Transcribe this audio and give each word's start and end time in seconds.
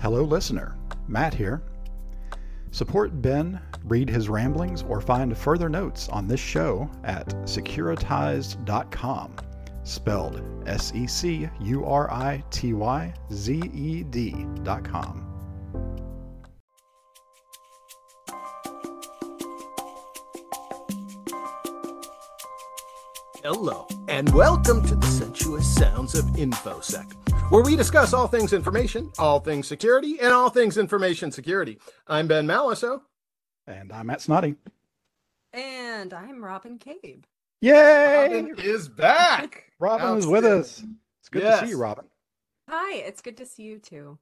Hello, 0.00 0.22
listener. 0.22 0.76
Matt 1.08 1.32
here. 1.34 1.62
Support 2.70 3.22
Ben, 3.22 3.58
read 3.84 4.10
his 4.10 4.28
ramblings, 4.28 4.82
or 4.82 5.00
find 5.00 5.36
further 5.36 5.68
notes 5.68 6.08
on 6.10 6.28
this 6.28 6.40
show 6.40 6.90
at 7.04 7.28
securityzed.com, 7.44 9.36
spelled 9.84 10.42
S 10.66 10.92
E 10.94 11.06
C 11.06 11.48
U 11.60 11.84
R 11.86 12.10
I 12.10 12.44
T 12.50 12.74
Y 12.74 13.14
Z 13.32 13.62
E 13.72 14.02
D.com. 14.02 15.25
Hello, 23.48 23.86
and 24.08 24.28
welcome 24.34 24.84
to 24.84 24.96
the 24.96 25.06
sensuous 25.06 25.72
sounds 25.72 26.16
of 26.16 26.24
InfoSec, 26.30 27.12
where 27.52 27.62
we 27.62 27.76
discuss 27.76 28.12
all 28.12 28.26
things 28.26 28.52
information, 28.52 29.08
all 29.20 29.38
things 29.38 29.68
security, 29.68 30.18
and 30.18 30.32
all 30.32 30.50
things 30.50 30.76
information 30.76 31.30
security. 31.30 31.78
I'm 32.08 32.26
Ben 32.26 32.44
Malisow. 32.44 33.02
And 33.68 33.92
I'm 33.92 34.08
Matt 34.08 34.18
Snoddy. 34.18 34.56
And 35.52 36.12
I'm 36.12 36.42
Robin 36.42 36.76
Cabe. 36.76 37.22
Yay! 37.60 38.26
Robin 38.26 38.54
is 38.58 38.88
back. 38.88 39.70
Robin 39.78 40.18
is 40.18 40.26
with 40.26 40.44
us. 40.44 40.82
It's 41.20 41.28
good 41.28 41.42
to 41.42 41.58
see 41.58 41.68
you, 41.68 41.78
Robin. 41.78 42.06
Hi, 42.68 42.96
it's 42.96 43.22
good 43.22 43.36
to 43.36 43.46
see 43.46 43.62
you 43.62 43.78
too. 43.78 44.18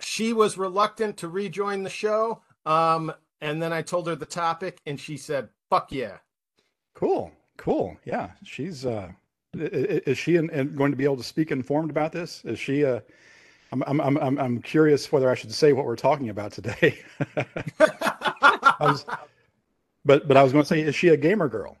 She 0.00 0.32
was 0.32 0.56
reluctant 0.56 1.18
to 1.18 1.28
rejoin 1.28 1.82
the 1.82 1.90
show. 1.90 2.40
Um, 2.64 3.12
and 3.42 3.60
then 3.60 3.74
I 3.74 3.82
told 3.82 4.06
her 4.06 4.16
the 4.16 4.24
topic, 4.24 4.80
and 4.86 4.98
she 4.98 5.18
said, 5.18 5.50
fuck 5.68 5.92
yeah. 5.92 6.16
Cool, 6.94 7.30
cool. 7.56 7.96
Yeah, 8.04 8.30
she's. 8.44 8.86
uh 8.86 9.12
Is 9.54 10.18
she 10.18 10.36
in, 10.36 10.50
in 10.50 10.74
going 10.74 10.90
to 10.92 10.96
be 10.96 11.04
able 11.04 11.16
to 11.16 11.22
speak 11.22 11.50
informed 11.52 11.90
about 11.90 12.12
this? 12.12 12.44
Is 12.44 12.58
she? 12.58 12.84
Uh, 12.84 13.00
I'm, 13.72 13.82
I'm, 13.86 14.00
I'm, 14.00 14.18
I'm, 14.18 14.38
I'm 14.38 14.62
curious 14.62 15.10
whether 15.12 15.30
I 15.30 15.34
should 15.34 15.52
say 15.52 15.72
what 15.72 15.84
we're 15.86 15.96
talking 15.96 16.28
about 16.30 16.52
today. 16.52 16.98
I 17.80 18.76
was, 18.80 19.06
but, 20.04 20.28
but 20.28 20.36
I 20.36 20.42
was 20.42 20.52
going 20.52 20.62
to 20.62 20.68
say, 20.68 20.80
is 20.80 20.94
she 20.94 21.08
a 21.08 21.16
gamer 21.16 21.48
girl? 21.48 21.76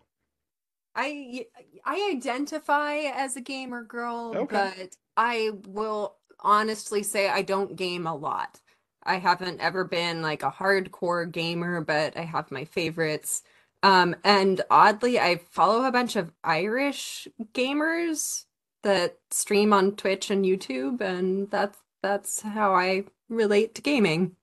I 0.94 1.46
I 1.84 2.10
identify 2.14 2.94
as 3.14 3.36
a 3.36 3.40
gamer 3.40 3.82
girl, 3.84 4.32
Okay. 4.36 4.72
but 4.76 4.96
I 5.16 5.50
will 5.66 6.16
honestly 6.40 7.02
say 7.02 7.28
I 7.28 7.42
don't 7.42 7.76
game 7.76 8.06
a 8.06 8.14
lot. 8.14 8.60
I 9.02 9.16
haven't 9.16 9.60
ever 9.60 9.84
been 9.84 10.22
like 10.22 10.42
a 10.42 10.50
hardcore 10.50 11.30
gamer, 11.30 11.80
but 11.80 12.16
I 12.16 12.22
have 12.22 12.50
my 12.50 12.64
favorites. 12.64 13.42
Um, 13.84 14.16
and 14.24 14.62
oddly, 14.70 15.20
I 15.20 15.36
follow 15.50 15.84
a 15.84 15.92
bunch 15.92 16.16
of 16.16 16.32
Irish 16.42 17.28
gamers 17.52 18.46
that 18.82 19.18
stream 19.30 19.72
on 19.74 19.96
Twitch 19.96 20.30
and 20.30 20.44
YouTube, 20.44 21.00
and 21.02 21.50
that's 21.50 21.78
that's 22.02 22.40
how 22.42 22.74
I 22.74 23.04
relate 23.28 23.74
to 23.76 23.82
gaming. 23.82 24.36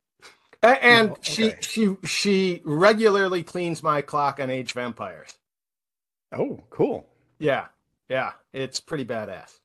A- 0.63 0.83
And 0.83 1.11
Oh, 1.11 1.17
she 1.21 1.53
she 1.61 1.97
she 2.05 2.61
regularly 2.65 3.43
cleans 3.43 3.81
my 3.83 4.01
clock 4.03 4.39
on 4.39 4.49
Age 4.51 4.71
of 4.71 4.77
Empires. 4.77 5.33
Oh, 6.31 6.63
cool. 6.69 7.07
Yeah, 7.39 7.67
yeah, 8.09 8.33
it's 8.53 8.79
pretty 8.79 9.05
badass. 9.05 9.59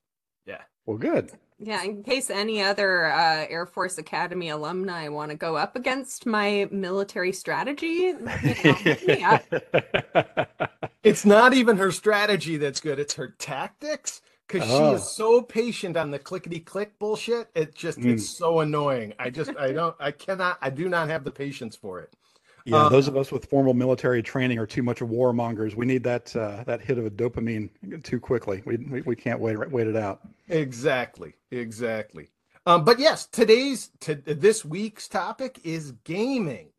Yeah. 0.46 0.62
Well, 0.86 0.96
good. 0.98 1.32
Yeah, 1.58 1.82
in 1.84 2.02
case 2.02 2.30
any 2.30 2.62
other 2.62 3.06
uh, 3.06 3.46
Air 3.48 3.66
Force 3.66 3.98
Academy 3.98 4.50
alumni 4.50 5.08
want 5.08 5.30
to 5.30 5.36
go 5.38 5.56
up 5.56 5.74
against 5.76 6.26
my 6.26 6.68
military 6.70 7.32
strategy, 7.32 7.86
you 7.86 8.56
know, 8.62 8.74
hit 8.74 9.02
me 9.06 9.22
up. 9.24 9.42
It's 11.04 11.24
not 11.24 11.54
even 11.54 11.76
her 11.78 11.92
strategy 11.92 12.56
that's 12.58 12.80
good; 12.80 12.98
it's 12.98 13.14
her 13.14 13.28
tactics. 13.38 14.22
Because 14.48 14.64
Oh. 14.64 14.78
she 14.90 14.92
is 14.92 15.04
so 15.04 15.42
patient 15.42 15.96
on 15.96 16.10
the 16.10 16.18
clickety 16.18 16.60
click 16.60 16.98
bullshit. 16.98 17.48
It 17.54 17.74
just 17.74 18.04
Mm. 18.04 18.06
it's 18.06 18.24
so 18.24 18.60
annoying. 18.60 19.14
I 19.18 19.30
just 19.30 19.56
I 19.56 19.72
don't 19.72 19.96
I 20.00 20.10
cannot 20.12 20.58
I 20.62 20.70
do 20.70 20.88
not 20.88 21.08
have 21.08 21.24
the 21.24 21.30
patience 21.32 21.76
for 21.76 22.00
it. 22.00 22.14
Yeah, 22.66 22.76
Uh, 22.78 22.88
those 22.88 23.06
of 23.06 23.16
us 23.16 23.30
with 23.30 23.46
formal 23.46 23.74
military 23.74 24.22
training 24.22 24.58
are 24.58 24.66
too 24.66 24.82
much 24.82 25.00
of 25.00 25.08
warmongers. 25.08 25.76
We 25.76 25.86
need 25.86 26.02
that 26.04 26.34
uh, 26.34 26.64
that 26.64 26.80
hit 26.80 26.98
of 26.98 27.06
a 27.06 27.10
dopamine 27.10 27.70
too 28.02 28.18
quickly. 28.20 28.62
We, 28.66 28.76
we, 28.76 29.02
we 29.02 29.16
can't 29.16 29.38
wait 29.40 29.56
wait 29.70 29.86
it 29.86 29.96
out. 29.96 30.20
Exactly, 30.48 31.34
exactly. 31.52 32.28
Um, 32.66 32.84
but 32.84 32.98
yes, 32.98 33.26
today's 33.26 33.90
to 34.00 34.16
this 34.16 34.64
week's 34.64 35.06
topic 35.06 35.60
is 35.62 35.92
gaming, 36.04 36.70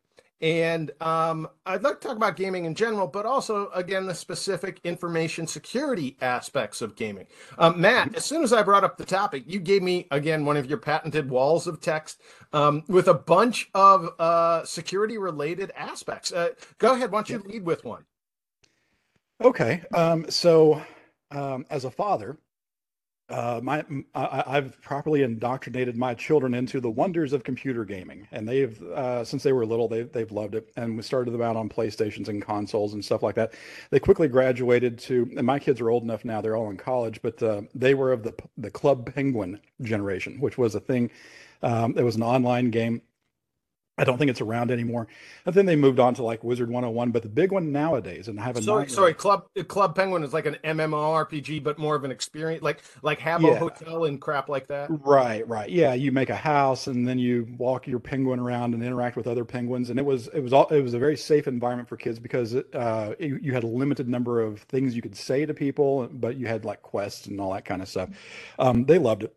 and 0.41 0.91
um, 1.01 1.47
I'd 1.65 1.83
like 1.83 1.99
to 2.01 2.07
talk 2.07 2.17
about 2.17 2.35
gaming 2.35 2.65
in 2.65 2.75
general, 2.75 3.07
but 3.07 3.25
also 3.25 3.69
again 3.71 4.05
the 4.05 4.13
specific 4.13 4.79
information 4.83 5.47
security 5.47 6.17
aspects 6.21 6.81
of 6.81 6.95
gaming. 6.95 7.27
Um, 7.57 7.81
Matt, 7.81 8.15
as 8.15 8.25
soon 8.25 8.43
as 8.43 8.53
I 8.53 8.63
brought 8.63 8.83
up 8.83 8.97
the 8.97 9.05
topic, 9.05 9.43
you 9.47 9.59
gave 9.59 9.81
me 9.81 10.07
again 10.11 10.45
one 10.45 10.57
of 10.57 10.67
your 10.67 10.77
patented 10.77 11.29
walls 11.29 11.67
of 11.67 11.81
text 11.81 12.21
um, 12.53 12.83
with 12.87 13.07
a 13.07 13.13
bunch 13.13 13.69
of 13.73 14.09
uh, 14.19 14.63
security 14.63 15.17
related 15.17 15.71
aspects. 15.75 16.31
Uh, 16.31 16.49
go 16.77 16.93
ahead, 16.93 17.11
why 17.11 17.19
don't 17.19 17.29
you 17.29 17.39
lead 17.49 17.65
with 17.65 17.83
one? 17.83 18.05
Okay. 19.43 19.81
Um, 19.93 20.29
so, 20.29 20.81
um, 21.31 21.65
as 21.69 21.85
a 21.85 21.91
father, 21.91 22.37
uh, 23.29 23.59
my 23.61 23.83
I, 24.15 24.43
I've 24.47 24.81
properly 24.81 25.23
indoctrinated 25.23 25.97
my 25.97 26.13
children 26.13 26.53
into 26.53 26.79
the 26.79 26.89
wonders 26.89 27.33
of 27.33 27.43
computer 27.43 27.83
gaming, 27.83 28.27
and 28.31 28.47
they've 28.47 28.81
uh, 28.81 29.25
since 29.25 29.43
they 29.43 29.51
were 29.51 29.65
little, 29.65 29.89
they've 29.89 30.11
they've 30.11 30.31
loved 30.31 30.55
it. 30.55 30.69
And 30.77 30.95
we 30.95 31.03
started 31.03 31.31
them 31.31 31.41
out 31.41 31.57
on 31.57 31.67
PlayStations 31.67 32.29
and 32.29 32.41
consoles 32.41 32.93
and 32.93 33.03
stuff 33.03 33.23
like 33.23 33.35
that. 33.35 33.53
They 33.89 33.99
quickly 33.99 34.29
graduated 34.29 34.97
to, 34.99 35.29
and 35.35 35.45
my 35.45 35.59
kids 35.59 35.81
are 35.81 35.89
old 35.89 36.03
enough 36.03 36.23
now; 36.23 36.39
they're 36.39 36.55
all 36.55 36.69
in 36.69 36.77
college, 36.77 37.21
but 37.21 37.41
uh, 37.43 37.61
they 37.75 37.93
were 37.95 38.13
of 38.13 38.23
the 38.23 38.33
the 38.57 38.71
Club 38.71 39.13
Penguin 39.13 39.59
generation, 39.81 40.39
which 40.39 40.57
was 40.57 40.75
a 40.75 40.79
thing. 40.79 41.11
Um, 41.63 41.95
it 41.97 42.03
was 42.03 42.15
an 42.15 42.23
online 42.23 42.69
game. 42.69 43.01
I 43.97 44.03
don't 44.03 44.17
think 44.17 44.29
it's 44.29 44.41
around 44.41 44.69
anymore. 44.71 45.07
And 45.45 45.55
then 45.55 45.65
they 45.65 45.75
moved 45.75 45.99
on 45.99 46.13
to 46.15 46.23
like 46.23 46.43
Wizard 46.43 46.69
101, 46.69 47.11
but 47.11 47.23
the 47.23 47.29
big 47.29 47.51
one 47.51 47.71
nowadays, 47.71 48.27
and 48.27 48.39
I 48.39 48.43
have 48.43 48.57
a 48.57 48.61
Sorry, 48.61 48.89
sorry. 48.89 49.13
Club 49.13 49.47
Club 49.67 49.95
Penguin 49.95 50.23
is 50.23 50.33
like 50.33 50.45
an 50.45 50.57
MMORPG, 50.63 51.63
but 51.63 51.79
more 51.79 51.95
of 51.95 52.03
an 52.03 52.11
experience, 52.11 52.61
like 52.63 52.81
like 53.01 53.19
Habbo 53.19 53.53
Yeah. 53.53 53.59
Hotel 53.59 54.05
and 54.05 54.21
crap 54.21 54.49
like 54.49 54.67
that. 54.67 54.89
Right, 54.89 55.47
right. 55.47 55.69
Yeah, 55.69 55.93
you 55.95 56.11
make 56.11 56.29
a 56.29 56.35
house 56.35 56.87
and 56.87 57.07
then 57.07 57.17
you 57.19 57.47
walk 57.57 57.87
your 57.87 57.99
penguin 57.99 58.39
around 58.39 58.73
and 58.73 58.83
interact 58.83 59.15
with 59.17 59.27
other 59.27 59.45
penguins. 59.45 59.89
And 59.89 59.99
it 59.99 60.05
was 60.05 60.27
it 60.27 60.41
was 60.41 60.53
all 60.53 60.67
it 60.67 60.81
was 60.81 60.93
a 60.93 60.99
very 60.99 61.17
safe 61.17 61.47
environment 61.47 61.89
for 61.89 61.97
kids 61.97 62.19
because 62.19 62.55
uh, 62.55 63.15
you, 63.19 63.39
you 63.41 63.53
had 63.53 63.63
a 63.63 63.67
limited 63.67 64.07
number 64.07 64.41
of 64.41 64.61
things 64.61 64.95
you 64.95 65.01
could 65.01 65.15
say 65.15 65.45
to 65.45 65.53
people, 65.53 66.07
but 66.11 66.37
you 66.37 66.47
had 66.47 66.65
like 66.65 66.81
quests 66.83 67.27
and 67.27 67.41
all 67.41 67.53
that 67.53 67.65
kind 67.65 67.81
of 67.81 67.87
stuff. 67.87 68.09
Um, 68.59 68.85
they 68.85 68.99
loved 68.99 69.23
it. 69.23 69.35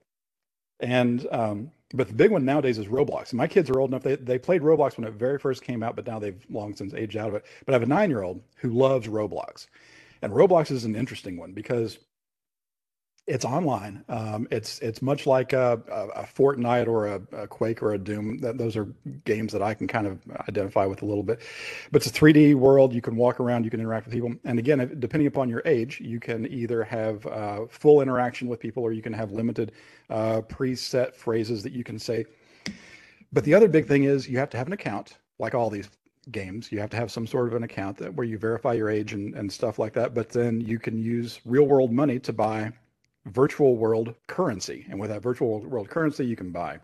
And 0.80 1.26
um, 1.30 1.72
but 1.94 2.08
the 2.08 2.14
big 2.14 2.30
one 2.30 2.44
nowadays 2.44 2.78
is 2.78 2.86
Roblox. 2.86 3.32
My 3.32 3.46
kids 3.46 3.70
are 3.70 3.80
old 3.80 3.90
enough; 3.90 4.02
they 4.02 4.16
they 4.16 4.38
played 4.38 4.62
Roblox 4.62 4.96
when 4.96 5.06
it 5.06 5.14
very 5.14 5.38
first 5.38 5.62
came 5.62 5.82
out, 5.82 5.96
but 5.96 6.06
now 6.06 6.18
they've 6.18 6.44
long 6.48 6.74
since 6.74 6.94
aged 6.94 7.16
out 7.16 7.28
of 7.28 7.34
it. 7.34 7.44
But 7.64 7.72
I 7.72 7.76
have 7.76 7.82
a 7.82 7.86
nine 7.86 8.10
year 8.10 8.22
old 8.22 8.42
who 8.56 8.70
loves 8.70 9.08
Roblox, 9.08 9.66
and 10.22 10.32
Roblox 10.32 10.70
is 10.70 10.84
an 10.84 10.96
interesting 10.96 11.36
one 11.36 11.52
because 11.52 11.98
it's 13.30 13.44
online. 13.44 14.04
Um, 14.08 14.48
it's 14.50 14.80
it's 14.80 15.00
much 15.00 15.24
like 15.24 15.52
a, 15.52 15.80
a, 15.88 16.22
a 16.22 16.24
Fortnite 16.24 16.88
or 16.88 17.06
a, 17.06 17.22
a 17.32 17.46
Quake 17.46 17.80
or 17.80 17.94
a 17.94 17.98
Doom. 17.98 18.38
That 18.38 18.58
those 18.58 18.76
are 18.76 18.86
games 19.24 19.52
that 19.52 19.62
I 19.62 19.72
can 19.72 19.86
kind 19.86 20.08
of 20.08 20.20
identify 20.48 20.84
with 20.84 21.02
a 21.02 21.06
little 21.06 21.22
bit. 21.22 21.40
But 21.92 22.04
it's 22.04 22.18
a 22.18 22.20
3D 22.20 22.56
world. 22.56 22.92
You 22.92 23.00
can 23.00 23.14
walk 23.14 23.38
around. 23.38 23.64
You 23.64 23.70
can 23.70 23.78
interact 23.78 24.06
with 24.06 24.14
people. 24.14 24.34
And 24.44 24.58
again, 24.58 24.96
depending 24.98 25.28
upon 25.28 25.48
your 25.48 25.62
age, 25.64 26.00
you 26.00 26.18
can 26.18 26.44
either 26.52 26.82
have 26.82 27.24
uh, 27.26 27.66
full 27.68 28.00
interaction 28.00 28.48
with 28.48 28.58
people 28.58 28.82
or 28.82 28.90
you 28.90 29.02
can 29.02 29.12
have 29.12 29.30
limited 29.30 29.72
uh, 30.10 30.40
preset 30.42 31.14
phrases 31.14 31.62
that 31.62 31.72
you 31.72 31.84
can 31.84 32.00
say. 32.00 32.24
But 33.32 33.44
the 33.44 33.54
other 33.54 33.68
big 33.68 33.86
thing 33.86 34.04
is 34.04 34.28
you 34.28 34.38
have 34.38 34.50
to 34.50 34.56
have 34.56 34.66
an 34.66 34.72
account, 34.72 35.18
like 35.38 35.54
all 35.54 35.70
these 35.70 35.88
games. 36.32 36.72
You 36.72 36.80
have 36.80 36.90
to 36.90 36.96
have 36.96 37.12
some 37.12 37.28
sort 37.28 37.46
of 37.46 37.54
an 37.54 37.62
account 37.62 37.96
that 37.98 38.12
where 38.12 38.26
you 38.26 38.38
verify 38.38 38.72
your 38.72 38.90
age 38.90 39.12
and, 39.12 39.36
and 39.36 39.52
stuff 39.52 39.78
like 39.78 39.92
that. 39.92 40.14
But 40.14 40.30
then 40.30 40.60
you 40.60 40.80
can 40.80 40.98
use 40.98 41.40
real 41.44 41.64
world 41.64 41.92
money 41.92 42.18
to 42.18 42.32
buy 42.32 42.72
virtual 43.26 43.76
world 43.76 44.14
currency. 44.26 44.86
And 44.88 44.98
with 44.98 45.10
that 45.10 45.22
virtual 45.22 45.60
world 45.60 45.88
currency, 45.88 46.26
you 46.26 46.36
can 46.36 46.50
buy 46.50 46.80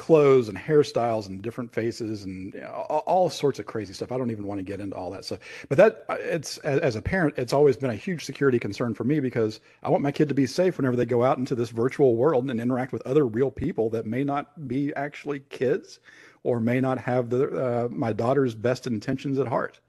clothes 0.00 0.48
and 0.48 0.56
hairstyles 0.56 1.28
and 1.28 1.42
different 1.42 1.70
faces 1.70 2.24
and 2.24 2.54
all, 2.64 3.28
sorts 3.28 3.58
of 3.58 3.66
crazy 3.66 3.92
stuff. 3.92 4.10
I 4.10 4.16
don't 4.16 4.30
even 4.30 4.46
want 4.46 4.58
to 4.58 4.62
get 4.62 4.80
into 4.80 4.96
all 4.96 5.10
that 5.10 5.26
stuff. 5.26 5.40
But 5.68 5.76
that 5.76 6.06
uh, 6.08 6.16
it's 6.18 6.56
as 6.58 6.96
a 6.96 7.02
parent, 7.02 7.34
it's 7.36 7.52
always 7.52 7.76
been 7.76 7.90
a 7.90 7.94
huge 7.94 8.24
security 8.24 8.58
concern 8.58 8.94
for 8.94 9.04
me 9.04 9.20
because 9.20 9.60
I 9.82 9.90
want 9.90 10.02
my 10.02 10.10
kid 10.10 10.30
to 10.30 10.34
be 10.34 10.46
safe 10.46 10.78
whenever 10.78 10.96
they 10.96 11.04
go 11.04 11.22
out 11.22 11.36
into 11.36 11.54
this 11.54 11.68
virtual 11.68 12.16
world 12.16 12.50
and 12.50 12.58
interact 12.58 12.94
with 12.94 13.06
other 13.06 13.26
real 13.26 13.50
people 13.50 13.90
that 13.90 14.06
may 14.06 14.24
not 14.24 14.66
be 14.66 14.90
actually 14.94 15.40
kids 15.50 16.00
or 16.44 16.60
may 16.60 16.80
not 16.80 16.96
have 16.96 17.28
the 17.28 17.48
uh, 17.48 17.88
my 17.90 18.14
daughter's 18.14 18.54
best 18.54 18.86
intentions 18.86 19.38
at 19.38 19.48
heart. 19.48 19.80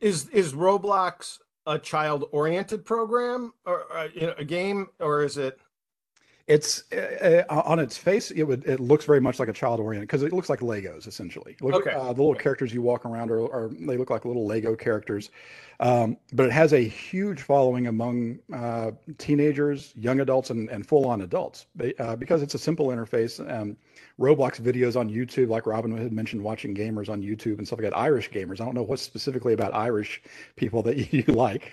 Is 0.00 0.28
is 0.30 0.54
Roblox 0.54 1.38
a 1.70 1.78
child 1.78 2.24
oriented 2.32 2.84
program 2.84 3.52
or 3.64 3.84
uh, 3.96 4.08
you 4.12 4.22
know, 4.22 4.34
a 4.36 4.44
game, 4.44 4.88
or 4.98 5.22
is 5.22 5.38
it? 5.38 5.58
It's 6.46 6.82
uh, 6.92 7.44
uh, 7.48 7.62
on 7.64 7.78
its 7.78 7.96
face. 7.96 8.32
It 8.32 8.42
would. 8.42 8.66
It 8.66 8.80
looks 8.80 9.04
very 9.04 9.20
much 9.20 9.38
like 9.38 9.48
a 9.48 9.52
child 9.52 9.78
oriented 9.78 10.08
because 10.08 10.24
it 10.24 10.32
looks 10.32 10.48
like 10.48 10.60
Legos 10.60 11.06
essentially. 11.06 11.56
Look, 11.60 11.86
Okay. 11.86 11.92
uh, 11.92 12.12
the 12.12 12.20
little 12.22 12.34
characters 12.34 12.74
you 12.74 12.82
walk 12.82 13.04
around 13.06 13.30
are, 13.30 13.44
are 13.44 13.70
they 13.72 13.96
look 13.96 14.10
like 14.10 14.24
little 14.24 14.46
Lego 14.46 14.74
characters, 14.74 15.30
um, 15.80 16.18
but 16.34 16.44
it 16.46 16.52
has 16.52 16.74
a 16.74 16.80
huge 16.80 17.40
following 17.40 17.86
among 17.86 18.38
uh, 18.54 18.90
teenagers, 19.16 19.94
young 19.96 20.20
adults, 20.20 20.50
and, 20.50 20.68
and 20.68 20.86
full 20.86 21.06
on 21.06 21.22
adults 21.22 21.66
uh, 21.98 22.16
because 22.16 22.42
it's 22.42 22.54
a 22.54 22.58
simple 22.58 22.88
interface. 22.88 23.40
Um, 23.50 23.78
Roblox 24.20 24.60
videos 24.60 25.00
on 25.00 25.08
YouTube, 25.08 25.48
like 25.48 25.66
Robin 25.66 25.96
had 25.96 26.12
mentioned, 26.12 26.42
watching 26.42 26.74
gamers 26.74 27.08
on 27.08 27.22
YouTube 27.22 27.56
and 27.56 27.66
stuff 27.66 27.78
like 27.78 27.90
that. 27.90 27.96
Irish 27.96 28.30
gamers. 28.30 28.60
I 28.60 28.66
don't 28.66 28.74
know 28.74 28.82
what 28.82 28.98
specifically 28.98 29.54
about 29.54 29.74
Irish 29.74 30.22
people 30.56 30.82
that 30.82 30.98
you 31.14 31.22
like. 31.22 31.72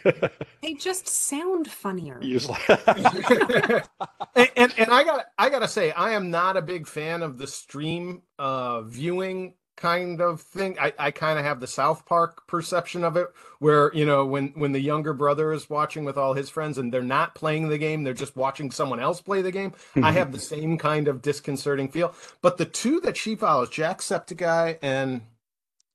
They 0.62 0.76
just 0.76 1.10
sound 1.10 1.70
funnier. 1.70 2.18
you 2.22 2.40
just 2.40 2.50
like. 2.50 2.70
and, 4.36 4.50
and 4.56 4.74
and 4.78 4.90
I 4.90 5.04
got 5.04 5.26
I 5.38 5.50
gotta 5.50 5.68
say 5.68 5.92
I 5.92 6.12
am 6.12 6.32
not 6.32 6.56
a 6.56 6.62
big 6.62 6.88
fan 6.88 7.24
of 7.24 7.38
the 7.38 7.48
stream 7.48 8.22
uh 8.40 8.84
viewing 8.84 9.56
kind 9.78 10.20
of 10.22 10.42
thing. 10.42 10.78
I, 10.80 10.92
I 11.00 11.12
kind 11.12 11.40
of 11.40 11.46
have 11.46 11.60
the 11.62 11.68
South 11.68 12.06
Park 12.06 12.46
perception 12.48 13.04
of 13.06 13.16
it, 13.16 13.28
where 13.60 13.94
you 13.94 14.06
know 14.06 14.26
when 14.26 14.50
when 14.50 14.74
the 14.74 14.82
younger 14.82 15.14
brother 15.14 15.54
is 15.54 15.70
watching 15.70 16.04
with 16.04 16.18
all 16.18 16.34
his 16.34 16.50
friends 16.50 16.78
and 16.78 16.94
they're 16.94 17.02
not 17.02 17.36
playing 17.36 17.70
the 17.70 17.78
game, 17.78 18.04
they're 18.04 18.14
just 18.14 18.36
watching 18.36 18.70
someone 18.72 19.00
else 19.00 19.22
play 19.22 19.42
the 19.42 19.52
game. 19.52 19.74
I 20.04 20.12
have 20.12 20.32
the 20.34 20.40
same 20.40 20.78
kind 20.78 21.08
of 21.08 21.22
disconcerting 21.22 21.88
feel. 21.88 22.14
But 22.42 22.58
the 22.58 22.66
two 22.66 23.00
that 23.02 23.16
she 23.16 23.36
follows, 23.36 23.70
Jacksepticeye 23.70 24.80
and 24.82 25.22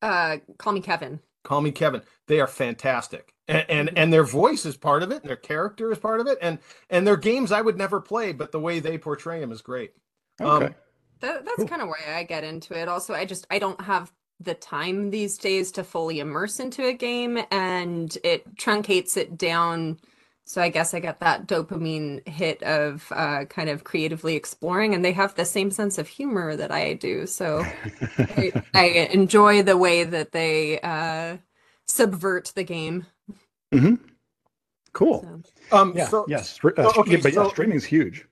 Uh, 0.00 0.38
call 0.58 0.72
me 0.72 0.80
Kevin. 0.80 1.20
Call 1.44 1.60
Me 1.60 1.72
Kevin, 1.72 2.02
they 2.28 2.40
are 2.40 2.46
fantastic. 2.46 3.34
And, 3.48 3.64
and 3.68 3.98
and 3.98 4.12
their 4.12 4.22
voice 4.24 4.64
is 4.64 4.76
part 4.76 5.02
of 5.02 5.10
it, 5.10 5.22
and 5.22 5.28
their 5.28 5.36
character 5.36 5.90
is 5.90 5.98
part 5.98 6.20
of 6.20 6.28
it, 6.28 6.38
and 6.40 6.58
and 6.88 7.04
their 7.06 7.16
games 7.16 7.50
I 7.50 7.60
would 7.60 7.76
never 7.76 8.00
play, 8.00 8.32
but 8.32 8.52
the 8.52 8.60
way 8.60 8.78
they 8.78 8.96
portray 8.98 9.40
them 9.40 9.50
is 9.50 9.60
great. 9.62 9.92
okay. 10.40 10.66
Um, 10.66 10.74
That, 11.22 11.46
that's 11.46 11.58
Cool. 11.58 11.68
kind 11.68 11.82
of 11.82 11.88
why 11.88 12.00
I 12.16 12.24
get 12.24 12.44
into 12.44 12.78
it. 12.78 12.88
Also, 12.88 13.14
I 13.14 13.26
just 13.26 13.46
I 13.50 13.60
don't 13.60 13.80
have 13.82 14.12
the 14.40 14.54
time 14.54 15.10
these 15.10 15.38
days 15.38 15.72
to 15.74 15.84
fully 15.84 16.20
immerse 16.20 16.60
into 16.60 16.86
a 16.86 16.94
game, 16.94 17.40
and 17.52 18.16
it 18.24 18.56
truncates 18.56 19.18
it 19.18 19.38
down. 19.38 20.00
So 20.46 20.62
I 20.62 20.70
guess 20.70 20.94
I 20.94 21.00
get 21.00 21.20
that 21.20 21.48
dopamine 21.48 22.28
hit 22.28 22.62
of 22.64 23.08
uh, 23.12 23.46
kind 23.46 23.70
of 23.70 23.84
creatively 23.84 24.36
exploring, 24.36 24.94
and 24.94 25.04
they 25.04 25.12
have 25.14 25.34
the 25.36 25.46
same 25.46 25.72
sense 25.72 25.98
of 25.98 26.08
humor 26.08 26.56
that 26.56 26.72
I 26.72 26.94
do. 26.94 27.26
So 27.28 27.70
I, 28.36 28.54
I 28.74 28.86
enjoy 29.12 29.62
the 29.62 29.78
way 29.78 30.04
that 30.04 30.32
they 30.32 30.80
uh, 30.80 31.38
subvert 31.88 32.52
the 32.56 32.64
game. 32.64 33.06
hmm 33.72 33.94
Cool. 34.92 35.24
So. 35.24 35.42
um, 35.72 35.94
Yeah. 35.96 36.04
so, 36.04 36.26
yes. 36.26 36.60
Uh, 36.64 36.70
oh, 36.84 36.92
okay, 37.02 37.16
but 37.16 37.32
yeah, 37.32 37.42
so- 37.42 37.50
streaming's 37.50 37.84
huge. 37.84 38.26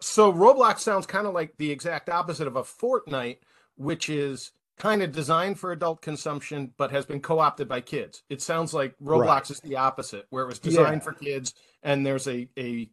So 0.00 0.32
Roblox 0.32 0.80
sounds 0.80 1.06
kind 1.06 1.26
of 1.26 1.34
like 1.34 1.56
the 1.56 1.70
exact 1.70 2.08
opposite 2.08 2.46
of 2.46 2.56
a 2.56 2.62
Fortnite, 2.62 3.38
which 3.76 4.08
is 4.08 4.52
kind 4.78 5.02
of 5.02 5.10
designed 5.12 5.58
for 5.58 5.72
adult 5.72 6.00
consumption, 6.02 6.72
but 6.76 6.90
has 6.92 7.04
been 7.04 7.20
co-opted 7.20 7.68
by 7.68 7.80
kids. 7.80 8.22
It 8.30 8.40
sounds 8.40 8.72
like 8.72 8.94
Roblox 9.02 9.26
Right. 9.26 9.50
is 9.50 9.60
the 9.60 9.76
opposite, 9.76 10.26
where 10.30 10.44
it 10.44 10.46
was 10.46 10.60
designed 10.60 10.96
Yeah. 11.02 11.04
for 11.04 11.12
kids, 11.14 11.54
and 11.82 12.06
there's 12.06 12.28
a, 12.28 12.48
a 12.56 12.88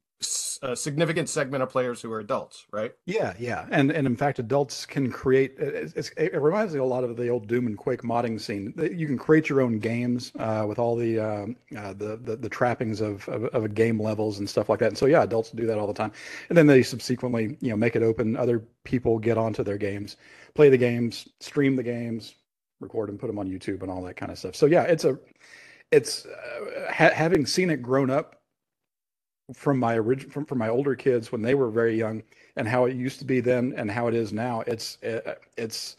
a 0.62 0.76
significant 0.76 1.30
segment 1.30 1.64
of 1.64 1.70
players 1.70 2.02
who 2.02 2.12
are 2.12 2.20
adults, 2.20 2.66
right? 2.72 2.94
Yeah, 3.06 3.34
yeah, 3.40 3.68
and 3.72 3.92
and 3.92 4.08
in 4.08 4.16
fact, 4.16 4.40
adults 4.40 4.86
can 4.86 5.12
create. 5.12 5.56
It 5.58 6.42
reminds 6.42 6.74
me 6.74 6.80
a 6.80 6.86
lot 6.86 7.04
of 7.04 7.18
the 7.18 7.30
old 7.30 7.48
Doom 7.48 7.68
and 7.68 7.78
Quake 7.78 8.02
modding 8.02 8.40
scene. 8.40 8.74
You 8.78 9.08
can 9.08 9.18
create 9.18 9.50
your 9.50 9.62
own 9.62 9.80
games 9.80 10.32
uh, 10.40 10.66
with 10.68 10.80
all 10.80 10.96
the, 10.96 11.20
um, 11.20 11.56
uh, 11.78 11.94
the 11.94 12.18
the 12.18 12.36
the 12.36 12.50
trappings 12.50 13.02
of, 13.02 13.28
of 13.30 13.46
of 13.46 13.74
game 13.74 14.00
levels 14.02 14.40
and 14.40 14.50
stuff 14.50 14.70
like 14.70 14.80
that. 14.80 14.90
And 14.90 14.98
so 14.98 15.06
yeah, 15.06 15.24
adults 15.24 15.52
do 15.52 15.66
that 15.66 15.78
all 15.78 15.88
the 15.88 15.94
time, 15.94 16.12
and 16.50 16.58
then 16.58 16.68
they 16.68 16.84
subsequently 16.84 17.58
you 17.62 17.70
know 17.70 17.78
make 17.78 17.96
it 17.96 18.04
open. 18.04 18.36
Other 18.36 18.64
people 18.84 19.20
get 19.20 19.38
onto 19.38 19.64
their 19.64 19.78
games, 19.78 20.18
play 20.54 20.70
the 20.70 20.78
games, 20.78 21.28
stream 21.40 21.76
the 21.76 21.84
games, 21.84 22.36
record 22.80 23.10
and 23.10 23.20
put 23.20 23.28
them 23.28 23.40
on 23.40 23.50
YouTube 23.50 23.82
and 23.82 23.92
all 23.92 24.02
that 24.04 24.16
kind 24.16 24.32
of 24.32 24.38
stuff. 24.38 24.56
So 24.56 24.66
yeah, 24.66 24.84
it's 24.84 25.06
a 25.06 25.18
it's 25.92 26.26
uh, 26.26 26.92
ha- 26.92 27.14
having 27.14 27.46
seen 27.46 27.70
it 27.70 27.82
grown 27.82 28.10
up 28.10 28.35
from 29.54 29.80
my 29.80 29.96
original 29.96 30.32
from, 30.32 30.46
from 30.46 30.58
my 30.58 30.70
older 30.70 30.96
kids 30.96 31.32
when 31.32 31.42
they 31.42 31.56
were 31.56 31.70
very 31.70 31.98
young 31.98 32.24
and 32.56 32.68
how 32.68 32.86
it 32.86 32.96
used 32.96 33.20
to 33.20 33.26
be 33.26 33.40
then 33.40 33.74
and 33.78 33.92
how 33.92 34.08
it 34.08 34.14
is 34.14 34.34
now 34.34 34.62
it's 34.62 35.02
uh, 35.04 35.36
it's 35.58 35.98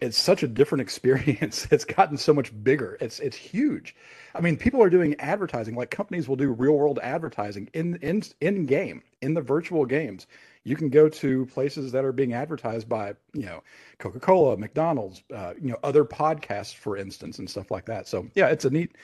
it's 0.00 0.18
such 0.18 0.42
a 0.42 0.48
different 0.48 0.82
experience. 0.88 1.66
It's 1.70 1.84
gotten 1.84 2.16
so 2.16 2.32
much 2.32 2.52
bigger. 2.62 2.96
It's 3.00 3.20
it's 3.20 3.36
huge. 3.36 3.94
I 4.34 4.40
mean 4.40 4.56
people 4.56 4.82
are 4.82 4.90
doing 4.90 5.14
advertising 5.20 5.74
like 5.74 5.90
companies 5.90 6.28
will 6.28 6.36
do 6.36 6.50
real 6.50 6.72
world 6.72 6.98
advertising 7.02 7.68
in 7.74 7.96
in 7.96 8.22
in 8.40 8.66
game 8.66 9.02
in 9.22 9.34
the 9.34 9.42
virtual 9.42 9.84
games. 9.84 10.26
You 10.64 10.76
can 10.76 10.90
go 10.90 11.08
to 11.08 11.46
places 11.46 11.92
that 11.92 12.04
are 12.04 12.12
being 12.12 12.34
advertised 12.34 12.88
by 12.88 13.14
you 13.32 13.46
know 13.46 13.62
coca-cola 13.98 14.56
mcdonald's 14.56 15.22
uh, 15.34 15.54
you 15.60 15.70
know 15.70 15.78
other 15.82 16.04
podcasts 16.04 16.74
for 16.74 16.96
instance 16.96 17.38
and 17.38 17.48
stuff 17.48 17.70
like 17.70 17.86
that. 17.86 18.06
So 18.06 18.26
yeah 18.34 18.48
it's 18.48 18.64
a 18.64 18.70
neat 18.70 18.96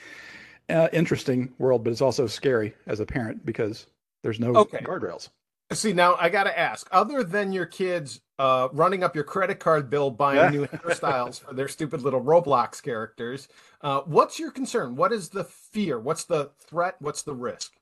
uh, 0.69 0.87
interesting 0.93 1.53
world 1.57 1.83
but 1.83 1.91
it's 1.91 2.01
also 2.01 2.27
scary 2.27 2.73
as 2.87 2.99
a 2.99 3.05
parent 3.05 3.45
because 3.45 3.87
there's 4.23 4.39
no 4.39 4.53
Okay. 4.55 4.79
guardrails 4.79 5.29
See, 5.71 5.93
now 5.93 6.15
I 6.19 6.29
got 6.29 6.43
to 6.43 6.57
ask, 6.57 6.87
other 6.91 7.23
than 7.23 7.51
your 7.51 7.65
kids 7.65 8.21
uh, 8.37 8.67
running 8.71 9.03
up 9.03 9.15
your 9.15 9.23
credit 9.23 9.59
card 9.59 9.89
bill 9.89 10.11
buying 10.11 10.37
Yeah. 10.37 10.49
new 10.51 10.67
hairstyles 10.67 11.39
for 11.39 11.55
their 11.55 11.67
stupid 11.67 12.03
little 12.03 12.21
Roblox 12.21 12.83
characters, 12.83 13.47
uh, 13.81 14.01
what's 14.01 14.37
your 14.37 14.51
concern? 14.51 14.95
What 14.95 15.11
is 15.11 15.29
the 15.29 15.43
fear? 15.43 15.99
What's 15.99 16.25
the 16.25 16.51
threat? 16.59 16.97
What's 16.99 17.23
the 17.23 17.33
risk? 17.33 17.73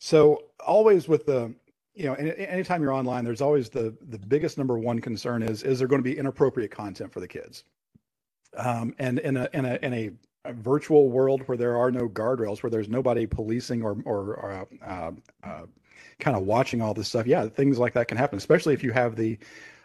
So 0.00 0.46
always 0.66 1.06
with 1.06 1.24
the, 1.24 1.54
you 1.94 2.06
know, 2.06 2.14
any, 2.14 2.32
anytime 2.44 2.82
you're 2.82 2.92
online, 2.92 3.24
there's 3.24 3.40
always 3.40 3.68
the 3.68 3.96
the 4.08 4.18
biggest 4.18 4.58
number 4.58 4.76
one 4.76 5.00
concern 5.00 5.44
is 5.44 5.62
is 5.62 5.78
there 5.78 5.86
going 5.86 6.02
to 6.02 6.10
be 6.10 6.18
inappropriate 6.18 6.72
content 6.72 7.12
for 7.12 7.20
the 7.20 7.28
kids? 7.28 7.62
Um, 8.56 8.96
and 8.98 9.20
in 9.20 9.36
a 9.36 9.48
in 9.52 9.64
a 9.64 9.78
in 9.80 9.94
a, 9.94 10.10
a 10.44 10.52
virtual 10.52 11.08
world 11.08 11.42
where 11.46 11.56
there 11.56 11.76
are 11.76 11.90
no 11.90 12.08
guardrails, 12.08 12.62
where 12.62 12.70
there's 12.70 12.88
nobody 12.88 13.26
policing 13.26 13.82
or 13.82 13.96
or, 14.04 14.34
or 14.34 14.52
uh, 14.52 14.86
uh, 14.86 15.12
uh, 15.44 15.66
kind 16.18 16.36
of 16.36 16.44
watching 16.44 16.80
all 16.80 16.94
this 16.94 17.08
stuff, 17.08 17.26
yeah, 17.26 17.46
things 17.48 17.78
like 17.78 17.92
that 17.94 18.08
can 18.08 18.16
happen. 18.16 18.36
Especially 18.36 18.74
if 18.74 18.82
you 18.82 18.92
have 18.92 19.16
the 19.16 19.38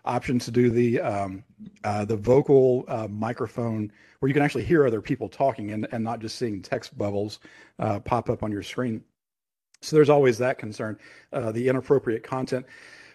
option 0.05 0.39
to 0.39 0.51
do 0.51 0.69
the 0.69 0.99
um, 1.01 1.43
uh, 1.83 2.05
the 2.05 2.15
vocal 2.15 2.85
uh, 2.87 3.07
microphone 3.07 3.91
where 4.19 4.27
you 4.27 4.33
can 4.33 4.43
actually 4.43 4.63
hear 4.63 4.87
other 4.87 5.01
people 5.01 5.29
talking 5.29 5.71
and 5.71 5.87
and 5.91 6.03
not 6.03 6.19
just 6.19 6.37
seeing 6.37 6.61
text 6.61 6.97
bubbles 6.97 7.39
uh, 7.79 7.99
pop 7.99 8.29
up 8.29 8.43
on 8.43 8.51
your 8.51 8.63
screen. 8.63 9.03
So 9.81 9.95
there's 9.95 10.09
always 10.09 10.39
that 10.39 10.57
concern, 10.57 10.97
uh, 11.33 11.51
the 11.51 11.67
inappropriate 11.67 12.23
content, 12.23 12.65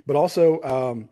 but 0.06 0.14
also, 0.14 0.62
um, 0.62 1.08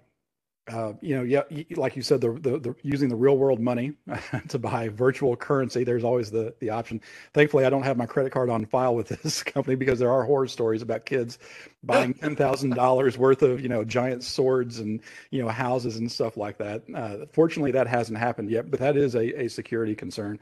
uh, 0.70 0.92
you 1.00 1.16
know, 1.16 1.22
yeah, 1.22 1.42
like 1.76 1.96
you 1.96 2.02
said, 2.02 2.20
the, 2.20 2.32
the, 2.32 2.58
the 2.58 2.74
using 2.82 3.08
the 3.08 3.16
real 3.16 3.36
world 3.36 3.58
money 3.58 3.92
to 4.48 4.58
buy 4.58 4.88
virtual 4.88 5.34
currency. 5.36 5.82
There's 5.82 6.04
always 6.04 6.30
the 6.30 6.54
the 6.60 6.70
option. 6.70 7.00
Thankfully, 7.34 7.64
I 7.64 7.70
don't 7.70 7.82
have 7.82 7.96
my 7.96 8.06
credit 8.06 8.30
card 8.30 8.50
on 8.50 8.64
file 8.66 8.94
with 8.94 9.08
this 9.22 9.42
company 9.42 9.74
because 9.74 9.98
there 9.98 10.12
are 10.12 10.22
horror 10.24 10.46
stories 10.46 10.82
about 10.82 11.06
kids 11.06 11.38
buying 11.82 12.14
ten 12.20 12.36
thousand 12.36 12.74
dollars 12.74 13.18
worth 13.18 13.42
of 13.42 13.60
you 13.60 13.68
know 13.68 13.84
giant 13.84 14.22
swords 14.22 14.78
and 14.78 15.00
you 15.30 15.42
know 15.42 15.48
houses 15.48 15.96
and 15.96 16.10
stuff 16.10 16.36
like 16.36 16.58
that. 16.58 16.82
Uh, 16.94 17.26
fortunately, 17.32 17.72
that 17.72 17.88
hasn't 17.88 18.18
happened 18.18 18.50
yet, 18.50 18.70
but 18.70 18.78
that 18.78 18.96
is 18.96 19.14
a, 19.16 19.42
a 19.42 19.48
security 19.48 19.96
concern. 19.96 20.38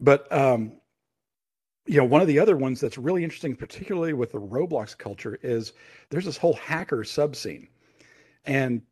But 0.00 0.30
um, 0.30 0.72
you 1.86 1.96
know, 1.96 2.04
one 2.04 2.20
of 2.20 2.26
the 2.26 2.38
other 2.38 2.56
ones 2.56 2.78
that's 2.78 2.98
really 2.98 3.24
interesting, 3.24 3.56
particularly 3.56 4.12
with 4.12 4.32
the 4.32 4.40
Roblox 4.40 4.96
culture, 4.96 5.38
is 5.42 5.72
there's 6.10 6.26
this 6.26 6.36
whole 6.36 6.54
hacker 6.54 7.04
sub 7.04 7.34
scene, 7.34 7.68
and 8.44 8.82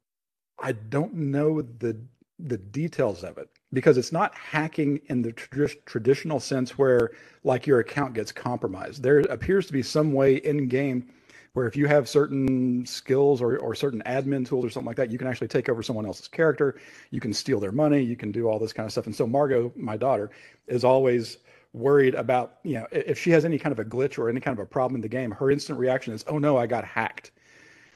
I 0.61 0.73
don't 0.73 1.15
know 1.15 1.63
the 1.63 1.97
the 2.39 2.59
details 2.59 3.25
of 3.25 3.39
it 3.39 3.49
because 3.73 3.99
it's 3.99 4.13
not 4.13 4.35
hacking 4.35 5.01
in 5.07 5.23
the 5.23 5.33
trad- 5.33 5.85
traditional 5.87 6.41
sense 6.41 6.79
where 6.79 7.11
like 7.45 7.67
your 7.67 7.81
account 7.81 8.15
gets 8.15 8.33
compromised. 8.33 9.03
There 9.03 9.21
appears 9.21 9.67
to 9.67 9.73
be 9.73 9.83
some 9.83 10.13
way 10.13 10.37
in 10.37 10.69
game 10.69 11.09
where 11.55 11.67
if 11.67 11.77
you 11.77 11.87
have 11.87 12.09
certain 12.09 12.87
skills 12.87 13.43
or, 13.43 13.59
or 13.59 13.75
certain 13.75 14.03
admin 14.07 14.47
tools 14.47 14.65
or 14.65 14.71
something 14.71 14.87
like 14.87 14.97
that, 14.97 15.11
you 15.11 15.19
can 15.19 15.27
actually 15.27 15.49
take 15.49 15.69
over 15.69 15.83
someone 15.83 16.07
else's 16.07 16.29
character. 16.29 16.77
You 17.11 17.21
can 17.21 17.33
steal 17.33 17.61
their 17.61 17.73
money. 17.73 18.03
You 18.03 18.17
can 18.17 18.31
do 18.31 18.49
all 18.49 18.59
this 18.59 18.73
kind 18.73 18.87
of 18.87 18.93
stuff. 18.93 19.07
And 19.07 19.17
so 19.17 19.27
Margot, 19.27 19.73
my 19.75 19.97
daughter, 19.97 20.31
is 20.69 20.85
always 20.85 21.39
worried 21.73 22.15
about, 22.15 22.59
you 22.63 22.75
know, 22.75 22.87
if 22.93 23.19
she 23.19 23.31
has 23.31 23.45
any 23.45 23.59
kind 23.59 23.73
of 23.73 23.79
a 23.81 23.85
glitch 23.85 24.19
or 24.19 24.29
any 24.29 24.41
kind 24.41 24.57
of 24.59 24.63
a 24.63 24.67
problem 24.69 24.97
in 24.97 25.03
the 25.03 25.09
game, 25.09 25.33
her 25.33 25.51
instant 25.51 25.79
reaction 25.79 26.15
is, 26.15 26.25
oh 26.29 26.39
no, 26.39 26.57
I 26.57 26.67
got 26.67 26.85
hacked. 26.85 27.33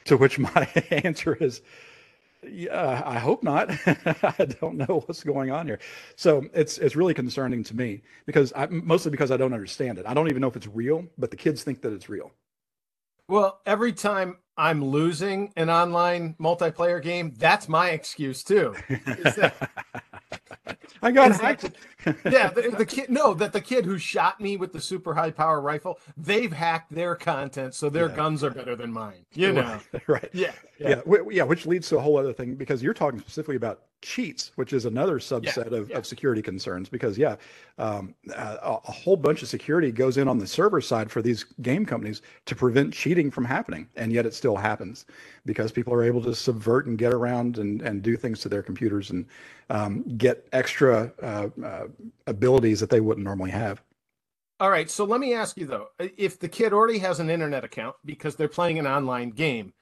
To 0.06 0.16
which 0.16 0.38
my 0.38 0.68
answer 0.90 1.34
is, 1.36 1.62
yeah, 2.50 3.02
I 3.04 3.18
hope 3.18 3.42
not. 3.42 3.70
I 3.86 4.46
don't 4.60 4.76
know 4.76 5.04
what's 5.06 5.22
going 5.24 5.50
on 5.50 5.66
here. 5.66 5.78
So 6.16 6.44
it's 6.52 6.78
it's 6.78 6.96
really 6.96 7.14
concerning 7.14 7.62
to 7.64 7.76
me 7.76 8.02
because 8.26 8.52
I 8.54 8.66
mostly 8.66 9.10
because 9.10 9.30
I 9.30 9.36
don't 9.36 9.52
understand 9.52 9.98
it. 9.98 10.06
I 10.06 10.14
don't 10.14 10.28
even 10.28 10.40
know 10.40 10.48
if 10.48 10.56
it's 10.56 10.66
real, 10.66 11.04
but 11.18 11.30
the 11.30 11.36
kids 11.36 11.62
think 11.62 11.82
that 11.82 11.92
it's 11.92 12.08
real. 12.08 12.32
Well, 13.28 13.60
every 13.64 13.92
time 13.92 14.36
I'm 14.56 14.84
losing 14.84 15.52
an 15.56 15.70
online 15.70 16.36
multiplayer 16.40 17.02
game, 17.02 17.34
that's 17.38 17.68
my 17.68 17.90
excuse 17.90 18.42
too. 18.42 18.74
That- 18.88 19.70
I 21.02 21.10
got 21.10 21.32
that- 21.32 21.40
hacked. 21.40 21.70
yeah, 22.30 22.48
the, 22.48 22.74
the, 22.78 22.86
kid. 22.86 23.10
No, 23.10 23.34
that 23.34 23.52
the 23.52 23.60
kid 23.60 23.84
who 23.84 23.98
shot 23.98 24.40
me 24.40 24.56
with 24.56 24.72
the 24.72 24.80
super 24.80 25.14
high 25.14 25.30
power 25.30 25.60
rifle, 25.60 25.98
they've 26.16 26.52
hacked 26.52 26.92
their 26.92 27.14
content, 27.14 27.74
so 27.74 27.88
their 27.88 28.08
yeah. 28.08 28.16
guns 28.16 28.44
are 28.44 28.50
better 28.50 28.76
than 28.76 28.92
mine. 28.92 29.24
You 29.32 29.52
know, 29.52 29.80
right? 30.06 30.28
Yeah, 30.32 30.52
yeah, 30.78 31.00
yeah. 31.06 31.16
yeah, 31.30 31.42
Which 31.42 31.66
leads 31.66 31.88
to 31.88 31.98
a 31.98 32.00
whole 32.00 32.16
other 32.16 32.32
thing 32.32 32.54
because 32.54 32.82
you're 32.82 32.94
talking 32.94 33.20
specifically 33.20 33.56
about 33.56 33.82
cheats, 34.02 34.50
which 34.56 34.72
is 34.72 34.84
another 34.84 35.18
subset 35.18 35.70
yeah, 35.70 35.78
of, 35.78 35.90
yeah. 35.90 35.96
of 35.96 36.06
security 36.06 36.42
concerns. 36.42 36.88
Because 36.88 37.16
yeah, 37.16 37.36
um, 37.78 38.14
a, 38.34 38.58
a, 38.62 38.92
whole 38.92 39.16
bunch 39.16 39.42
of 39.42 39.48
security 39.48 39.90
goes 39.90 40.18
in 40.18 40.28
on 40.28 40.38
the 40.38 40.46
server 40.46 40.80
side 40.80 41.10
for 41.10 41.22
these 41.22 41.44
game 41.62 41.86
companies 41.86 42.20
to 42.46 42.54
prevent 42.54 42.92
cheating 42.92 43.30
from 43.30 43.44
happening, 43.44 43.88
and 43.96 44.12
yet 44.12 44.26
it 44.26 44.34
still 44.34 44.51
happens 44.56 45.06
because 45.46 45.72
people 45.72 45.92
are 45.92 46.02
able 46.02 46.22
to 46.22 46.34
subvert 46.34 46.86
and 46.86 46.98
get 46.98 47.12
around 47.12 47.58
and 47.58 47.82
and 47.82 48.02
do 48.02 48.16
things 48.16 48.40
to 48.40 48.48
their 48.48 48.62
computers 48.62 49.10
and 49.10 49.26
um, 49.70 50.02
get 50.16 50.46
extra 50.52 51.12
uh, 51.22 51.48
uh, 51.64 51.86
abilities 52.26 52.80
that 52.80 52.90
they 52.90 53.00
wouldn't 53.00 53.24
normally 53.24 53.50
have. 53.50 53.82
All 54.60 54.70
right, 54.70 54.88
so 54.88 55.04
let 55.04 55.18
me 55.18 55.34
ask 55.34 55.56
you 55.56 55.66
though, 55.66 55.88
if 55.98 56.38
the 56.38 56.48
kid 56.48 56.72
already 56.72 56.98
has 56.98 57.18
an 57.20 57.30
internet 57.30 57.64
account 57.64 57.96
because 58.04 58.36
they're 58.36 58.48
playing 58.48 58.78
an 58.78 58.86
online 58.86 59.30
game 59.30 59.72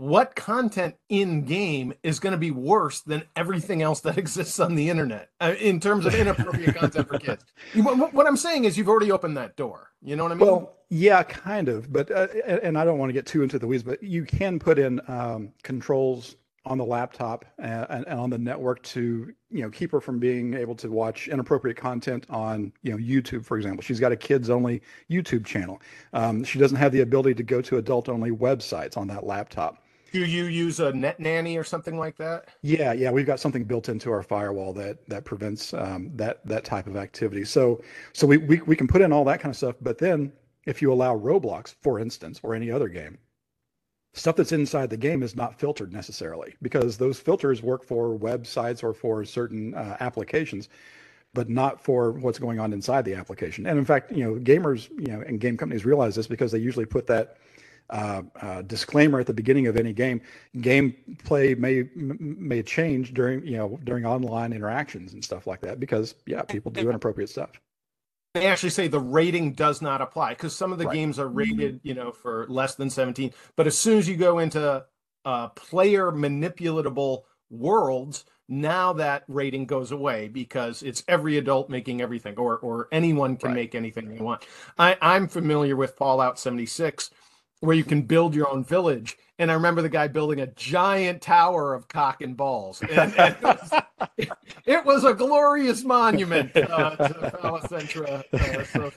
what 0.00 0.34
content 0.34 0.94
in 1.10 1.44
game 1.44 1.92
is 2.02 2.18
going 2.20 2.30
to 2.30 2.38
be 2.38 2.50
worse 2.50 3.02
than 3.02 3.22
everything 3.36 3.82
else 3.82 4.00
that 4.00 4.16
exists 4.24 4.58
on 4.58 4.74
the 4.74 4.88
internet 4.88 5.28
uh, 5.42 5.54
in 5.60 5.78
terms 5.78 6.06
of 6.06 6.14
inappropriate 6.14 6.74
content 6.74 7.06
for 7.06 7.18
kids? 7.18 7.44
What, 7.74 8.14
what, 8.14 8.26
I'm 8.26 8.36
saying 8.36 8.64
is, 8.64 8.78
you've 8.78 8.88
already 8.88 9.12
opened 9.12 9.36
that 9.36 9.56
door. 9.56 9.90
You 10.02 10.16
know 10.16 10.22
what 10.22 10.32
I 10.32 10.34
mean? 10.36 10.48
Well, 10.48 10.76
yeah, 10.88 11.22
kind 11.22 11.68
of. 11.68 11.92
But 11.92 12.10
uh, 12.10 12.28
and 12.46 12.78
I 12.78 12.84
don't 12.84 12.98
want 12.98 13.10
to 13.10 13.12
get 13.12 13.26
too 13.26 13.42
into 13.42 13.58
the 13.58 13.66
weeds, 13.66 13.82
but 13.82 14.02
you 14.02 14.24
can 14.24 14.58
put 14.58 14.78
in 14.78 15.00
um, 15.06 15.52
controls 15.62 16.36
on 16.64 16.78
the 16.78 16.84
laptop 16.84 17.44
and, 17.58 17.86
and, 17.90 18.06
on 18.06 18.30
the 18.30 18.38
network 18.38 18.82
to 18.82 19.32
you 19.50 19.62
know 19.62 19.70
keep 19.70 19.92
her 19.92 20.00
from 20.00 20.18
being 20.18 20.54
able 20.54 20.74
to 20.76 20.90
watch 20.90 21.28
inappropriate 21.28 21.76
content 21.76 22.24
on 22.30 22.72
you 22.82 22.92
know 22.92 22.98
YouTube, 22.98 23.44
for 23.44 23.56
example. 23.56 23.82
She's 23.82 24.00
got 24.00 24.12
a 24.12 24.16
kids 24.16 24.48
only 24.48 24.80
YouTube 25.10 25.44
channel. 25.44 25.80
Um, 26.14 26.42
she 26.42 26.58
doesn't 26.58 26.78
have 26.78 26.92
the 26.92 27.00
ability 27.00 27.34
to 27.34 27.42
go 27.42 27.60
to 27.60 27.76
adult 27.76 28.08
only 28.08 28.30
websites 28.30 28.96
on 28.96 29.06
that 29.08 29.26
laptop. 29.26 29.82
Do 30.12 30.24
you 30.24 30.44
use 30.44 30.80
a 30.80 30.92
net 30.92 31.20
nanny 31.20 31.56
or 31.56 31.64
something 31.64 31.98
like 31.98 32.16
that? 32.16 32.48
Yeah, 32.62 32.92
yeah, 32.92 33.10
we've 33.10 33.26
got 33.26 33.40
something 33.40 33.64
built 33.64 33.88
into 33.88 34.10
our 34.10 34.22
firewall 34.22 34.72
that 34.74 35.08
that 35.08 35.24
prevents 35.24 35.72
um, 35.74 36.10
that 36.16 36.44
that 36.46 36.64
type 36.64 36.86
of 36.86 36.96
activity. 36.96 37.44
So 37.44 37.82
so 38.12 38.26
we, 38.26 38.38
we 38.38 38.60
we 38.62 38.76
can 38.76 38.88
put 38.88 39.02
in 39.02 39.12
all 39.12 39.24
that 39.24 39.40
kind 39.40 39.52
of 39.52 39.56
stuff, 39.56 39.76
but 39.80 39.98
then 39.98 40.32
if 40.66 40.82
you 40.82 40.92
allow 40.92 41.16
Roblox, 41.16 41.74
for 41.80 41.98
instance, 41.98 42.40
or 42.42 42.54
any 42.54 42.70
other 42.70 42.88
game, 42.88 43.18
stuff 44.12 44.36
that's 44.36 44.52
inside 44.52 44.90
the 44.90 44.96
game 44.96 45.22
is 45.22 45.36
not 45.36 45.58
filtered 45.58 45.92
necessarily 45.92 46.54
because 46.62 46.96
those 46.96 47.18
filters 47.18 47.62
work 47.62 47.84
for 47.84 48.18
websites 48.18 48.82
or 48.82 48.92
for 48.92 49.24
certain 49.24 49.74
uh, 49.74 49.96
applications 50.00 50.68
but 51.32 51.48
not 51.48 51.80
for 51.80 52.10
what's 52.12 52.40
going 52.40 52.58
on 52.58 52.72
inside 52.72 53.04
the 53.04 53.14
application 53.14 53.66
and 53.66 53.78
in 53.78 53.84
fact 53.84 54.10
you 54.10 54.24
know 54.24 54.34
gamers 54.40 54.90
you 54.98 55.12
know 55.12 55.22
and 55.22 55.40
game 55.40 55.56
companies 55.56 55.84
realize 55.84 56.16
this 56.16 56.26
because 56.26 56.50
they 56.50 56.58
usually 56.58 56.84
put 56.84 57.06
that 57.06 57.36
uh, 57.90 58.22
uh, 58.40 58.62
disclaimer 58.62 59.20
at 59.20 59.26
the 59.26 59.34
beginning 59.34 59.66
of 59.66 59.76
any 59.76 59.92
game. 59.92 60.20
Gameplay 60.56 61.58
may 61.58 61.88
may 61.94 62.62
change 62.62 63.12
during 63.12 63.44
you 63.46 63.56
know 63.56 63.78
during 63.84 64.06
online 64.06 64.52
interactions 64.52 65.12
and 65.12 65.24
stuff 65.24 65.46
like 65.46 65.60
that 65.60 65.80
because 65.80 66.14
yeah, 66.26 66.42
people 66.42 66.70
do 66.70 66.88
inappropriate 66.88 67.30
stuff. 67.30 67.50
They 68.34 68.46
actually 68.46 68.70
say 68.70 68.86
the 68.86 69.00
rating 69.00 69.54
does 69.54 69.82
not 69.82 70.00
apply 70.00 70.30
because 70.30 70.54
some 70.54 70.72
of 70.72 70.78
the 70.78 70.86
right. 70.86 70.94
games 70.94 71.18
are 71.18 71.28
rated 71.28 71.80
you 71.82 71.94
know 71.94 72.12
for 72.12 72.46
less 72.48 72.76
than 72.76 72.90
17, 72.90 73.32
but 73.56 73.66
as 73.66 73.76
soon 73.76 73.98
as 73.98 74.08
you 74.08 74.16
go 74.16 74.38
into 74.38 74.84
uh, 75.24 75.48
player 75.48 76.12
manipulatable 76.12 77.22
worlds, 77.50 78.24
now 78.48 78.92
that 78.92 79.24
rating 79.26 79.66
goes 79.66 79.90
away 79.90 80.28
because 80.28 80.82
it's 80.84 81.02
every 81.08 81.38
adult 81.38 81.68
making 81.70 82.00
everything 82.00 82.36
or 82.36 82.58
or 82.58 82.88
anyone 82.92 83.36
can 83.36 83.48
right. 83.48 83.56
make 83.56 83.74
anything 83.74 84.08
they 84.08 84.20
want. 84.20 84.46
I, 84.78 84.96
I'm 85.02 85.26
familiar 85.26 85.74
with 85.74 85.96
Fallout 85.96 86.38
76 86.38 87.10
where 87.60 87.76
you 87.76 87.84
can 87.84 88.02
build 88.02 88.34
your 88.34 88.48
own 88.48 88.64
village. 88.64 89.16
And 89.38 89.50
I 89.50 89.54
remember 89.54 89.80
the 89.80 89.88
guy 89.88 90.08
building 90.08 90.40
a 90.40 90.46
giant 90.48 91.22
tower 91.22 91.72
of 91.74 91.88
cock 91.88 92.20
and 92.20 92.36
balls. 92.36 92.82
And, 92.82 93.14
and 93.18 93.36
it, 93.36 93.42
was, 93.42 93.72
it, 94.66 94.84
was, 94.84 95.04
a 95.04 95.14
glorious 95.14 95.84
monument 95.84 96.54
uh, 96.56 96.96
to 96.96 97.40
uh, 97.42 98.92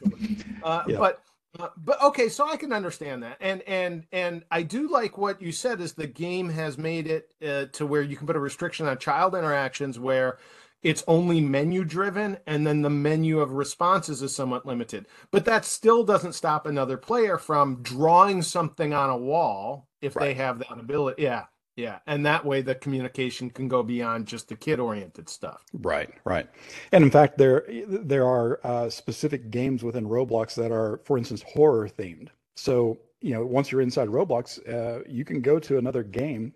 uh, 0.63 0.84
yeah. 0.88 0.98
But 0.98 1.24
uh, 1.60 1.67
but 1.77 2.01
okay, 2.01 2.29
so 2.29 2.50
I 2.50 2.58
can 2.58 2.74
understand 2.74 3.22
that, 3.22 3.38
and 3.39 3.62
and 3.63 4.05
and 4.12 4.43
I 4.50 4.63
do 4.63 4.89
like 4.89 5.20
what 5.20 5.39
you 5.39 5.51
said 5.51 5.82
is 5.82 5.93
the 5.93 6.08
game 6.08 6.50
has 6.50 6.79
made 6.79 7.05
it 7.05 7.32
uh, 7.46 7.65
to 7.74 7.86
where 7.86 8.01
you 8.01 8.17
can 8.17 8.25
put 8.25 8.36
a 8.36 8.39
restriction 8.39 8.88
on 8.88 8.98
child 8.98 9.36
interactions 9.36 10.00
where 10.00 10.39
it's 10.83 11.03
only 11.07 11.41
menu 11.41 11.83
driven 11.83 12.37
and 12.45 12.67
then 12.67 12.81
the 12.81 12.89
menu 12.89 13.39
of 13.39 13.53
responses 13.53 14.21
is 14.21 14.35
somewhat 14.35 14.65
limited. 14.65 15.07
But 15.31 15.45
that 15.45 15.65
still 15.65 16.03
doesn't 16.03 16.33
stop 16.33 16.65
another 16.65 16.97
player 16.97 17.37
from 17.37 17.81
drawing 17.81 18.41
something 18.41 18.93
on 18.93 19.09
a 19.09 19.17
wall 19.17 19.87
if 20.01 20.15
right. 20.15 20.25
they 20.25 20.33
have 20.33 20.59
that 20.59 20.71
ability 20.71 21.23
yeah 21.23 21.45
yeah 21.75 21.99
and 22.05 22.25
that 22.25 22.45
way 22.45 22.61
the 22.61 22.75
communication 22.75 23.49
can 23.49 23.67
go 23.67 23.81
beyond 23.81 24.27
just 24.27 24.49
the 24.49 24.55
kid 24.55 24.79
oriented 24.79 25.29
stuff. 25.29 25.63
Right 25.73 26.09
right 26.25 26.47
and 26.91 27.03
in 27.03 27.09
fact 27.09 27.37
there 27.37 27.65
there 27.87 28.27
are 28.27 28.59
uh, 28.63 28.89
specific 28.89 29.49
games 29.49 29.83
within 29.83 30.05
roblox 30.05 30.55
that 30.55 30.71
are 30.71 30.99
for 31.05 31.17
instance 31.17 31.43
horror 31.53 31.87
themed 31.87 32.27
so 32.55 32.99
you 33.21 33.33
know 33.33 33.45
once 33.45 33.71
you're 33.71 33.81
inside 33.81 34.09
roblox 34.09 34.59
uh, 34.67 35.03
you 35.07 35.23
can 35.23 35.41
go 35.41 35.57
to 35.57 35.77
another 35.77 36.03
game 36.03 36.53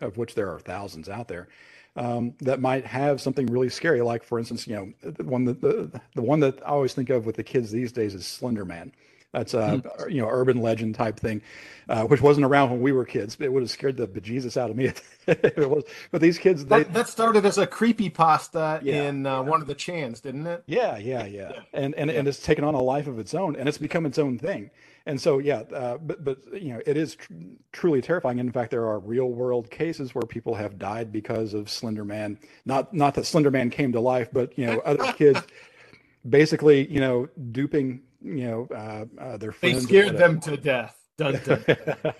of 0.00 0.16
which 0.16 0.34
there 0.34 0.50
are 0.50 0.58
thousands 0.58 1.08
out 1.08 1.28
there 1.28 1.48
um, 1.96 2.34
that 2.40 2.60
might 2.60 2.86
have 2.86 3.20
something 3.20 3.46
really 3.46 3.68
scary. 3.68 4.00
Like 4.02 4.22
for 4.22 4.38
instance, 4.38 4.66
you 4.66 4.76
know, 4.76 5.10
the 5.10 5.24
one 5.24 5.44
that 5.46 5.60
the, 5.60 6.00
the 6.14 6.22
one 6.22 6.40
that 6.40 6.62
I 6.62 6.70
always 6.70 6.94
think 6.94 7.10
of 7.10 7.26
with 7.26 7.36
the 7.36 7.44
kids 7.44 7.70
these 7.70 7.92
days 7.92 8.14
is 8.14 8.26
Slender 8.26 8.64
Man. 8.64 8.92
That's 9.32 9.52
a 9.52 9.58
mm-hmm. 9.58 10.10
you 10.10 10.22
know 10.22 10.28
urban 10.30 10.62
legend 10.62 10.94
type 10.94 11.20
thing, 11.20 11.42
uh, 11.88 12.04
which 12.04 12.22
wasn't 12.22 12.46
around 12.46 12.70
when 12.70 12.80
we 12.80 12.92
were 12.92 13.04
kids. 13.04 13.36
It 13.38 13.52
would 13.52 13.62
have 13.62 13.70
scared 13.70 13.98
the 13.98 14.06
bejesus 14.06 14.56
out 14.56 14.70
of 14.70 14.76
me 14.76 14.86
if 14.86 15.04
it 15.26 15.68
was. 15.68 15.84
But 16.10 16.22
these 16.22 16.38
kids, 16.38 16.64
they, 16.64 16.84
that, 16.84 16.94
that 16.94 17.08
started 17.08 17.44
as 17.44 17.58
a 17.58 17.66
creepy 17.66 18.08
pasta 18.08 18.80
yeah, 18.82 19.02
in 19.02 19.26
uh, 19.26 19.34
yeah. 19.34 19.40
one 19.40 19.60
of 19.60 19.66
the 19.66 19.74
chans, 19.74 20.20
didn't 20.20 20.46
it? 20.46 20.62
Yeah, 20.66 20.96
yeah, 20.96 21.26
yeah. 21.26 21.52
yeah. 21.52 21.60
And 21.74 21.94
and 21.96 22.10
and 22.10 22.26
it's 22.26 22.42
taken 22.42 22.64
on 22.64 22.74
a 22.74 22.80
life 22.80 23.06
of 23.06 23.18
its 23.18 23.34
own, 23.34 23.54
and 23.54 23.68
it's 23.68 23.76
become 23.76 24.06
its 24.06 24.18
own 24.18 24.38
thing 24.38 24.70
and 25.08 25.20
so 25.20 25.38
yeah 25.38 25.60
uh, 25.74 25.96
but 25.96 26.22
but 26.22 26.38
you 26.52 26.72
know 26.72 26.80
it 26.86 26.96
is 26.96 27.16
tr- 27.16 27.32
truly 27.72 28.00
terrifying. 28.00 28.38
In 28.38 28.52
fact 28.52 28.70
there 28.70 28.86
are 28.86 29.00
real 29.00 29.30
world 29.30 29.70
cases 29.70 30.14
where 30.14 30.22
people 30.22 30.54
have 30.54 30.78
died 30.78 31.10
because 31.10 31.54
of 31.54 31.68
slender 31.68 32.04
man. 32.04 32.38
Not 32.64 32.94
not 32.94 33.14
that 33.14 33.26
slender 33.26 33.50
man 33.50 33.70
came 33.70 33.90
to 33.92 34.00
life 34.00 34.28
but 34.32 34.56
you 34.56 34.66
know 34.66 34.78
other 34.80 35.12
kids 35.14 35.40
basically 36.28 36.86
you 36.92 37.00
know 37.00 37.28
duping 37.50 38.02
you 38.22 38.46
know 38.46 38.68
uh, 38.72 39.06
uh, 39.20 39.36
their 39.38 39.52
friends 39.52 39.86
they 39.86 40.00
scared 40.00 40.18
them 40.18 40.38
to 40.40 40.56
death. 40.56 40.94
Dun, 41.16 41.40
dun, 41.44 41.64
dun. 41.66 42.14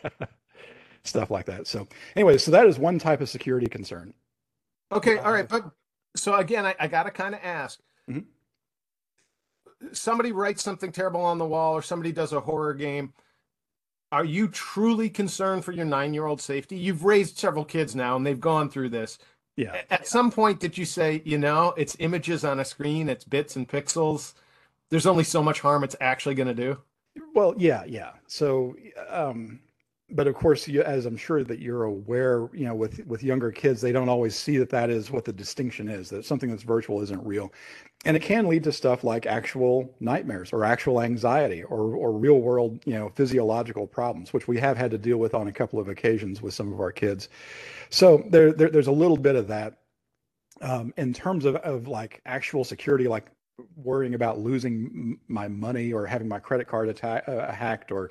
stuff 1.05 1.31
like 1.31 1.47
that. 1.47 1.67
So 1.67 1.87
anyway 2.17 2.39
so 2.39 2.51
that 2.51 2.67
is 2.67 2.79
one 2.79 2.99
type 2.99 3.21
of 3.21 3.29
security 3.29 3.69
concern. 3.69 4.15
Okay 4.91 5.19
all 5.19 5.33
right 5.33 5.49
but 5.49 5.71
so 6.17 6.35
again 6.35 6.65
i, 6.65 6.75
I 6.81 6.89
gotta 6.89 7.11
kind 7.11 7.35
of 7.35 7.41
ask 7.45 7.79
mm-hmm 8.11 8.21
somebody 9.93 10.33
writes 10.33 10.63
something 10.63 10.93
terrible 10.93 11.21
on 11.21 11.39
the 11.39 11.47
wall 11.47 11.75
or 11.75 11.83
somebody 11.83 12.13
does 12.13 12.33
a 12.33 12.41
horror 12.41 12.75
game 12.75 13.13
are 14.11 14.25
you 14.25 14.49
truly 14.49 15.11
concerned 15.11 15.65
for 15.65 15.73
your 15.73 15.85
nine-year-old 15.85 16.41
safety? 16.41 16.77
You've 16.77 17.05
raised 17.05 17.37
several 17.37 17.65
kids 17.65 17.95
now 17.95 18.17
and 18.17 18.27
they've 18.27 18.41
gone 18.41 18.71
through 18.71 18.89
this. 18.89 19.19
Yeah. 19.57 19.83
At 19.91 20.07
some 20.07 20.31
point 20.31 20.61
did 20.61 20.79
you 20.79 20.85
say 20.85 21.21
you 21.25 21.37
know 21.37 21.75
it's 21.77 21.97
images 21.99 22.45
on 22.45 22.61
a 22.61 22.65
screen 22.65 23.09
it's 23.09 23.25
bits 23.25 23.57
and 23.57 23.69
pixels 23.69 24.35
there's 24.89 25.07
only 25.07 25.25
so 25.25 25.43
much 25.43 25.61
harm 25.61 25.85
it's 25.85 25.97
actually 26.01 26.37
going 26.37 26.49
to 26.49 26.55
do? 26.55 26.79
Well 27.35 27.55
yeah 27.59 27.85
yeah. 27.85 28.13
So 28.29 28.77
um 29.11 29.61
but 30.11 30.27
of 30.27 30.35
course, 30.35 30.67
you, 30.67 30.83
as 30.83 31.05
I'm 31.05 31.17
sure 31.17 31.45
that 31.45 31.59
you're 31.59 31.85
aware, 31.85 32.49
you 32.55 32.65
know, 32.65 32.75
with 32.75 33.07
with 33.07 33.23
younger 33.23 33.53
kids, 33.53 33.81
they 33.81 33.93
don't 33.93 34.09
always 34.09 34.35
see 34.35 34.57
that 34.57 34.71
that 34.71 34.89
is 34.89 35.11
what 35.11 35.25
the 35.25 35.33
distinction 35.33 35.89
is. 35.89 36.09
That 36.09 36.25
something 36.25 36.49
that's 36.49 36.63
virtual 36.63 37.03
isn't 37.03 37.25
real, 37.27 37.53
and 38.07 38.17
it 38.17 38.21
can 38.21 38.47
lead 38.47 38.65
to 38.65 38.73
stuff 38.73 39.05
like 39.05 39.27
actual 39.27 39.95
nightmares 40.01 40.53
or 40.53 40.65
actual 40.65 41.03
anxiety 41.03 41.63
or 41.63 41.95
or 41.95 42.13
real 42.13 42.41
world, 42.41 42.81
you 42.87 42.95
know, 42.95 43.11
physiological 43.11 43.87
problems, 43.87 44.33
which 44.33 44.49
we 44.49 44.59
have 44.59 44.79
had 44.79 44.91
to 44.93 44.99
deal 44.99 45.19
with 45.19 45.35
on 45.35 45.49
a 45.49 45.53
couple 45.53 45.79
of 45.79 45.89
occasions 45.89 46.41
with 46.41 46.55
some 46.55 46.73
of 46.73 46.81
our 46.81 46.93
kids. 46.93 47.29
So 47.91 48.25
there, 48.31 48.53
there 48.53 48.71
there's 48.71 48.87
a 48.87 48.93
little 48.93 49.19
bit 49.19 49.37
of 49.37 49.47
that 49.49 49.79
um, 50.63 50.95
in 50.97 51.13
terms 51.13 51.45
of 51.45 51.57
of 51.57 51.87
like 51.87 52.23
actual 52.25 52.65
security, 52.65 53.09
like 53.09 53.27
worrying 53.77 54.15
about 54.15 54.39
losing 54.39 55.19
my 55.29 55.49
money 55.49 55.93
or 55.93 56.07
having 56.07 56.29
my 56.29 56.39
credit 56.39 56.67
card 56.67 56.89
attack, 56.89 57.29
uh, 57.29 57.53
hacked 57.53 57.93
or 57.93 58.11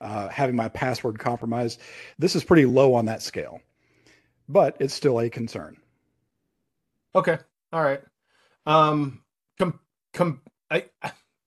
uh, 0.00 0.28
having 0.28 0.56
my 0.56 0.68
password 0.68 1.18
compromised. 1.18 1.80
This 2.18 2.36
is 2.36 2.44
pretty 2.44 2.66
low 2.66 2.94
on 2.94 3.06
that 3.06 3.22
scale, 3.22 3.60
but 4.48 4.76
it's 4.80 4.94
still 4.94 5.20
a 5.20 5.30
concern. 5.30 5.76
Okay. 7.14 7.38
All 7.72 7.82
right. 7.82 8.00
Um, 8.66 9.22
com, 9.58 9.80
com, 10.12 10.40
I, 10.70 10.84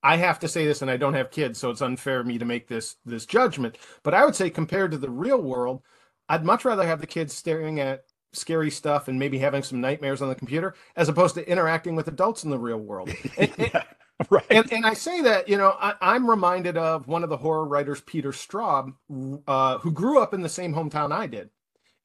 I 0.03 0.17
have 0.17 0.39
to 0.39 0.47
say 0.47 0.65
this, 0.65 0.81
and 0.81 0.91
I 0.91 0.97
don't 0.97 1.13
have 1.13 1.31
kids, 1.31 1.59
so 1.59 1.69
it's 1.69 1.81
unfair 1.81 2.19
of 2.19 2.27
me 2.27 2.37
to 2.37 2.45
make 2.45 2.67
this 2.67 2.97
this 3.05 3.25
judgment. 3.25 3.77
But 4.03 4.13
I 4.13 4.25
would 4.25 4.35
say, 4.35 4.49
compared 4.49 4.91
to 4.91 4.97
the 4.97 5.09
real 5.09 5.41
world, 5.41 5.81
I'd 6.27 6.43
much 6.45 6.65
rather 6.65 6.85
have 6.85 6.99
the 6.99 7.07
kids 7.07 7.33
staring 7.33 7.79
at 7.79 8.03
scary 8.33 8.71
stuff 8.71 9.07
and 9.07 9.19
maybe 9.19 9.37
having 9.37 9.63
some 9.63 9.79
nightmares 9.79 10.21
on 10.21 10.27
the 10.27 10.35
computer, 10.35 10.75
as 10.95 11.07
opposed 11.07 11.35
to 11.35 11.49
interacting 11.49 11.95
with 11.95 12.07
adults 12.07 12.43
in 12.43 12.49
the 12.49 12.59
real 12.59 12.79
world. 12.79 13.09
And, 13.37 13.51
yeah, 13.57 13.83
right. 14.29 14.45
and, 14.49 14.71
and 14.71 14.85
I 14.85 14.93
say 14.93 15.21
that, 15.21 15.49
you 15.49 15.57
know, 15.57 15.75
I, 15.79 16.15
am 16.15 16.29
reminded 16.29 16.77
of 16.77 17.07
one 17.07 17.23
of 17.23 17.29
the 17.29 17.37
horror 17.37 17.65
writers, 17.65 18.01
Peter 18.01 18.31
Straub, 18.31 18.93
uh, 19.47 19.77
who 19.79 19.91
grew 19.91 20.19
up 20.19 20.33
in 20.33 20.41
the 20.41 20.49
same 20.49 20.73
hometown 20.73 21.11
I 21.11 21.27
did. 21.27 21.49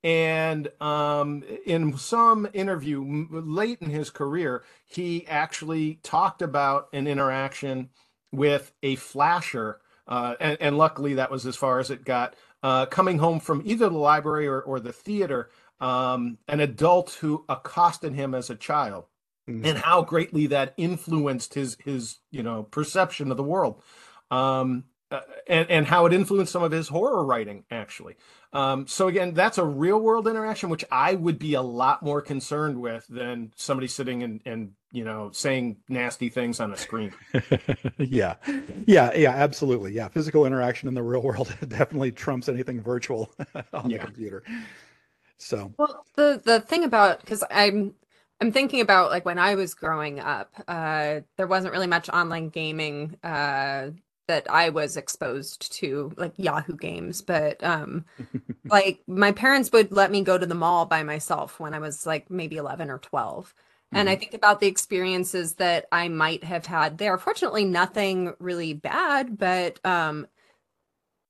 And 0.05 0.71
um, 0.81 1.43
in 1.67 1.97
some 1.99 2.49
interview 2.53 3.27
late 3.31 3.79
in 3.81 3.91
his 3.91 4.11
career, 4.11 4.63
he 4.87 5.27
actually 5.27 5.95
talked 6.03 6.41
about 6.41 6.89
an 6.93 7.07
interaction 7.07 7.91
with 8.31 8.73
a 8.83 8.97
flasher. 8.97 9.81
Uh, 10.07 10.35
and, 10.41 10.57
and, 10.61 10.79
luckily, 10.79 11.15
that 11.15 11.31
was 11.31 11.47
as 11.47 11.57
far 11.57 11.81
as 11.81 11.91
it 11.91 12.05
got. 12.05 12.35
Uh, 12.63 12.87
coming 12.87 13.19
home 13.19 13.41
from 13.41 13.63
either 13.65 13.89
the 13.89 13.99
library 13.99 14.47
or, 14.47 14.61
or 14.61 14.81
the 14.81 14.93
theater, 14.93 15.51
um, 15.81 16.39
an 16.49 16.61
adult 16.61 17.11
who 17.21 17.45
accosted 17.49 18.15
him 18.15 18.35
as 18.35 18.51
a 18.51 18.57
child, 18.57 19.05
mm-hmm. 19.49 19.65
and 19.65 19.79
how 19.79 20.03
greatly 20.03 20.47
that 20.49 20.75
influenced 20.77 21.55
his 21.55 21.77
his 21.85 22.19
you 22.31 22.43
know 22.43 22.65
perception 22.65 23.31
of 23.31 23.37
the 23.37 23.43
world. 23.43 23.83
Um, 24.31 24.85
uh, 25.11 25.21
and, 25.47 25.71
and 25.71 25.87
how 25.87 26.05
it 26.05 26.13
influenced 26.13 26.53
some 26.53 26.63
of 26.63 26.71
his 26.71 26.89
horror 26.89 27.25
writing 27.25 27.65
actually 27.71 28.15
um, 28.53 28.87
so 28.87 29.09
again 29.09 29.33
that's 29.33 29.57
a 29.57 29.65
real 29.65 29.99
world 29.99 30.29
interaction 30.29 30.69
which 30.69 30.85
i 30.93 31.15
would 31.15 31.39
be 31.39 31.55
a 31.55 31.63
lot 31.63 32.03
more 32.03 32.21
concerned 32.21 32.79
with 32.79 33.07
than 33.09 33.51
somebody 33.57 33.87
sitting 33.87 34.23
and, 34.23 34.43
and 34.45 34.73
you 34.93 35.05
know 35.05 35.31
saying 35.33 35.79
nasty 35.89 36.29
things 36.29 36.61
on 36.61 36.73
a 36.73 36.77
screen 36.77 37.11
yeah 37.97 38.35
yeah 38.87 39.11
yeah 39.17 39.31
absolutely 39.31 39.93
yeah 39.93 40.09
physical 40.09 40.45
interaction 40.45 40.89
in 40.89 40.95
the 40.95 41.03
real 41.03 41.23
world 41.23 41.55
definitely 41.69 42.13
trumps 42.13 42.47
anything 42.47 42.79
virtual 42.79 43.33
on 43.73 43.89
yeah. 43.89 43.97
the 43.97 44.05
computer 44.05 44.43
so 45.39 45.73
well 45.79 46.05
the 46.17 46.39
the 46.45 46.61
thing 46.61 46.85
about 46.85 47.21
because 47.21 47.43
i'm 47.51 47.95
I'm 48.41 48.53
thinking 48.53 48.81
about 48.81 49.11
like 49.11 49.25
when 49.25 49.39
I 49.39 49.57
was 49.57 49.75
growing 49.75 50.21
up, 50.21 50.55
uh, 50.69 51.21
there 51.37 51.47
wasn't 51.47 51.73
really 51.73 51.87
much 51.87 52.09
online 52.09 52.51
gaming 52.51 53.17
uh, 53.23 53.91
that 54.29 54.49
I 54.49 54.69
was 54.69 54.97
exposed 54.97 55.73
to, 55.79 56.13
like 56.17 56.35
Yahoo 56.37 56.77
games, 56.77 57.21
but 57.23 57.63
um 57.65 58.05
like 58.65 59.03
my 59.09 59.33
parents 59.33 59.73
would 59.73 59.91
let 59.91 60.13
me 60.13 60.23
go 60.23 60.39
to 60.39 60.47
the 60.47 60.55
mall 60.55 60.87
by 60.87 61.03
myself 61.03 61.59
when 61.59 61.75
I 61.75 61.81
was 61.81 62.07
like 62.07 62.31
maybe 62.31 62.57
11 62.57 62.91
or 62.91 62.99
12. 62.99 63.47
Mm-hmm. 63.47 63.97
And 63.97 64.09
I 64.09 64.13
mm-hmm. 64.13 64.21
think 64.21 64.35
about 64.35 64.61
the 64.61 64.67
experiences 64.69 65.55
that 65.55 65.87
I 65.91 66.09
might 66.09 66.45
have 66.45 66.67
had 66.67 66.99
there. 66.99 67.19
Fortunately, 67.19 67.65
nothing 67.65 68.35
really 68.39 68.75
bad, 68.75 69.39
but 69.39 69.85
um 69.85 70.29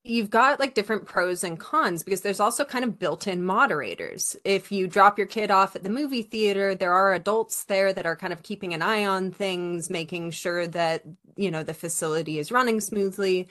you've 0.08 0.30
got 0.30 0.58
like 0.58 0.74
different 0.74 1.06
pros 1.06 1.44
and 1.44 1.60
cons 1.60 2.02
because 2.02 2.22
there's 2.22 2.40
also 2.40 2.64
kind 2.64 2.84
of 2.84 2.98
built-in 2.98 3.44
moderators. 3.44 4.36
If 4.44 4.72
you 4.72 4.88
drop 4.88 5.18
your 5.18 5.26
kid 5.26 5.50
off 5.50 5.76
at 5.76 5.82
the 5.82 5.90
movie 5.90 6.22
theater, 6.22 6.74
there 6.74 6.92
are 6.92 7.12
adults 7.14 7.64
there 7.64 7.92
that 7.92 8.06
are 8.06 8.16
kind 8.16 8.32
of 8.32 8.42
keeping 8.42 8.72
an 8.74 8.82
eye 8.82 9.04
on 9.04 9.30
things, 9.30 9.90
making 9.90 10.30
sure 10.30 10.66
that, 10.68 11.02
you 11.36 11.50
know, 11.50 11.62
the 11.62 11.74
facility 11.74 12.38
is 12.38 12.50
running 12.50 12.80
smoothly. 12.80 13.48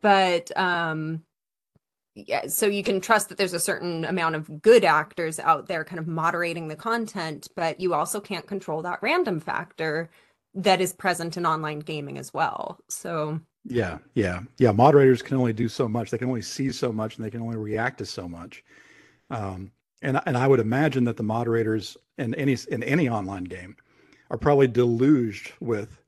But 0.00 0.56
um 0.56 1.24
yeah, 2.14 2.46
so 2.46 2.66
you 2.66 2.82
can 2.84 3.00
trust 3.00 3.30
that 3.30 3.38
there's 3.38 3.54
a 3.54 3.60
certain 3.60 4.04
amount 4.04 4.34
of 4.34 4.60
good 4.60 4.84
actors 4.84 5.38
out 5.38 5.66
there 5.66 5.84
kind 5.84 5.98
of 5.98 6.06
moderating 6.06 6.68
the 6.68 6.76
content, 6.76 7.48
but 7.56 7.80
you 7.80 7.94
also 7.94 8.20
can't 8.20 8.46
control 8.46 8.82
that 8.82 9.02
random 9.02 9.40
factor 9.40 10.10
that 10.54 10.80
is 10.82 10.92
present 10.92 11.38
in 11.38 11.46
online 11.46 11.80
gaming 11.80 12.18
as 12.18 12.34
well. 12.34 12.78
So 12.88 13.40
yeah, 13.64 13.98
yeah, 14.14 14.40
yeah. 14.58 14.72
Moderators 14.72 15.22
can 15.22 15.36
only 15.36 15.52
do 15.52 15.68
so 15.68 15.88
much. 15.88 16.10
They 16.10 16.18
can 16.18 16.28
only 16.28 16.42
see 16.42 16.70
so 16.72 16.92
much, 16.92 17.16
and 17.16 17.24
they 17.24 17.30
can 17.30 17.42
only 17.42 17.56
react 17.56 17.98
to 17.98 18.06
so 18.06 18.28
much. 18.28 18.64
Um, 19.30 19.70
and 20.02 20.20
and 20.26 20.36
I 20.36 20.48
would 20.48 20.60
imagine 20.60 21.04
that 21.04 21.16
the 21.16 21.22
moderators 21.22 21.96
in 22.18 22.34
any 22.34 22.56
in 22.70 22.82
any 22.82 23.08
online 23.08 23.44
game 23.44 23.76
are 24.30 24.38
probably 24.38 24.66
deluged 24.66 25.52
with 25.60 26.02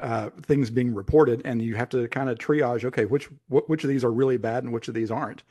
uh, 0.00 0.30
things 0.42 0.70
being 0.70 0.94
reported, 0.94 1.42
and 1.44 1.62
you 1.62 1.74
have 1.76 1.88
to 1.90 2.08
kind 2.08 2.28
of 2.28 2.38
triage. 2.38 2.84
Okay, 2.84 3.06
which 3.06 3.28
which 3.48 3.84
of 3.84 3.88
these 3.88 4.04
are 4.04 4.12
really 4.12 4.36
bad, 4.36 4.64
and 4.64 4.72
which 4.72 4.88
of 4.88 4.94
these 4.94 5.10
aren't. 5.10 5.44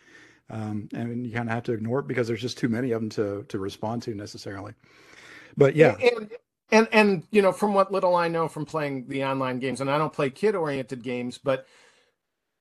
Um, 0.49 0.87
and 0.93 1.25
you 1.27 1.33
kind 1.33 1.49
of 1.49 1.53
have 1.53 1.63
to 1.63 1.73
ignore 1.73 1.99
it 1.99 2.07
because 2.07 2.27
there's 2.27 2.41
just 2.41 2.57
too 2.57 2.69
many 2.69 2.91
of 2.91 3.01
them 3.01 3.09
to 3.11 3.43
to 3.49 3.59
respond 3.59 4.03
to 4.03 4.13
necessarily. 4.13 4.73
But 5.57 5.75
yeah, 5.75 5.95
and, 5.95 6.31
and 6.71 6.87
and 6.91 7.23
you 7.31 7.41
know 7.41 7.51
from 7.51 7.73
what 7.73 7.91
little 7.91 8.15
i 8.15 8.27
know 8.27 8.47
from 8.47 8.65
playing 8.65 9.07
the 9.07 9.23
online 9.23 9.59
games 9.59 9.81
and 9.81 9.89
i 9.89 9.97
don't 9.97 10.13
play 10.13 10.29
kid 10.29 10.55
oriented 10.55 11.03
games 11.03 11.37
but 11.37 11.65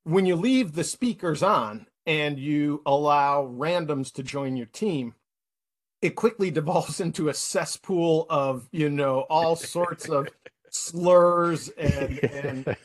when 0.05 0.27
you 0.27 0.37
leave 0.37 0.73
the 0.73 0.85
speakers 0.85 1.43
on 1.43 1.87
and 2.07 2.39
you 2.39 2.83
allow 2.87 3.45
randoms 3.47 4.13
to 4.13 4.23
join 4.23 4.57
your 4.57 4.67
team 4.67 5.15
it 6.03 6.11
quickly 6.11 6.51
devolves 6.53 7.01
into 7.01 7.29
a 7.29 7.35
cesspool 7.35 8.27
of 8.31 8.69
you 8.73 8.89
know 8.89 9.21
all 9.29 9.57
sorts 9.57 10.09
of 10.09 10.29
slurs 10.77 11.69
and, 11.71 12.19
and 12.23 12.77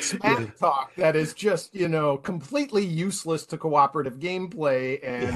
smack 0.00 0.56
talk 0.56 0.94
that 0.96 1.16
is 1.16 1.34
just 1.34 1.74
you 1.74 1.88
know 1.88 2.16
completely 2.16 2.84
useless 2.84 3.44
to 3.44 3.58
cooperative 3.58 4.18
gameplay 4.18 4.98
and, 5.02 5.34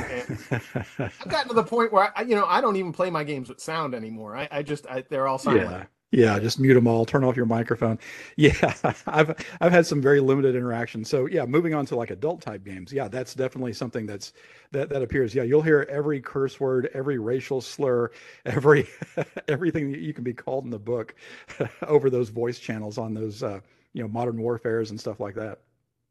and 0.51 0.63
i've 1.21 1.29
gotten 1.29 1.49
to 1.49 1.55
the 1.55 1.65
point 1.65 1.93
where 1.93 2.13
I, 2.17 2.23
you 2.23 2.35
know 2.35 2.47
i 2.47 2.61
don't 2.61 2.77
even 2.77 2.93
play 2.93 3.11
my 3.11 3.25
games 3.25 3.49
with 3.49 3.61
sound 3.61 3.95
anymore. 3.95 4.37
I, 4.37 4.49
I 4.51 4.63
just 4.63 4.87
I, 4.87 5.05
they're 5.09 5.27
all 5.27 5.39
silent 5.39 5.87
yeah. 6.11 6.39
Just 6.39 6.59
mute 6.59 6.75
them 6.75 6.87
all, 6.87 7.05
turn 7.05 7.25
off 7.25 7.37
your 7.37 7.47
microphone. 7.47 7.99
Yeah, 8.37 8.75
I've 9.07 9.35
I've 9.61 9.73
had 9.73 9.87
some 9.87 10.01
very 10.01 10.21
limited 10.21 10.55
interaction. 10.55 11.05
So 11.05 11.27
yeah, 11.27 11.45
moving 11.45 11.75
on 11.75 11.85
to 11.87 11.97
like 11.97 12.11
adult 12.11 12.41
type 12.41 12.65
games. 12.65 12.93
Yeah, 12.93 13.09
that's 13.09 13.35
definitely 13.35 13.75
something 13.75 14.07
that's 14.07 14.33
that 14.73 14.89
that 14.89 15.03
appears. 15.03 15.35
Yeah, 15.35 15.43
you'll 15.43 15.63
hear 15.63 15.87
every 15.91 16.21
curse 16.21 16.59
word, 16.59 16.89
every 16.95 17.19
racial 17.19 17.61
slur, 17.61 18.11
every 18.47 18.89
everything 19.49 19.93
that 19.93 20.01
you 20.01 20.15
can 20.15 20.25
be 20.25 20.33
called 20.33 20.65
in 20.65 20.71
the 20.71 20.79
book 20.79 21.15
over 21.83 22.09
those 22.09 22.31
voice 22.31 22.59
channels 22.59 22.97
on 22.97 23.13
those 23.13 23.43
uh, 23.43 23.61
you 23.93 24.03
know 24.03 24.09
modern 24.09 24.41
warfares 24.41 24.91
and 24.91 24.99
stuff 24.99 25.21
like 25.21 25.35
that. 25.35 25.61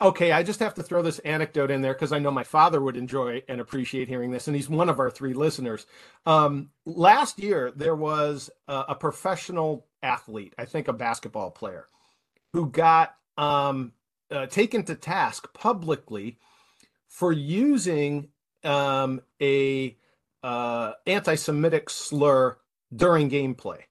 Okay, 0.01 0.31
I 0.31 0.43
just 0.43 0.61
have 0.61 0.75
to 0.75 0.83
throw 0.83 1.01
this 1.01 1.19
anecdote 1.19 1.69
in 1.69 1.81
there 1.81 1.93
because 1.93 2.13
I 2.13 2.19
know 2.19 2.31
my 2.31 2.45
father 2.45 2.79
would 2.79 2.95
enjoy 2.95 3.43
and 3.49 3.59
appreciate 3.59 4.07
hearing 4.07 4.31
this, 4.31 4.47
and 4.47 4.55
he's 4.55 4.69
one 4.69 4.87
of 4.87 4.97
our 4.97 5.09
three 5.09 5.33
listeners. 5.33 5.85
Um, 6.25 6.69
last 6.85 7.37
year, 7.37 7.73
there 7.75 7.97
was 7.97 8.49
a, 8.69 8.85
a, 8.89 8.95
professional 8.95 9.87
athlete, 10.03 10.53
I 10.57 10.65
think 10.65 10.87
a 10.87 10.93
basketball 10.93 11.51
player, 11.51 11.87
who 12.53 12.69
got 12.69 13.15
um, 13.37 13.93
uh, 14.31 14.45
taken 14.47 14.83
to 14.83 14.95
task 14.95 15.53
publicly 15.53 16.37
for 17.07 17.31
using 17.31 18.29
um, 18.63 19.21
a 19.41 19.97
uh, 20.43 20.93
anti-Semitic 21.05 21.89
slur 21.89 22.57
during 22.95 23.29
gameplay. 23.29 23.81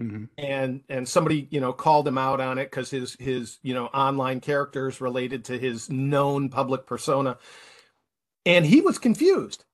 Mm-hmm. 0.00 0.24
And 0.38 0.82
and 0.88 1.08
somebody 1.08 1.46
you 1.52 1.60
know 1.60 1.72
called 1.72 2.08
him 2.08 2.18
out 2.18 2.40
on 2.40 2.58
it 2.58 2.64
because 2.64 2.90
his 2.90 3.16
his 3.20 3.60
you 3.62 3.74
know 3.74 3.86
online 3.86 4.40
characters 4.40 5.00
related 5.00 5.44
to 5.44 5.58
his 5.58 5.88
known 5.88 6.48
public 6.48 6.84
persona, 6.84 7.38
and 8.44 8.66
he 8.66 8.80
was 8.80 8.98
confused, 8.98 9.64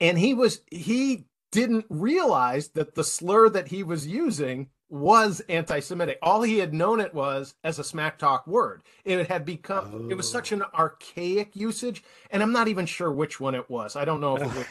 and 0.00 0.18
he 0.18 0.34
was 0.34 0.60
he 0.70 1.24
didn't 1.50 1.86
realize 1.88 2.68
that 2.70 2.94
the 2.94 3.04
slur 3.04 3.48
that 3.48 3.68
he 3.68 3.82
was 3.82 4.06
using 4.06 4.68
was 4.92 5.40
anti-Semitic. 5.48 6.18
All 6.20 6.42
he 6.42 6.58
had 6.58 6.74
known 6.74 7.00
it 7.00 7.14
was 7.14 7.54
as 7.64 7.78
a 7.78 7.84
smack 7.84 8.18
talk 8.18 8.46
word. 8.46 8.82
It 9.04 9.28
had 9.28 9.44
become 9.44 9.90
oh. 9.92 10.10
it 10.10 10.14
was 10.14 10.30
such 10.30 10.52
oh. 10.52 10.56
an 10.56 10.62
archaic 10.74 11.56
usage, 11.56 12.04
and 12.30 12.42
I'm 12.42 12.52
not 12.52 12.68
even 12.68 12.86
sure 12.86 13.10
which 13.10 13.40
one 13.40 13.54
it 13.54 13.68
was. 13.70 13.96
I 13.96 14.04
don't 14.04 14.20
know 14.20 14.36
if 14.36 14.42
it 14.42 14.54
was 14.54 14.66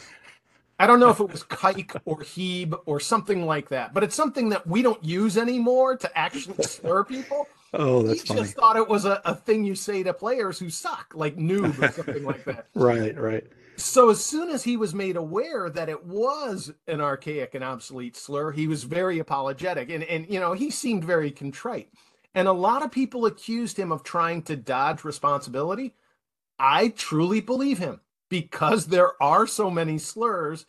I 0.79 0.87
don't 0.87 0.99
know 0.99 1.09
if 1.09 1.19
it 1.19 1.29
was 1.29 1.43
kike 1.43 1.99
or 2.05 2.17
heeb 2.17 2.79
or 2.87 2.99
something 2.99 3.45
like 3.45 3.69
that, 3.69 3.93
but 3.93 4.03
it's 4.03 4.15
something 4.15 4.49
that 4.49 4.65
we 4.65 4.81
don't 4.81 5.03
use 5.03 5.37
anymore 5.37 5.95
to 5.97 6.17
actually 6.17 6.63
slur 6.63 7.03
people. 7.03 7.47
Oh, 7.73 8.03
that's 8.03 8.23
he 8.23 8.27
funny. 8.27 8.41
just 8.41 8.55
thought 8.57 8.75
it 8.75 8.89
was 8.89 9.05
a, 9.05 9.21
a 9.23 9.33
thing 9.33 9.63
you 9.63 9.75
say 9.75 10.03
to 10.03 10.13
players 10.13 10.59
who 10.59 10.69
suck, 10.69 11.13
like 11.15 11.37
noob 11.37 11.81
or 11.81 11.89
something 11.89 12.25
like 12.25 12.43
that. 12.43 12.67
Right, 12.73 13.17
right. 13.17 13.47
So 13.77 14.09
as 14.09 14.23
soon 14.23 14.49
as 14.49 14.63
he 14.63 14.77
was 14.77 14.93
made 14.93 15.15
aware 15.15 15.69
that 15.69 15.89
it 15.89 16.05
was 16.05 16.71
an 16.87 17.01
archaic 17.01 17.55
and 17.55 17.63
obsolete 17.63 18.15
slur, 18.15 18.51
he 18.51 18.67
was 18.67 18.83
very 18.83 19.19
apologetic 19.19 19.89
and 19.89 20.03
and 20.03 20.27
you 20.29 20.39
know, 20.39 20.53
he 20.53 20.69
seemed 20.69 21.03
very 21.03 21.31
contrite. 21.31 21.89
And 22.33 22.47
a 22.47 22.53
lot 22.53 22.83
of 22.83 22.91
people 22.91 23.25
accused 23.25 23.77
him 23.77 23.91
of 23.91 24.03
trying 24.03 24.43
to 24.43 24.55
dodge 24.55 25.03
responsibility. 25.03 25.95
I 26.59 26.89
truly 26.89 27.41
believe 27.41 27.79
him 27.79 28.01
because 28.29 28.87
there 28.87 29.21
are 29.21 29.47
so 29.47 29.69
many 29.69 29.97
slurs 29.97 30.65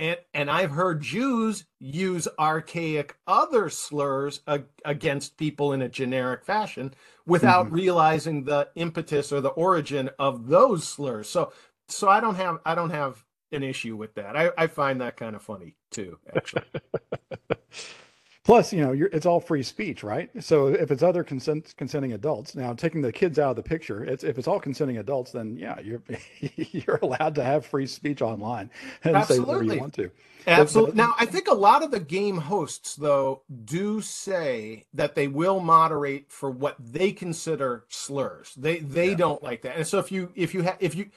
and 0.00 0.16
and 0.32 0.50
I've 0.50 0.70
heard 0.70 1.02
Jews 1.02 1.66
use 1.78 2.26
archaic 2.38 3.16
other 3.26 3.68
slurs 3.68 4.40
ag- 4.48 4.64
against 4.84 5.36
people 5.36 5.74
in 5.74 5.82
a 5.82 5.88
generic 5.88 6.44
fashion 6.44 6.94
without 7.26 7.66
mm-hmm. 7.66 7.74
realizing 7.74 8.44
the 8.44 8.70
impetus 8.76 9.30
or 9.30 9.42
the 9.42 9.50
origin 9.50 10.08
of 10.18 10.48
those 10.48 10.88
slurs. 10.88 11.28
So 11.28 11.52
so 11.90 12.08
I 12.08 12.20
don't 12.20 12.36
have 12.36 12.58
I 12.64 12.74
don't 12.74 12.90
have 12.90 13.24
an 13.52 13.62
issue 13.62 13.96
with 13.96 14.14
that. 14.14 14.36
I, 14.36 14.50
I 14.56 14.66
find 14.68 15.00
that 15.00 15.16
kind 15.16 15.36
of 15.36 15.42
funny 15.42 15.76
too, 15.90 16.18
actually. 16.34 16.64
Plus, 18.44 18.72
you 18.72 18.80
know, 18.80 18.92
you're, 18.92 19.08
it's 19.12 19.26
all 19.26 19.38
free 19.40 19.62
speech, 19.62 20.02
right? 20.02 20.30
So 20.42 20.68
if 20.68 20.90
it's 20.90 21.02
other 21.02 21.22
consent, 21.22 21.74
consenting 21.76 22.14
adults, 22.14 22.56
now 22.56 22.72
taking 22.72 23.02
the 23.02 23.12
kids 23.12 23.38
out 23.38 23.50
of 23.50 23.56
the 23.56 23.62
picture, 23.62 24.02
it's 24.04 24.24
if 24.24 24.38
it's 24.38 24.48
all 24.48 24.60
consenting 24.60 24.98
adults, 24.98 25.32
then 25.32 25.56
yeah, 25.56 25.78
you're 25.80 26.02
you're 26.56 26.98
allowed 27.02 27.34
to 27.36 27.44
have 27.44 27.66
free 27.66 27.86
speech 27.86 28.22
online 28.22 28.70
and 29.04 29.24
say 29.24 29.38
whatever 29.38 29.62
you 29.64 29.74
want 29.74 29.92
to. 29.94 30.10
Absolutely. 30.46 30.96
Now, 30.96 31.14
I 31.18 31.26
think 31.26 31.48
a 31.48 31.54
lot 31.54 31.82
of 31.84 31.90
the 31.92 32.00
game 32.00 32.38
hosts, 32.38 32.96
though, 32.96 33.42
do 33.64 34.00
say 34.00 34.86
that 34.94 35.14
they 35.14 35.28
will 35.28 35.60
moderate 35.60 36.32
for 36.32 36.50
what 36.50 36.76
they 36.80 37.12
consider 37.12 37.84
slurs. 37.88 38.54
They 38.56 38.80
they 38.80 39.14
Yeah. 39.14 39.16
don't 39.16 39.42
like 39.42 39.62
that. 39.62 39.76
And 39.76 39.86
so 39.86 39.98
if 39.98 40.10
you 40.10 40.32
if 40.34 40.54
you 40.54 40.62
have 40.62 40.76
if 40.80 40.94
you 40.96 41.10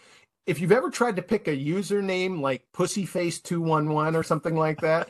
if 0.46 0.60
you've 0.60 0.72
ever 0.72 0.90
tried 0.90 1.16
to 1.16 1.22
pick 1.22 1.48
a 1.48 1.56
username 1.56 2.42
like 2.42 2.64
pussyface211 2.74 4.16
or 4.16 4.24
something 4.24 4.56
like 4.56 4.82
that, 4.82 5.10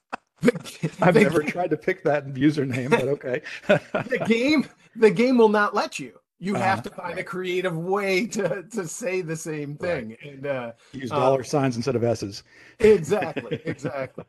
the, 0.40 0.90
I've 1.00 1.14
the 1.14 1.20
never 1.22 1.40
ga- 1.42 1.50
tried 1.50 1.70
to 1.70 1.76
pick 1.76 2.02
that 2.04 2.26
username, 2.34 2.90
but 2.90 3.02
okay. 3.08 3.42
the 3.68 4.24
game 4.26 4.66
the 4.96 5.10
game 5.10 5.36
will 5.38 5.48
not 5.48 5.74
let 5.74 5.98
you. 5.98 6.12
You 6.42 6.54
have 6.54 6.78
Uh-huh. 6.78 6.88
to 6.88 6.90
find 6.90 7.18
a 7.18 7.22
creative 7.24 7.76
way 7.76 8.26
to 8.28 8.62
to 8.72 8.88
say 8.88 9.20
the 9.20 9.36
same 9.36 9.76
thing. 9.76 10.16
And 10.22 10.46
uh 10.46 10.72
Use 10.92 11.12
Uh, 11.12 11.18
dollar 11.20 11.44
signs 11.44 11.76
instead 11.76 11.96
of 11.96 12.02
S's. 12.02 12.42
Exactly, 12.78 13.60
exactly. 13.66 14.24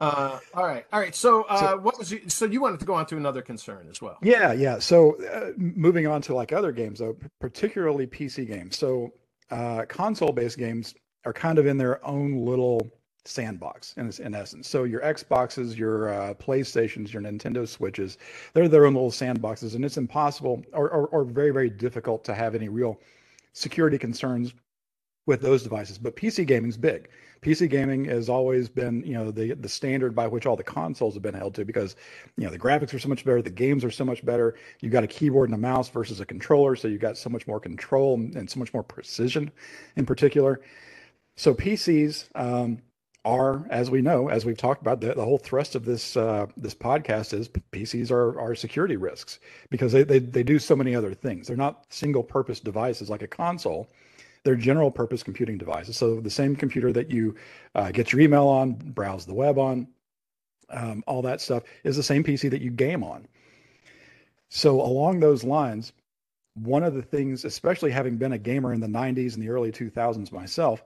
uh, 0.00 0.38
all 0.54 0.64
right, 0.66 0.86
all 0.90 1.00
right. 1.00 1.14
So, 1.14 1.42
uh, 1.42 1.60
So- 1.60 1.76
what 1.76 1.98
was 1.98 2.10
you, 2.10 2.22
so 2.28 2.46
you 2.46 2.62
wanted 2.62 2.80
to 2.80 2.86
go 2.86 2.94
on 2.94 3.04
to 3.06 3.18
another 3.18 3.42
concern 3.42 3.86
as 3.90 4.00
well? 4.00 4.16
Yeah, 4.22 4.52
yeah. 4.54 4.78
So 4.78 5.22
uh, 5.26 5.50
moving 5.58 6.06
on 6.06 6.22
to 6.22 6.34
like 6.34 6.54
other 6.54 6.72
games, 6.72 7.00
though, 7.00 7.14
particularly 7.40 8.06
PC 8.06 8.46
games. 8.48 8.78
So 8.78 9.12
uh, 9.50 9.84
console-based 9.86 10.58
games 10.58 10.94
are 11.24 11.32
kind 11.32 11.58
of 11.58 11.66
in 11.66 11.76
their 11.76 12.04
own 12.06 12.44
little 12.44 12.90
sandbox 13.24 13.94
in, 13.96 14.10
in 14.24 14.34
essence. 14.34 14.68
So 14.68 14.84
your 14.84 15.00
Xboxes, 15.00 15.76
your 15.76 16.08
uh, 16.12 16.34
PlayStations, 16.34 17.12
your 17.12 17.22
Nintendo 17.22 17.68
Switches, 17.68 18.18
they're 18.54 18.68
their 18.68 18.86
own 18.86 18.94
little 18.94 19.10
sandboxes, 19.10 19.74
and 19.74 19.84
it's 19.84 19.96
impossible 19.96 20.62
or, 20.72 20.90
or, 20.90 21.06
or 21.08 21.24
very, 21.24 21.50
very 21.50 21.70
difficult 21.70 22.24
to 22.24 22.34
have 22.34 22.54
any 22.54 22.68
real 22.68 22.98
security 23.52 23.98
concerns 23.98 24.54
with 25.26 25.40
those 25.40 25.62
devices. 25.62 25.98
But 25.98 26.16
PC 26.16 26.46
gaming's 26.46 26.76
big. 26.76 27.08
PC 27.42 27.70
gaming 27.70 28.04
has 28.04 28.28
always 28.28 28.68
been, 28.68 29.02
you 29.04 29.14
know, 29.14 29.30
the 29.30 29.54
the 29.54 29.68
standard 29.68 30.14
by 30.14 30.26
which 30.26 30.44
all 30.44 30.56
the 30.56 30.62
consoles 30.62 31.14
have 31.14 31.22
been 31.22 31.34
held 31.34 31.54
to 31.54 31.64
because, 31.64 31.96
you 32.36 32.44
know, 32.44 32.50
the 32.50 32.58
graphics 32.58 32.92
are 32.92 32.98
so 32.98 33.08
much 33.08 33.24
better, 33.24 33.40
the 33.40 33.50
games 33.50 33.82
are 33.84 33.90
so 33.90 34.04
much 34.04 34.24
better. 34.24 34.56
You've 34.80 34.92
got 34.92 35.04
a 35.04 35.06
keyboard 35.06 35.48
and 35.48 35.54
a 35.54 35.60
mouse 35.60 35.88
versus 35.88 36.20
a 36.20 36.26
controller, 36.26 36.76
so 36.76 36.88
you've 36.88 37.00
got 37.00 37.16
so 37.16 37.30
much 37.30 37.46
more 37.46 37.58
control 37.58 38.14
and, 38.14 38.50
so 38.50 38.58
much 38.58 38.74
more 38.74 38.82
precision 38.82 39.50
in 39.96 40.04
particular. 40.04 40.60
So 41.36 41.54
PCs 41.54 42.28
um, 42.34 42.82
are, 43.24 43.66
as 43.70 43.90
we 43.90 44.02
know, 44.02 44.28
as 44.28 44.44
we've 44.44 44.58
talked 44.58 44.82
about, 44.82 45.00
the, 45.00 45.14
the 45.14 45.24
whole 45.24 45.38
thrust 45.38 45.74
of 45.74 45.86
this 45.86 46.18
uh, 46.18 46.46
this 46.58 46.74
podcast 46.74 47.32
is 47.32 47.48
PCs 47.48 48.10
are 48.10 48.38
are 48.38 48.54
security 48.54 48.96
risks 48.96 49.38
because 49.70 49.92
they, 49.92 50.02
they 50.02 50.18
they 50.18 50.42
do 50.42 50.58
so 50.58 50.76
many 50.76 50.94
other 50.94 51.14
things. 51.14 51.46
They're 51.46 51.56
not 51.56 51.86
single 51.88 52.22
purpose 52.22 52.60
devices 52.60 53.08
like 53.08 53.22
a 53.22 53.26
console 53.26 53.88
they're 54.44 54.56
general 54.56 54.90
purpose 54.90 55.22
computing 55.22 55.58
devices. 55.58 55.96
So 55.96 56.20
the 56.20 56.30
same 56.30 56.56
computer 56.56 56.92
that 56.92 57.10
you 57.10 57.34
uh, 57.74 57.90
get 57.90 58.12
your 58.12 58.20
email 58.20 58.46
on, 58.48 58.72
browse 58.72 59.26
the 59.26 59.34
web 59.34 59.58
on, 59.58 59.88
um, 60.70 61.02
all 61.06 61.22
that 61.22 61.40
stuff 61.40 61.64
is 61.84 61.96
the 61.96 62.02
same 62.02 62.24
PC 62.24 62.50
that 62.50 62.62
you 62.62 62.70
game 62.70 63.02
on. 63.04 63.26
So 64.48 64.80
along 64.80 65.20
those 65.20 65.44
lines, 65.44 65.92
one 66.54 66.82
of 66.82 66.94
the 66.94 67.02
things, 67.02 67.44
especially 67.44 67.90
having 67.90 68.16
been 68.16 68.32
a 68.32 68.38
gamer 68.38 68.72
in 68.72 68.80
the 68.80 68.86
90s 68.86 69.34
and 69.34 69.42
the 69.42 69.48
early 69.48 69.72
2000s 69.72 70.32
myself, 70.32 70.82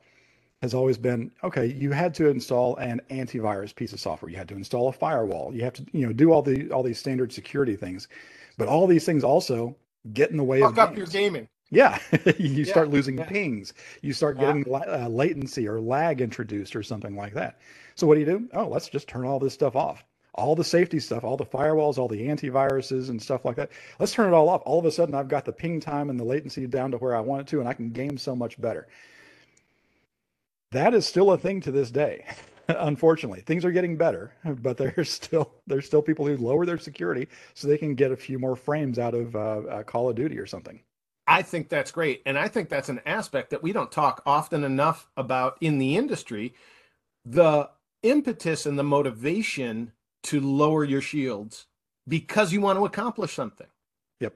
has 0.63 0.73
always 0.75 0.97
been 0.97 1.31
okay. 1.43 1.67
You 1.67 1.93
had 1.93 2.15
to 2.15 2.29
install 2.29 2.77
an 2.77 3.01
antivirus 3.11 3.75
piece 3.75 3.93
of 3.93 4.01
software. 4.01 4.31
You 4.31 4.39
had 4.39 4.49
to 4.49 4.55
install 4.55 4.89
a 4.89 4.93
firewall. 4.93 5.55
You 5.55 5.63
have 5.65 5.75
to, 5.75 5.87
you 5.93 6.07
know, 6.07 6.13
do 6.13 6.33
all 6.33 6.41
the 6.41 6.71
all 6.71 6.83
these 6.83 6.99
standard 6.99 7.33
security 7.33 7.77
things. 7.77 8.09
But 8.57 8.69
all 8.69 8.87
these 8.87 9.05
things 9.05 9.25
also 9.25 9.77
get 10.13 10.31
in 10.31 10.39
the 10.39 10.45
way 10.45 10.61
Fuck 10.61 10.73
of 10.73 10.79
up 10.79 10.89
games. 10.91 10.99
your 10.99 11.07
gaming. 11.07 11.49
Yeah, 11.71 11.99
you 12.39 12.65
Yeah, 12.65 12.65
start 12.65 12.91
losing 12.91 13.19
yeah. 13.19 13.27
pings. 13.27 13.75
You 14.03 14.13
start 14.13 14.39
Yeah. 14.39 14.55
getting 14.55 14.65
uh, 14.73 15.09
latency 15.09 15.69
or 15.69 15.81
lag 15.81 16.21
introduced 16.21 16.77
or 16.77 16.83
something 16.83 17.17
like 17.17 17.35
that. 17.35 17.59
So 17.95 18.07
what 18.07 18.15
do 18.15 18.21
you 18.21 18.27
do? 18.27 18.49
Oh, 18.55 18.69
let's 18.69 18.89
just 18.89 19.09
turn 19.09 19.25
all 19.27 19.39
this 19.39 19.55
stuff 19.55 19.77
off. 19.77 20.05
All 20.35 20.57
the 20.57 20.65
safety 20.65 21.01
stuff, 21.01 21.25
all 21.25 21.37
the 21.37 21.47
firewalls, 21.47 21.99
all 21.99 22.09
the 22.09 22.27
antiviruses 22.29 23.09
and 23.11 23.23
stuff 23.23 23.45
like 23.45 23.57
that. 23.57 23.71
Let's 24.01 24.13
turn 24.13 24.33
it 24.33 24.37
all 24.37 24.49
off. 24.49 24.63
All 24.67 24.79
of 24.81 24.85
a 24.85 24.91
sudden, 24.91 25.15
I've 25.15 25.29
got 25.29 25.45
the 25.45 25.53
ping 25.53 25.81
time 25.81 26.11
and 26.11 26.19
the 26.19 26.25
latency 26.25 26.67
down 26.67 26.91
to 26.93 26.99
where 26.99 27.17
I 27.17 27.21
want 27.21 27.43
it 27.43 27.47
to, 27.49 27.61
and 27.61 27.69
I 27.69 27.75
can 27.75 27.91
game 27.91 28.19
so 28.19 28.35
much 28.37 28.61
better. 28.61 28.89
That 30.73 30.95
is 30.95 31.07
still 31.07 31.33
a 31.33 31.39
thing 31.39 31.61
to 31.63 31.71
this 31.73 31.91
day. 31.91 32.27
Unfortunately, 32.69 33.41
things 33.43 33.65
are 33.65 33.73
getting 33.73 33.97
better, 33.97 34.35
but 34.63 34.77
there's 34.77 35.11
still 35.11 35.53
there's 35.67 35.87
still 35.87 36.03
people 36.03 36.27
who 36.27 36.37
lower 36.37 36.67
their 36.67 36.79
security 36.79 37.29
so 37.55 37.69
they 37.69 37.79
can 37.79 37.95
get 37.95 38.13
a 38.13 38.17
few 38.17 38.39
more 38.39 38.57
frames 38.57 38.99
out 38.99 39.15
of 39.15 39.37
uh, 39.37 39.39
uh, 39.71 39.83
Call 39.85 40.09
of 40.11 40.17
Duty 40.17 40.39
or 40.39 40.47
something. 40.47 40.81
I 41.27 41.43
think 41.43 41.69
that's 41.69 41.91
great, 41.91 42.23
and 42.27 42.39
I 42.39 42.49
think 42.49 42.69
that's 42.69 42.91
an 42.91 43.01
aspect 43.07 43.51
that 43.51 43.63
we 43.63 43.73
don't 43.73 43.91
talk 43.91 44.23
often 44.27 44.63
enough 44.63 45.09
about 45.17 45.57
in 45.61 45.79
the 45.79 45.97
industry. 45.97 46.55
The 47.25 47.71
impetus 48.03 48.67
and 48.67 48.79
the 48.79 48.85
motivation 48.85 49.93
to 50.25 50.41
lower 50.41 50.85
your 50.85 51.01
shields 51.01 51.67
because 52.07 52.53
you 52.53 52.61
want 52.61 52.79
to 52.79 52.85
accomplish 52.85 53.35
something. 53.35 53.67
Yep. 54.21 54.35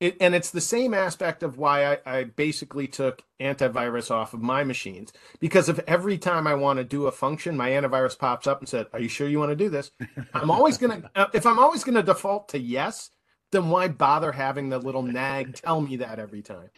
It, 0.00 0.16
and 0.20 0.34
it's 0.34 0.50
the 0.50 0.60
same 0.60 0.94
aspect 0.94 1.42
of 1.42 1.58
why 1.58 1.92
I, 1.92 1.98
I 2.06 2.24
basically 2.24 2.86
took 2.86 3.22
antivirus 3.40 4.10
off 4.10 4.34
of 4.34 4.40
my 4.40 4.64
machines 4.64 5.12
because 5.40 5.68
if 5.68 5.78
every 5.86 6.18
time 6.18 6.46
I 6.46 6.54
want 6.54 6.78
to 6.78 6.84
do 6.84 7.06
a 7.06 7.12
function, 7.12 7.56
my 7.56 7.70
antivirus 7.70 8.18
pops 8.18 8.46
up 8.46 8.60
and 8.60 8.68
said, 8.68 8.86
"Are 8.92 9.00
you 9.00 9.08
sure 9.08 9.28
you 9.28 9.38
want 9.38 9.50
to 9.50 9.56
do 9.56 9.68
this?" 9.68 9.90
I'm 10.34 10.50
always 10.50 10.78
gonna 10.78 11.10
uh, 11.14 11.26
if 11.32 11.46
I'm 11.46 11.58
always 11.58 11.84
gonna 11.84 12.02
default 12.02 12.48
to 12.50 12.58
yes, 12.58 13.10
then 13.52 13.70
why 13.70 13.88
bother 13.88 14.32
having 14.32 14.68
the 14.70 14.78
little 14.78 15.02
nag 15.02 15.54
tell 15.54 15.80
me 15.80 15.96
that 15.96 16.18
every 16.18 16.42
time? 16.42 16.70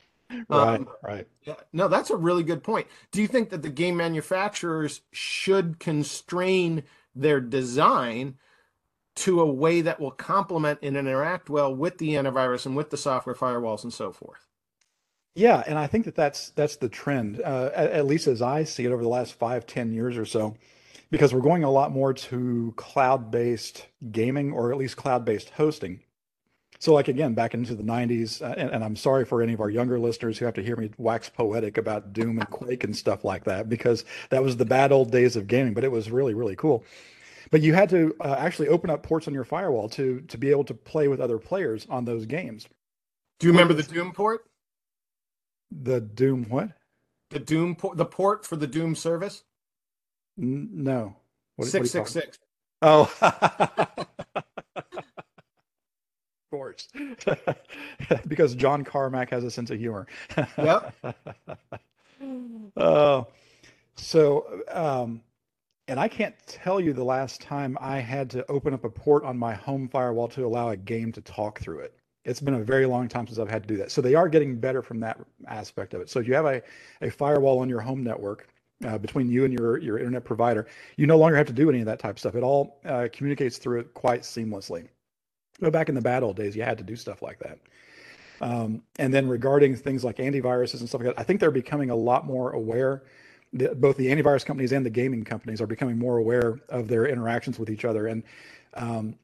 Right, 0.48 0.82
Um, 0.82 0.88
right. 1.02 1.28
Yeah, 1.42 1.56
no, 1.72 1.88
that's 1.88 2.10
a 2.10 2.16
really 2.16 2.42
good 2.42 2.62
point. 2.64 2.86
Do 3.12 3.22
you 3.22 3.28
think 3.28 3.50
that 3.50 3.62
the 3.62 3.70
game 3.70 3.96
manufacturers 3.98 5.02
should 5.12 5.78
constrain 5.80 6.84
their 7.14 7.40
design 7.40 8.38
to 9.16 9.40
a 9.40 9.52
way 9.52 9.80
that 9.82 10.00
will 10.00 10.10
complement 10.12 10.80
and 10.82 10.96
interact 10.96 11.50
well 11.50 11.74
with 11.74 11.98
the 11.98 12.10
antivirus 12.10 12.66
and 12.66 12.76
with 12.76 12.90
the 12.90 12.96
software 12.96 13.34
firewalls 13.36 13.84
and 13.84 13.92
so 13.92 14.12
forth? 14.12 14.46
Yeah, 15.36 15.62
and 15.66 15.78
I 15.78 15.86
think 15.88 16.04
that 16.04 16.14
that's 16.14 16.50
that's 16.50 16.76
the 16.76 16.88
trend, 16.88 17.40
uh, 17.40 17.70
at, 17.74 17.90
at 17.90 18.06
least 18.06 18.26
as 18.28 18.40
I 18.42 18.64
see 18.64 18.84
it 18.84 18.92
over 18.92 19.02
the 19.02 19.08
last 19.08 19.34
five, 19.34 19.66
ten 19.66 19.92
years 19.92 20.16
or 20.16 20.24
so, 20.24 20.56
because 21.10 21.34
we're 21.34 21.40
going 21.40 21.64
a 21.64 21.70
lot 21.72 21.92
more 21.92 22.14
to 22.14 22.74
cloud-based 22.76 23.86
gaming 24.12 24.52
or 24.52 24.72
at 24.72 24.78
least 24.78 24.96
cloud-based 24.98 25.50
hosting. 25.52 26.03
So, 26.84 26.92
like 26.92 27.08
again, 27.08 27.32
back 27.32 27.54
into 27.54 27.74
the 27.74 27.82
'90s, 27.82 28.42
uh, 28.42 28.54
and, 28.58 28.68
and 28.68 28.84
I'm 28.84 28.94
sorry 28.94 29.24
for 29.24 29.40
any 29.40 29.54
of 29.54 29.60
our 29.62 29.70
younger 29.70 29.98
listeners 29.98 30.36
who 30.36 30.44
have 30.44 30.52
to 30.52 30.62
hear 30.62 30.76
me 30.76 30.90
wax 30.98 31.30
poetic 31.30 31.78
about 31.78 32.12
Doom 32.12 32.38
and 32.38 32.50
Quake 32.50 32.84
and 32.84 32.94
stuff 32.94 33.24
like 33.24 33.44
that, 33.44 33.70
because 33.70 34.04
that 34.28 34.42
was 34.42 34.58
the 34.58 34.66
bad 34.66 34.92
old 34.92 35.10
days 35.10 35.34
of 35.34 35.46
gaming. 35.46 35.72
But 35.72 35.84
it 35.84 35.90
was 35.90 36.10
really, 36.10 36.34
really 36.34 36.56
cool. 36.56 36.84
But 37.50 37.62
you 37.62 37.72
had 37.72 37.88
to 37.88 38.14
uh, 38.20 38.34
actually 38.38 38.68
open 38.68 38.90
up 38.90 39.02
ports 39.02 39.26
on 39.26 39.32
your 39.32 39.44
firewall 39.44 39.88
to 39.88 40.20
to 40.28 40.36
be 40.36 40.50
able 40.50 40.64
to 40.64 40.74
play 40.74 41.08
with 41.08 41.20
other 41.22 41.38
players 41.38 41.86
on 41.88 42.04
those 42.04 42.26
games. 42.26 42.68
Do 43.38 43.46
you 43.46 43.54
remember 43.54 43.72
the 43.72 43.82
Doom 43.82 44.12
port? 44.12 44.44
The 45.70 46.02
Doom 46.02 46.44
what? 46.50 46.68
The 47.30 47.38
Doom 47.38 47.76
port, 47.76 47.96
the 47.96 48.04
port 48.04 48.44
for 48.44 48.56
the 48.56 48.66
Doom 48.66 48.94
service? 48.94 49.44
N- 50.38 50.68
no. 50.70 51.16
What, 51.56 51.64
what 51.64 51.86
Six 51.86 52.12
six. 52.12 52.38
Oh, 52.82 53.10
course, 56.54 56.88
because 58.28 58.54
John 58.54 58.84
Carmack 58.84 59.30
has 59.30 59.42
a 59.42 59.50
sense 59.50 59.70
of 59.70 59.78
humor. 59.78 60.06
Yep. 60.56 60.94
Oh, 62.76 63.26
so, 63.96 64.62
um, 64.70 65.20
and 65.88 66.00
I 66.00 66.08
can't 66.08 66.34
tell 66.46 66.80
you 66.80 66.94
the 66.94 67.04
last 67.04 67.42
time 67.42 67.76
I 67.80 67.98
had 67.98 68.30
to 68.30 68.50
open 68.50 68.72
up 68.72 68.84
a 68.84 68.88
port 68.88 69.24
on 69.24 69.36
my 69.36 69.52
home 69.52 69.88
firewall 69.88 70.28
to 70.28 70.46
allow 70.46 70.70
a 70.70 70.76
game 70.76 71.12
to 71.12 71.20
talk 71.20 71.60
through 71.60 71.80
it. 71.80 71.94
It's 72.24 72.40
been 72.40 72.54
a 72.54 72.64
very 72.64 72.86
long 72.86 73.08
time 73.08 73.26
since 73.26 73.38
I've 73.38 73.50
had 73.50 73.62
to 73.64 73.68
do 73.68 73.76
that. 73.76 73.90
So 73.90 74.00
they 74.00 74.14
are 74.14 74.28
getting 74.28 74.58
better 74.58 74.80
from 74.80 75.00
that 75.00 75.20
aspect 75.46 75.92
of 75.92 76.00
it. 76.00 76.08
So 76.08 76.18
if 76.20 76.26
you 76.26 76.34
have 76.34 76.46
a, 76.46 76.62
a 77.02 77.10
firewall 77.10 77.58
on 77.58 77.68
your 77.68 77.80
home 77.80 78.02
network 78.02 78.48
uh, 78.84 78.96
between 78.96 79.28
you 79.28 79.44
and 79.44 79.52
your, 79.52 79.78
your 79.78 79.98
internet 79.98 80.24
provider, 80.24 80.66
you 80.96 81.06
no 81.06 81.18
longer 81.18 81.36
have 81.36 81.46
to 81.48 81.52
do 81.52 81.68
any 81.68 81.80
of 81.80 81.86
that 81.86 81.98
type 81.98 82.12
of 82.12 82.18
stuff. 82.18 82.34
It 82.34 82.42
all 82.42 82.80
uh, 82.86 83.08
communicates 83.12 83.58
through 83.58 83.80
it 83.80 83.92
quite 83.92 84.22
seamlessly. 84.22 84.88
But 85.60 85.72
back 85.72 85.88
in 85.88 85.94
the 85.94 86.00
bad 86.00 86.22
old 86.22 86.36
days, 86.36 86.56
you 86.56 86.62
had 86.62 86.78
to 86.78 86.84
do 86.84 86.96
stuff 86.96 87.22
like 87.22 87.38
that. 87.40 87.58
Um, 88.40 88.82
and 88.98 89.14
then 89.14 89.28
regarding 89.28 89.76
things 89.76 90.04
like 90.04 90.16
antiviruses 90.16 90.80
and 90.80 90.88
stuff 90.88 91.00
like 91.02 91.14
that, 91.14 91.20
I 91.20 91.22
think 91.22 91.40
they're 91.40 91.50
becoming 91.50 91.90
a 91.90 91.96
lot 91.96 92.26
more 92.26 92.52
aware. 92.52 93.02
The, 93.52 93.74
both 93.74 93.96
the 93.96 94.08
antivirus 94.08 94.44
companies 94.44 94.72
and 94.72 94.84
the 94.84 94.90
gaming 94.90 95.24
companies 95.24 95.60
are 95.60 95.66
becoming 95.66 95.96
more 95.96 96.18
aware 96.18 96.58
of 96.68 96.88
their 96.88 97.06
interactions 97.06 97.58
with 97.58 97.70
each 97.70 97.84
other. 97.84 98.08
And 98.08 98.24
um, 98.74 99.14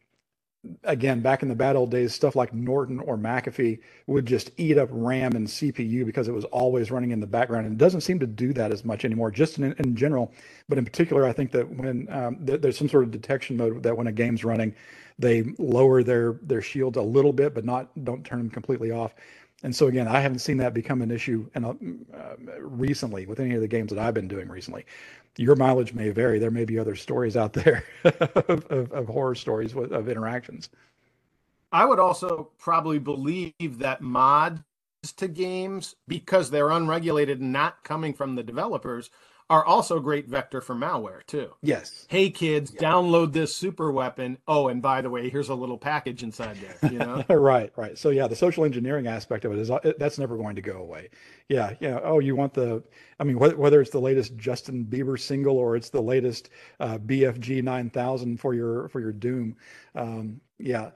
again, 0.85 1.21
back 1.21 1.43
in 1.43 1.49
the 1.49 1.55
bad 1.55 1.77
old 1.77 1.91
days, 1.91 2.15
stuff 2.15 2.37
like 2.37 2.53
Norton 2.53 3.01
or 3.01 3.17
McAfee 3.17 3.81
would 4.07 4.27
just 4.27 4.51
eat 4.59 4.77
up 4.77 4.89
RAM 4.93 5.33
and 5.35 5.47
CPU 5.47 6.05
because 6.05 6.29
it 6.29 6.33
was 6.33 6.45
always 6.47 6.91
running 6.91 7.13
in 7.13 7.21
the 7.21 7.27
background. 7.27 7.67
And 7.67 7.75
it 7.75 7.79
doesn't 7.79 8.03
seem 8.03 8.19
to 8.21 8.27
do 8.27 8.53
that 8.53 8.71
as 8.71 8.85
much 8.85 9.05
anymore, 9.05 9.31
just 9.31 9.59
in, 9.59 9.73
in 9.73 9.97
general. 9.97 10.33
But 10.69 10.79
in 10.79 10.85
particular, 10.85 11.27
I 11.27 11.33
think 11.33 11.51
that 11.53 11.69
when 11.69 12.09
um, 12.11 12.45
th- 12.47 12.61
there's 12.61 12.77
some 12.77 12.89
sort 12.89 13.05
of 13.05 13.11
detection 13.11 13.57
mode 13.57 13.83
that 13.83 13.97
when 13.97 14.07
a 14.07 14.13
game's 14.13 14.45
running, 14.45 14.75
they 15.19 15.43
lower 15.59 16.03
their 16.03 16.39
their 16.43 16.63
shields 16.63 16.97
a 16.97 17.03
little 17.03 17.33
bit, 17.33 17.55
but 17.55 17.65
not 17.65 17.89
don't 18.05 18.25
turn 18.25 18.39
them 18.39 18.51
completely 18.51 18.91
off. 18.91 19.15
And 19.63 19.75
so 19.75 19.89
again, 19.89 20.09
I 20.09 20.21
haven't 20.21 20.39
seen 20.39 20.57
that 20.59 20.73
become 20.73 21.03
an 21.03 21.11
issue 21.11 21.49
a, 21.55 21.69
uh, 21.69 21.75
recently 22.61 23.27
with 23.27 23.41
any 23.41 23.55
of 23.55 23.61
the 23.61 23.69
games 23.69 23.91
that 23.91 23.99
I've 23.99 24.15
been 24.15 24.29
doing 24.29 24.49
recently. 24.49 24.87
Your 25.37 25.57
mileage 25.57 25.93
may 25.93 26.11
vary. 26.11 26.39
There 26.39 26.51
may 26.51 26.65
be 26.65 26.79
other 26.79 26.97
stories 26.97 27.37
out 27.37 27.53
there 27.55 27.85
of, 28.05 28.67
of, 28.67 28.93
of, 28.93 29.07
horror 29.07 29.35
stories 29.35 29.75
with, 29.75 29.93
of 29.93 30.09
interactions. 30.09 30.71
I 31.73 31.85
would 31.85 32.01
also 32.01 32.51
probably 32.59 32.99
believe 32.99 33.79
that 33.79 34.01
mods 34.01 34.63
to 35.17 35.29
games, 35.29 35.95
because 36.09 36.51
they're 36.51 36.71
unregulated 36.71 37.41
and 37.41 37.53
not 37.53 37.83
coming 37.85 38.13
from 38.13 38.35
the 38.35 38.43
developers, 38.43 39.11
are 39.51 39.67
also 39.67 39.97
a 39.97 40.01
great 40.01 40.29
vector 40.29 40.61
for 40.61 40.77
malware 40.77 41.27
too. 41.27 41.53
Yes. 41.61 42.07
Hey 42.09 42.31
kids, 42.31 42.73
yeah. 42.73 42.81
download 42.89 43.33
this 43.33 43.55
super 43.55 43.91
weapon. 43.91 44.39
Oh, 44.47 44.69
and 44.69 44.81
by 44.81 45.03
the 45.03 45.11
way, 45.11 45.29
here's 45.29 45.49
a 45.49 45.55
little 45.55 45.77
package 45.77 46.23
inside 46.23 46.57
there. 46.57 46.91
You 46.91 46.99
know. 47.01 47.25
right, 47.29 47.73
right. 47.77 47.99
So 47.99 48.11
yeah, 48.11 48.29
the 48.29 48.37
social 48.37 48.65
engineering 48.65 49.09
aspect 49.09 49.45
of 49.45 49.53
it 49.53 49.59
is 49.59 49.71
uh, 49.71 49.81
that's 49.99 50.19
never 50.19 50.37
going 50.37 50.55
to 50.55 50.63
go 50.63 50.79
away. 50.79 51.11
Yeah, 51.49 51.75
yeah. 51.81 51.99
Oh, 52.03 52.21
you 52.21 52.37
want 52.37 52.55
the? 52.55 52.83
I 53.19 53.25
mean, 53.25 53.39
whether 53.39 53.81
it's 53.81 53.91
the 53.91 54.01
latest 54.01 54.37
Justin 54.37 54.85
Bieber 54.85 55.19
single 55.19 55.59
or 55.59 55.75
it's 55.75 55.91
the 55.91 56.01
latest 56.01 56.49
uh, 56.79 56.97
BFG 56.99 57.63
9000 57.65 58.41
for 58.41 58.55
your 58.55 58.89
for 58.89 59.01
your 59.01 59.13
Doom. 59.13 59.57
Um, 59.97 60.41
yeah. 60.59 60.91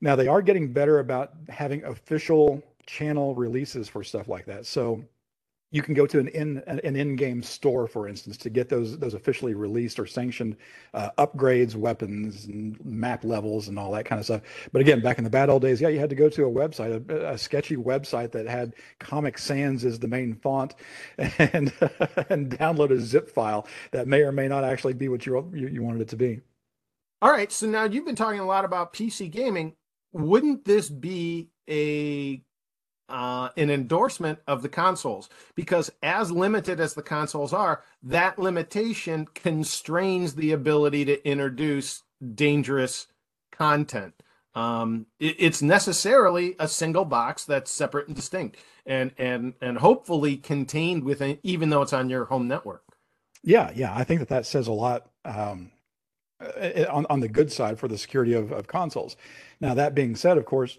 Now 0.00 0.16
they 0.16 0.26
are 0.26 0.42
getting 0.42 0.72
better 0.72 0.98
about 0.98 1.34
having 1.48 1.84
official 1.84 2.62
channel 2.86 3.36
releases 3.36 3.88
for 3.88 4.02
stuff 4.02 4.26
like 4.26 4.46
that. 4.46 4.66
So 4.66 5.04
you 5.72 5.82
can 5.82 5.94
go 5.94 6.04
to 6.04 6.18
an 6.18 6.28
in 6.28 6.58
an 6.66 6.96
in-game 6.96 7.42
store, 7.42 7.86
for 7.86 8.08
instance, 8.08 8.36
to 8.38 8.50
get 8.50 8.68
those 8.68 8.98
those 8.98 9.14
officially 9.14 9.54
released 9.54 10.00
or 10.00 10.06
sanctioned 10.06 10.56
uh, 10.94 11.10
upgrades, 11.18 11.76
weapons, 11.76 12.46
and 12.46 12.84
map 12.84 13.24
levels, 13.24 13.68
and 13.68 13.78
all 13.78 13.92
that 13.92 14.04
kind 14.04 14.18
of 14.18 14.24
stuff. 14.24 14.42
But 14.72 14.80
again, 14.80 15.00
back 15.00 15.18
in 15.18 15.24
the 15.24 15.30
bad 15.30 15.48
old 15.48 15.62
days, 15.62 15.80
yeah, 15.80 15.88
you 15.88 16.00
had 16.00 16.10
to 16.10 16.16
go 16.16 16.28
to 16.28 16.44
a 16.44 16.50
website, 16.50 17.08
a, 17.10 17.32
a 17.32 17.38
sketchy 17.38 17.76
website 17.76 18.32
that 18.32 18.46
had 18.46 18.74
Comic 18.98 19.38
Sans 19.38 19.84
as 19.84 19.98
the 20.00 20.08
main 20.08 20.34
font, 20.34 20.74
and 21.18 21.72
and 22.30 22.50
download 22.50 22.90
a 22.90 23.00
zip 23.00 23.30
file 23.30 23.66
that 23.92 24.08
may 24.08 24.22
or 24.22 24.32
may 24.32 24.48
not 24.48 24.64
actually 24.64 24.94
be 24.94 25.08
what 25.08 25.24
you 25.24 25.50
you, 25.54 25.68
you 25.68 25.82
wanted 25.82 26.02
it 26.02 26.08
to 26.08 26.16
be. 26.16 26.40
All 27.22 27.30
right, 27.30 27.52
so 27.52 27.66
now 27.66 27.84
you've 27.84 28.06
been 28.06 28.16
talking 28.16 28.40
a 28.40 28.46
lot 28.46 28.64
about 28.64 28.92
PC 28.92 29.30
gaming. 29.30 29.74
Wouldn't 30.12 30.64
this 30.64 30.88
be 30.88 31.50
a 31.68 32.42
uh, 33.10 33.50
an 33.56 33.70
endorsement 33.70 34.38
of 34.46 34.62
the 34.62 34.68
consoles 34.68 35.28
because 35.54 35.90
as 36.02 36.30
limited 36.30 36.80
as 36.80 36.94
the 36.94 37.02
consoles 37.02 37.52
are, 37.52 37.82
that 38.02 38.38
limitation 38.38 39.26
constrains 39.34 40.34
the 40.34 40.52
ability 40.52 41.04
to 41.04 41.28
introduce 41.28 42.02
dangerous 42.34 43.06
content. 43.52 44.14
Um, 44.54 45.06
it, 45.18 45.36
it's 45.38 45.62
necessarily 45.62 46.56
a 46.58 46.68
single 46.68 47.04
box 47.04 47.44
that's 47.44 47.70
separate 47.70 48.08
and 48.08 48.16
distinct, 48.16 48.56
and 48.84 49.12
and 49.16 49.54
and 49.60 49.78
hopefully 49.78 50.36
contained 50.36 51.04
within, 51.04 51.38
even 51.42 51.70
though 51.70 51.82
it's 51.82 51.92
on 51.92 52.10
your 52.10 52.24
home 52.24 52.48
network. 52.48 52.82
Yeah, 53.42 53.70
yeah, 53.74 53.94
I 53.94 54.04
think 54.04 54.20
that 54.20 54.28
that 54.28 54.46
says 54.46 54.66
a 54.66 54.72
lot 54.72 55.06
um, 55.24 55.70
on 56.40 57.06
on 57.08 57.20
the 57.20 57.28
good 57.28 57.52
side 57.52 57.78
for 57.78 57.86
the 57.86 57.98
security 57.98 58.32
of, 58.32 58.50
of 58.50 58.66
consoles. 58.66 59.16
Now 59.60 59.74
that 59.74 59.94
being 59.94 60.16
said, 60.16 60.36
of 60.36 60.46
course, 60.46 60.78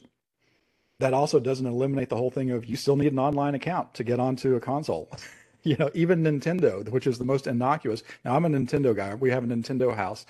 that 1.01 1.13
also 1.13 1.39
doesn't 1.39 1.65
eliminate 1.65 2.09
the 2.09 2.15
whole 2.15 2.31
thing 2.31 2.51
of 2.51 2.65
you 2.65 2.75
still 2.75 2.95
need 2.95 3.11
an 3.11 3.19
online 3.19 3.55
account 3.55 3.93
to 3.95 4.03
get 4.03 4.19
onto 4.19 4.55
a 4.55 4.59
console. 4.59 5.09
you 5.63 5.75
know, 5.77 5.89
even 5.93 6.23
Nintendo, 6.23 6.87
which 6.89 7.07
is 7.07 7.17
the 7.17 7.25
most 7.25 7.47
innocuous. 7.47 8.03
Now 8.23 8.35
I'm 8.35 8.45
a 8.45 8.49
Nintendo 8.49 8.95
guy. 8.95 9.15
We 9.15 9.31
have 9.31 9.43
a 9.43 9.47
Nintendo 9.47 9.95
house. 9.95 10.25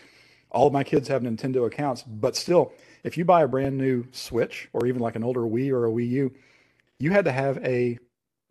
All 0.50 0.68
of 0.68 0.74
my 0.74 0.84
kids 0.84 1.08
have 1.08 1.22
Nintendo 1.22 1.66
accounts, 1.66 2.04
but 2.04 2.36
still, 2.36 2.74
if 3.04 3.18
you 3.18 3.24
buy 3.24 3.44
a 3.44 3.48
brand 3.48 3.78
new 3.78 4.06
Switch 4.12 4.70
or 4.74 4.86
even 4.86 5.02
like 5.02 5.16
an 5.16 5.24
older 5.24 5.42
Wii 5.42 5.72
or 5.72 5.86
a 5.86 5.90
Wii 5.90 6.10
U, 6.10 6.34
you 7.00 7.12
had 7.12 7.26
to 7.26 7.32
have 7.32 7.58
a 7.66 7.98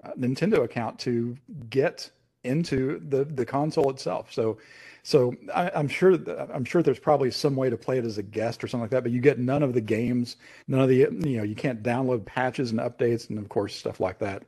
uh, 0.02 0.12
Nintendo 0.18 0.64
account 0.64 0.98
to 1.00 1.36
get 1.68 2.10
into 2.42 3.00
the 3.06 3.24
the 3.24 3.44
console 3.44 3.90
itself. 3.90 4.32
So 4.32 4.58
so 5.02 5.34
I, 5.54 5.70
am 5.74 5.88
sure 5.88 6.12
I'm 6.52 6.64
sure 6.64 6.82
there's 6.82 6.98
probably 6.98 7.30
some 7.30 7.56
way 7.56 7.70
to 7.70 7.76
play 7.76 7.98
it 7.98 8.04
as 8.04 8.18
a 8.18 8.22
guest 8.22 8.62
or 8.62 8.68
something 8.68 8.82
like 8.82 8.90
that, 8.90 9.02
but 9.02 9.12
you 9.12 9.20
get 9.20 9.38
none 9.38 9.62
of 9.62 9.74
the 9.74 9.80
games, 9.80 10.36
none 10.68 10.80
of 10.80 10.88
the 10.88 10.96
you 10.96 11.36
know 11.38 11.42
you 11.42 11.54
can't 11.54 11.82
download 11.82 12.24
patches 12.24 12.70
and 12.70 12.80
updates 12.80 13.30
and 13.30 13.38
of 13.38 13.48
course 13.48 13.74
stuff 13.74 14.00
like 14.00 14.18
that. 14.18 14.42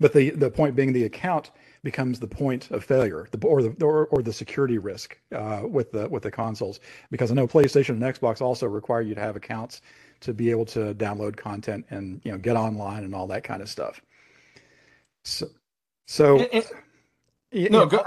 But 0.00 0.12
the 0.12 0.30
the 0.30 0.50
point 0.50 0.76
being 0.76 0.92
the 0.92 1.04
account 1.04 1.50
becomes 1.82 2.18
the 2.18 2.26
point 2.26 2.70
of 2.70 2.84
failure, 2.84 3.28
the, 3.30 3.46
or 3.46 3.62
the 3.62 3.84
or, 3.84 4.06
or 4.06 4.22
the 4.22 4.32
security 4.32 4.78
risk 4.78 5.18
uh, 5.34 5.62
with 5.64 5.92
the 5.92 6.08
with 6.08 6.22
the 6.22 6.30
consoles, 6.30 6.80
because 7.10 7.30
I 7.30 7.34
know 7.34 7.46
PlayStation 7.46 7.90
and 7.90 8.02
Xbox 8.02 8.40
also 8.40 8.66
require 8.66 9.02
you 9.02 9.14
to 9.14 9.20
have 9.20 9.36
accounts 9.36 9.82
to 10.20 10.32
be 10.32 10.50
able 10.50 10.64
to 10.64 10.94
download 10.94 11.36
content 11.36 11.84
and 11.90 12.20
you 12.24 12.32
know 12.32 12.38
get 12.38 12.56
online 12.56 13.04
and 13.04 13.14
all 13.14 13.26
that 13.26 13.44
kind 13.44 13.60
of 13.60 13.68
stuff. 13.68 14.00
So, 15.24 15.48
so. 16.06 16.38
No, 17.54 17.86
go, 17.86 18.04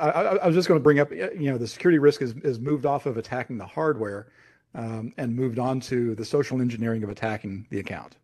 I, 0.00 0.10
I, 0.10 0.22
I, 0.36 0.46
was 0.46 0.54
just 0.54 0.68
going 0.68 0.78
to 0.78 0.82
bring 0.82 1.00
up, 1.00 1.10
you 1.10 1.50
know, 1.50 1.58
the 1.58 1.66
security 1.66 1.98
risk 1.98 2.22
is, 2.22 2.34
is 2.44 2.60
moved 2.60 2.86
off 2.86 3.06
of 3.06 3.16
attacking 3.16 3.58
the 3.58 3.66
hardware 3.66 4.28
um, 4.74 5.12
and 5.16 5.34
moved 5.34 5.58
on 5.58 5.80
to 5.80 6.14
the 6.14 6.24
social 6.24 6.60
engineering 6.60 7.02
of 7.02 7.10
attacking 7.10 7.66
the 7.70 7.80
account. 7.80 8.16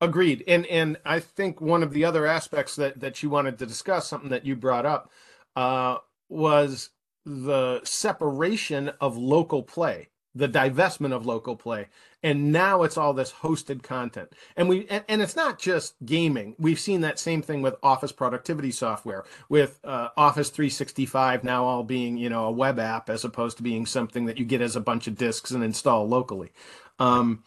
Agreed. 0.00 0.44
And 0.46 0.66
and 0.66 0.98
I 1.04 1.20
think 1.20 1.60
one 1.60 1.82
of 1.82 1.92
the 1.92 2.04
other 2.04 2.26
aspects 2.26 2.76
that 2.76 3.00
that 3.00 3.22
you 3.22 3.30
wanted 3.30 3.58
to 3.58 3.66
discuss, 3.66 4.08
something 4.08 4.30
that 4.30 4.44
you 4.44 4.54
brought 4.54 4.86
up, 4.86 5.10
uh, 5.56 5.98
was 6.28 6.90
the 7.24 7.80
separation 7.84 8.90
of 9.00 9.16
local 9.16 9.62
play 9.62 10.08
the 10.34 10.48
divestment 10.48 11.12
of 11.12 11.26
local 11.26 11.56
play. 11.56 11.88
And 12.22 12.52
now 12.52 12.82
it's 12.82 12.96
all 12.96 13.12
this 13.12 13.32
hosted 13.32 13.82
content. 13.82 14.32
And 14.56 14.68
we 14.68 14.86
and, 14.88 15.04
and, 15.08 15.22
it's 15.22 15.36
not 15.36 15.58
just 15.58 15.94
gaming. 16.04 16.56
We've 16.58 16.80
seen 16.80 17.02
that 17.02 17.18
same 17.18 17.42
thing 17.42 17.60
with 17.62 17.76
office 17.82 18.12
productivity 18.12 18.70
software 18.70 19.24
with 19.48 19.78
uh, 19.84 20.08
office 20.16 20.48
365 20.50 21.44
now 21.44 21.64
all 21.64 21.84
being 21.84 22.16
you 22.16 22.30
know 22.30 22.46
a 22.46 22.50
web 22.50 22.78
app 22.78 23.10
as 23.10 23.24
opposed 23.24 23.58
to 23.58 23.62
being 23.62 23.84
something 23.86 24.24
that 24.26 24.38
you 24.38 24.44
get 24.44 24.62
as 24.62 24.74
a 24.74 24.80
bunch 24.80 25.06
of 25.06 25.16
disks 25.16 25.50
and 25.50 25.62
install 25.62 26.08
locally. 26.08 26.50
Um, 26.98 27.44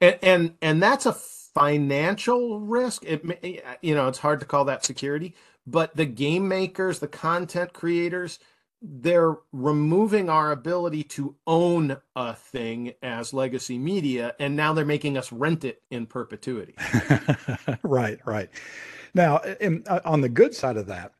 and, 0.00 0.18
and 0.22 0.54
and 0.60 0.82
that's 0.82 1.06
a 1.06 1.12
financial 1.12 2.60
risk. 2.60 3.04
It 3.04 3.78
you 3.80 3.94
know 3.94 4.08
it's 4.08 4.18
hard 4.18 4.40
to 4.40 4.46
call 4.46 4.64
that 4.64 4.84
security 4.84 5.34
but 5.66 5.96
the 5.96 6.06
game 6.06 6.46
makers 6.46 6.98
the 6.98 7.08
content 7.08 7.72
creators 7.72 8.38
they're 8.82 9.36
removing 9.52 10.28
our 10.28 10.52
ability 10.52 11.02
to 11.02 11.34
own 11.46 11.96
a 12.14 12.34
thing 12.34 12.92
as 13.02 13.32
legacy 13.32 13.78
media 13.78 14.34
and 14.38 14.54
now 14.54 14.72
they're 14.72 14.84
making 14.84 15.16
us 15.16 15.32
rent 15.32 15.64
it 15.64 15.82
in 15.90 16.06
perpetuity. 16.06 16.74
Right 17.82 18.18
right. 18.26 18.50
Now 19.14 19.38
in, 19.60 19.82
uh, 19.86 20.00
on 20.04 20.20
the 20.20 20.28
good 20.28 20.54
side 20.54 20.76
of 20.76 20.86
that 20.86 21.12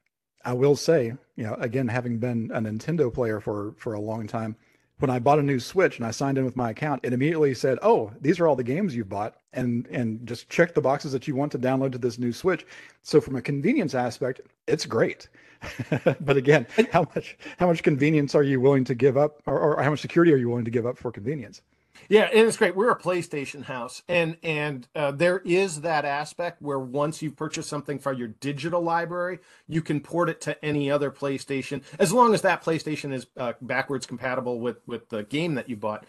i 0.45 0.53
will 0.53 0.77
say 0.77 1.13
you 1.37 1.45
know 1.45 1.55
again 1.55 1.89
having 1.89 2.19
been 2.19 2.51
a 2.55 2.61
nintendo 2.61 3.13
player 3.13 3.41
for 3.41 3.75
for 3.79 3.95
a 3.95 4.01
long 4.01 4.27
time 4.27 4.55
when 4.99 5.11
i 5.11 5.19
bought 5.19 5.39
a 5.39 5.43
new 5.43 5.59
switch 5.59 5.97
and 5.97 6.07
i 6.07 6.11
signed 6.11 6.39
in 6.39 6.45
with 6.45 6.57
my 6.57 6.71
account 6.71 7.01
it 7.03 7.13
immediately 7.13 7.55
said 7.55 7.79
oh 7.83 8.13
these 8.21 8.39
are 8.39 8.47
all 8.47 8.55
the 8.55 8.63
games 8.63 8.95
you've 8.95 9.09
bought 9.09 9.37
and 9.57 9.87
and 9.89 10.25
just 10.27 10.49
check 10.49 10.75
the 10.75 10.81
boxes 10.81 11.11
that 11.13 11.27
you 11.27 11.35
want 11.35 11.51
to 11.51 11.59
download 11.59 11.91
to 11.93 11.99
this 11.99 12.19
new 12.19 12.33
switch. 12.33 12.65
So 13.03 13.21
from 13.21 13.37
a 13.37 13.43
convenience 13.43 13.95
aspect 13.95 14.41
it's 14.69 14.87
great 14.87 15.29
but 16.21 16.37
again, 16.37 16.67
how 16.93 17.07
much 17.15 17.37
how 17.59 17.67
much 17.67 17.83
convenience 17.83 18.35
are 18.35 18.43
you 18.43 18.61
willing 18.61 18.85
to 18.85 18.95
give 18.95 19.17
up, 19.17 19.43
or, 19.47 19.59
or, 19.59 19.83
how 19.83 19.91
much 19.91 20.01
security 20.01 20.33
are 20.33 20.37
you 20.37 20.49
willing 20.49 20.65
to 20.65 20.71
give 20.71 20.87
up 20.87 20.99
for 20.99 21.11
convenience? 21.11 21.63
Yeah, 22.09 22.29
and 22.33 22.47
it's 22.47 22.57
great. 22.57 22.77
We're 22.77 22.91
a 22.91 22.99
PlayStation 22.99 23.65
house, 23.65 24.03
and 24.09 24.37
and 24.43 24.87
uh, 24.95 25.11
there 25.11 25.39
is 25.45 25.81
that 25.81 26.05
aspect 26.05 26.63
where 26.63 26.79
once 26.79 27.23
you 27.23 27.31
purchase 27.31 27.67
something 27.67 27.99
for 27.99 28.13
your 28.13 28.29
digital 28.29 28.81
library, 28.81 29.39
you 29.67 29.83
can 29.83 30.01
port 30.01 30.29
it 30.29 30.41
to 30.43 30.65
any 30.65 30.91
other 30.91 31.11
PlayStation 31.11 31.83
as 31.99 32.13
long 32.13 32.35
as 32.35 32.43
that 32.43 32.63
PlayStation 32.63 33.13
is 33.13 33.27
uh, 33.37 33.55
backwards 33.61 34.07
compatible 34.07 34.61
with 34.61 34.79
with 34.87 35.09
the 35.09 35.25
game 35.25 35.55
that 35.55 35.69
you 35.69 35.77
bought. 35.77 36.05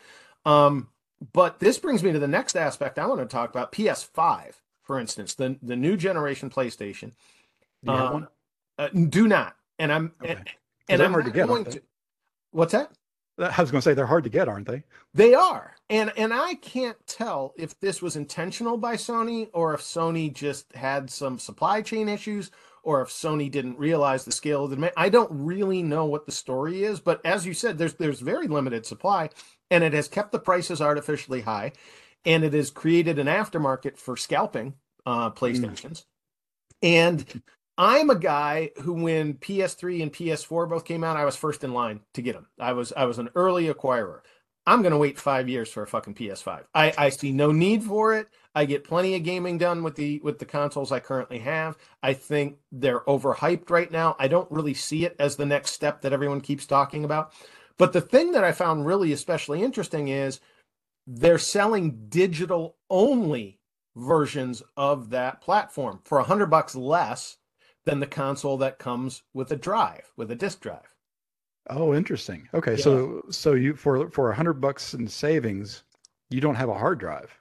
Um, 0.45 0.89
but 1.33 1.59
this 1.59 1.79
brings 1.79 2.03
me 2.03 2.11
to 2.11 2.19
the 2.19 2.27
next 2.27 2.55
aspect 2.55 2.99
I 2.99 3.07
want 3.07 3.21
to 3.21 3.25
talk 3.25 3.49
about: 3.49 3.71
PS5, 3.71 4.53
for 4.83 4.99
instance, 4.99 5.33
the 5.33 5.57
the 5.61 5.75
new 5.75 5.97
generation 5.97 6.49
PlayStation. 6.49 7.13
Um, 7.87 8.27
uh, 8.77 8.89
do 8.89 9.27
not. 9.27 9.55
And 9.79 9.91
I'm 9.91 10.11
okay. 10.21 10.33
and, 10.33 10.49
and 10.89 11.01
I'm 11.01 11.11
hard 11.11 11.25
to 11.25 11.31
get. 11.31 11.47
To, 11.47 11.81
what's 12.51 12.71
that? 12.71 12.91
I 13.39 13.61
was 13.61 13.69
going 13.69 13.81
to 13.81 13.83
say 13.83 13.93
they're 13.93 14.07
hard 14.07 14.23
to 14.23 14.31
get, 14.31 14.47
aren't 14.47 14.67
they? 14.67 14.83
They 15.13 15.35
are, 15.35 15.75
and 15.89 16.11
and 16.17 16.33
I 16.33 16.55
can't 16.55 16.97
tell 17.05 17.53
if 17.55 17.79
this 17.79 18.01
was 18.01 18.15
intentional 18.15 18.77
by 18.77 18.95
Sony 18.95 19.49
or 19.53 19.73
if 19.75 19.81
Sony 19.81 20.33
just 20.33 20.73
had 20.75 21.09
some 21.09 21.37
supply 21.37 21.81
chain 21.83 22.09
issues 22.09 22.49
or 22.81 23.01
if 23.01 23.09
Sony 23.09 23.51
didn't 23.51 23.77
realize 23.77 24.25
the 24.25 24.31
scale 24.31 24.63
of 24.63 24.69
the 24.69 24.77
demand. 24.77 24.93
I 24.97 25.09
don't 25.09 25.29
really 25.31 25.83
know 25.83 26.05
what 26.05 26.25
the 26.25 26.31
story 26.31 26.83
is, 26.83 26.99
but 26.99 27.23
as 27.25 27.45
you 27.45 27.53
said, 27.53 27.77
there's 27.77 27.93
there's 27.95 28.21
very 28.21 28.47
limited 28.47 28.85
supply, 28.85 29.29
and 29.69 29.83
it 29.83 29.93
has 29.93 30.07
kept 30.07 30.31
the 30.31 30.39
prices 30.39 30.81
artificially 30.81 31.41
high, 31.41 31.73
and 32.25 32.43
it 32.43 32.53
has 32.53 32.71
created 32.71 33.19
an 33.19 33.27
aftermarket 33.27 33.97
for 33.97 34.17
scalping 34.17 34.73
uh, 35.05 35.29
PlayStations. 35.31 35.81
Mm. 35.81 36.05
And 36.81 37.43
I'm 37.77 38.09
a 38.09 38.15
guy 38.15 38.71
who, 38.81 38.93
when 38.93 39.35
PS3 39.35 40.01
and 40.01 40.11
PS4 40.11 40.67
both 40.67 40.83
came 40.83 41.03
out, 41.03 41.17
I 41.17 41.25
was 41.25 41.35
first 41.35 41.63
in 41.63 41.73
line 41.73 42.01
to 42.15 42.21
get 42.21 42.33
them. 42.33 42.47
I 42.59 42.73
was 42.73 42.91
I 42.97 43.05
was 43.05 43.19
an 43.19 43.29
early 43.35 43.67
acquirer. 43.67 44.21
I'm 44.65 44.81
going 44.81 44.91
to 44.91 44.97
wait 44.97 45.17
five 45.17 45.47
years 45.47 45.69
for 45.69 45.83
a 45.83 45.87
fucking 45.87 46.15
PS5. 46.15 46.65
I, 46.75 46.93
I 46.97 47.09
see 47.09 47.31
no 47.31 47.53
need 47.53 47.83
for 47.83 48.15
it. 48.15 48.27
I 48.53 48.65
get 48.65 48.83
plenty 48.83 49.15
of 49.15 49.23
gaming 49.23 49.57
done 49.57 49.83
with 49.83 49.95
the 49.95 50.19
with 50.23 50.39
the 50.39 50.45
consoles 50.45 50.91
I 50.91 50.99
currently 50.99 51.39
have. 51.39 51.77
I 52.01 52.13
think 52.13 52.57
they're 52.71 53.01
overhyped 53.01 53.69
right 53.69 53.91
now. 53.91 54.15
I 54.19 54.27
don't 54.27 54.51
really 54.51 54.73
see 54.73 55.05
it 55.05 55.15
as 55.19 55.35
the 55.35 55.45
next 55.45 55.71
step 55.71 56.01
that 56.01 56.13
everyone 56.13 56.41
keeps 56.41 56.65
talking 56.65 57.05
about. 57.05 57.31
But 57.77 57.93
the 57.93 58.01
thing 58.01 58.31
that 58.31 58.43
I 58.43 58.51
found 58.51 58.87
really 58.87 59.13
especially 59.13 59.61
interesting 59.61 60.07
is 60.07 60.39
they're 61.05 61.37
selling 61.37 62.07
digital 62.09 62.75
only 62.89 63.59
versions 63.95 64.63
of 64.75 65.11
that 65.11 65.41
platform 65.41 65.99
for 66.03 66.17
a 66.17 66.23
hundred 66.23 66.47
bucks 66.47 66.75
less 66.75 67.37
than 67.87 68.01
the 68.01 68.05
console 68.05 68.57
that 68.57 68.77
comes 68.77 69.23
with 69.33 69.49
a 69.51 69.55
drive, 69.55 70.11
with 70.17 70.29
a 70.29 70.35
disk 70.35 70.59
drive. 70.59 70.93
Oh, 71.69 71.95
interesting. 71.95 72.47
Okay, 72.53 72.75
yeah. 72.75 72.83
so 72.83 73.23
so 73.31 73.53
you 73.53 73.75
for 73.75 74.11
for 74.11 74.29
a 74.29 74.35
hundred 74.35 74.61
bucks 74.61 74.93
in 74.93 75.07
savings, 75.07 75.83
you 76.29 76.41
don't 76.41 76.55
have 76.55 76.69
a 76.69 76.73
hard 76.77 76.99
drive. 76.99 77.33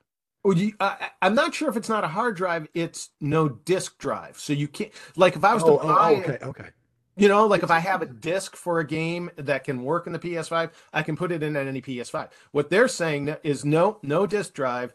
Well, 0.45 0.57
you, 0.57 0.75
I, 0.79 1.11
am 1.23 1.35
not 1.35 1.55
sure 1.55 1.69
if 1.69 1.77
it's 1.77 1.89
not 1.89 2.05
a 2.05 2.09
hard 2.09 2.37
drive. 2.37 2.69
It's 2.73 3.11
no 3.21 3.49
disk 3.49 3.99
drive, 3.99 4.39
so 4.39 4.53
you 4.53 4.69
can't. 4.69 4.93
Like 5.17 5.35
if 5.35 5.43
I 5.43 5.53
was 5.53 5.65
oh, 5.65 5.79
to 5.79 5.83
oh, 5.83 5.89
buy, 5.89 6.15
oh, 6.15 6.19
okay, 6.19 6.39
okay. 6.41 6.69
You 7.17 7.29
know, 7.29 7.47
like 7.47 7.65
if 7.65 7.71
I 7.71 7.81
have 7.81 8.03
a 8.03 8.07
disc 8.07 8.55
for 8.55 8.79
a 8.79 8.87
game 8.87 9.31
that 9.37 9.65
can 9.65 9.83
work 9.83 10.07
in 10.07 10.13
the 10.13 10.19
PS5, 10.19 10.71
I 10.93 11.03
can 11.03 11.17
put 11.17 11.33
it 11.33 11.43
in 11.43 11.57
at 11.57 11.67
any 11.67 11.83
PS5. 11.83 12.29
What 12.53 12.71
they're 12.71 12.89
saying 12.89 13.35
is 13.43 13.65
no, 13.65 13.99
no 14.03 14.27
disk 14.27 14.55
drive. 14.55 14.93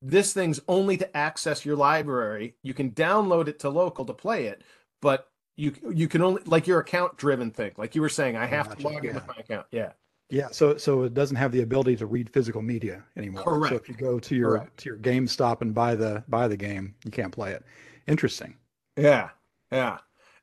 This 0.00 0.32
thing's 0.32 0.60
only 0.68 0.96
to 0.98 1.16
access 1.16 1.64
your 1.64 1.74
library. 1.74 2.54
You 2.62 2.74
can 2.74 2.92
download 2.92 3.48
it 3.48 3.58
to 3.60 3.70
local 3.70 4.04
to 4.04 4.14
play 4.14 4.46
it, 4.46 4.62
but 5.00 5.28
you 5.56 5.74
you 5.92 6.08
can 6.08 6.22
only 6.22 6.42
like 6.46 6.66
your 6.66 6.80
account 6.80 7.16
driven 7.16 7.50
thing. 7.50 7.72
Like 7.76 7.94
you 7.94 8.00
were 8.00 8.08
saying, 8.08 8.36
I 8.36 8.46
have 8.46 8.68
gotcha. 8.68 8.82
to 8.82 8.88
log 8.88 9.04
in 9.04 9.10
yeah. 9.10 9.14
with 9.14 9.26
my 9.26 9.34
account. 9.38 9.66
Yeah. 9.70 9.92
Yeah, 10.30 10.48
so 10.50 10.76
so 10.76 11.04
it 11.04 11.14
doesn't 11.14 11.36
have 11.36 11.52
the 11.52 11.62
ability 11.62 11.96
to 11.96 12.06
read 12.06 12.28
physical 12.28 12.60
media 12.60 13.02
anymore. 13.16 13.44
Correct. 13.44 13.72
So 13.72 13.76
if 13.76 13.88
you 13.88 13.94
go 13.94 14.20
to 14.20 14.36
your 14.36 14.58
Correct. 14.58 14.76
to 14.80 14.90
your 14.90 14.98
GameStop 14.98 15.62
and 15.62 15.74
buy 15.74 15.94
the 15.94 16.22
buy 16.28 16.48
the 16.48 16.56
game, 16.56 16.94
you 17.04 17.10
can't 17.10 17.32
play 17.32 17.52
it. 17.52 17.64
Interesting. 18.06 18.56
Yeah, 18.94 19.30
yeah. 19.72 19.98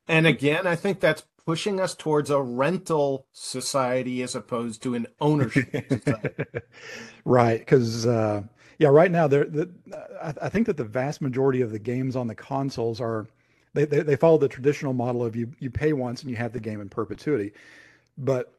And 0.08 0.26
again, 0.26 0.66
I 0.66 0.76
think 0.76 1.00
that's 1.00 1.24
pushing 1.46 1.80
us 1.80 1.94
towards 1.94 2.32
a 2.32 2.42
rental 2.42 3.28
society 3.32 4.24
as 4.24 4.34
opposed 4.34 4.82
to 4.84 4.96
an 4.96 5.06
ownership 5.22 5.70
right, 7.26 7.60
because 7.60 8.08
uh, 8.08 8.42
yeah, 8.80 8.88
right 8.88 9.12
now 9.12 9.28
there, 9.28 9.46
the, 9.46 9.70
I, 10.22 10.34
I 10.44 10.50
think 10.50 10.66
that 10.66 10.78
the 10.78 10.84
vast 10.84 11.22
majority 11.22 11.62
of 11.62 11.72
the 11.72 11.80
games 11.80 12.16
on 12.16 12.28
the 12.28 12.36
consoles 12.36 13.00
are 13.00 13.28
they, 13.76 13.86
they, 13.86 14.02
they 14.02 14.16
follow 14.16 14.38
the 14.38 14.48
traditional 14.48 14.94
model 14.94 15.24
of 15.24 15.36
you 15.36 15.52
you 15.60 15.70
pay 15.70 15.94
once 15.94 16.22
and 16.22 16.32
you 16.32 16.38
have 16.38 16.54
the 16.54 16.60
game 16.60 16.82
in 16.82 16.90
perpetuity, 16.90 17.52
but 18.18 18.54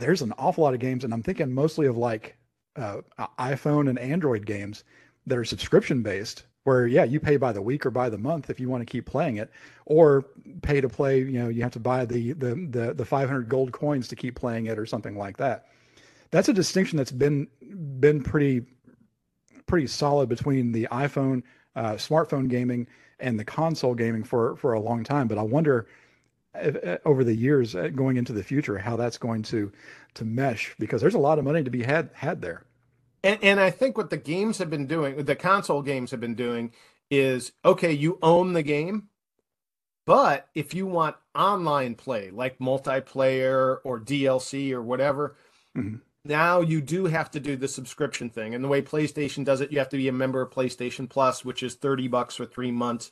there's 0.00 0.22
an 0.22 0.32
awful 0.38 0.64
lot 0.64 0.74
of 0.74 0.80
games, 0.80 1.04
and 1.04 1.12
I'm 1.12 1.22
thinking 1.22 1.52
mostly 1.52 1.86
of 1.86 1.96
like 1.96 2.36
uh, 2.76 3.02
iPhone 3.38 3.88
and 3.88 3.98
Android 3.98 4.46
games 4.46 4.82
that 5.26 5.38
are 5.38 5.44
subscription 5.44 6.02
based 6.02 6.44
where 6.64 6.86
yeah 6.86 7.04
you 7.04 7.20
pay 7.20 7.36
by 7.36 7.52
the 7.52 7.62
week 7.62 7.84
or 7.84 7.90
by 7.90 8.08
the 8.08 8.18
month 8.18 8.50
if 8.50 8.58
you 8.58 8.68
want 8.68 8.80
to 8.80 8.90
keep 8.90 9.06
playing 9.06 9.36
it 9.36 9.50
or 9.84 10.24
pay 10.62 10.80
to 10.80 10.88
play 10.88 11.18
you 11.18 11.38
know 11.38 11.48
you 11.48 11.62
have 11.62 11.72
to 11.72 11.78
buy 11.78 12.04
the 12.04 12.32
the 12.32 12.54
the, 12.70 12.94
the 12.94 13.04
500 13.04 13.48
gold 13.48 13.70
coins 13.72 14.08
to 14.08 14.16
keep 14.16 14.34
playing 14.34 14.66
it 14.66 14.78
or 14.78 14.86
something 14.86 15.16
like 15.16 15.36
that. 15.36 15.66
That's 16.30 16.48
a 16.48 16.52
distinction 16.52 16.96
that's 16.96 17.12
been 17.12 17.46
been 18.00 18.22
pretty 18.22 18.66
pretty 19.66 19.86
solid 19.86 20.28
between 20.28 20.72
the 20.72 20.88
iphone 20.90 21.42
uh, 21.76 21.92
smartphone 21.92 22.48
gaming 22.48 22.86
and 23.20 23.38
the 23.38 23.44
console 23.44 23.94
gaming 23.94 24.24
for 24.24 24.56
for 24.56 24.72
a 24.72 24.80
long 24.80 25.04
time 25.04 25.28
but 25.28 25.38
i 25.38 25.42
wonder 25.42 25.86
if, 26.56 26.76
uh, 26.84 26.98
over 27.04 27.24
the 27.24 27.34
years 27.34 27.74
uh, 27.74 27.88
going 27.88 28.16
into 28.16 28.32
the 28.32 28.42
future 28.42 28.78
how 28.78 28.96
that's 28.96 29.18
going 29.18 29.42
to 29.42 29.72
to 30.14 30.24
mesh 30.24 30.74
because 30.78 31.00
there's 31.00 31.14
a 31.14 31.18
lot 31.18 31.38
of 31.38 31.44
money 31.44 31.62
to 31.62 31.70
be 31.70 31.82
had 31.82 32.10
had 32.14 32.40
there 32.40 32.64
and, 33.24 33.38
and 33.42 33.58
I 33.58 33.70
think 33.70 33.96
what 33.96 34.10
the 34.10 34.18
games 34.18 34.58
have 34.58 34.68
been 34.68 34.86
doing, 34.86 35.24
the 35.24 35.34
console 35.34 35.80
games 35.80 36.10
have 36.10 36.20
been 36.20 36.34
doing, 36.34 36.72
is 37.10 37.52
okay, 37.64 37.90
you 37.90 38.18
own 38.22 38.52
the 38.52 38.62
game, 38.62 39.08
but 40.04 40.46
if 40.54 40.74
you 40.74 40.86
want 40.86 41.16
online 41.34 41.94
play, 41.94 42.30
like 42.30 42.58
multiplayer 42.58 43.78
or 43.82 43.98
DLC 43.98 44.72
or 44.72 44.82
whatever, 44.82 45.36
mm-hmm. 45.76 45.96
Now 46.24 46.60
you 46.60 46.80
do 46.80 47.04
have 47.06 47.30
to 47.32 47.40
do 47.40 47.56
the 47.56 47.68
subscription 47.68 48.30
thing. 48.30 48.54
And 48.54 48.64
the 48.64 48.68
way 48.68 48.82
PlayStation 48.82 49.44
does 49.44 49.60
it, 49.60 49.70
you 49.70 49.78
have 49.78 49.90
to 49.90 49.96
be 49.96 50.08
a 50.08 50.12
member 50.12 50.40
of 50.40 50.50
PlayStation 50.50 51.08
Plus, 51.08 51.44
which 51.44 51.62
is 51.62 51.74
30 51.74 52.08
bucks 52.08 52.36
for 52.36 52.46
three 52.46 52.70
months. 52.70 53.10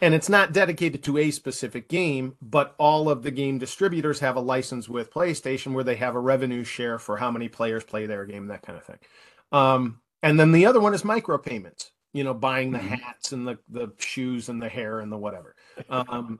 And 0.00 0.14
it's 0.14 0.28
not 0.28 0.52
dedicated 0.52 1.02
to 1.04 1.18
a 1.18 1.30
specific 1.30 1.88
game, 1.88 2.36
but 2.40 2.74
all 2.78 3.10
of 3.10 3.22
the 3.22 3.32
game 3.32 3.58
distributors 3.58 4.20
have 4.20 4.36
a 4.36 4.40
license 4.40 4.88
with 4.88 5.12
PlayStation 5.12 5.72
where 5.72 5.82
they 5.82 5.96
have 5.96 6.14
a 6.14 6.20
revenue 6.20 6.62
share 6.62 6.98
for 6.98 7.16
how 7.16 7.32
many 7.32 7.48
players 7.48 7.82
play 7.82 8.06
their 8.06 8.24
game, 8.24 8.46
that 8.46 8.62
kind 8.62 8.78
of 8.78 8.84
thing. 8.84 8.98
Um, 9.50 10.00
and 10.22 10.38
then 10.38 10.52
the 10.52 10.66
other 10.66 10.78
one 10.78 10.94
is 10.94 11.02
micropayments, 11.02 11.90
you 12.12 12.22
know, 12.22 12.34
buying 12.34 12.70
the 12.70 12.78
mm-hmm. 12.78 12.94
hats 12.94 13.32
and 13.32 13.48
the, 13.48 13.58
the 13.68 13.92
shoes 13.98 14.48
and 14.48 14.62
the 14.62 14.68
hair 14.68 15.00
and 15.00 15.10
the 15.10 15.18
whatever. 15.18 15.56
Um, 15.90 16.38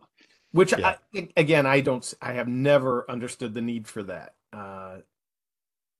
which 0.52 0.72
yeah. 0.76 0.96
I, 1.14 1.28
again, 1.36 1.66
I 1.66 1.80
don't, 1.80 2.14
I 2.22 2.32
have 2.34 2.48
never 2.48 3.10
understood 3.10 3.54
the 3.54 3.60
need 3.60 3.88
for 3.88 4.02
that. 4.04 4.34
Uh, 4.52 4.98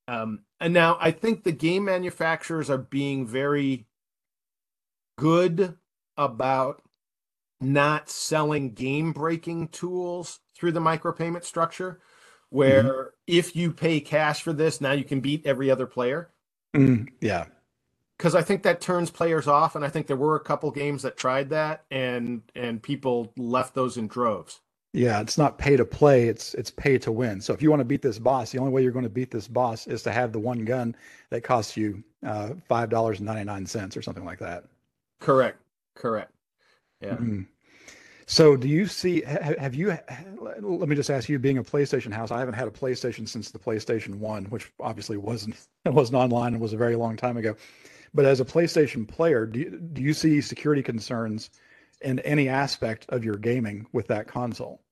um, 0.08 0.40
and 0.58 0.72
now 0.72 0.96
I 0.98 1.10
think 1.10 1.44
the 1.44 1.52
game 1.52 1.84
manufacturers 1.84 2.70
are 2.70 2.78
being 2.78 3.26
very 3.26 3.86
good 5.18 5.76
about 6.16 6.82
not 7.60 8.08
selling 8.08 8.72
game 8.72 9.12
breaking 9.12 9.68
tools 9.68 10.40
through 10.56 10.72
the 10.72 10.80
micropayment 10.80 11.44
structure 11.44 12.00
where 12.50 12.82
mm-hmm. 12.82 13.08
if 13.26 13.54
you 13.54 13.70
pay 13.70 14.00
cash 14.00 14.42
for 14.42 14.52
this 14.54 14.80
now 14.80 14.92
you 14.92 15.04
can 15.04 15.20
beat 15.20 15.44
every 15.44 15.70
other 15.70 15.86
player. 15.86 16.30
Mm, 16.74 17.08
yeah. 17.20 17.46
Because 18.16 18.34
i 18.34 18.42
think 18.42 18.62
that 18.62 18.80
turns 18.80 19.10
players 19.10 19.46
off 19.46 19.76
and 19.76 19.84
i 19.84 19.88
think 19.88 20.06
there 20.06 20.16
were 20.16 20.36
a 20.36 20.40
couple 20.40 20.70
games 20.70 21.02
that 21.02 21.16
tried 21.16 21.50
that 21.50 21.84
and 21.90 22.42
and 22.54 22.82
people 22.82 23.32
left 23.36 23.74
those 23.74 23.96
in 23.96 24.08
droves 24.08 24.60
yeah 24.92 25.20
it's 25.20 25.36
not 25.36 25.58
pay 25.58 25.76
to 25.76 25.84
play 25.84 26.28
it's 26.28 26.54
it's 26.54 26.70
pay 26.70 26.98
to 26.98 27.12
win 27.12 27.40
so 27.40 27.52
if 27.52 27.60
you 27.60 27.70
want 27.70 27.80
to 27.80 27.84
beat 27.84 28.02
this 28.02 28.18
boss 28.18 28.50
the 28.50 28.58
only 28.58 28.72
way 28.72 28.82
you're 28.82 28.92
going 28.92 29.04
to 29.04 29.10
beat 29.10 29.30
this 29.30 29.48
boss 29.48 29.86
is 29.86 30.02
to 30.02 30.10
have 30.10 30.32
the 30.32 30.38
one 30.38 30.64
gun 30.64 30.96
that 31.30 31.42
costs 31.42 31.76
you 31.76 32.02
uh, 32.26 32.50
five 32.68 32.88
dollars 32.88 33.18
and 33.18 33.26
99 33.26 33.66
cents 33.66 33.96
or 33.96 34.02
something 34.02 34.24
like 34.24 34.38
that 34.38 34.64
correct 35.20 35.58
correct 35.94 36.32
yeah. 37.00 37.10
Mm-hmm. 37.10 37.42
So, 38.26 38.56
do 38.56 38.68
you 38.68 38.86
see? 38.86 39.22
Have 39.22 39.74
you? 39.74 39.96
Let 40.60 40.88
me 40.88 40.94
just 40.94 41.10
ask 41.10 41.28
you, 41.28 41.38
being 41.38 41.58
a 41.58 41.64
PlayStation 41.64 42.12
house, 42.12 42.30
I 42.30 42.38
haven't 42.38 42.54
had 42.54 42.68
a 42.68 42.70
PlayStation 42.70 43.26
since 43.26 43.50
the 43.50 43.58
PlayStation 43.58 44.16
One, 44.16 44.44
which 44.46 44.70
obviously 44.80 45.16
wasn't 45.16 45.56
it 45.84 45.92
wasn't 45.94 46.16
online 46.16 46.52
and 46.52 46.60
was 46.60 46.74
a 46.74 46.76
very 46.76 46.96
long 46.96 47.16
time 47.16 47.36
ago. 47.38 47.56
But 48.12 48.26
as 48.26 48.40
a 48.40 48.44
PlayStation 48.44 49.08
player, 49.08 49.46
do 49.46 49.60
you, 49.60 49.70
do 49.70 50.02
you 50.02 50.12
see 50.12 50.40
security 50.40 50.82
concerns 50.82 51.50
in 52.00 52.18
any 52.20 52.48
aspect 52.48 53.06
of 53.08 53.24
your 53.24 53.36
gaming 53.36 53.86
with 53.92 54.08
that 54.08 54.26
console? 54.26 54.82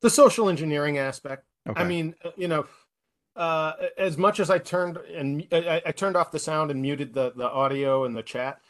The 0.00 0.10
social 0.10 0.48
engineering 0.48 0.98
aspect. 0.98 1.44
Okay. 1.68 1.80
I 1.80 1.84
mean, 1.84 2.14
uh, 2.24 2.30
you 2.36 2.48
know, 2.48 2.66
uh, 3.36 3.72
as 3.96 4.16
much 4.16 4.40
as 4.40 4.50
I 4.50 4.58
turned 4.58 4.96
and 4.96 5.46
I, 5.52 5.82
I 5.86 5.92
turned 5.92 6.16
off 6.16 6.30
the 6.30 6.38
sound 6.38 6.70
and 6.70 6.82
muted 6.82 7.14
the 7.14 7.32
the 7.36 7.48
audio 7.48 8.04
and 8.04 8.16
the 8.16 8.22
chat, 8.22 8.60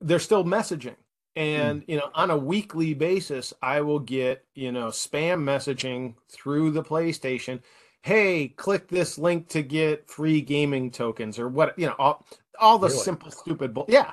they're 0.00 0.18
still 0.18 0.44
messaging 0.44 0.96
and 1.36 1.84
you 1.86 1.96
know 1.96 2.10
on 2.14 2.30
a 2.30 2.36
weekly 2.36 2.94
basis 2.94 3.52
i 3.62 3.80
will 3.80 3.98
get 3.98 4.44
you 4.54 4.72
know 4.72 4.86
spam 4.88 5.42
messaging 5.42 6.14
through 6.30 6.70
the 6.70 6.82
playstation 6.82 7.60
hey 8.02 8.48
click 8.48 8.88
this 8.88 9.18
link 9.18 9.46
to 9.48 9.62
get 9.62 10.08
free 10.08 10.40
gaming 10.40 10.90
tokens 10.90 11.38
or 11.38 11.48
what 11.48 11.78
you 11.78 11.86
know 11.86 11.94
all, 11.98 12.24
all 12.58 12.78
the 12.78 12.88
really? 12.88 12.98
simple 12.98 13.30
stupid 13.30 13.74
bull 13.74 13.84
yeah 13.88 14.12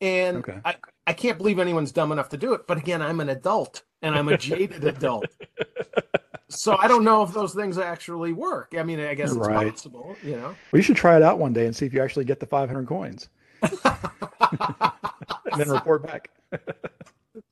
and 0.00 0.38
okay. 0.38 0.60
I, 0.64 0.76
I 1.06 1.12
can't 1.12 1.38
believe 1.38 1.58
anyone's 1.58 1.92
dumb 1.92 2.12
enough 2.12 2.28
to 2.30 2.36
do 2.36 2.54
it 2.54 2.66
but 2.66 2.78
again 2.78 3.02
i'm 3.02 3.20
an 3.20 3.28
adult 3.28 3.82
and 4.02 4.14
i'm 4.14 4.28
a 4.28 4.38
jaded 4.38 4.84
adult 4.94 5.26
so 6.48 6.76
i 6.78 6.86
don't 6.86 7.04
know 7.04 7.22
if 7.22 7.32
those 7.32 7.54
things 7.54 7.78
actually 7.78 8.32
work 8.32 8.74
i 8.78 8.82
mean 8.82 9.00
i 9.00 9.14
guess 9.14 9.30
it's 9.30 9.38
right. 9.38 9.70
possible 9.70 10.16
you 10.22 10.36
know 10.36 10.54
well 10.72 10.78
you 10.78 10.82
should 10.82 10.96
try 10.96 11.16
it 11.16 11.22
out 11.22 11.38
one 11.38 11.52
day 11.52 11.66
and 11.66 11.74
see 11.74 11.86
if 11.86 11.92
you 11.92 12.02
actually 12.02 12.24
get 12.24 12.38
the 12.40 12.46
500 12.46 12.86
coins 12.86 13.28
and 15.52 15.60
then 15.60 15.70
report 15.70 16.06
back. 16.06 16.30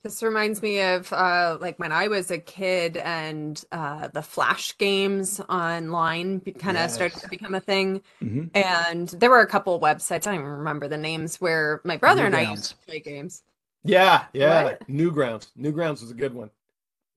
This 0.05 0.23
reminds 0.23 0.63
me 0.63 0.81
of 0.81 1.13
uh, 1.13 1.59
like 1.61 1.79
when 1.79 1.91
I 1.91 2.07
was 2.07 2.31
a 2.31 2.39
kid 2.39 2.97
and 2.97 3.63
uh, 3.73 4.09
the 4.09 4.23
flash 4.23 4.79
games 4.79 5.41
online 5.49 6.41
kind 6.41 6.77
of 6.77 6.83
yes. 6.83 6.95
started 6.95 7.19
to 7.21 7.29
become 7.29 7.55
a 7.55 7.61
thing. 7.61 8.03
Mm-hmm. 8.23 8.57
And 8.57 9.09
there 9.09 9.29
were 9.29 9.41
a 9.41 9.47
couple 9.47 9.79
websites, 9.81 10.27
I 10.27 10.31
don't 10.31 10.35
even 10.35 10.47
remember 10.47 10.87
the 10.87 10.97
names, 10.97 11.41
where 11.41 11.81
my 11.85 11.97
brother 11.97 12.23
New 12.23 12.27
and 12.27 12.37
I 12.37 12.51
used 12.51 12.71
to 12.71 12.77
play 12.87 13.01
games. 13.01 13.43
Yeah, 13.85 14.27
yeah. 14.33 14.65
What? 14.65 14.89
Newgrounds. 14.89 15.49
Newgrounds 15.59 16.01
was 16.01 16.11
a 16.11 16.15
good 16.15 16.33
one. 16.33 16.51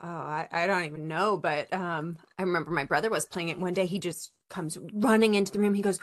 oh, 0.01 0.07
I, 0.07 0.47
I 0.51 0.67
don't 0.67 0.85
even 0.85 1.07
know, 1.07 1.37
but 1.37 1.71
um, 1.73 2.17
I 2.37 2.43
remember 2.43 2.71
my 2.71 2.85
brother 2.85 3.09
was 3.09 3.25
playing 3.25 3.49
it 3.49 3.59
one 3.59 3.73
day. 3.73 3.85
He 3.85 3.99
just 3.99 4.31
comes 4.49 4.77
running 4.93 5.35
into 5.35 5.51
the 5.51 5.59
room. 5.59 5.73
He 5.73 5.81
goes, 5.81 5.99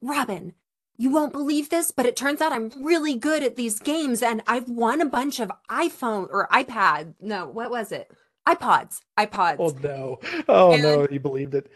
Robin, 0.00 0.54
you 0.96 1.10
won't 1.10 1.32
believe 1.32 1.70
this, 1.70 1.90
but 1.90 2.06
it 2.06 2.16
turns 2.16 2.40
out 2.40 2.52
I'm 2.52 2.70
really 2.80 3.14
good 3.16 3.42
at 3.42 3.56
these 3.56 3.78
games 3.80 4.22
and 4.22 4.42
I've 4.46 4.68
won 4.68 5.00
a 5.00 5.06
bunch 5.06 5.40
of 5.40 5.50
iPhone 5.68 6.28
or 6.30 6.48
iPad. 6.52 7.14
No, 7.20 7.46
what 7.48 7.70
was 7.70 7.92
it? 7.92 8.10
iPods. 8.48 9.00
iPods. 9.18 9.56
Oh 9.58 9.74
no. 9.82 10.18
Oh 10.48 10.72
And- 10.72 10.82
no, 10.82 11.06
he 11.10 11.18
believed 11.18 11.54
it. 11.54 11.70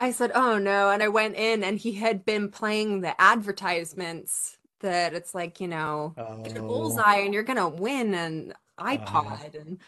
I 0.00 0.12
said, 0.12 0.30
"Oh 0.32 0.58
no." 0.58 0.90
And 0.90 1.02
I 1.02 1.08
went 1.08 1.34
in 1.34 1.64
and 1.64 1.76
he 1.76 1.92
had 1.94 2.24
been 2.24 2.50
playing 2.50 3.00
the 3.00 3.20
advertisements 3.20 4.56
that 4.80 5.12
it's 5.12 5.34
like, 5.34 5.60
you 5.60 5.66
know, 5.66 6.14
get 6.44 6.56
a 6.56 6.60
Oh, 6.60 6.66
bullseye 6.68 7.16
and 7.16 7.34
you're 7.34 7.42
gonna 7.42 7.68
win 7.68 8.14
an 8.14 8.54
iPod 8.78 9.60
and 9.60 9.78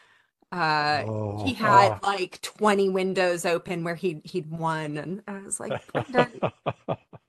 uh 0.51 1.05
oh, 1.09 1.45
he 1.45 1.55
had 1.55 2.03
like 2.03 2.41
20 2.43 2.89
windows 2.89 3.47
open 3.47 3.85
where 3.85 3.95
he 3.95 4.21
he'd 4.25 4.51
won 4.51 4.97
and 4.97 5.23
I 5.29 5.39
was 5.43 5.61
like. 5.61 5.81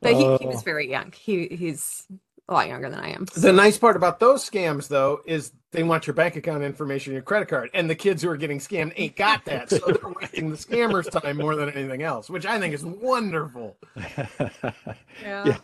but 0.00 0.12
he, 0.14 0.36
he 0.38 0.46
was 0.46 0.56
Oh. 0.58 0.60
very 0.64 0.88
young. 0.90 1.12
He 1.12 1.48
he's 1.48 2.06
a 2.48 2.54
lot 2.54 2.68
younger 2.68 2.90
than 2.90 2.98
I 2.98 3.10
am. 3.10 3.26
The 3.36 3.52
nice 3.52 3.78
part 3.78 3.94
about 3.96 4.18
those 4.18 4.48
scams, 4.48 4.88
though, 4.88 5.20
is 5.24 5.52
they 5.70 5.84
want 5.84 6.06
your 6.08 6.14
bank 6.14 6.34
account 6.34 6.64
information, 6.64 7.12
your 7.12 7.22
credit 7.22 7.46
card, 7.48 7.70
and 7.74 7.88
the 7.88 7.94
kids 7.94 8.22
who 8.22 8.28
are 8.30 8.36
getting 8.36 8.58
scammed 8.58 8.92
ain't 8.96 9.14
got 9.14 9.44
that, 9.44 9.70
so 9.70 9.78
they're 9.78 10.12
wasting 10.20 10.50
the 10.50 10.56
scammers' 10.56 11.08
time 11.10 11.36
more 11.36 11.54
than 11.54 11.70
anything 11.70 12.02
else, 12.02 12.28
which 12.28 12.44
I 12.46 12.58
think 12.58 12.74
is 12.74 12.84
wonderful. 12.84 13.76
Yeah. 15.22 15.44
Yeah. 15.44 15.56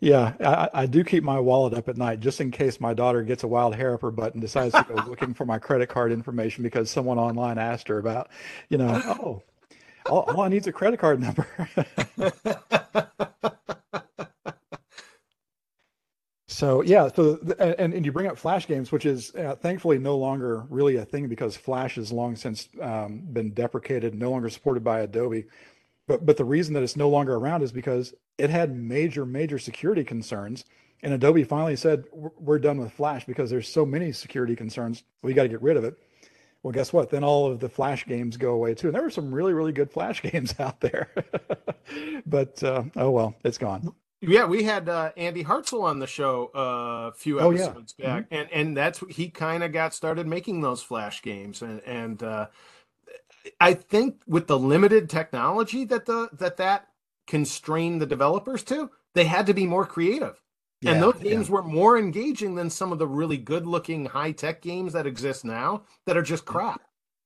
Yeah, 0.00 0.34
I, 0.40 0.82
I 0.82 0.86
do 0.86 1.02
keep 1.04 1.24
my 1.24 1.40
wallet 1.40 1.72
up 1.74 1.88
at 1.88 1.96
night 1.96 2.20
just 2.20 2.40
in 2.40 2.50
case 2.50 2.80
my 2.80 2.92
daughter 2.94 3.22
gets 3.22 3.42
a 3.42 3.48
wild 3.48 3.74
hair 3.74 3.94
up 3.94 4.02
her 4.02 4.10
butt 4.10 4.34
and 4.34 4.40
decides 4.40 4.74
to 4.74 4.84
go 4.84 4.94
looking 5.08 5.32
for 5.34 5.46
my 5.46 5.58
credit 5.58 5.88
card 5.88 6.12
information 6.12 6.62
because 6.62 6.90
someone 6.90 7.18
online 7.18 7.58
asked 7.58 7.88
her 7.88 7.98
about, 7.98 8.28
you 8.68 8.76
know, 8.78 9.00
oh, 9.06 9.42
all, 10.10 10.20
all 10.30 10.40
I 10.42 10.48
need 10.48 10.58
is 10.58 10.66
a 10.66 10.72
credit 10.72 11.00
card 11.00 11.20
number. 11.20 11.46
So 16.54 16.82
yeah, 16.82 17.08
so 17.12 17.36
and 17.58 17.92
and 17.94 18.06
you 18.06 18.12
bring 18.12 18.28
up 18.28 18.38
Flash 18.38 18.68
games, 18.68 18.92
which 18.92 19.06
is 19.06 19.34
uh, 19.34 19.56
thankfully 19.56 19.98
no 19.98 20.16
longer 20.16 20.64
really 20.70 20.94
a 20.96 21.04
thing 21.04 21.26
because 21.26 21.56
Flash 21.56 21.96
has 21.96 22.12
long 22.12 22.36
since 22.36 22.68
um, 22.80 23.22
been 23.32 23.50
deprecated, 23.52 24.14
no 24.14 24.30
longer 24.30 24.48
supported 24.48 24.84
by 24.84 25.00
Adobe. 25.00 25.46
But 26.06 26.24
but 26.24 26.36
the 26.36 26.44
reason 26.44 26.74
that 26.74 26.84
it's 26.84 26.96
no 26.96 27.08
longer 27.08 27.34
around 27.34 27.62
is 27.62 27.72
because 27.72 28.14
it 28.38 28.50
had 28.50 28.76
major 28.76 29.26
major 29.26 29.58
security 29.58 30.04
concerns, 30.04 30.64
and 31.02 31.12
Adobe 31.12 31.42
finally 31.42 31.74
said 31.76 32.04
"We're- 32.12 32.60
done 32.60 32.78
with 32.78 32.92
Flash 32.92 33.26
because 33.26 33.50
there's 33.50 33.68
so 33.68 33.84
many 33.84 34.12
security 34.12 34.54
concerns. 34.54 35.02
We 35.22 35.34
got 35.34 35.44
to 35.44 35.48
get 35.48 35.62
rid 35.62 35.76
of 35.76 35.84
it. 35.84 35.96
Well, 36.62 36.72
guess 36.72 36.92
what? 36.92 37.10
Then 37.10 37.24
all 37.24 37.50
of 37.50 37.60
the 37.60 37.68
Flash 37.68 38.06
games 38.06 38.36
go 38.36 38.52
away 38.52 38.74
too. 38.74 38.88
And 38.88 38.94
there 38.94 39.02
were 39.02 39.10
some 39.10 39.34
really 39.34 39.54
really 39.54 39.72
good 39.72 39.90
Flash 39.90 40.22
games 40.30 40.54
out 40.60 40.80
there, 40.80 41.10
but 42.26 42.62
uh, 42.62 42.84
oh 42.96 43.10
well, 43.10 43.34
it's 43.44 43.58
gone. 43.58 43.92
Yeah, 44.28 44.46
we 44.46 44.64
had 44.64 44.88
uh, 44.88 45.12
Andy 45.16 45.44
Hartzell 45.44 45.82
on 45.84 45.98
the 45.98 46.06
show 46.06 46.50
uh, 46.54 47.10
a 47.10 47.12
few 47.12 47.40
Oh, 47.40 47.50
yeah. 47.50 47.74
episodes 47.74 47.92
back, 47.94 48.26
and 48.30 48.50
and 48.52 48.76
that's 48.76 49.00
he 49.10 49.30
kind 49.30 49.62
of 49.64 49.72
got 49.72 49.94
started 49.94 50.26
making 50.26 50.60
those 50.62 50.82
flash 50.82 51.22
games, 51.22 51.62
and 51.62 51.80
and 51.82 52.22
uh, 52.22 52.48
I 53.60 53.74
think 53.74 54.22
with 54.26 54.46
the 54.46 54.58
limited 54.58 55.08
technology 55.10 55.84
that 55.86 56.06
the 56.06 56.28
that 56.32 56.56
that 56.58 56.88
constrained 57.26 58.00
the 58.00 58.06
developers 58.06 58.62
to, 58.64 58.90
they 59.14 59.24
had 59.24 59.46
to 59.46 59.54
be 59.54 59.66
more 59.66 59.86
creative, 59.86 60.40
and 60.86 61.00
Yeah, 61.00 61.02
those 61.02 61.20
yeah. 61.20 61.24
games 61.30 61.50
were 61.50 61.62
more 61.62 61.98
engaging 61.98 62.54
than 62.54 62.70
some 62.70 62.92
of 62.92 62.98
the 62.98 63.06
really 63.06 63.38
good 63.38 63.66
looking 63.66 64.06
high 64.06 64.32
tech 64.32 64.62
games 64.62 64.92
that 64.94 65.06
exist 65.06 65.44
now 65.44 65.84
that 66.06 66.16
are 66.16 66.22
just 66.22 66.44
crap. 66.46 66.82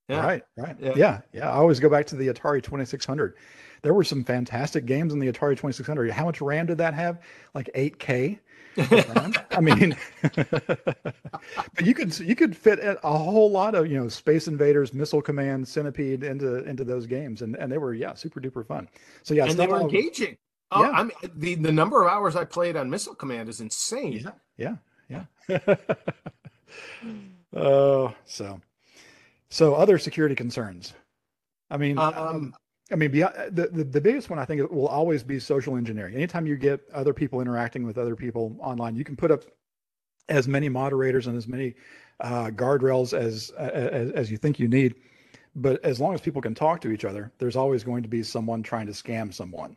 Yeah. 0.09 0.29
Right, 0.29 0.43
right. 0.57 0.77
Yeah. 0.79 0.95
Yeah. 0.95 1.21
yeah, 1.33 1.51
I 1.51 1.55
always 1.57 1.81
go 1.81 1.91
back 1.91 2.07
to 2.07 2.17
the 2.17 2.29
Atari 2.29 2.63
2600. 2.63 3.35
There 3.83 3.95
were 3.95 4.05
some 4.05 4.25
fantastic 4.25 4.87
games 4.87 5.13
in 5.13 5.19
the 5.19 5.27
Atari 5.27 5.53
2600. 5.57 6.11
How 6.11 6.25
much 6.25 6.41
RAM 6.41 6.67
did 6.67 6.79
that 6.79 6.95
have? 6.95 7.21
Like 7.55 7.71
8K. 7.75 8.39
of 8.77 8.91
RAM? 9.17 9.33
I 9.51 9.61
mean, 9.61 9.97
but 10.23 11.15
you 11.85 11.95
could 11.95 12.17
you 12.21 12.35
could 12.37 12.57
fit 12.57 12.79
a 12.83 12.99
whole 13.19 13.51
lot 13.51 13.75
of 13.75 13.87
you 13.91 13.99
know 13.99 14.09
Space 14.09 14.47
Invaders, 14.49 14.93
Missile 14.95 15.23
Command, 15.23 15.67
Centipede 15.67 16.23
into 16.23 16.63
into 16.65 16.85
those 16.85 17.07
games, 17.07 17.43
and 17.43 17.57
and 17.57 17.71
they 17.73 17.79
were 17.79 17.95
yeah 17.95 18.15
super 18.15 18.41
duper 18.41 18.67
fun. 18.67 18.89
So 19.23 19.35
yeah, 19.35 19.47
and 19.47 19.59
they 19.59 19.67
were 19.67 19.81
engaging. 19.81 20.37
Oh, 20.71 20.83
Yeah. 20.83 20.91
I 20.91 21.03
mean, 21.03 21.13
the 21.37 21.55
the 21.55 21.73
number 21.73 22.03
of 22.05 22.13
hours 22.13 22.37
I 22.37 22.45
played 22.45 22.77
on 22.77 22.91
Missile 22.91 23.15
Command 23.15 23.49
is 23.49 23.61
insane. 23.61 24.13
Yeah, 24.57 24.77
yeah, 25.09 25.25
yeah. 25.49 25.75
Oh, 27.57 28.15
so 28.27 28.61
so 29.49 29.75
other 29.75 29.99
security 29.99 30.35
concerns. 30.35 30.93
I 31.71 31.79
mean, 31.79 31.99
Um, 31.99 32.55
I 32.91 32.97
mean, 32.97 33.11
beyond, 33.11 33.35
the, 33.51 33.69
the 33.69 33.85
the 33.85 34.01
biggest 34.01 34.31
one 34.31 34.39
I 34.39 34.45
think 34.45 34.71
will 34.71 34.89
always 34.89 35.23
be 35.23 35.39
social 35.39 35.77
engineering. 35.77 36.15
Anytime 36.15 36.47
you 36.47 36.57
get 36.57 36.81
other 36.93 37.13
people 37.13 37.41
interacting 37.41 37.85
with 37.85 37.99
other 37.99 38.17
people 38.17 38.57
online, 38.61 38.97
you 38.97 39.05
can 39.05 39.17
put 39.17 39.31
up 39.31 39.45
as 40.29 40.49
many 40.49 40.69
moderators 40.69 41.27
and 41.27 41.37
as 41.37 41.47
many 41.47 41.75
uh, 42.21 42.47
guardrails 42.47 43.17
as, 43.17 43.51
as 43.51 44.11
as 44.13 44.31
you 44.31 44.37
think 44.39 44.59
you 44.59 44.69
need. 44.69 44.95
But 45.55 45.85
as 45.85 46.01
long 46.01 46.15
as 46.15 46.21
people 46.21 46.41
can 46.41 46.55
talk 46.55 46.81
to 46.83 46.91
each 46.91 47.05
other, 47.05 47.33
there's 47.39 47.57
always 47.57 47.85
going 47.85 48.03
to 48.03 48.09
be 48.09 48.23
someone 48.23 48.63
trying 48.63 48.87
to 48.87 48.93
scam 48.93 49.35
someone. 49.35 49.77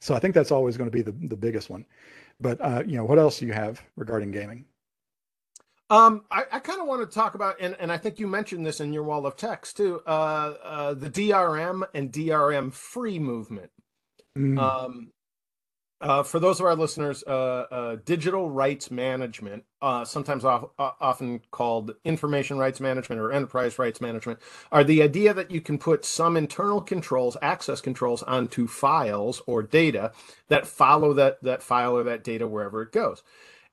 So 0.00 0.14
I 0.14 0.18
think 0.18 0.34
that's 0.34 0.50
always 0.50 0.76
going 0.76 0.90
to 0.90 0.96
be 0.96 1.02
the, 1.02 1.14
the 1.28 1.36
biggest 1.36 1.70
one. 1.70 1.84
But 2.40 2.60
uh, 2.60 2.82
you 2.86 2.96
know, 2.96 3.04
what 3.04 3.18
else 3.18 3.38
do 3.38 3.46
you 3.46 3.52
have 3.52 3.82
regarding 3.96 4.32
gaming? 4.32 4.64
Um, 5.92 6.24
I, 6.30 6.44
I 6.52 6.60
kind 6.60 6.80
of 6.80 6.88
want 6.88 7.08
to 7.08 7.14
talk 7.14 7.36
about, 7.36 7.56
and, 7.60 7.76
and 7.80 7.92
I 7.92 7.98
think 7.98 8.18
you 8.20 8.26
mentioned 8.28 8.66
this 8.66 8.80
in 8.80 8.94
your 8.94 9.04
wall 9.04 9.26
of 9.26 9.36
text 9.36 9.76
too, 9.76 10.02
uh, 10.06 10.54
uh, 10.64 10.94
the 10.94 11.10
DRM 11.10 11.84
and 11.94 12.12
DRM 12.12 12.72
free 12.72 13.20
movement. 13.20 13.70
Mm, 14.38 14.58
Um, 14.58 15.12
uh, 16.00 16.22
for 16.22 16.40
those 16.40 16.60
of 16.60 16.66
our 16.66 16.76
listeners, 16.76 17.24
uh, 17.26 17.30
uh, 17.70 17.96
digital 18.04 18.50
rights 18.50 18.90
management, 18.90 19.64
uh, 19.82 20.04
sometimes 20.04 20.44
off, 20.44 20.70
often 20.78 21.40
called 21.52 21.94
information 22.04 22.58
rights 22.58 22.80
management 22.80 23.20
or 23.20 23.32
enterprise 23.32 23.78
rights 23.78 24.00
management, 24.00 24.40
are 24.72 24.84
the 24.84 25.02
idea 25.02 25.34
that 25.34 25.50
you 25.50 25.60
can 25.60 25.78
put 25.78 26.04
some 26.04 26.36
internal 26.36 26.80
controls, 26.82 27.36
access 27.42 27.80
controls 27.80 28.22
onto 28.24 28.68
files 28.68 29.42
or 29.46 29.62
data 29.62 30.12
that 30.48 30.66
follow 30.68 31.14
that 31.14 31.42
that 31.42 31.62
file 31.62 31.96
or 31.96 32.04
that 32.04 32.24
data 32.24 32.48
wherever 32.48 32.82
it 32.82 32.92
goes. 32.92 33.22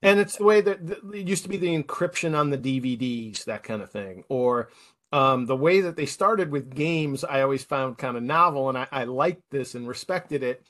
And 0.01 0.19
it's 0.19 0.37
the 0.37 0.45
way 0.45 0.61
that 0.61 0.79
it 1.13 1.27
used 1.27 1.43
to 1.43 1.49
be 1.49 1.57
the 1.57 1.81
encryption 1.81 2.37
on 2.37 2.51
the 2.51 2.57
DVDs, 2.57 3.45
that 3.45 3.63
kind 3.63 3.81
of 3.81 3.91
thing, 3.91 4.23
or 4.29 4.69
um, 5.11 5.45
the 5.47 5.57
way 5.57 5.81
that 5.81 5.95
they 5.97 6.05
started 6.05 6.51
with 6.51 6.75
games. 6.75 7.23
I 7.23 7.41
always 7.41 7.63
found 7.63 7.97
kind 7.97 8.17
of 8.17 8.23
novel, 8.23 8.69
and 8.69 8.77
I, 8.77 8.87
I 8.91 9.03
liked 9.05 9.43
this 9.51 9.75
and 9.75 9.87
respected 9.87 10.43
it 10.43 10.63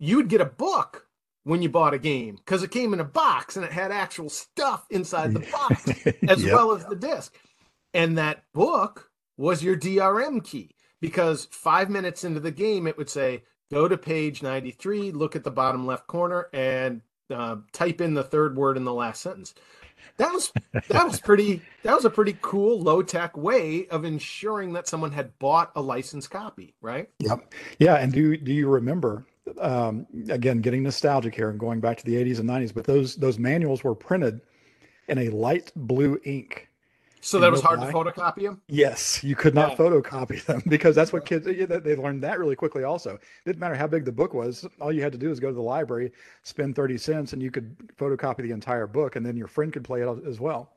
you 0.00 0.18
would 0.18 0.28
get 0.30 0.42
a 0.42 0.46
book 0.46 1.08
when 1.44 1.62
you 1.62 1.70
bought 1.70 1.94
a 1.94 2.00
game 2.00 2.36
because 2.36 2.64
it 2.64 2.72
came 2.72 2.94
in 2.94 3.00
a 3.00 3.04
box 3.06 3.56
and 3.56 3.66
it 3.66 3.72
had 3.72 3.92
actual 3.92 4.30
stuff 4.30 4.86
inside 4.90 5.34
the 5.34 5.40
box 5.52 5.94
as 6.28 6.44
Yep. 6.44 6.52
well 6.52 6.72
as 6.72 6.86
the 6.86 6.96
disc. 6.96 7.36
And 7.94 8.18
that 8.18 8.44
book 8.54 9.10
was 9.38 9.64
your 9.64 9.76
DRM 9.76 10.44
key 10.44 10.72
because 11.00 11.46
five 11.52 11.90
minutes 11.90 12.24
into 12.24 12.40
the 12.40 12.52
game, 12.52 12.88
it 12.88 12.98
would 12.98 13.10
say, 13.10 13.44
go 13.72 13.88
to 13.88 13.98
page 13.98 14.42
93, 14.42 15.12
look 15.12 15.36
at 15.36 15.44
the 15.44 15.52
bottom 15.52 15.86
left 15.86 16.08
corner, 16.08 16.48
and 16.54 17.02
uh, 17.30 17.56
type 17.72 18.00
in 18.00 18.14
the 18.14 18.22
third 18.22 18.56
word 18.56 18.76
in 18.76 18.84
the 18.84 18.94
last 18.94 19.22
sentence. 19.22 19.54
That 20.18 20.32
was 20.32 20.52
that 20.88 21.06
was 21.06 21.20
pretty 21.20 21.62
that 21.82 21.94
was 21.94 22.04
a 22.04 22.10
pretty 22.10 22.36
cool 22.40 22.80
low 22.80 23.02
tech 23.02 23.36
way 23.36 23.86
of 23.88 24.04
ensuring 24.04 24.72
that 24.72 24.88
someone 24.88 25.12
had 25.12 25.38
bought 25.38 25.72
a 25.76 25.82
licensed 25.82 26.30
copy, 26.30 26.74
right? 26.80 27.08
Yep. 27.18 27.52
Yeah. 27.78 27.96
And 27.96 28.12
do 28.12 28.36
do 28.36 28.52
you 28.52 28.68
remember? 28.68 29.26
Um, 29.60 30.06
again, 30.28 30.60
getting 30.60 30.82
nostalgic 30.82 31.34
here 31.34 31.50
and 31.50 31.60
going 31.60 31.80
back 31.80 31.96
to 31.98 32.04
the 32.04 32.16
80s 32.16 32.40
and 32.40 32.48
90s, 32.48 32.74
but 32.74 32.84
those 32.84 33.14
those 33.16 33.38
manuals 33.38 33.84
were 33.84 33.94
printed 33.94 34.40
in 35.08 35.18
a 35.18 35.28
light 35.28 35.70
blue 35.76 36.18
ink. 36.24 36.65
So 37.26 37.40
that 37.40 37.50
was 37.50 37.60
hard 37.60 37.80
to 37.80 37.86
photocopy 37.88 38.42
them. 38.44 38.60
Yes, 38.68 39.24
you 39.24 39.34
could 39.34 39.52
not 39.52 39.70
Yeah. 39.72 39.76
photocopy 39.78 40.44
them 40.44 40.62
because 40.68 40.94
that's 40.94 41.12
what 41.12 41.26
kids 41.26 41.44
they 41.44 41.96
learned 41.96 42.22
that 42.22 42.38
really 42.38 42.54
quickly. 42.54 42.84
Also, 42.84 43.18
didn't 43.44 43.58
matter 43.58 43.74
how 43.74 43.88
big 43.88 44.04
the 44.04 44.12
book 44.12 44.32
was. 44.32 44.64
All 44.80 44.92
you 44.92 45.02
had 45.02 45.10
to 45.10 45.18
do 45.18 45.28
is 45.32 45.40
go 45.40 45.48
to 45.48 45.54
the 45.54 45.60
library, 45.60 46.12
spend 46.44 46.76
30 46.76 46.96
cents, 46.98 47.32
and 47.32 47.42
you 47.42 47.50
could 47.50 47.76
photocopy 47.98 48.42
the 48.42 48.52
entire 48.52 48.86
book, 48.86 49.16
and 49.16 49.26
then 49.26 49.36
your 49.36 49.48
friend 49.48 49.72
could 49.72 49.82
play 49.82 50.02
it 50.02 50.24
as 50.24 50.38
well. 50.38 50.70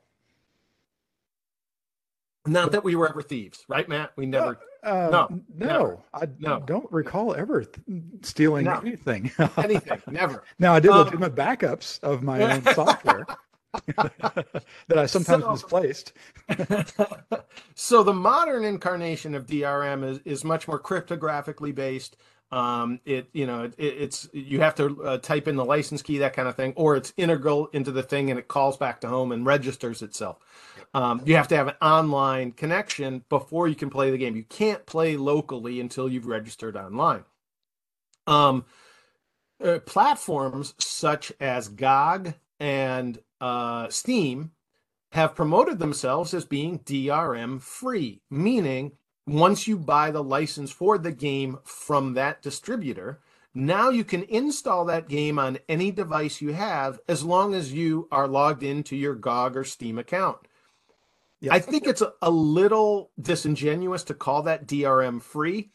Not 2.46 2.72
that 2.72 2.82
we 2.82 2.96
were 2.96 3.08
ever 3.08 3.22
thieves, 3.22 3.64
right, 3.68 3.88
Matt? 3.88 4.10
We 4.16 4.26
never. 4.26 4.58
Uh, 4.82 5.08
No, 5.12 5.28
no, 5.30 5.40
never. 5.54 5.98
I 6.12 6.26
No. 6.40 6.58
don't 6.66 6.90
recall 6.90 7.34
ever 7.34 7.62
th- 7.64 8.02
stealing 8.22 8.64
No. 8.64 8.78
anything. 8.80 9.30
anything, 9.56 10.02
never. 10.10 10.42
Now 10.58 10.74
I 10.74 10.80
did 10.80 10.90
Um, 10.90 10.98
legitimate 10.98 11.36
backups 11.36 12.02
of 12.02 12.22
my 12.24 12.42
own 12.54 12.62
software 12.74 13.24
that 13.96 14.98
I 14.98 15.06
sometimes 15.06 15.44
So- 15.44 15.50
misplaced. 15.52 16.12
so 17.74 18.02
the 18.02 18.12
modern 18.12 18.64
incarnation 18.64 19.34
of 19.34 19.46
DRM 19.46 20.04
is, 20.08 20.20
is 20.24 20.44
much 20.44 20.66
more 20.68 20.80
cryptographically 20.80 21.74
based. 21.74 22.16
Um, 22.52 22.98
it 23.04 23.28
you 23.32 23.46
know 23.46 23.62
it, 23.62 23.74
it's 23.78 24.28
you 24.32 24.60
have 24.60 24.74
to 24.74 25.04
uh, 25.04 25.18
type 25.18 25.46
in 25.46 25.54
the 25.54 25.64
license 25.64 26.02
key 26.02 26.18
that 26.18 26.32
kind 26.32 26.48
of 26.48 26.56
thing, 26.56 26.72
or 26.74 26.96
it's 26.96 27.12
integral 27.16 27.68
into 27.68 27.92
the 27.92 28.02
thing 28.02 28.28
and 28.28 28.40
it 28.40 28.48
calls 28.48 28.76
back 28.76 29.00
to 29.02 29.08
home 29.08 29.30
and 29.30 29.46
registers 29.46 30.02
itself. 30.02 30.38
Um, 30.92 31.22
you 31.24 31.36
have 31.36 31.46
to 31.48 31.56
have 31.56 31.68
an 31.68 31.76
online 31.80 32.50
connection 32.50 33.24
before 33.28 33.68
you 33.68 33.76
can 33.76 33.88
play 33.88 34.10
the 34.10 34.18
game. 34.18 34.34
You 34.34 34.42
can't 34.42 34.84
play 34.84 35.16
locally 35.16 35.80
until 35.80 36.08
you've 36.08 36.26
registered 36.26 36.76
online. 36.76 37.22
Um, 38.26 38.64
uh, 39.64 39.78
platforms 39.80 40.74
such 40.78 41.32
as 41.38 41.68
GOG 41.68 42.34
and 42.58 43.18
uh, 43.40 43.88
Steam 43.88 44.52
have 45.12 45.34
promoted 45.34 45.78
themselves 45.78 46.34
as 46.34 46.44
being 46.44 46.78
DRM 46.80 47.60
free, 47.60 48.20
meaning 48.30 48.92
once 49.26 49.66
you 49.66 49.76
buy 49.76 50.10
the 50.10 50.22
license 50.22 50.70
for 50.70 50.98
the 50.98 51.12
game 51.12 51.58
from 51.64 52.14
that 52.14 52.42
distributor, 52.42 53.20
now 53.54 53.90
you 53.90 54.04
can 54.04 54.22
install 54.24 54.84
that 54.84 55.08
game 55.08 55.38
on 55.38 55.58
any 55.68 55.90
device 55.90 56.40
you 56.40 56.52
have 56.52 57.00
as 57.08 57.24
long 57.24 57.54
as 57.54 57.72
you 57.72 58.08
are 58.12 58.28
logged 58.28 58.62
into 58.62 58.96
your 58.96 59.14
GOG 59.14 59.56
or 59.56 59.64
Steam 59.64 59.98
account. 59.98 60.38
Yep. 61.40 61.52
I 61.52 61.58
think 61.58 61.86
it's 61.86 62.02
a, 62.02 62.12
a 62.22 62.30
little 62.30 63.10
disingenuous 63.20 64.04
to 64.04 64.14
call 64.14 64.42
that 64.42 64.66
DRM 64.66 65.22
free. 65.22 65.70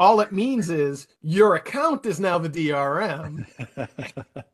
All 0.00 0.20
it 0.20 0.32
means 0.32 0.70
is 0.70 1.06
your 1.20 1.56
account 1.56 2.06
is 2.06 2.18
now 2.18 2.38
the 2.38 2.48
DRM. 2.48 3.46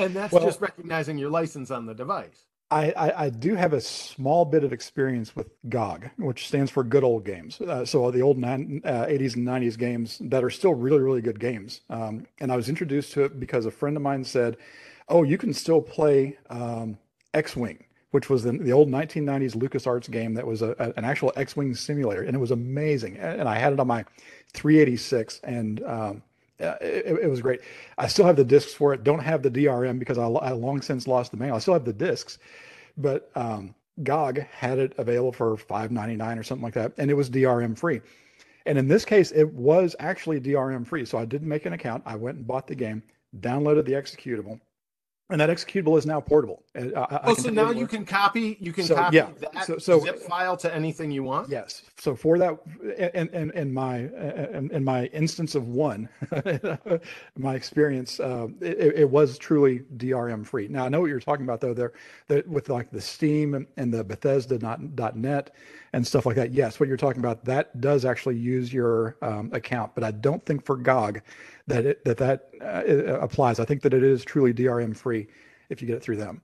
and 0.00 0.14
that's 0.14 0.32
well, 0.32 0.44
just 0.44 0.60
recognizing 0.60 1.18
your 1.18 1.30
license 1.30 1.70
on 1.70 1.86
the 1.86 1.94
device. 1.94 2.44
I, 2.70 2.92
I, 2.92 3.24
I, 3.24 3.30
do 3.30 3.56
have 3.56 3.72
a 3.72 3.80
small 3.80 4.44
bit 4.44 4.62
of 4.62 4.72
experience 4.72 5.34
with 5.34 5.50
GOG, 5.68 6.08
which 6.18 6.46
stands 6.46 6.70
for 6.70 6.84
Good 6.84 7.02
Old 7.02 7.24
Games. 7.24 7.60
Uh, 7.60 7.84
so 7.84 8.12
the 8.12 8.22
old 8.22 8.38
nine, 8.38 8.80
uh, 8.84 9.06
80s 9.06 9.34
and 9.34 9.46
90s 9.46 9.76
games 9.76 10.18
that 10.20 10.44
are 10.44 10.50
still 10.50 10.74
really, 10.74 11.00
really 11.00 11.20
good 11.20 11.40
games. 11.40 11.80
Um, 11.90 12.26
and 12.38 12.52
I 12.52 12.56
was 12.56 12.68
introduced 12.68 13.12
to 13.14 13.24
it 13.24 13.40
because 13.40 13.66
a 13.66 13.72
friend 13.72 13.96
of 13.96 14.02
mine 14.02 14.22
said, 14.22 14.56
"Oh, 15.08 15.24
you 15.24 15.36
can 15.36 15.52
still 15.52 15.80
play 15.80 16.38
um, 16.48 16.98
X-wing." 17.34 17.84
Which 18.12 18.28
was 18.28 18.42
the, 18.42 18.50
the 18.50 18.72
old 18.72 18.88
1990s 18.88 19.54
LucasArts 19.54 20.10
game 20.10 20.34
that 20.34 20.44
was 20.44 20.62
a, 20.62 20.74
a, 20.80 20.92
an 20.96 21.04
actual 21.04 21.32
X-wing 21.36 21.76
simulator, 21.76 22.22
and 22.22 22.34
it 22.34 22.40
was 22.40 22.50
amazing. 22.50 23.18
And 23.18 23.48
I 23.48 23.56
had 23.56 23.72
it 23.72 23.78
on 23.78 23.86
my 23.86 24.04
386, 24.52 25.40
and 25.44 25.80
um, 25.84 26.22
it, 26.60 27.18
it, 27.22 27.28
was 27.28 27.40
great. 27.40 27.60
I 27.98 28.06
still 28.06 28.26
have 28.26 28.36
the 28.36 28.44
discs 28.44 28.72
for 28.74 28.92
it. 28.92 29.04
Don't 29.04 29.20
have 29.20 29.42
the 29.42 29.50
DRM 29.50 29.98
because 29.98 30.18
I, 30.18 30.26
I 30.26 30.52
long 30.52 30.82
since 30.82 31.06
lost 31.06 31.30
the 31.30 31.36
mail. 31.36 31.54
I 31.54 31.58
still 31.58 31.74
have 31.74 31.84
the 31.84 31.92
discs, 31.92 32.38
but 32.96 33.30
um, 33.34 33.74
GOG 34.02 34.38
had 34.38 34.78
it 34.78 34.94
available 34.98 35.32
for 35.32 35.56
five 35.56 35.90
ninety 35.90 36.16
nine 36.16 36.38
or 36.38 36.42
something 36.42 36.64
like 36.64 36.74
that, 36.74 36.92
and 36.98 37.10
it 37.10 37.14
was 37.14 37.30
DRM 37.30 37.78
free. 37.78 38.00
And 38.66 38.76
in 38.78 38.88
this 38.88 39.04
case, 39.04 39.30
it 39.30 39.52
was 39.52 39.96
actually 39.98 40.40
DRM 40.40 40.86
free. 40.86 41.04
So 41.04 41.18
I 41.18 41.24
didn't 41.24 41.48
make 41.48 41.66
an 41.66 41.72
account. 41.72 42.02
I 42.06 42.16
went 42.16 42.36
and 42.36 42.46
bought 42.46 42.66
the 42.66 42.74
game, 42.74 43.02
downloaded 43.40 43.86
the 43.86 43.92
executable, 43.92 44.60
and 45.30 45.40
that 45.40 45.48
executable 45.48 45.96
is 45.96 46.06
now 46.06 46.20
portable. 46.20 46.62
I, 46.74 46.92
I 46.94 47.20
oh, 47.24 47.34
so 47.34 47.50
now 47.50 47.70
you 47.70 47.86
can 47.86 48.04
copy 48.04 48.56
you 48.60 48.72
can 48.72 48.84
so, 48.84 48.96
copy 48.96 49.16
yeah. 49.16 49.30
that 49.38 49.64
so, 49.64 49.78
so, 49.78 50.00
zip 50.00 50.20
file 50.20 50.56
to 50.58 50.74
anything 50.74 51.10
you 51.10 51.22
want. 51.22 51.48
Yes. 51.48 51.82
So 51.98 52.14
for 52.16 52.38
that, 52.38 52.58
and 53.14 53.30
and, 53.30 53.50
and 53.52 53.72
my 53.72 53.98
and, 53.98 54.70
and 54.70 54.84
my 54.84 55.06
instance 55.06 55.54
of 55.54 55.68
one, 55.68 56.08
my 57.36 57.54
experience, 57.54 58.20
uh, 58.20 58.48
it, 58.60 58.94
it, 58.96 59.10
was 59.10 59.38
truly 59.38 59.80
DRM 59.96 60.46
free. 60.46 60.68
Now 60.68 60.84
I 60.84 60.88
know 60.88 61.00
what 61.00 61.10
you're 61.10 61.20
talking 61.20 61.44
about 61.44 61.60
though. 61.60 61.74
There, 61.74 61.92
there 62.28 62.42
with 62.46 62.68
like 62.68 62.90
the 62.90 63.00
Steam 63.00 63.66
and 63.76 63.94
the 63.94 64.04
Bethesda 64.04 64.58
dot 64.58 65.16
net 65.16 65.54
and 65.92 66.06
stuff 66.06 66.26
like 66.26 66.36
that. 66.36 66.52
Yes, 66.52 66.78
what 66.78 66.88
you're 66.88 66.96
talking 66.96 67.20
about 67.20 67.44
that 67.44 67.80
does 67.80 68.04
actually 68.04 68.36
use 68.36 68.72
your 68.72 69.16
um, 69.22 69.50
account, 69.52 69.94
but 69.94 70.04
I 70.04 70.10
don't 70.12 70.44
think 70.44 70.64
for 70.64 70.76
GOG 70.76 71.22
that 71.66 71.86
it, 71.86 72.04
that 72.04 72.18
that 72.18 72.50
uh, 72.60 73.20
applies. 73.20 73.60
I 73.60 73.64
think 73.64 73.82
that 73.82 73.94
it 73.94 74.02
is 74.02 74.24
truly 74.24 74.52
DRM 74.52 74.96
free 74.96 75.28
if 75.68 75.80
you 75.80 75.86
get 75.86 75.96
it 75.96 76.02
through 76.02 76.16
them. 76.16 76.42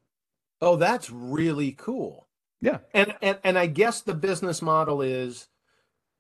Oh, 0.60 0.76
that's 0.76 1.10
really 1.10 1.72
cool. 1.72 2.26
Yeah. 2.60 2.78
And 2.94 3.14
and 3.22 3.38
and 3.44 3.58
I 3.58 3.66
guess 3.66 4.00
the 4.00 4.14
business 4.14 4.62
model 4.62 5.02
is 5.02 5.48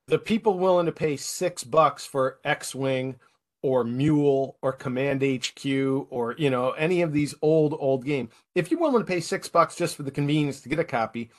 the 0.08 0.18
people 0.18 0.58
willing 0.58 0.86
to 0.86 0.92
pay 0.92 1.16
6 1.16 1.64
bucks 1.64 2.06
for 2.06 2.38
X-Wing 2.44 3.16
or 3.62 3.82
Mule 3.82 4.56
or 4.62 4.72
Command 4.72 5.22
HQ 5.22 5.66
or 6.10 6.34
you 6.38 6.50
know 6.50 6.72
any 6.72 7.02
of 7.02 7.12
these 7.12 7.34
old 7.42 7.74
old 7.78 8.04
game. 8.04 8.28
If 8.54 8.70
you're 8.70 8.80
willing 8.80 9.00
to 9.02 9.06
pay 9.06 9.20
6 9.20 9.48
bucks 9.48 9.76
just 9.76 9.96
for 9.96 10.02
the 10.02 10.10
convenience 10.10 10.60
to 10.60 10.68
get 10.68 10.78
a 10.78 10.84
copy, 10.84 11.30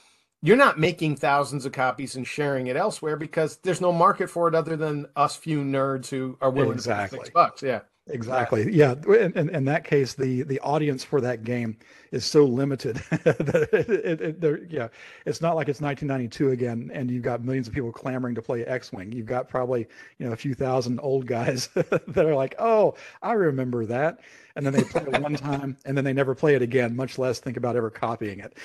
you're 0.42 0.58
not 0.58 0.80
making 0.80 1.16
thousands 1.16 1.66
of 1.66 1.72
copies 1.72 2.16
and 2.16 2.28
sharing 2.28 2.68
it 2.68 2.76
elsewhere 2.76 3.16
because 3.16 3.58
there's 3.58 3.82
no 3.82 3.92
market 3.92 4.30
for 4.30 4.48
it 4.48 4.56
other 4.56 4.76
than 4.76 5.08
us 5.16 5.36
few 5.36 5.64
nerds 5.64 6.10
who 6.10 6.38
are 6.42 6.52
willing 6.52 6.74
exactly. 6.74 7.18
to 7.18 7.22
pay 7.22 7.26
six 7.26 7.34
bucks. 7.34 7.64
Yeah. 7.64 7.82
Exactly. 8.10 8.74
Yeah. 8.74 8.96
In, 9.08 9.34
in, 9.34 9.50
in, 9.50 9.66
that 9.66 9.84
case, 9.84 10.14
the 10.14 10.44
the 10.44 10.60
audience 10.62 11.04
for 11.04 11.20
that 11.22 11.44
game 11.44 11.78
is 12.12 12.26
so 12.26 12.46
limited 12.46 12.96
that 13.10 13.70
it, 13.74 14.22
it, 14.22 14.44
it, 14.44 14.62
yeah, 14.70 14.88
it's 15.26 15.42
not 15.42 15.56
like 15.56 15.70
it's 15.70 15.82
1992 15.82 16.52
again, 16.52 16.92
and 16.94 17.10
you've 17.12 17.24
got 17.24 17.44
millions 17.44 17.68
of 17.68 17.74
people 17.74 17.92
clamoring 17.92 18.36
to 18.36 18.42
play 18.42 18.66
X-wing. 18.66 19.12
You've 19.12 19.26
got 19.26 19.50
probably 19.50 19.88
you 20.18 20.26
know 20.26 20.34
a 20.34 20.38
few 20.38 20.54
thousand 20.54 21.00
old 21.02 21.26
guys 21.26 21.68
that 21.74 22.18
are 22.18 22.36
like, 22.36 22.56
oh, 22.60 22.96
I 23.22 23.34
remember 23.34 23.86
that, 23.86 24.20
and 24.58 24.66
then 24.66 24.74
they 24.74 24.84
play 24.84 25.04
it 25.04 25.22
one 25.22 25.36
time 25.36 25.78
and 25.86 25.96
then 25.96 26.04
they 26.04 26.14
never 26.14 26.34
play 26.34 26.56
it 26.56 26.62
again, 26.64 26.96
much 26.96 27.18
less 27.20 27.40
think 27.40 27.58
about 27.58 27.76
ever 27.76 27.92
copying 27.92 28.40
it. 28.40 28.58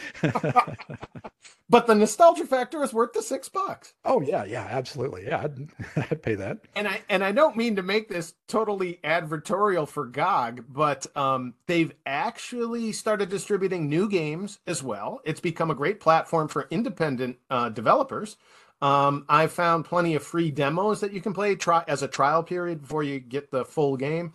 but 1.69 1.87
the 1.87 1.95
nostalgia 1.95 2.47
factor 2.47 2.83
is 2.83 2.95
worth 2.95 3.13
the 3.13 3.23
six 3.23 3.49
bucks. 3.51 3.93
Oh 4.05 4.23
yeah, 4.23 4.45
yeah, 4.45 4.67
absolutely. 4.71 5.27
Yeah, 5.27 5.43
I'd, 5.43 5.69
I'd 6.11 6.23
pay 6.23 6.35
that. 6.37 6.61
And 6.75 6.89
I 6.89 7.03
and 7.11 7.23
I 7.23 7.33
don't 7.33 7.57
mean 7.57 7.77
to 7.77 7.83
make 7.83 8.09
this 8.09 8.33
totally 8.49 9.01
advertorial 9.05 9.87
for 9.87 10.07
GOG, 10.07 10.65
but 10.67 11.15
um, 11.15 11.55
they've 11.67 11.93
actually 12.07 12.93
started 12.93 13.29
distributing 13.33 13.89
new 13.89 14.09
games 14.09 14.61
as 14.67 14.83
well. 14.83 15.21
It's 15.25 15.41
become 15.41 15.71
a 15.71 15.75
great 15.75 15.99
platform 15.99 16.47
for 16.49 16.69
independent 16.71 17.39
uh, 17.51 17.71
developers. 17.71 18.37
Um, 18.81 19.25
I've 19.29 19.53
found 19.53 19.85
plenty 19.85 20.15
of 20.15 20.23
free 20.23 20.51
demos 20.51 21.01
that 21.01 21.13
you 21.13 21.21
can 21.21 21.33
play 21.33 21.55
try 21.57 21.85
as 21.89 22.03
a 22.03 22.09
trial 22.09 22.43
period 22.43 22.83
before 22.83 23.03
you 23.03 23.19
get 23.21 23.51
the 23.51 23.65
full 23.65 23.97
game 23.97 24.33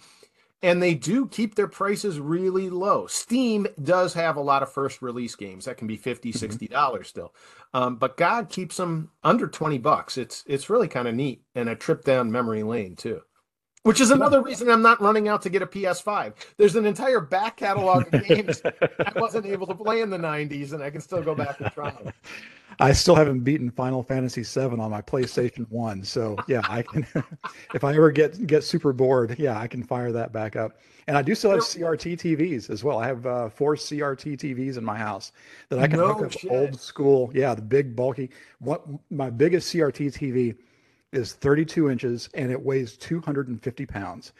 and 0.63 0.81
they 0.81 0.95
do 0.95 1.27
keep 1.27 1.55
their 1.55 1.67
prices 1.67 2.19
really 2.19 2.69
low. 2.69 3.05
Steam 3.07 3.67
does 3.83 4.13
have 4.13 4.37
a 4.37 4.41
lot 4.41 4.63
of 4.63 4.71
first 4.71 5.01
release 5.01 5.35
games 5.35 5.65
that 5.65 5.77
can 5.77 5.87
be 5.87 5.97
50 5.97 6.29
mm-hmm. 6.29 6.37
60 6.37 6.67
dollars 6.67 7.07
still. 7.07 7.33
Um, 7.73 7.97
but 7.97 8.17
GOG 8.17 8.49
keeps 8.49 8.77
them 8.77 9.11
under 9.23 9.47
20 9.47 9.77
bucks. 9.77 10.17
It's 10.17 10.43
it's 10.47 10.69
really 10.69 10.87
kind 10.87 11.07
of 11.07 11.15
neat 11.15 11.43
and 11.53 11.69
a 11.69 11.75
trip 11.75 12.03
down 12.03 12.31
memory 12.31 12.63
lane 12.63 12.95
too. 12.95 13.21
Which 13.88 14.01
is 14.01 14.11
another 14.11 14.41
reason 14.41 14.69
I'm 14.69 14.81
not 14.81 14.99
running 14.99 15.29
out 15.29 15.41
to 15.43 15.49
get 15.49 15.61
a 15.61 15.65
PS5. 15.65 16.33
There's 16.57 16.75
an 16.75 16.85
entire 16.85 17.21
back 17.21 17.55
catalog 17.55 18.13
of 18.13 18.25
games 18.25 18.61
I 18.65 19.13
wasn't 19.15 19.45
able 19.45 19.65
to 19.65 19.73
play 19.73 20.01
in 20.01 20.09
the 20.09 20.17
90s, 20.17 20.73
and 20.73 20.83
I 20.83 20.89
can 20.89 20.99
still 20.99 21.21
go 21.21 21.33
back 21.33 21.61
and 21.61 21.71
try 21.71 21.91
them. 21.91 22.11
I 22.81 22.91
still 22.91 23.15
haven't 23.15 23.39
beaten 23.45 23.71
Final 23.71 24.03
Fantasy 24.03 24.43
VII 24.43 24.77
on 24.77 24.91
my 24.91 25.01
PlayStation 25.01 25.69
One, 25.69 26.03
so 26.03 26.35
yeah, 26.49 26.63
I 26.67 26.81
can. 26.81 27.07
if 27.73 27.85
I 27.85 27.95
ever 27.95 28.11
get 28.11 28.45
get 28.45 28.65
super 28.65 28.91
bored, 28.91 29.39
yeah, 29.39 29.57
I 29.57 29.67
can 29.67 29.83
fire 29.83 30.11
that 30.11 30.33
back 30.33 30.57
up. 30.57 30.81
And 31.07 31.17
I 31.17 31.21
do 31.21 31.33
still 31.33 31.51
have 31.51 31.61
CRT 31.61 32.19
TVs 32.19 32.69
as 32.69 32.83
well. 32.83 32.99
I 32.99 33.07
have 33.07 33.25
uh, 33.25 33.47
four 33.47 33.75
CRT 33.75 34.38
TVs 34.38 34.77
in 34.77 34.83
my 34.83 34.97
house 34.97 35.31
that 35.69 35.79
I 35.79 35.88
can 35.88 35.97
no 35.97 36.13
hook 36.13 36.25
up 36.25 36.31
shit. 36.33 36.51
old 36.51 36.79
school. 36.79 37.31
Yeah, 37.33 37.55
the 37.55 37.61
big 37.61 37.95
bulky. 37.95 38.31
What 38.59 38.85
my 39.09 39.29
biggest 39.29 39.73
CRT 39.73 40.11
TV 40.11 40.57
is 41.11 41.33
32 41.33 41.89
inches 41.89 42.29
and 42.33 42.51
it 42.51 42.61
weighs 42.61 42.97
250 42.97 43.85
pounds. 43.85 44.33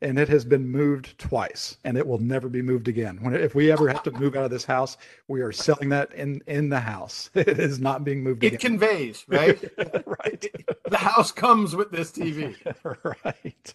And 0.00 0.18
it 0.18 0.28
has 0.28 0.44
been 0.44 0.68
moved 0.68 1.18
twice 1.18 1.78
and 1.84 1.96
it 1.96 2.06
will 2.06 2.18
never 2.18 2.48
be 2.48 2.60
moved 2.60 2.88
again. 2.88 3.18
When 3.22 3.34
if 3.34 3.54
we 3.54 3.70
ever 3.72 3.88
have 3.88 4.02
to 4.02 4.10
move 4.10 4.36
out 4.36 4.44
of 4.44 4.50
this 4.50 4.64
house 4.64 4.96
we 5.28 5.40
are 5.40 5.52
selling 5.52 5.88
that 5.90 6.12
in 6.12 6.42
in 6.46 6.68
the 6.68 6.80
house. 6.80 7.30
It 7.34 7.58
is 7.58 7.78
not 7.78 8.04
being 8.04 8.22
moved 8.22 8.44
it 8.44 8.48
again. 8.48 8.60
conveys 8.60 9.24
right? 9.28 9.62
Right. 10.06 10.46
The 10.88 10.98
house 10.98 11.32
comes 11.32 11.74
with 11.74 11.90
this 11.90 12.10
tv 12.10 12.54
right. 13.24 13.74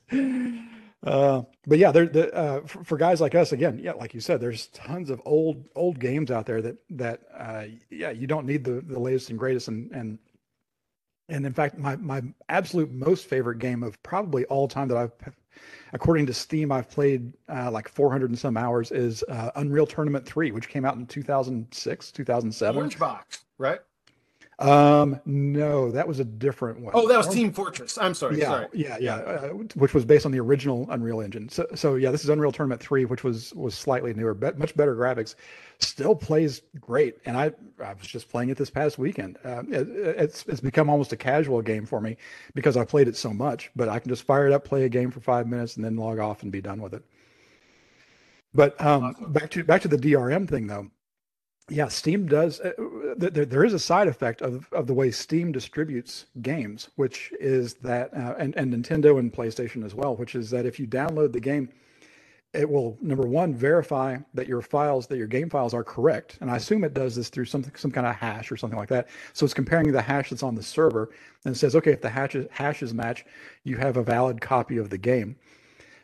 Uh, 1.02 1.44
but 1.66 1.78
yeah 1.78 1.92
there 1.92 2.06
the 2.06 2.34
uh, 2.36 2.62
for, 2.68 2.84
for, 2.84 2.98
guys 2.98 3.22
like 3.22 3.34
us 3.34 3.54
again 3.54 3.80
yeah 3.82 3.94
like 3.94 4.14
you 4.14 4.20
said 4.20 4.42
there's 4.42 4.68
tons 4.68 5.10
of 5.10 5.22
old 5.24 5.70
old 5.74 5.98
games 5.98 6.30
out 6.30 6.46
there 6.46 6.62
that 6.62 6.76
that 6.90 7.22
uh, 7.38 7.64
yeah 7.90 8.12
you 8.12 8.28
don't 8.28 8.46
need 8.46 8.66
the 8.66 8.82
the 8.82 9.00
latest 9.00 9.30
and 9.30 9.40
greatest 9.40 9.70
and 9.70 9.90
and 9.94 10.20
and 11.30 11.46
in 11.46 11.54
fact 11.54 11.78
my 11.78 11.96
my 11.98 12.22
absolute 12.50 12.92
most 12.92 13.26
favorite 13.26 13.60
game 13.60 13.84
of 13.84 14.02
probably 14.04 14.46
all 14.46 14.68
time 14.68 14.88
that 14.88 14.98
i've 14.98 15.12
according 15.94 16.26
to 16.28 16.34
Steam, 16.34 16.72
I've 16.72 16.90
played 16.90 17.34
uh, 17.48 17.72
like 17.72 17.90
400 17.90 18.30
and 18.30 18.40
some 18.40 18.58
hours. 18.58 18.92
Is 18.92 19.24
uh, 19.30 19.52
Unreal 19.56 19.86
Tournament 19.88 20.26
3, 20.26 20.52
which 20.52 20.70
came 20.70 20.86
out 20.86 20.96
in 20.96 21.06
2006, 21.06 22.12
2007. 22.12 22.78
Orange 22.78 23.00
Box, 23.00 23.46
right? 23.58 23.80
Um, 24.60 25.22
no, 25.26 25.90
that 25.90 26.06
was 26.06 26.20
a 26.20 26.26
different 26.26 26.82
one. 26.82 26.92
Oh, 26.94 27.08
that 27.08 27.18
was 27.18 27.30
Team 27.30 27.54
Fortress. 27.54 27.98
I'm 27.98 28.14
sorry. 28.14 28.40
Yeah, 28.40 28.48
sorry. 28.48 28.68
yeah, 28.74 28.98
yeah. 29.00 29.16
Uh, 29.16 29.48
which 29.76 29.94
was 29.94 30.04
based 30.04 30.26
on 30.26 30.34
the 30.34 30.40
original 30.40 30.86
Unreal 30.90 31.22
Engine. 31.22 31.48
So, 31.48 31.66
so 31.76 31.96
yeah, 31.96 32.12
this 32.12 32.26
is 32.26 32.30
Unreal 32.30 32.52
Tournament 32.52 32.82
three, 32.82 33.06
which 33.06 33.24
was 33.24 33.54
was 33.54 33.74
slightly 33.74 34.14
newer, 34.14 34.34
but 34.34 34.60
much 34.60 34.76
better 34.76 34.96
graphics. 34.96 35.36
Still 35.80 36.14
plays 36.14 36.62
great, 36.82 37.20
and 37.26 37.38
I 37.38 37.54
I 37.82 37.94
was 37.94 38.06
just 38.06 38.28
playing 38.28 38.50
it 38.50 38.58
this 38.58 38.70
past 38.70 38.98
weekend. 38.98 39.38
Uh, 39.46 39.64
it, 39.70 39.88
it's 39.88 40.44
it's 40.48 40.60
become 40.60 40.90
almost 40.90 41.14
a 41.14 41.18
casual 41.18 41.62
game 41.62 41.86
for 41.86 42.02
me 42.02 42.18
because 42.54 42.76
I 42.76 42.84
played 42.84 43.08
it 43.08 43.16
so 43.16 43.34
much. 43.34 43.72
But 43.78 43.88
I 43.88 44.00
can 44.00 44.10
just 44.10 44.24
fire 44.24 44.46
it 44.46 44.52
up, 44.52 44.66
play 44.66 44.84
a 44.84 44.90
game 44.90 45.10
for 45.10 45.22
five 45.22 45.48
minutes, 45.48 45.78
and 45.78 45.86
then 45.86 45.96
log 45.96 46.20
off 46.20 46.44
and 46.44 46.52
be 46.52 46.60
done 46.60 46.82
with 46.82 46.94
it. 46.94 47.04
But 48.54 48.80
um, 48.82 49.06
awesome. 49.06 49.32
back 49.32 49.52
to 49.52 49.64
back 49.64 49.82
to 49.84 49.88
the 49.88 49.98
DRM 49.98 50.50
thing 50.50 50.68
though 50.68 50.92
yeah, 51.70 51.88
Steam 51.88 52.28
does. 52.28 52.60
Uh, 52.60 52.74
there, 53.18 53.46
there 53.46 53.64
is 53.64 53.74
a 53.74 53.80
side 53.80 54.08
effect 54.08 54.42
of, 54.42 54.68
of 54.72 54.88
the 54.88 54.94
way 54.94 55.12
Steam 55.12 55.52
distributes 55.52 56.26
games, 56.42 56.90
which 56.96 57.32
is 57.40 57.76
that, 57.76 58.14
uh, 58.14 58.36
and, 58.38 58.56
and 58.56 58.74
Nintendo 58.74 59.20
and 59.20 59.32
PlayStation 59.32 59.86
as 59.86 59.94
well, 59.96 60.16
which 60.16 60.36
is 60.36 60.50
that 60.50 60.66
if 60.66 60.80
you 60.80 60.88
download 60.88 61.32
the 61.32 61.40
game, 61.40 61.70
it 62.54 62.68
will 62.68 62.98
number 63.00 63.28
one 63.28 63.54
verify 63.54 64.18
that 64.34 64.48
your 64.48 64.62
files, 64.62 65.06
that 65.08 65.18
your 65.18 65.28
game 65.28 65.50
files 65.50 65.74
are 65.74 65.84
correct, 65.84 66.40
and 66.42 66.50
I 66.50 66.56
assume 66.56 66.84
it 66.84 66.96
does 66.96 67.16
this 67.16 67.30
through 67.30 67.46
something, 67.46 67.74
some 67.76 67.92
kind 67.92 68.08
of 68.08 68.16
hash 68.16 68.52
or 68.52 68.58
something 68.58 68.80
like 68.80 68.90
that. 68.90 69.08
So 69.34 69.46
it's 69.46 69.54
comparing 69.54 69.92
the 69.92 70.02
hash 70.02 70.32
that's 70.32 70.42
on 70.42 70.56
the 70.56 70.64
server, 70.64 71.12
and 71.46 71.56
says, 71.56 71.76
okay, 71.76 71.92
if 71.92 72.02
the 72.02 72.10
hashes 72.10 72.48
hashes 72.50 72.94
match, 72.94 73.24
you 73.64 73.78
have 73.78 73.98
a 73.98 74.04
valid 74.04 74.42
copy 74.42 74.78
of 74.78 74.90
the 74.90 74.98
game. 74.98 75.36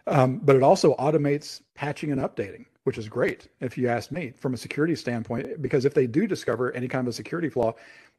Um, 0.05 0.37
but 0.37 0.55
it 0.55 0.61
also 0.61 0.93
automates 0.95 1.61
patching 1.73 2.11
and 2.11 2.21
updating 2.21 2.65
which 2.85 2.97
is 2.97 3.09
great 3.09 3.49
if 3.59 3.77
you 3.77 3.87
ask 3.87 4.11
me 4.11 4.33
from 4.37 4.53
a 4.53 4.57
security 4.57 4.95
standpoint 4.95 5.61
because 5.61 5.85
if 5.85 5.93
they 5.93 6.07
do 6.07 6.25
discover 6.25 6.71
any 6.71 6.87
kind 6.87 7.07
of 7.07 7.11
a 7.11 7.13
security 7.13 7.49
flaw 7.49 7.73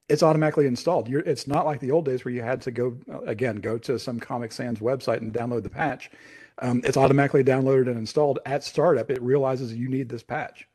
it's 0.08 0.22
automatically 0.22 0.66
installed. 0.66 1.08
You're, 1.08 1.22
it's 1.22 1.46
not 1.46 1.66
like 1.66 1.80
the 1.80 1.90
old 1.90 2.04
days 2.04 2.24
where 2.24 2.32
you 2.32 2.42
had 2.42 2.60
to 2.62 2.70
go 2.70 2.96
again 3.26 3.56
go 3.56 3.76
to 3.78 3.98
some 3.98 4.20
comic 4.20 4.52
sans 4.52 4.78
website 4.78 5.18
and 5.18 5.32
download 5.32 5.62
the 5.62 5.70
patch. 5.70 6.10
Um, 6.58 6.80
it's 6.84 6.96
automatically 6.96 7.44
downloaded 7.44 7.88
and 7.88 7.98
installed. 7.98 8.38
At 8.46 8.62
startup 8.62 9.10
it 9.10 9.20
realizes 9.20 9.74
you 9.74 9.88
need 9.88 10.08
this 10.08 10.22
patch. 10.22 10.68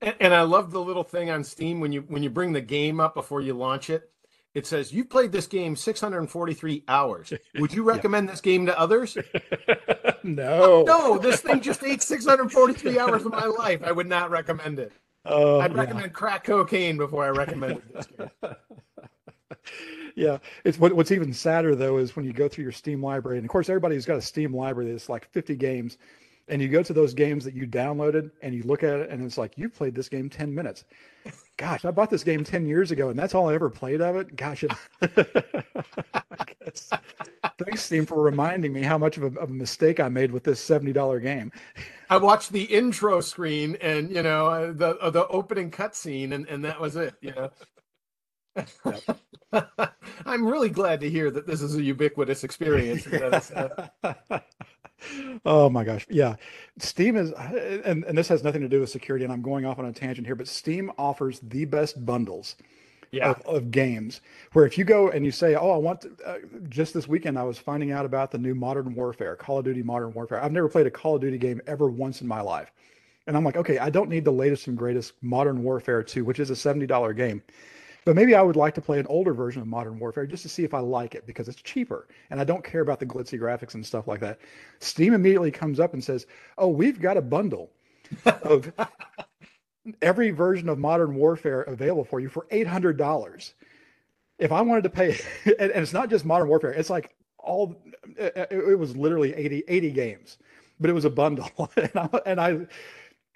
And, 0.00 0.14
and 0.20 0.34
i 0.34 0.42
love 0.42 0.70
the 0.70 0.80
little 0.80 1.04
thing 1.04 1.30
on 1.30 1.42
steam 1.42 1.80
when 1.80 1.90
you 1.90 2.02
when 2.02 2.22
you 2.22 2.30
bring 2.30 2.52
the 2.52 2.60
game 2.60 3.00
up 3.00 3.14
before 3.14 3.40
you 3.40 3.54
launch 3.54 3.90
it 3.90 4.10
it 4.54 4.66
says 4.66 4.92
you've 4.92 5.10
played 5.10 5.32
this 5.32 5.46
game 5.46 5.76
643 5.76 6.84
hours. 6.88 7.32
Would 7.58 7.72
you 7.72 7.82
recommend 7.82 8.26
yeah. 8.26 8.32
this 8.32 8.40
game 8.40 8.66
to 8.66 8.78
others? 8.78 9.16
no. 10.22 10.62
Oh, 10.62 10.84
no, 10.86 11.18
this 11.18 11.40
thing 11.40 11.60
just 11.60 11.82
ate 11.84 12.02
643 12.02 12.98
hours 13.00 13.24
of 13.24 13.32
my 13.32 13.46
life. 13.46 13.82
I 13.82 13.92
would 13.92 14.08
not 14.08 14.30
recommend 14.30 14.78
it. 14.78 14.92
Oh, 15.24 15.60
I'd 15.60 15.74
recommend 15.74 16.06
yeah. 16.06 16.12
crack 16.12 16.44
cocaine 16.44 16.96
before 16.96 17.24
I 17.24 17.28
recommended 17.28 17.82
this 17.92 18.06
game. 18.06 18.54
yeah, 20.16 20.38
it's 20.64 20.78
what, 20.78 20.94
what's 20.94 21.12
even 21.12 21.32
sadder 21.32 21.74
though 21.74 21.98
is 21.98 22.16
when 22.16 22.24
you 22.24 22.32
go 22.32 22.48
through 22.48 22.62
your 22.62 22.72
Steam 22.72 23.02
library, 23.02 23.38
and 23.38 23.44
of 23.44 23.50
course 23.50 23.68
everybody's 23.68 24.06
got 24.06 24.16
a 24.16 24.22
Steam 24.22 24.54
library 24.54 24.90
that's 24.90 25.08
like 25.08 25.30
50 25.32 25.56
games, 25.56 25.98
and 26.48 26.62
you 26.62 26.68
go 26.68 26.82
to 26.82 26.92
those 26.92 27.14
games 27.14 27.44
that 27.44 27.54
you 27.54 27.66
downloaded 27.66 28.30
and 28.42 28.54
you 28.54 28.62
look 28.62 28.82
at 28.82 29.00
it 29.00 29.10
and 29.10 29.24
it's 29.24 29.38
like 29.38 29.56
you 29.56 29.68
played 29.68 29.94
this 29.94 30.08
game 30.08 30.28
10 30.28 30.54
minutes 30.54 30.84
gosh, 31.58 31.84
I 31.84 31.90
bought 31.90 32.08
this 32.08 32.24
game 32.24 32.44
10 32.44 32.64
years 32.66 32.90
ago 32.90 33.10
and 33.10 33.18
that's 33.18 33.34
all 33.34 33.50
I 33.50 33.54
ever 33.54 33.68
played 33.68 34.00
of 34.00 34.16
it. 34.16 34.34
Gosh, 34.36 34.64
it, 34.64 34.72
thanks 37.58 37.82
Steam 37.82 38.06
for 38.06 38.22
reminding 38.22 38.72
me 38.72 38.82
how 38.82 38.96
much 38.96 39.18
of 39.18 39.24
a, 39.24 39.40
of 39.40 39.50
a, 39.50 39.52
mistake 39.52 40.00
I 40.00 40.08
made 40.08 40.30
with 40.30 40.44
this 40.44 40.66
$70 40.66 41.20
game. 41.20 41.52
I 42.08 42.16
watched 42.16 42.52
the 42.52 42.62
intro 42.62 43.20
screen 43.20 43.76
and, 43.80 44.10
you 44.10 44.22
know, 44.22 44.46
uh, 44.46 44.72
the, 44.72 44.96
uh, 44.98 45.10
the 45.10 45.26
opening 45.26 45.70
cutscene 45.70 46.32
and, 46.32 46.48
and 46.48 46.64
that 46.64 46.80
was 46.80 46.96
it, 46.96 47.14
you 47.20 47.32
know. 47.32 47.50
I'm 50.26 50.46
really 50.46 50.68
glad 50.68 51.00
to 51.00 51.10
hear 51.10 51.30
that 51.30 51.46
this 51.46 51.62
is 51.62 51.76
a 51.76 51.82
ubiquitous 51.82 52.44
experience. 52.44 53.06
oh 55.44 55.70
my 55.70 55.84
gosh. 55.84 56.06
Yeah. 56.10 56.36
Steam 56.78 57.16
is, 57.16 57.32
and, 57.32 58.04
and 58.04 58.16
this 58.16 58.28
has 58.28 58.44
nothing 58.44 58.62
to 58.62 58.68
do 58.68 58.80
with 58.80 58.90
security, 58.90 59.24
and 59.24 59.32
I'm 59.32 59.42
going 59.42 59.64
off 59.64 59.78
on 59.78 59.86
a 59.86 59.92
tangent 59.92 60.26
here, 60.26 60.36
but 60.36 60.48
Steam 60.48 60.92
offers 60.98 61.40
the 61.40 61.64
best 61.64 62.04
bundles 62.04 62.56
yeah. 63.10 63.30
of, 63.30 63.40
of 63.42 63.70
games 63.70 64.20
where 64.52 64.66
if 64.66 64.76
you 64.76 64.84
go 64.84 65.10
and 65.10 65.24
you 65.24 65.30
say, 65.30 65.54
Oh, 65.54 65.70
I 65.70 65.76
want 65.76 66.02
to, 66.02 66.10
uh, 66.26 66.38
just 66.68 66.94
this 66.94 67.08
weekend, 67.08 67.38
I 67.38 67.44
was 67.44 67.58
finding 67.58 67.92
out 67.92 68.04
about 68.04 68.30
the 68.30 68.38
new 68.38 68.54
Modern 68.54 68.94
Warfare, 68.94 69.36
Call 69.36 69.58
of 69.58 69.64
Duty 69.64 69.82
Modern 69.82 70.12
Warfare. 70.12 70.42
I've 70.42 70.52
never 70.52 70.68
played 70.68 70.86
a 70.86 70.90
Call 70.90 71.16
of 71.16 71.20
Duty 71.20 71.38
game 71.38 71.60
ever 71.66 71.88
once 71.88 72.20
in 72.20 72.28
my 72.28 72.40
life. 72.40 72.72
And 73.26 73.36
I'm 73.36 73.44
like, 73.44 73.56
okay, 73.56 73.78
I 73.78 73.90
don't 73.90 74.08
need 74.08 74.24
the 74.24 74.32
latest 74.32 74.68
and 74.68 74.76
greatest 74.76 75.12
Modern 75.20 75.62
Warfare 75.62 76.02
2, 76.02 76.24
which 76.24 76.40
is 76.40 76.50
a 76.50 76.54
$70 76.54 77.14
game. 77.14 77.42
But 78.04 78.16
maybe 78.16 78.34
I 78.34 78.42
would 78.42 78.56
like 78.56 78.74
to 78.74 78.80
play 78.80 78.98
an 78.98 79.06
older 79.06 79.34
version 79.34 79.60
of 79.60 79.68
Modern 79.68 79.98
Warfare 79.98 80.26
just 80.26 80.42
to 80.44 80.48
see 80.48 80.64
if 80.64 80.74
I 80.74 80.80
like 80.80 81.14
it 81.14 81.26
because 81.26 81.48
it's 81.48 81.60
cheaper 81.60 82.08
and 82.30 82.40
I 82.40 82.44
don't 82.44 82.64
care 82.64 82.80
about 82.80 83.00
the 83.00 83.06
glitzy 83.06 83.38
graphics 83.38 83.74
and 83.74 83.84
stuff 83.84 84.08
like 84.08 84.20
that. 84.20 84.38
Steam 84.80 85.14
immediately 85.14 85.50
comes 85.50 85.80
up 85.80 85.92
and 85.92 86.02
says, 86.02 86.26
"Oh, 86.56 86.68
we've 86.68 87.00
got 87.00 87.16
a 87.16 87.22
bundle 87.22 87.70
of 88.42 88.72
every 90.02 90.30
version 90.30 90.68
of 90.68 90.78
Modern 90.78 91.14
Warfare 91.14 91.62
available 91.62 92.04
for 92.04 92.20
you 92.20 92.28
for 92.28 92.46
$800." 92.50 93.54
If 94.38 94.52
I 94.52 94.60
wanted 94.62 94.84
to 94.84 94.90
pay 94.90 95.18
and, 95.58 95.70
it's 95.72 95.92
not 95.92 96.10
just 96.10 96.24
Modern 96.24 96.48
Warfare, 96.48 96.72
it's 96.72 96.90
like 96.90 97.14
all 97.38 97.76
it, 98.16 98.78
was 98.78 98.96
literally 98.96 99.34
80 99.34 99.64
80 99.68 99.90
games, 99.92 100.38
but 100.80 100.90
it 100.90 100.92
was 100.94 101.04
a 101.04 101.10
bundle 101.10 101.50
and 101.76 101.90
I, 101.94 102.08
and 102.26 102.40
I 102.40 102.66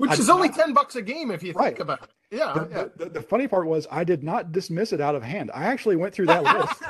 which 0.03 0.11
I, 0.11 0.14
is 0.14 0.28
only 0.28 0.48
10 0.48 0.72
bucks 0.72 0.96
a 0.96 1.03
game 1.03 1.30
if 1.30 1.44
you 1.44 1.53
right. 1.53 1.66
think 1.66 1.78
about 1.78 2.03
it. 2.03 2.11
Yeah. 2.32 2.55
The, 2.55 2.68
yeah. 2.68 2.84
The, 2.96 3.09
the, 3.09 3.22
funny 3.22 3.46
part 3.46 3.68
was 3.68 3.86
I 3.88 4.03
did 4.03 4.24
not 4.24 4.50
dismiss 4.50 4.92
it 4.92 5.00
out 5.00 5.14
of 5.14 5.22
hand. 5.22 5.53
I 5.55 5.66
actually 5.66 5.94
went 5.94 6.12
through 6.12 6.26
that 6.26 6.42
list 6.42 6.82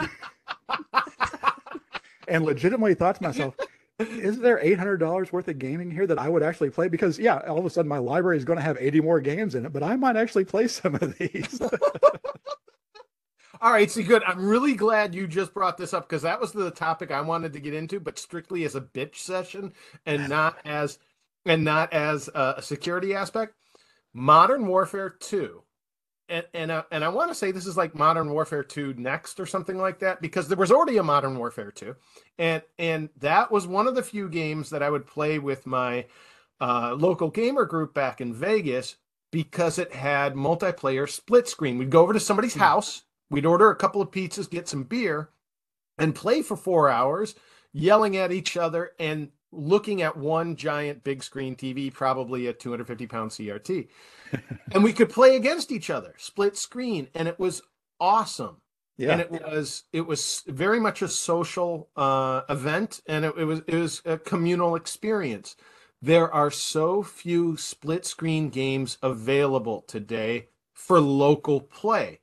and 2.28 2.46
legitimately 2.46 2.94
thought 2.94 3.16
to 3.16 3.22
myself, 3.22 3.54
is 3.98 4.38
there 4.38 4.58
$800 4.64 5.30
worth 5.30 5.46
of 5.46 5.58
gaming 5.58 5.90
here 5.90 6.06
that 6.06 6.18
I 6.18 6.30
would 6.30 6.42
actually 6.42 6.70
play? 6.70 6.88
Because, 6.88 7.18
yeah, 7.18 7.40
all 7.40 7.58
of 7.58 7.66
a 7.66 7.70
sudden 7.70 7.86
my 7.86 7.98
library 7.98 8.38
is 8.38 8.46
going 8.46 8.58
to 8.58 8.64
have 8.64 8.78
80 8.80 9.02
more 9.02 9.20
games 9.20 9.56
in 9.56 9.66
it, 9.66 9.74
but 9.74 9.82
I 9.82 9.94
might 9.94 10.16
actually 10.16 10.46
play 10.46 10.66
some 10.66 10.94
of 10.94 11.18
these. 11.18 11.60
all 13.60 13.72
right, 13.72 13.90
see, 13.90 14.04
good. 14.04 14.22
I'm 14.24 14.42
really 14.42 14.72
glad 14.72 15.14
you 15.14 15.26
just 15.26 15.52
brought 15.52 15.76
this 15.76 15.92
up 15.92 16.08
because 16.08 16.22
that 16.22 16.40
was 16.40 16.52
the 16.52 16.70
topic 16.70 17.10
I 17.10 17.20
wanted 17.20 17.52
to 17.52 17.60
get 17.60 17.74
into, 17.74 18.00
but 18.00 18.18
strictly 18.18 18.64
as 18.64 18.74
a 18.74 18.80
bitch 18.80 19.16
session 19.16 19.74
and 20.06 20.30
not 20.30 20.56
as 20.64 20.98
and 21.46 21.64
not 21.64 21.92
as 21.92 22.28
a 22.34 22.60
security 22.62 23.14
aspect. 23.14 23.54
Modern 24.14 24.66
Warfare 24.66 25.10
2. 25.10 25.62
And 26.28 26.46
and 26.54 26.70
uh, 26.70 26.84
and 26.90 27.04
I 27.04 27.08
want 27.08 27.30
to 27.30 27.34
say 27.34 27.50
this 27.50 27.66
is 27.66 27.76
like 27.76 27.94
Modern 27.94 28.30
Warfare 28.30 28.62
2 28.62 28.94
next 28.96 29.40
or 29.40 29.46
something 29.46 29.76
like 29.76 29.98
that 29.98 30.22
because 30.22 30.48
there 30.48 30.56
was 30.56 30.70
already 30.70 30.96
a 30.98 31.02
Modern 31.02 31.36
Warfare 31.36 31.72
2. 31.72 31.94
And 32.38 32.62
and 32.78 33.10
that 33.18 33.50
was 33.50 33.66
one 33.66 33.88
of 33.88 33.94
the 33.94 34.02
few 34.02 34.28
games 34.28 34.70
that 34.70 34.82
I 34.82 34.90
would 34.90 35.06
play 35.06 35.38
with 35.38 35.66
my 35.66 36.06
uh, 36.60 36.94
local 36.94 37.28
gamer 37.28 37.64
group 37.64 37.92
back 37.92 38.20
in 38.20 38.32
Vegas 38.32 38.96
because 39.32 39.78
it 39.78 39.92
had 39.92 40.34
multiplayer 40.34 41.08
split 41.08 41.48
screen. 41.48 41.76
We'd 41.76 41.90
go 41.90 42.02
over 42.02 42.12
to 42.12 42.20
somebody's 42.20 42.52
mm-hmm. 42.52 42.60
house, 42.60 43.02
we'd 43.30 43.46
order 43.46 43.70
a 43.70 43.76
couple 43.76 44.00
of 44.00 44.10
pizzas, 44.10 44.48
get 44.48 44.68
some 44.68 44.84
beer, 44.84 45.30
and 45.98 46.14
play 46.14 46.42
for 46.42 46.56
4 46.56 46.88
hours 46.88 47.34
yelling 47.72 48.16
at 48.16 48.32
each 48.32 48.56
other 48.56 48.92
and 48.98 49.30
looking 49.52 50.02
at 50.02 50.16
one 50.16 50.56
giant 50.56 51.04
big 51.04 51.22
screen 51.22 51.54
TV, 51.54 51.92
probably 51.92 52.46
a 52.46 52.52
250 52.52 53.06
pound 53.06 53.30
CRT. 53.30 53.88
and 54.72 54.82
we 54.82 54.92
could 54.92 55.10
play 55.10 55.36
against 55.36 55.70
each 55.70 55.90
other, 55.90 56.14
split 56.16 56.56
screen, 56.56 57.08
and 57.14 57.28
it 57.28 57.38
was 57.38 57.62
awesome. 58.00 58.56
Yeah. 58.96 59.12
And 59.12 59.20
it 59.20 59.30
was 59.30 59.84
it 59.92 60.06
was 60.06 60.42
very 60.46 60.78
much 60.78 61.02
a 61.02 61.08
social 61.08 61.88
uh, 61.96 62.42
event, 62.48 63.00
and 63.06 63.24
it, 63.24 63.34
it 63.36 63.44
was 63.44 63.60
it 63.66 63.76
was 63.76 64.02
a 64.04 64.18
communal 64.18 64.76
experience. 64.76 65.56
There 66.02 66.32
are 66.32 66.50
so 66.50 67.02
few 67.02 67.56
split 67.56 68.04
screen 68.04 68.50
games 68.50 68.98
available 69.02 69.82
today 69.82 70.48
for 70.74 71.00
local 71.00 71.60
play. 71.60 72.20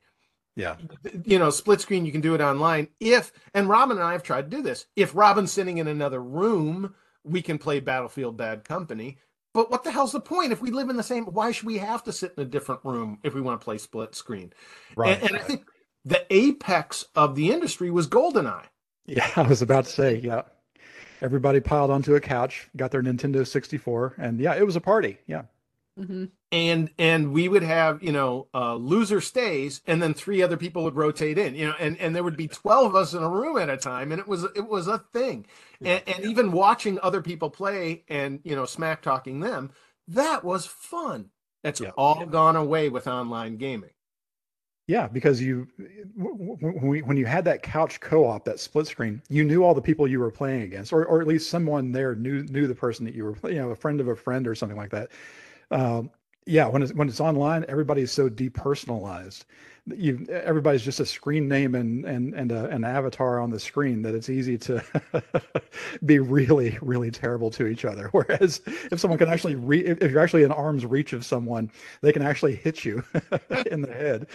Yeah. 0.54 0.76
You 1.24 1.38
know, 1.38 1.48
split 1.48 1.80
screen, 1.80 2.04
you 2.04 2.12
can 2.12 2.20
do 2.20 2.34
it 2.34 2.40
online. 2.42 2.88
If, 3.00 3.32
and 3.54 3.68
Robin 3.68 3.96
and 3.96 4.06
I 4.06 4.12
have 4.12 4.22
tried 4.22 4.50
to 4.50 4.56
do 4.56 4.62
this. 4.62 4.86
If 4.96 5.14
Robin's 5.14 5.52
sitting 5.52 5.78
in 5.78 5.88
another 5.88 6.22
room 6.22 6.94
we 7.24 7.42
can 7.42 7.58
play 7.58 7.80
Battlefield 7.80 8.36
Bad 8.36 8.64
Company. 8.64 9.18
But 9.52 9.70
what 9.70 9.82
the 9.82 9.90
hell's 9.90 10.12
the 10.12 10.20
point? 10.20 10.52
If 10.52 10.62
we 10.62 10.70
live 10.70 10.90
in 10.90 10.96
the 10.96 11.02
same, 11.02 11.24
why 11.24 11.50
should 11.50 11.66
we 11.66 11.78
have 11.78 12.04
to 12.04 12.12
sit 12.12 12.34
in 12.36 12.42
a 12.42 12.46
different 12.46 12.82
room 12.84 13.18
if 13.24 13.34
we 13.34 13.40
want 13.40 13.60
to 13.60 13.64
play 13.64 13.78
split 13.78 14.14
screen? 14.14 14.52
Right. 14.96 15.14
And, 15.14 15.22
and 15.22 15.32
right. 15.32 15.40
I 15.40 15.44
think 15.44 15.64
the 16.04 16.24
apex 16.30 17.04
of 17.14 17.34
the 17.34 17.50
industry 17.50 17.90
was 17.90 18.08
GoldenEye. 18.08 18.66
Yeah, 19.06 19.28
I 19.36 19.42
was 19.42 19.62
about 19.62 19.86
to 19.86 19.90
say, 19.90 20.16
yeah. 20.16 20.42
Everybody 21.22 21.60
piled 21.60 21.90
onto 21.90 22.14
a 22.14 22.20
couch, 22.20 22.68
got 22.76 22.92
their 22.92 23.02
Nintendo 23.02 23.46
64, 23.46 24.14
and 24.16 24.40
yeah, 24.40 24.54
it 24.54 24.64
was 24.64 24.76
a 24.76 24.80
party. 24.80 25.18
Yeah. 25.26 25.42
Mm-hmm. 25.98 26.26
And 26.52 26.90
and 26.98 27.32
we 27.32 27.48
would 27.48 27.62
have 27.62 28.02
you 28.02 28.12
know 28.12 28.48
uh, 28.54 28.74
loser 28.74 29.20
stays, 29.20 29.82
and 29.86 30.02
then 30.02 30.14
three 30.14 30.42
other 30.42 30.56
people 30.56 30.84
would 30.84 30.96
rotate 30.96 31.38
in, 31.38 31.54
you 31.54 31.66
know, 31.66 31.74
and 31.78 31.98
and 31.98 32.14
there 32.14 32.24
would 32.24 32.36
be 32.36 32.48
twelve 32.48 32.86
of 32.86 32.94
us 32.94 33.12
in 33.12 33.22
a 33.22 33.28
room 33.28 33.58
at 33.58 33.68
a 33.68 33.76
time, 33.76 34.12
and 34.12 34.20
it 34.20 34.26
was 34.26 34.44
it 34.44 34.66
was 34.66 34.88
a 34.88 34.98
thing. 34.98 35.46
And, 35.80 36.02
and 36.06 36.24
even 36.24 36.52
watching 36.52 36.98
other 37.02 37.22
people 37.22 37.50
play 37.50 38.04
and 38.08 38.40
you 38.44 38.56
know 38.56 38.64
smack 38.64 39.02
talking 39.02 39.40
them, 39.40 39.70
that 40.08 40.44
was 40.44 40.66
fun. 40.66 41.30
That's 41.62 41.80
yeah. 41.80 41.90
all 41.96 42.24
gone 42.26 42.56
away 42.56 42.88
with 42.88 43.06
online 43.06 43.56
gaming. 43.56 43.90
Yeah, 44.90 45.06
because 45.06 45.40
you 45.40 45.68
when, 46.16 47.06
when 47.06 47.16
you 47.16 47.24
had 47.24 47.44
that 47.44 47.62
couch 47.62 48.00
co-op, 48.00 48.44
that 48.44 48.58
split 48.58 48.88
screen, 48.88 49.22
you 49.28 49.44
knew 49.44 49.62
all 49.62 49.72
the 49.72 49.80
people 49.80 50.08
you 50.08 50.18
were 50.18 50.32
playing 50.32 50.62
against, 50.62 50.92
or 50.92 51.04
or 51.06 51.20
at 51.20 51.28
least 51.28 51.48
someone 51.48 51.92
there 51.92 52.16
knew 52.16 52.42
knew 52.44 52.66
the 52.66 52.74
person 52.74 53.04
that 53.04 53.14
you 53.14 53.24
were, 53.24 53.36
you 53.48 53.60
know, 53.60 53.70
a 53.70 53.76
friend 53.76 54.00
of 54.00 54.08
a 54.08 54.16
friend 54.16 54.48
or 54.48 54.54
something 54.56 54.76
like 54.76 54.90
that. 54.90 55.10
Um, 55.70 56.10
yeah, 56.46 56.66
when 56.66 56.82
it's 56.82 56.92
when 56.94 57.08
it's 57.08 57.20
online, 57.20 57.64
everybody's 57.68 58.10
so 58.10 58.28
depersonalized. 58.28 59.44
You 59.86 60.26
everybody's 60.30 60.82
just 60.82 61.00
a 61.00 61.06
screen 61.06 61.48
name 61.48 61.74
and 61.74 62.04
and 62.04 62.34
and 62.34 62.52
a, 62.52 62.66
an 62.66 62.84
avatar 62.84 63.40
on 63.40 63.50
the 63.50 63.58
screen 63.60 64.02
that 64.02 64.14
it's 64.14 64.28
easy 64.30 64.56
to 64.58 64.82
be 66.04 66.18
really 66.18 66.78
really 66.80 67.10
terrible 67.10 67.50
to 67.52 67.66
each 67.66 67.84
other. 67.84 68.08
Whereas 68.12 68.62
if 68.66 69.00
someone 69.00 69.18
can 69.18 69.28
actually 69.28 69.54
re- 69.54 69.84
if 69.84 70.10
you're 70.10 70.20
actually 70.20 70.44
in 70.44 70.52
arm's 70.52 70.86
reach 70.86 71.12
of 71.12 71.24
someone, 71.24 71.70
they 72.02 72.12
can 72.12 72.22
actually 72.22 72.54
hit 72.54 72.84
you 72.84 73.02
in 73.70 73.82
the 73.82 73.92
head. 73.92 74.26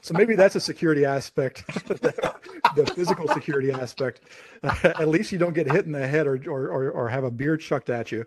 so 0.00 0.14
maybe 0.14 0.34
that's 0.34 0.54
a 0.54 0.60
security 0.60 1.04
aspect, 1.04 1.66
the 1.88 2.90
physical 2.94 3.28
security 3.28 3.70
aspect. 3.70 4.20
at 4.62 5.08
least 5.08 5.32
you 5.32 5.38
don't 5.38 5.54
get 5.54 5.70
hit 5.70 5.86
in 5.86 5.92
the 5.92 6.06
head 6.06 6.26
or 6.26 6.36
or 6.46 6.68
or, 6.68 6.90
or 6.90 7.08
have 7.08 7.24
a 7.24 7.30
beard 7.30 7.60
chucked 7.60 7.90
at 7.90 8.12
you 8.12 8.24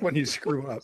when 0.00 0.14
you 0.14 0.26
screw 0.26 0.66
up. 0.68 0.82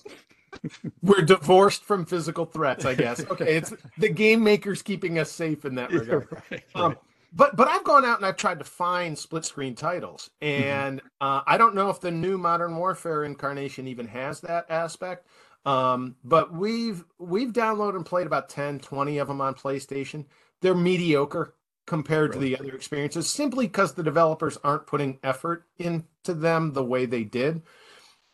We're 1.02 1.22
divorced 1.22 1.84
from 1.84 2.04
physical 2.04 2.44
threats, 2.44 2.84
I 2.84 2.94
guess. 2.94 3.24
Okay, 3.30 3.56
it's 3.56 3.72
the 3.98 4.08
game 4.08 4.44
makers 4.44 4.82
keeping 4.82 5.18
us 5.18 5.30
safe 5.30 5.64
in 5.64 5.74
that 5.76 5.90
regard. 5.90 6.28
Yeah, 6.30 6.38
right, 6.50 6.64
um, 6.74 6.88
right. 6.90 6.98
but 7.32 7.56
but 7.56 7.68
I've 7.68 7.84
gone 7.84 8.04
out 8.04 8.18
and 8.18 8.26
I've 8.26 8.36
tried 8.36 8.58
to 8.58 8.64
find 8.64 9.18
split 9.18 9.44
screen 9.44 9.74
titles, 9.74 10.30
mm-hmm. 10.42 10.62
and 10.62 10.98
mm-hmm. 10.98 11.26
uh, 11.26 11.42
I 11.46 11.56
don't 11.56 11.74
know 11.74 11.90
if 11.90 12.00
the 12.00 12.10
new 12.10 12.38
Modern 12.38 12.76
Warfare 12.76 13.24
incarnation 13.24 13.88
even 13.88 14.06
has 14.08 14.40
that 14.42 14.66
aspect. 14.70 15.26
Um, 15.66 16.16
but 16.22 16.52
we've 16.52 17.04
we've 17.18 17.52
downloaded 17.52 17.96
and 17.96 18.06
played 18.06 18.26
about 18.26 18.48
10, 18.48 18.80
20 18.80 19.18
of 19.18 19.28
them 19.28 19.40
on 19.40 19.54
PlayStation. 19.54 20.26
They're 20.60 20.74
mediocre 20.74 21.54
compared 21.86 22.30
right. 22.30 22.34
to 22.34 22.40
the 22.40 22.58
other 22.58 22.74
experiences, 22.74 23.28
simply 23.28 23.66
because 23.66 23.94
the 23.94 24.02
developers 24.02 24.58
aren't 24.62 24.86
putting 24.86 25.18
effort 25.22 25.64
into 25.78 26.34
them 26.34 26.72
the 26.72 26.84
way 26.84 27.06
they 27.06 27.24
did. 27.24 27.62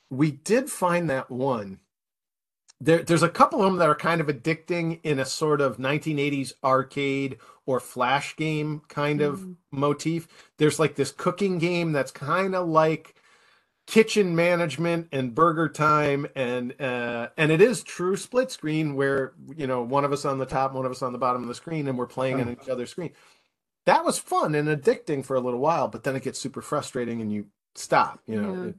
We 0.09 0.33
did 0.33 0.71
find 0.71 1.09
that 1.11 1.31
one 1.31 1.79
there, 2.81 3.03
there's 3.03 3.23
a 3.23 3.29
couple 3.29 3.61
of 3.61 3.67
them 3.67 3.79
that 3.79 3.89
are 3.89 3.95
kind 3.95 4.21
of 4.21 4.29
addicting 4.29 5.01
in 5.03 5.19
a 5.19 5.25
sort 5.25 5.61
of 5.61 5.77
1980s 5.77 6.55
arcade 6.65 7.39
or 7.67 7.79
flash 7.79 8.35
game 8.37 8.83
kind 8.89 9.21
of 9.21 9.41
mm. 9.41 9.57
motif. 9.71 10.27
There's 10.57 10.79
like 10.79 10.97
this 10.97 11.13
cooking 11.13 11.59
game 11.59 11.93
that's 11.93 12.11
kind 12.11 12.55
of 12.55 12.67
like 12.67 13.15
kitchen 13.87 14.37
management 14.37 15.09
and 15.11 15.35
burger 15.35 15.69
time 15.69 16.27
and 16.37 16.81
uh, 16.81 17.29
and 17.37 17.51
it 17.51 17.61
is 17.61 17.83
true 17.83 18.17
split 18.17 18.51
screen 18.51 18.95
where 18.95 19.33
you 19.57 19.67
know 19.67 19.83
one 19.83 20.05
of 20.05 20.13
us 20.13 20.25
on 20.25 20.39
the 20.39 20.47
top 20.47 20.73
one 20.73 20.87
of 20.87 20.93
us 20.93 21.03
on 21.03 21.13
the 21.13 21.19
bottom 21.19 21.43
of 21.43 21.49
the 21.49 21.55
screen 21.57 21.89
and 21.89 21.99
we're 21.99 22.07
playing 22.07 22.41
on 22.41 22.49
each 22.49 22.69
other's 22.69 22.91
screen 22.91 23.11
that 23.87 24.05
was 24.05 24.17
fun 24.17 24.55
and 24.55 24.69
addicting 24.69 25.25
for 25.25 25.35
a 25.35 25.41
little 25.41 25.59
while 25.59 25.89
but 25.89 26.05
then 26.05 26.15
it 26.15 26.23
gets 26.23 26.39
super 26.39 26.63
frustrating 26.63 27.21
and 27.21 27.33
you 27.33 27.47
stop 27.75 28.21
you 28.29 28.41
know 28.41 28.65
yeah. 28.65 28.73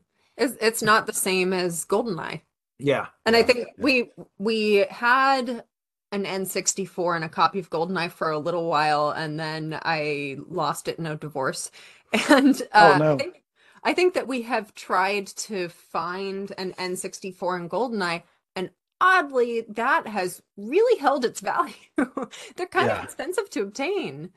it's, 0.46 0.56
it's 0.62 0.82
not 0.82 1.08
the 1.08 1.14
same 1.14 1.52
as 1.52 1.84
goldeneye 1.86 2.40
yeah. 2.82 3.08
And 3.26 3.36
yeah, 3.36 3.40
I 3.40 3.44
think 3.44 3.60
yeah. 3.60 3.66
we 3.78 4.12
we 4.38 4.86
had 4.90 5.64
an 6.12 6.26
N64 6.26 7.16
and 7.16 7.26
a 7.26 7.30
copy 7.30 7.60
of 7.60 7.70
GoldenEye 7.70 8.12
for 8.12 8.32
a 8.32 8.40
little 8.40 8.68
while, 8.68 9.12
and 9.12 9.40
then 9.40 9.80
I 9.82 10.38
lost 10.50 10.88
it 10.88 11.00
in 11.00 11.06
a 11.06 11.16
divorce. 11.16 11.72
And 12.30 12.62
uh, 12.74 12.92
oh, 12.94 12.98
no. 12.98 13.14
I, 13.14 13.18
think, 13.18 13.44
I 13.86 13.94
think 13.94 14.16
that 14.16 14.28
we 14.28 14.42
have 14.42 14.76
tried 14.76 15.28
to 15.28 15.70
find 15.70 16.52
an 16.58 16.74
N64 16.74 17.56
and 17.56 17.70
GoldenEye, 17.70 18.24
and 18.54 18.70
oddly, 19.00 19.62
that 19.70 20.08
has 20.08 20.42
really 20.58 21.00
held 21.00 21.24
its 21.24 21.40
value. 21.40 21.74
They're 21.96 22.68
kind 22.68 22.88
yeah. 22.88 22.98
of 22.98 23.06
expensive 23.06 23.50
to 23.52 23.62
obtain. 23.62 24.32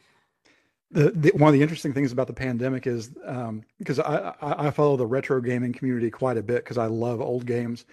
The, 0.92 1.10
the, 1.10 1.32
one 1.34 1.48
of 1.48 1.54
the 1.54 1.62
interesting 1.62 1.92
things 1.92 2.12
about 2.12 2.28
the 2.28 2.32
pandemic 2.32 2.86
is 2.86 3.10
um, 3.24 3.64
because 3.80 3.98
I, 3.98 4.36
I, 4.40 4.68
I 4.68 4.70
follow 4.70 4.96
the 4.96 5.06
retro 5.06 5.40
gaming 5.40 5.72
community 5.72 6.12
quite 6.12 6.36
a 6.36 6.42
bit 6.44 6.62
because 6.62 6.78
I 6.78 6.86
love 6.86 7.20
old 7.20 7.44
games 7.44 7.86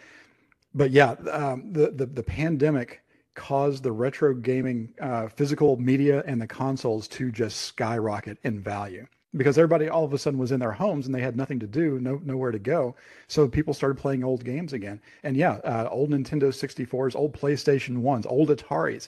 but 0.74 0.92
yeah, 0.92 1.12
um, 1.32 1.72
the, 1.72 1.92
the 1.92 2.06
the 2.06 2.24
pandemic 2.24 3.02
caused 3.34 3.84
the 3.84 3.92
retro 3.92 4.34
gaming 4.34 4.94
uh, 5.00 5.28
physical 5.28 5.78
media 5.78 6.24
and 6.26 6.42
the 6.42 6.48
consoles 6.48 7.08
to 7.08 7.32
just 7.32 7.62
skyrocket 7.62 8.38
in 8.44 8.60
value 8.60 9.08
because 9.36 9.58
everybody 9.58 9.88
all 9.88 10.04
of 10.04 10.14
a 10.14 10.18
sudden 10.18 10.40
was 10.40 10.52
in 10.52 10.60
their 10.60 10.74
homes 10.74 11.06
and 11.06 11.16
they 11.16 11.22
had 11.22 11.38
nothing 11.38 11.60
to 11.60 11.68
do, 11.68 12.00
no 12.00 12.20
nowhere 12.24 12.52
to 12.52 12.60
go. 12.60 12.96
So 13.28 13.48
people 13.48 13.74
started 13.74 13.98
playing 13.98 14.24
old 14.24 14.44
games 14.44 14.74
again. 14.74 15.02
And 15.24 15.38
yeah, 15.38 15.54
uh, 15.64 15.88
old 15.90 16.10
Nintendo 16.10 16.50
64s, 16.50 17.16
old 17.16 17.34
PlayStation 17.34 17.98
ones, 17.98 18.26
old 18.26 18.50
Ataris 18.50 19.08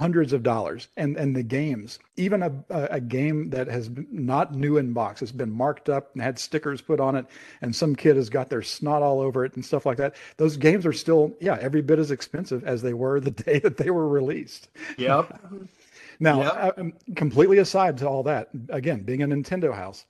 hundreds 0.00 0.32
of 0.32 0.42
dollars. 0.42 0.88
And 0.96 1.16
and 1.16 1.36
the 1.36 1.42
games 1.42 1.98
even 2.16 2.42
a, 2.42 2.52
a 2.70 3.00
game 3.00 3.50
that 3.50 3.68
has 3.68 3.90
not 4.10 4.54
new 4.54 4.78
in 4.78 4.92
box 4.92 5.20
has 5.20 5.30
been 5.30 5.50
marked 5.52 5.88
up 5.88 6.12
and 6.14 6.22
had 6.22 6.38
stickers 6.38 6.80
put 6.80 7.00
on 7.00 7.14
it 7.16 7.26
and 7.60 7.76
some 7.76 7.94
kid 7.94 8.16
has 8.16 8.30
got 8.30 8.48
their 8.48 8.62
snot 8.62 9.02
all 9.02 9.20
over 9.20 9.44
it 9.44 9.54
and 9.54 9.64
stuff 9.64 9.86
like 9.86 9.98
that. 9.98 10.16
Those 10.38 10.56
games 10.56 10.86
are 10.86 10.92
still 10.92 11.36
yeah 11.40 11.58
every 11.60 11.82
bit 11.82 11.98
as 11.98 12.10
expensive 12.10 12.64
as 12.64 12.82
they 12.82 12.94
were 12.94 13.20
the 13.20 13.30
day 13.44 13.58
that 13.60 13.76
they 13.76 13.90
were 13.90 14.08
released. 14.08 14.68
Yep. 14.98 15.38
Now 16.22 16.42
yep. 16.42 16.52
Uh, 16.54 16.72
um, 16.76 16.92
completely 17.16 17.56
aside 17.56 17.96
to 17.98 18.06
all 18.06 18.22
that 18.24 18.50
again 18.68 19.04
being 19.04 19.22
a 19.22 19.26
nintendo 19.26 19.74
house 19.74 20.04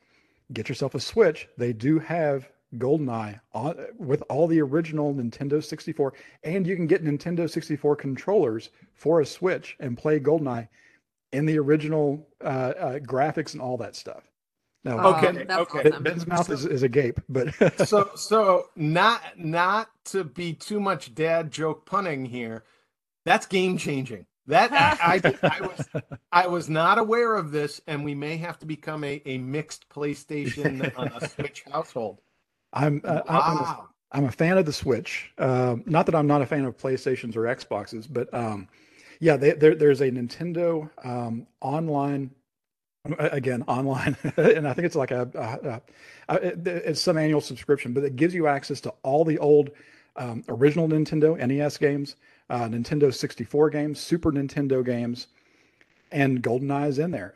get 0.52 0.68
yourself 0.68 0.94
a 0.94 1.00
switch. 1.00 1.48
They 1.56 1.72
do 1.72 2.00
have 2.00 2.48
GoldenEye 2.78 3.40
on, 3.52 3.76
with 3.98 4.22
all 4.28 4.46
the 4.46 4.60
original 4.60 5.14
Nintendo 5.14 5.62
64, 5.62 6.14
and 6.44 6.66
you 6.66 6.76
can 6.76 6.86
get 6.86 7.04
Nintendo 7.04 7.50
64 7.50 7.96
controllers 7.96 8.70
for 8.94 9.20
a 9.20 9.26
Switch 9.26 9.76
and 9.80 9.98
play 9.98 10.20
GoldenEye 10.20 10.68
in 11.32 11.46
the 11.46 11.58
original 11.58 12.26
uh, 12.44 12.72
uh, 12.78 12.98
graphics 12.98 13.52
and 13.52 13.62
all 13.62 13.76
that 13.78 13.96
stuff. 13.96 14.24
No, 14.82 14.98
oh, 14.98 15.14
okay, 15.16 15.44
okay. 15.50 15.90
Awesome. 15.90 16.02
Ben's 16.02 16.26
mouth 16.26 16.48
is, 16.48 16.64
is 16.64 16.82
agape, 16.82 17.20
but 17.28 17.52
so 17.86 18.10
so 18.14 18.70
not 18.76 19.20
not 19.36 19.90
to 20.06 20.24
be 20.24 20.54
too 20.54 20.80
much 20.80 21.14
dad 21.14 21.50
joke 21.50 21.84
punning 21.84 22.24
here. 22.24 22.64
That's 23.26 23.44
game 23.46 23.76
changing. 23.76 24.24
That 24.46 24.72
I, 24.72 25.20
I, 25.22 25.34
I, 25.42 25.60
was 25.60 25.88
I 26.32 26.46
was 26.46 26.70
not 26.70 26.98
aware 26.98 27.36
of 27.36 27.52
this, 27.52 27.82
and 27.86 28.04
we 28.04 28.14
may 28.14 28.38
have 28.38 28.58
to 28.60 28.66
become 28.66 29.04
a, 29.04 29.20
a 29.26 29.36
mixed 29.36 29.88
PlayStation 29.90 30.98
on 30.98 31.08
a 31.08 31.28
Switch 31.28 31.62
household. 31.70 32.22
I'm 32.72 33.00
uh, 33.04 33.22
wow. 33.28 33.40
I'm, 33.40 33.58
a, 33.58 33.88
I'm, 34.12 34.28
a 34.28 34.32
fan 34.32 34.58
of 34.58 34.66
the 34.66 34.72
Switch. 34.72 35.32
Uh, 35.38 35.76
not 35.86 36.06
that 36.06 36.14
I'm 36.14 36.26
not 36.26 36.42
a 36.42 36.46
fan 36.46 36.64
of 36.64 36.76
PlayStations 36.76 37.36
or 37.36 37.42
Xboxes, 37.42 38.06
but 38.10 38.32
um, 38.32 38.68
yeah, 39.18 39.36
they, 39.36 39.52
there, 39.52 39.74
there's 39.74 40.00
a 40.00 40.10
Nintendo 40.10 40.88
um, 41.04 41.46
online 41.60 42.30
again 43.18 43.62
online 43.66 44.14
and 44.36 44.68
i 44.68 44.74
think 44.74 44.84
it's 44.84 44.94
like 44.94 45.10
a, 45.10 45.22
a, 46.28 46.34
a, 46.34 46.86
it's 46.86 47.00
some 47.00 47.16
annual 47.16 47.40
subscription 47.40 47.94
but 47.94 48.04
it 48.04 48.14
gives 48.14 48.34
you 48.34 48.46
access 48.46 48.80
to 48.80 48.92
all 49.02 49.24
the 49.24 49.38
old 49.38 49.70
um, 50.16 50.44
original 50.48 50.86
nintendo 50.86 51.38
nes 51.38 51.78
games 51.78 52.16
uh, 52.50 52.64
nintendo 52.64 53.12
64 53.12 53.70
games 53.70 53.98
super 53.98 54.30
nintendo 54.30 54.84
games 54.84 55.28
and 56.12 56.42
GoldenEye 56.42 56.88
is 56.88 56.98
in 56.98 57.10
there 57.10 57.32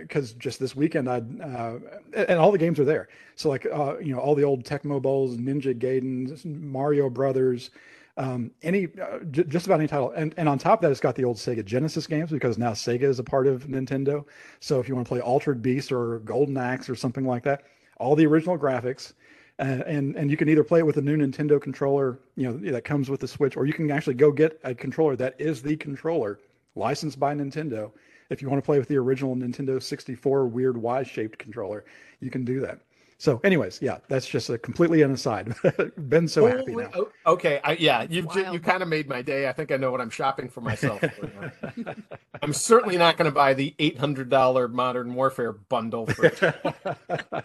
because 0.00 0.32
uh, 0.32 0.36
just 0.38 0.58
this 0.58 0.74
weekend 0.74 1.08
I 1.08 1.18
uh, 1.18 1.78
and 2.14 2.38
all 2.38 2.52
the 2.52 2.58
games 2.58 2.78
are 2.80 2.84
there. 2.84 3.08
So 3.36 3.48
like 3.48 3.66
uh, 3.66 3.98
you 3.98 4.14
know 4.14 4.20
all 4.20 4.34
the 4.34 4.44
old 4.44 4.64
Tecmo 4.64 5.00
Bowls, 5.00 5.36
Ninja 5.36 5.78
Gaiden, 5.78 6.44
Mario 6.44 7.10
Brothers, 7.10 7.70
um, 8.16 8.50
any 8.62 8.88
uh, 9.00 9.20
j- 9.30 9.44
just 9.44 9.66
about 9.66 9.80
any 9.80 9.88
title. 9.88 10.10
And 10.12 10.34
and 10.36 10.48
on 10.48 10.58
top 10.58 10.78
of 10.78 10.82
that, 10.82 10.90
it's 10.90 11.00
got 11.00 11.14
the 11.14 11.24
old 11.24 11.36
Sega 11.36 11.64
Genesis 11.64 12.06
games 12.06 12.30
because 12.30 12.58
now 12.58 12.72
Sega 12.72 13.02
is 13.02 13.18
a 13.18 13.24
part 13.24 13.46
of 13.46 13.66
Nintendo. 13.66 14.24
So 14.60 14.80
if 14.80 14.88
you 14.88 14.94
want 14.94 15.06
to 15.06 15.10
play 15.10 15.20
Altered 15.20 15.60
Beast 15.62 15.92
or 15.92 16.20
Golden 16.20 16.56
Axe 16.56 16.88
or 16.88 16.94
something 16.94 17.26
like 17.26 17.42
that, 17.44 17.64
all 17.98 18.16
the 18.16 18.26
original 18.26 18.58
graphics. 18.58 19.12
Uh, 19.60 19.82
and 19.86 20.16
and 20.16 20.32
you 20.32 20.36
can 20.36 20.48
either 20.48 20.64
play 20.64 20.80
it 20.80 20.86
with 20.86 20.96
a 20.96 21.00
new 21.00 21.16
Nintendo 21.16 21.62
controller, 21.62 22.18
you 22.34 22.48
know, 22.50 22.72
that 22.72 22.82
comes 22.82 23.08
with 23.08 23.20
the 23.20 23.28
Switch, 23.28 23.56
or 23.56 23.66
you 23.66 23.72
can 23.72 23.88
actually 23.88 24.14
go 24.14 24.32
get 24.32 24.58
a 24.64 24.74
controller 24.74 25.14
that 25.14 25.36
is 25.38 25.62
the 25.62 25.76
controller 25.76 26.40
licensed 26.74 27.20
by 27.20 27.32
Nintendo 27.32 27.92
if 28.30 28.42
you 28.42 28.48
want 28.48 28.62
to 28.62 28.66
play 28.66 28.78
with 28.78 28.88
the 28.88 28.96
original 28.96 29.36
Nintendo 29.36 29.82
64 29.82 30.46
weird 30.46 30.76
Y-shaped 30.76 31.38
controller, 31.38 31.84
you 32.20 32.30
can 32.30 32.44
do 32.44 32.60
that. 32.60 32.80
So, 33.18 33.40
anyways, 33.44 33.80
yeah, 33.80 33.98
that's 34.08 34.26
just 34.26 34.50
a 34.50 34.58
completely 34.58 35.02
an 35.02 35.12
aside. 35.12 35.54
Been 36.08 36.28
so 36.28 36.46
happy 36.46 36.74
now. 36.74 36.90
Okay, 37.26 37.60
I, 37.62 37.72
yeah, 37.72 38.06
you've 38.08 38.30
just, 38.32 38.52
you 38.52 38.58
kind 38.58 38.82
of 38.82 38.88
made 38.88 39.08
my 39.08 39.22
day. 39.22 39.48
I 39.48 39.52
think 39.52 39.72
I 39.72 39.76
know 39.76 39.90
what 39.90 40.00
I'm 40.00 40.10
shopping 40.10 40.48
for 40.48 40.60
myself. 40.60 41.00
For 41.00 41.52
I'm 42.42 42.52
certainly 42.52 42.98
not 42.98 43.16
going 43.16 43.26
to 43.26 43.34
buy 43.34 43.54
the 43.54 43.74
$800 43.78 44.72
Modern 44.72 45.14
Warfare 45.14 45.52
bundle. 45.52 46.06
For 46.06 46.54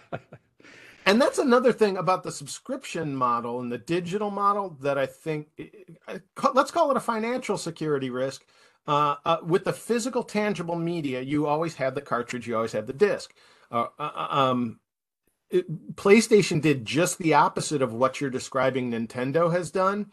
and 1.06 1.22
that's 1.22 1.38
another 1.38 1.72
thing 1.72 1.96
about 1.96 2.24
the 2.24 2.32
subscription 2.32 3.14
model 3.14 3.60
and 3.60 3.70
the 3.70 3.78
digital 3.78 4.30
model 4.30 4.76
that 4.80 4.98
I 4.98 5.06
think 5.06 5.48
eh, 5.58 5.66
eh, 6.08 6.18
eh, 6.42 6.48
let's 6.52 6.70
call 6.70 6.90
it 6.90 6.96
a 6.96 7.00
financial 7.00 7.56
security 7.56 8.10
risk 8.10 8.44
uh, 8.90 9.16
uh, 9.24 9.36
with 9.44 9.62
the 9.62 9.72
physical, 9.72 10.24
tangible 10.24 10.74
media, 10.74 11.20
you 11.20 11.46
always 11.46 11.76
had 11.76 11.94
the 11.94 12.00
cartridge, 12.00 12.48
you 12.48 12.56
always 12.56 12.72
had 12.72 12.88
the 12.88 12.92
disc. 12.92 13.32
Uh, 13.70 13.86
uh, 14.00 14.10
uh 14.16 14.26
um, 14.30 14.80
it, 15.48 15.94
PlayStation 15.94 16.60
did 16.60 16.84
just 16.84 17.18
the 17.18 17.34
opposite 17.34 17.82
of 17.82 17.92
what 17.92 18.20
you're 18.20 18.30
describing 18.30 18.90
Nintendo 18.90 19.52
has 19.52 19.70
done. 19.70 20.10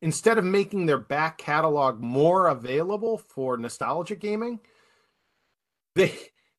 Instead 0.00 0.38
of 0.38 0.44
making 0.44 0.86
their 0.86 0.98
back 0.98 1.36
catalog 1.36 2.00
more 2.00 2.48
available 2.48 3.18
for 3.18 3.58
nostalgia 3.58 4.16
gaming, 4.16 4.58
they 5.94 6.14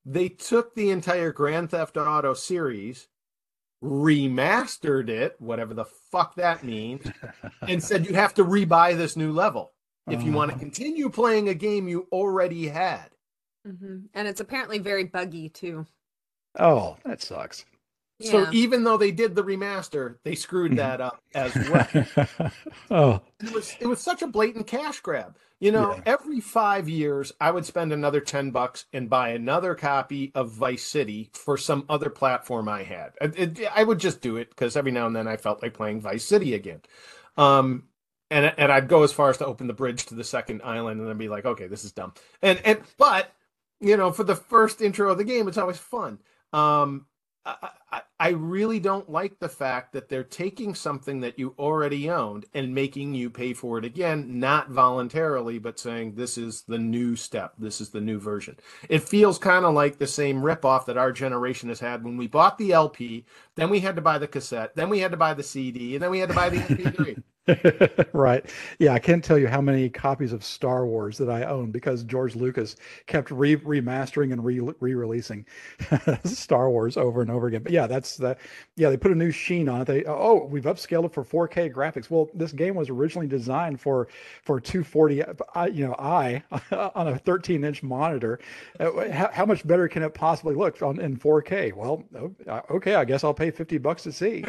they 0.06 0.30
took 0.30 0.76
the 0.76 0.92
entire 0.92 1.32
Grand 1.32 1.72
Theft 1.72 1.98
Auto 1.98 2.36
series, 2.36 3.08
remastered 3.84 5.10
it, 5.10 5.36
whatever 5.40 5.74
the 5.74 5.86
fuck 5.86 6.36
that 6.36 6.64
means, 6.64 7.12
and 7.68 7.84
said 7.84 8.06
you 8.06 8.14
have 8.14 8.36
to 8.36 8.46
rebuy 8.46 8.96
this 8.96 9.18
new 9.18 9.32
level 9.32 9.72
if 10.08 10.24
you 10.24 10.32
want 10.32 10.52
to 10.52 10.58
continue 10.60 11.10
playing 11.10 11.50
a 11.50 11.54
game 11.54 11.88
you 11.88 12.08
already 12.12 12.68
had. 12.68 13.10
hmm 13.66 14.06
And 14.14 14.28
it's 14.28 14.42
apparently 14.42 14.80
very 14.80 15.06
buggy 15.06 15.50
too. 15.50 15.86
Oh, 16.58 16.98
that 17.06 17.22
sucks. 17.22 17.66
So 18.22 18.48
even 18.54 18.86
though 18.86 18.96
they 18.96 19.12
did 19.12 19.36
the 19.36 19.44
remaster, 19.44 20.16
they 20.24 20.36
screwed 20.36 20.72
Mhm. 20.72 20.78
that 20.78 21.02
up 21.02 21.22
as 21.34 21.54
well. 21.70 22.52
oh, 22.92 23.22
it 23.44 23.52
was 23.54 23.76
it 23.80 23.88
was 23.88 24.00
such 24.00 24.22
a 24.22 24.28
blatant 24.28 24.68
cash 24.68 25.02
grab. 25.02 25.38
You 25.60 25.72
know, 25.74 25.96
Yeah. 25.96 26.02
every 26.06 26.40
five 26.40 26.88
years 26.88 27.34
I 27.42 27.52
would 27.52 27.66
spend 27.66 27.92
another 27.92 28.22
ten 28.22 28.52
bucks 28.52 28.86
and 28.94 29.10
buy 29.10 29.30
another 29.30 29.76
copy 29.76 30.32
of 30.34 30.52
Vice 30.52 30.84
City 30.84 31.30
for 31.34 31.58
some 31.58 31.86
other 31.90 32.10
platform 32.10 32.70
I 32.70 32.84
had. 32.84 33.14
It- 33.20 33.60
it- 33.60 33.68
I 33.76 33.84
would 33.84 34.00
just 34.00 34.22
do 34.22 34.38
it 34.38 34.50
because 34.50 34.78
every 34.78 34.92
now 34.92 35.08
and 35.08 35.16
then 35.16 35.28
I 35.28 35.36
felt 35.38 35.62
like 35.62 35.74
playing 35.74 36.00
Vice 36.02 36.24
City 36.26 36.54
again. 36.54 36.82
Um, 37.38 37.84
and 38.32 38.54
and 38.58 38.72
I'd 38.72 38.88
go 38.88 39.04
as 39.04 39.14
far 39.14 39.30
as 39.30 39.38
to 39.38 39.46
open 39.46 39.68
the 39.68 39.74
bridge 39.74 40.06
to 40.08 40.16
the 40.16 40.24
second 40.24 40.62
island 40.64 41.00
and 41.00 41.10
then 41.10 41.18
be 41.18 41.30
like, 41.30 41.46
okay, 41.46 41.68
this 41.68 41.84
is 41.84 41.92
dumb. 41.92 42.14
And 42.42 42.60
and 42.66 42.82
but 42.98 43.32
you 43.80 43.98
know, 43.98 44.12
for 44.12 44.24
the 44.24 44.36
first 44.36 44.82
intro 44.82 45.12
of 45.12 45.18
the 45.18 45.24
game, 45.24 45.48
it's 45.48 45.58
always 45.58 45.78
fun. 45.78 46.20
Um, 46.54 47.08
I, 47.46 47.70
I, 47.92 48.02
I 48.20 48.30
really 48.30 48.80
don't 48.80 49.10
like 49.10 49.40
the 49.40 49.50
fact 49.50 49.94
that 49.94 50.10
they're 50.10 50.24
taking 50.24 50.74
something 50.74 51.20
that 51.20 51.38
you 51.38 51.54
already 51.60 52.10
owned 52.10 52.46
and 52.54 52.74
making 52.74 53.14
you 53.14 53.30
pay 53.30 53.54
for 53.54 53.78
it 53.78 53.86
again, 53.86 54.40
not 54.40 54.70
voluntarily, 54.70 55.60
but 55.60 55.80
saying 55.80 56.16
this 56.16 56.38
is 56.38 56.64
the 56.64 56.80
new 56.80 57.16
step, 57.16 57.54
this 57.60 57.82
is 57.82 57.90
the 57.90 58.02
new 58.02 58.20
version. 58.20 58.58
It 58.90 59.04
feels 59.04 59.38
kind 59.38 59.66
of 59.66 59.74
like 59.76 59.98
the 59.98 60.08
same 60.08 60.42
ripoff 60.42 60.86
that 60.86 60.98
our 60.98 61.12
generation 61.12 61.70
has 61.70 61.80
had 61.80 62.04
when 62.04 62.18
we 62.18 62.28
bought 62.28 62.58
the 62.58 62.72
LP, 62.72 63.26
then 63.56 63.70
we 63.70 63.82
had 63.82 63.96
to 63.98 64.02
buy 64.02 64.18
the 64.18 64.28
cassette, 64.28 64.76
then 64.76 64.90
we 64.90 65.00
had 65.00 65.12
to 65.12 65.18
buy 65.18 65.34
the 65.34 65.44
CD, 65.44 65.96
and 65.96 66.02
then 66.02 66.10
we 66.10 66.20
had 66.20 66.30
to 66.30 66.36
buy 66.36 66.50
the 66.50 66.58
MP3. 66.58 67.22
right. 68.14 68.44
Yeah, 68.80 68.94
I 68.94 69.00
can't 69.00 69.24
tell 69.24 69.38
you 69.38 69.48
how 69.48 69.62
many 69.62 69.88
copies 69.88 70.34
of 70.34 70.44
Star 70.44 70.88
Wars 70.88 71.18
that 71.20 71.30
I 71.30 71.44
own 71.44 71.70
because 71.70 72.04
George 72.04 72.36
Lucas 72.36 72.76
kept 73.06 73.30
re- 73.30 73.58
remastering 73.58 74.34
and 74.34 74.44
re- 74.44 74.60
re-releasing 74.80 75.46
Star 76.26 76.72
Wars 76.72 76.98
over 76.98 77.22
and 77.22 77.30
over 77.30 77.46
again. 77.46 77.62
But 77.62 77.72
yeah, 77.72 77.86
that's 77.86 78.18
the 78.18 78.36
yeah, 78.78 78.90
they 78.90 78.98
put 78.98 79.12
a 79.12 79.16
new 79.16 79.30
sheen 79.30 79.70
on 79.70 79.82
it. 79.82 79.86
They 79.86 80.04
oh, 80.06 80.46
we've 80.50 80.64
upscaled 80.64 81.06
it 81.06 81.14
for 81.14 81.24
4K 81.24 81.70
graphics. 81.70 82.10
Well, 82.10 82.30
this 82.34 82.52
game 82.52 82.74
was 82.74 82.90
originally 82.90 83.28
designed 83.28 83.80
for 83.80 84.08
for 84.42 84.60
240 84.60 85.24
I- 85.54 85.68
you 85.68 85.86
know, 85.86 85.96
I 86.00 86.42
on 86.96 87.10
a 87.10 87.20
13-inch 87.20 87.84
monitor. 87.84 88.40
Uh, 88.80 89.10
How, 89.12 89.30
how 89.32 89.46
much 89.46 89.66
better 89.68 89.88
can 89.88 90.02
it 90.02 90.16
possibly 90.16 90.56
look 90.56 90.82
on 90.82 91.00
in 91.00 91.16
4K? 91.16 91.72
Well, 91.74 92.04
uh, 92.48 92.62
okay, 92.72 92.96
I 92.96 93.06
guess 93.06 93.24
I'll 93.24 93.34
pay 93.36 93.52
50 93.52 93.78
bucks 93.78 94.02
to 94.04 94.12
see. 94.12 94.46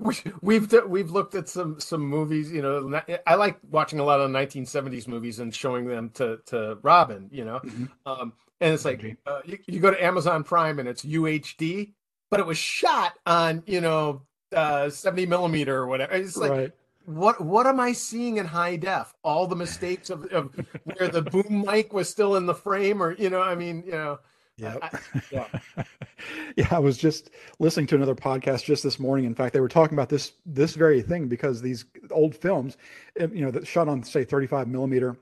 We- 0.00 0.16
we've 0.42 0.72
we've 0.86 1.10
looked 1.10 1.34
at 1.34 1.48
some 1.48 1.78
some 1.80 2.02
movies 2.02 2.50
you 2.52 2.62
know 2.62 3.00
i 3.26 3.34
like 3.34 3.58
watching 3.70 3.98
a 3.98 4.04
lot 4.04 4.20
of 4.20 4.30
1970s 4.30 5.06
movies 5.08 5.38
and 5.40 5.54
showing 5.54 5.86
them 5.86 6.10
to 6.14 6.38
to 6.46 6.78
robin 6.82 7.28
you 7.32 7.44
know 7.44 7.60
Mhm. 7.64 7.88
um 8.06 8.32
and 8.60 8.74
it's 8.74 8.84
like 8.84 9.16
uh, 9.26 9.40
you, 9.44 9.58
you 9.66 9.80
go 9.80 9.90
to 9.90 10.02
amazon 10.04 10.44
prime 10.44 10.78
and 10.78 10.88
it's 10.88 11.04
uhd 11.04 11.92
but 12.30 12.40
it 12.40 12.46
was 12.46 12.58
shot 12.58 13.14
on 13.26 13.62
you 13.66 13.80
know 13.80 14.22
uh 14.54 14.88
70 14.90 15.26
millimeter 15.26 15.76
or 15.76 15.86
whatever 15.86 16.12
it's 16.14 16.36
like 16.36 16.50
right. 16.50 16.72
what 17.06 17.40
what 17.40 17.66
am 17.66 17.78
i 17.80 17.92
seeing 17.92 18.38
in 18.38 18.46
high 18.46 18.76
def 18.76 19.12
all 19.22 19.46
the 19.46 19.56
mistakes 19.56 20.10
of, 20.10 20.24
of 20.32 20.50
where 20.96 21.08
the 21.08 21.22
boom 21.22 21.64
mic 21.66 21.92
was 21.92 22.08
still 22.08 22.36
in 22.36 22.46
the 22.46 22.54
frame 22.54 23.02
or 23.02 23.12
you 23.12 23.30
know 23.30 23.40
i 23.42 23.54
mean 23.54 23.82
you 23.86 23.92
know 23.92 24.18
Yep. 24.56 24.78
I- 24.82 24.98
yeah. 25.32 25.46
yeah, 26.56 26.68
I 26.70 26.78
was 26.78 26.96
just 26.96 27.30
listening 27.58 27.86
to 27.88 27.96
another 27.96 28.14
podcast 28.14 28.64
just 28.64 28.82
this 28.82 28.98
morning. 28.98 29.24
In 29.24 29.34
fact, 29.34 29.52
they 29.52 29.60
were 29.60 29.68
talking 29.68 29.96
about 29.96 30.08
this 30.08 30.32
this 30.46 30.74
very 30.74 31.02
thing 31.02 31.26
because 31.28 31.60
these 31.60 31.84
old 32.10 32.34
films, 32.36 32.76
eh, 33.18 33.26
you 33.32 33.44
know, 33.44 33.50
that 33.50 33.66
shot 33.66 33.88
on 33.88 34.02
say 34.04 34.24
35 34.24 34.68
millimeter, 34.68 35.16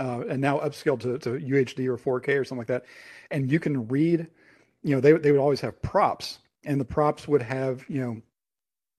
uh, 0.00 0.24
and 0.28 0.40
now 0.40 0.58
upscaled 0.60 1.00
to, 1.00 1.18
to 1.18 1.30
UHD 1.38 1.86
or 1.88 1.96
4K 1.96 2.38
or 2.38 2.44
something 2.44 2.58
like 2.60 2.66
that, 2.68 2.84
and 3.30 3.50
you 3.50 3.60
can 3.60 3.88
read, 3.88 4.26
you 4.82 4.94
know, 4.94 5.00
they 5.00 5.12
they 5.12 5.32
would 5.32 5.40
always 5.40 5.60
have 5.60 5.80
props, 5.82 6.38
and 6.64 6.80
the 6.80 6.84
props 6.84 7.26
would 7.28 7.42
have, 7.42 7.84
you 7.88 8.00
know, 8.00 8.22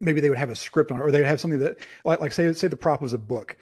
maybe 0.02 0.22
they 0.22 0.30
would 0.30 0.38
have 0.40 0.50
a 0.50 0.56
script 0.56 0.92
on 0.92 1.00
it, 1.00 1.04
or 1.04 1.12
they 1.12 1.20
would 1.20 1.28
have 1.28 1.42
something 1.42 1.60
that, 1.60 1.78
like 2.06 2.20
like 2.22 2.32
say 2.34 2.52
say 2.54 2.68
the 2.68 2.78
prop 2.78 3.02
was 3.02 3.14
a 3.14 3.18
book, 3.18 3.58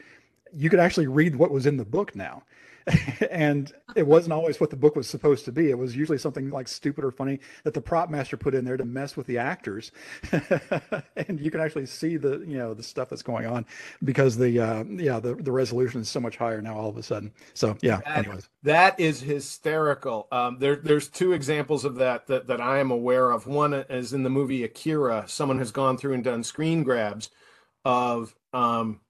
you 0.54 0.70
could 0.70 0.80
actually 0.80 1.08
read 1.08 1.36
what 1.36 1.52
was 1.52 1.66
in 1.66 1.78
the 1.78 1.86
book 1.86 2.16
now. 2.16 2.44
and 3.32 3.74
it 3.96 4.06
wasn't 4.06 4.34
always 4.34 4.60
what 4.60 4.70
the 4.70 4.76
book 4.76 4.96
was 4.96 5.10
supposed 5.10 5.46
to 5.46 5.52
be. 5.52 5.70
It 5.70 5.78
was 5.78 5.96
usually 5.96 6.18
something 6.18 6.50
like 6.50 6.68
stupid 6.68 7.04
or 7.04 7.12
funny 7.12 7.40
that 7.64 7.74
the 7.74 7.82
prop 7.82 8.10
master 8.10 8.38
put 8.38 8.54
in 8.54 8.64
there 8.66 8.78
to 8.78 8.86
mess 8.86 9.18
with 9.18 9.26
the 9.28 9.38
actors. 9.38 9.92
and 11.16 11.40
you 11.40 11.50
can 11.50 11.62
actually 11.62 11.88
see 11.88 12.18
the, 12.18 12.40
you 12.48 12.58
know, 12.58 12.74
the 12.74 12.84
stuff 12.84 13.10
that's 13.10 13.24
going 13.24 13.46
on 13.46 13.66
because 14.04 14.38
the, 14.38 14.60
uh, 14.60 14.84
yeah, 14.90 15.20
the, 15.20 15.36
the 15.36 15.52
resolution 15.52 16.02
is 16.02 16.10
so 16.10 16.20
much 16.20 16.38
higher 16.38 16.62
now 16.62 16.76
all 16.76 16.90
of 16.90 16.98
a 16.98 17.04
sudden. 17.04 17.32
So 17.54 17.78
yeah, 17.82 18.02
That- 18.06 18.18
anyways. 18.20 18.50
That 18.64 19.00
is 19.00 19.22
hysterical. 19.22 20.28
Um, 20.32 20.58
there, 20.60 20.76
there's 20.76 21.08
two 21.08 21.34
examples 21.34 21.86
of 21.86 21.96
that, 21.96 22.26
that 22.28 22.48
that 22.48 22.60
I 22.60 22.80
am 22.80 22.90
aware 22.90 23.30
of. 23.30 23.46
One 23.46 23.74
is 23.74 24.12
in 24.12 24.24
the 24.24 24.30
movie 24.30 24.64
Akira. 24.64 25.26
Someone 25.28 25.60
has 25.60 25.72
gone 25.72 25.98
through 25.98 26.14
and 26.14 26.24
done 26.24 26.44
screen 26.44 26.84
grabs 26.84 27.30
of 27.84 28.36
um, 28.54 29.02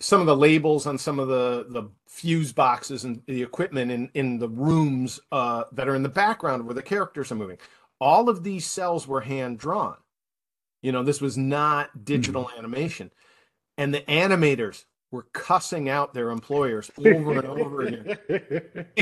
some 0.00 0.20
of 0.20 0.26
the 0.26 0.36
labels 0.36 0.86
on 0.86 0.98
some 0.98 1.18
of 1.18 1.28
the 1.28 1.66
the 1.68 1.90
fuse 2.06 2.52
boxes 2.52 3.04
and 3.04 3.22
the 3.26 3.42
equipment 3.42 3.90
in 3.90 4.10
in 4.14 4.38
the 4.38 4.48
rooms 4.48 5.20
uh, 5.32 5.64
that 5.72 5.88
are 5.88 5.94
in 5.94 6.02
the 6.02 6.08
background 6.08 6.64
where 6.64 6.74
the 6.74 6.82
characters 6.82 7.32
are 7.32 7.36
moving. 7.36 7.58
All 8.00 8.28
of 8.28 8.44
these 8.44 8.64
cells 8.64 9.08
were 9.08 9.20
hand 9.20 9.58
drawn. 9.58 9.96
You 10.82 10.92
know, 10.92 11.02
this 11.02 11.20
was 11.20 11.36
not 11.36 12.04
digital 12.04 12.50
animation, 12.56 13.10
and 13.76 13.92
the 13.92 14.02
animators 14.02 14.84
were 15.10 15.26
cussing 15.32 15.88
out 15.88 16.12
their 16.12 16.30
employers 16.30 16.90
over 16.98 17.32
and 17.32 17.46
over 17.46 17.80
again. 17.80 18.18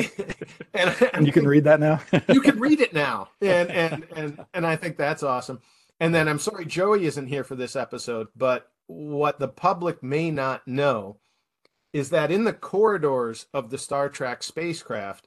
and, 0.75 1.09
and 1.13 1.27
you 1.27 1.33
can 1.33 1.47
read 1.47 1.65
that 1.65 1.81
now. 1.81 2.01
you 2.33 2.41
can 2.41 2.59
read 2.61 2.81
it 2.81 2.95
now 2.95 3.29
and 3.41 3.71
and 3.71 4.07
and 4.15 4.45
and 4.55 4.67
i 4.67 4.77
think 4.77 4.97
that's 4.97 5.23
awesome 5.23 5.61
and 5.99 6.15
then 6.15 6.29
i'm 6.29 6.39
sorry 6.39 6.65
joey 6.65 7.07
isn't 7.07 7.27
here 7.27 7.43
for 7.43 7.57
this 7.57 7.75
episode 7.75 8.29
but 8.37 8.71
what 8.87 9.39
the 9.39 9.49
public 9.49 10.03
may 10.03 10.31
not 10.31 10.67
know 10.67 11.17
is 11.93 12.11
that 12.11 12.31
in 12.31 12.45
the 12.45 12.53
corridors 12.53 13.47
of 13.55 13.71
the 13.71 13.79
star 13.79 14.09
trek 14.09 14.43
spacecraft 14.43 15.27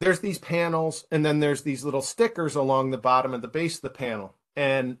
there's 0.00 0.20
these 0.20 0.38
panels 0.38 1.04
and 1.10 1.24
then 1.24 1.40
there's 1.40 1.62
these 1.62 1.84
little 1.84 2.02
stickers 2.02 2.54
along 2.54 2.90
the 2.90 2.98
bottom 2.98 3.34
of 3.34 3.42
the 3.42 3.48
base 3.48 3.76
of 3.76 3.82
the 3.82 3.90
panel. 3.90 4.34
And 4.56 4.98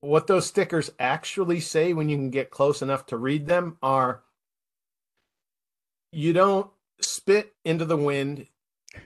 what 0.00 0.26
those 0.26 0.46
stickers 0.46 0.90
actually 0.98 1.60
say 1.60 1.92
when 1.92 2.08
you 2.08 2.16
can 2.16 2.30
get 2.30 2.50
close 2.50 2.82
enough 2.82 3.06
to 3.06 3.16
read 3.16 3.46
them 3.46 3.76
are 3.82 4.22
you 6.12 6.32
don't 6.32 6.70
spit 7.00 7.52
into 7.64 7.84
the 7.84 7.96
wind. 7.96 8.46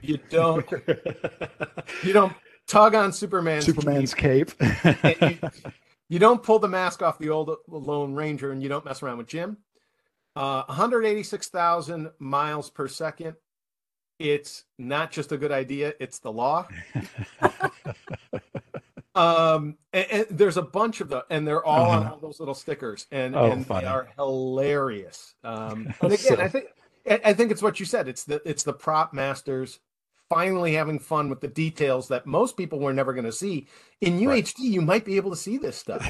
You 0.01 0.17
don't 0.29 0.69
you 2.03 2.13
don't 2.13 2.33
tug 2.67 2.95
on 2.95 3.13
Superman's 3.13 3.65
Superman's 3.65 4.13
cape, 4.13 4.57
cape. 4.59 5.21
you, 5.21 5.49
you 6.09 6.19
don't 6.19 6.41
pull 6.43 6.59
the 6.59 6.67
mask 6.67 7.01
off 7.01 7.17
the 7.19 7.29
old 7.29 7.55
Lone 7.67 8.13
Ranger, 8.13 8.51
and 8.51 8.61
you 8.63 8.69
don't 8.69 8.85
mess 8.85 9.01
around 9.03 9.17
with 9.17 9.27
Jim. 9.27 9.57
Uh, 10.35 10.63
186,000 10.67 12.11
miles 12.19 12.69
per 12.69 12.87
second. 12.87 13.35
It's 14.19 14.63
not 14.77 15.11
just 15.11 15.31
a 15.31 15.37
good 15.37 15.51
idea; 15.51 15.93
it's 15.99 16.19
the 16.19 16.31
law. 16.31 16.67
um, 19.15 19.77
and, 19.93 20.05
and 20.11 20.25
there's 20.31 20.57
a 20.57 20.61
bunch 20.61 21.01
of 21.01 21.09
them, 21.09 21.21
and 21.29 21.47
they're 21.47 21.63
all 21.65 21.89
on 21.91 22.03
Uh-huh. 22.03 22.11
all 22.13 22.19
those 22.19 22.39
little 22.39 22.55
stickers, 22.55 23.07
and 23.11 23.35
Oh, 23.35 23.51
and 23.51 23.65
they 23.65 23.85
are 23.85 24.09
hilarious. 24.15 25.35
Um, 25.43 25.93
and 26.01 26.13
again, 26.13 26.17
So- 26.17 26.35
I 26.39 26.47
think 26.49 26.65
I 27.23 27.33
think 27.33 27.51
it's 27.51 27.61
what 27.61 27.79
you 27.79 27.85
said. 27.85 28.07
It's 28.07 28.25
the 28.25 28.41
it's 28.43 28.63
the 28.63 28.73
prop 28.73 29.13
masters 29.13 29.79
finally 30.29 30.73
having 30.73 30.99
fun 30.99 31.29
with 31.29 31.41
the 31.41 31.47
details 31.47 32.07
that 32.09 32.25
most 32.25 32.57
people 32.57 32.79
were 32.79 32.93
never 32.93 33.13
going 33.13 33.25
to 33.25 33.31
see. 33.31 33.67
In 34.01 34.19
UHD, 34.19 34.27
Right. 34.27 34.53
you 34.59 34.81
might 34.81 35.05
be 35.05 35.15
able 35.17 35.31
to 35.31 35.37
see 35.37 35.57
this 35.57 35.77
stuff. 35.77 36.05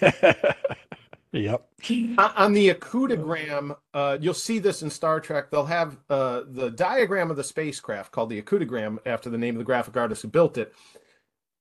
yep. 1.32 1.66
On- 1.90 2.18
On 2.18 2.52
the 2.52 2.72
Okudagram, 2.74 3.76
uh, 3.94 4.18
you'll 4.20 4.34
see 4.34 4.58
this 4.58 4.82
in 4.82 4.90
Star 4.90 5.20
Trek. 5.20 5.50
They'll 5.50 5.66
have 5.66 5.98
uh, 6.08 6.42
the 6.48 6.70
diagram 6.70 7.30
of 7.30 7.36
the 7.36 7.44
spacecraft 7.44 8.12
called 8.12 8.30
the 8.30 8.40
Okudagram 8.40 8.98
after 9.06 9.28
the 9.30 9.38
name 9.38 9.54
of 9.54 9.58
the 9.58 9.64
graphic 9.64 9.96
artist 9.96 10.22
who 10.22 10.28
built 10.28 10.56
it 10.58 10.72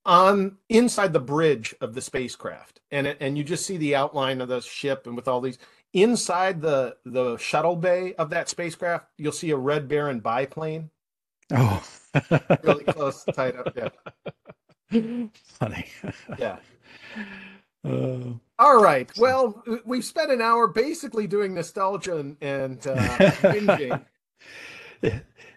on 0.05 0.57
inside 0.69 1.11
the 1.13 1.19
bridge 1.19 1.75
of 1.81 1.93
the 1.93 2.01
spacecraft, 2.01 2.79
and 2.91 3.07
it- 3.07 3.17
and 3.19 3.37
you 3.37 3.43
just 3.43 3.65
see 3.65 3.75
the 3.77 3.95
outline 3.95 4.39
of 4.39 4.47
the 4.47 4.61
ship 4.61 5.05
and 5.05 5.15
with 5.17 5.27
all 5.27 5.41
these 5.41 5.57
inside 5.93 6.61
the 6.61 6.95
the 7.05 7.35
shuttle 7.37 7.75
bay 7.75 8.13
of 8.15 8.29
that 8.29 8.47
spacecraft, 8.49 9.05
you'll 9.17 9.31
see 9.33 9.49
a 9.51 9.57
Red 9.57 9.87
Baron 9.89 10.19
biplane 10.21 10.89
Oh. 11.53 11.83
really 12.63 12.83
close, 12.85 13.23
tied 13.33 13.55
up. 13.55 13.75
Yeah, 13.75 13.89
Funny. 15.43 15.85
yeah. 16.37 16.57
Uh, 17.85 18.33
All 18.59 18.81
right. 18.81 19.09
Well, 19.17 19.63
we've 19.85 20.05
spent 20.05 20.31
an 20.31 20.41
hour 20.41 20.67
basically 20.67 21.27
doing 21.27 21.53
nostalgia 21.53 22.17
and, 22.17 22.37
and 22.41 22.87
uh, 22.87 22.97
binging. 23.41 24.03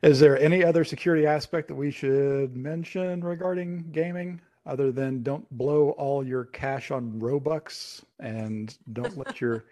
Is 0.02 0.20
there 0.20 0.38
any 0.38 0.62
other 0.62 0.84
security 0.84 1.26
aspect 1.26 1.68
that 1.68 1.74
we 1.74 1.90
should 1.90 2.54
mention 2.56 3.24
regarding 3.24 3.90
gaming? 3.90 4.40
other 4.66 4.92
than 4.92 5.22
don't 5.22 5.48
blow 5.56 5.90
all 5.90 6.24
your 6.24 6.44
cash 6.46 6.90
on 6.90 7.18
Robux 7.18 8.02
and 8.18 8.76
don't 8.92 9.16
let 9.16 9.40
your 9.40 9.64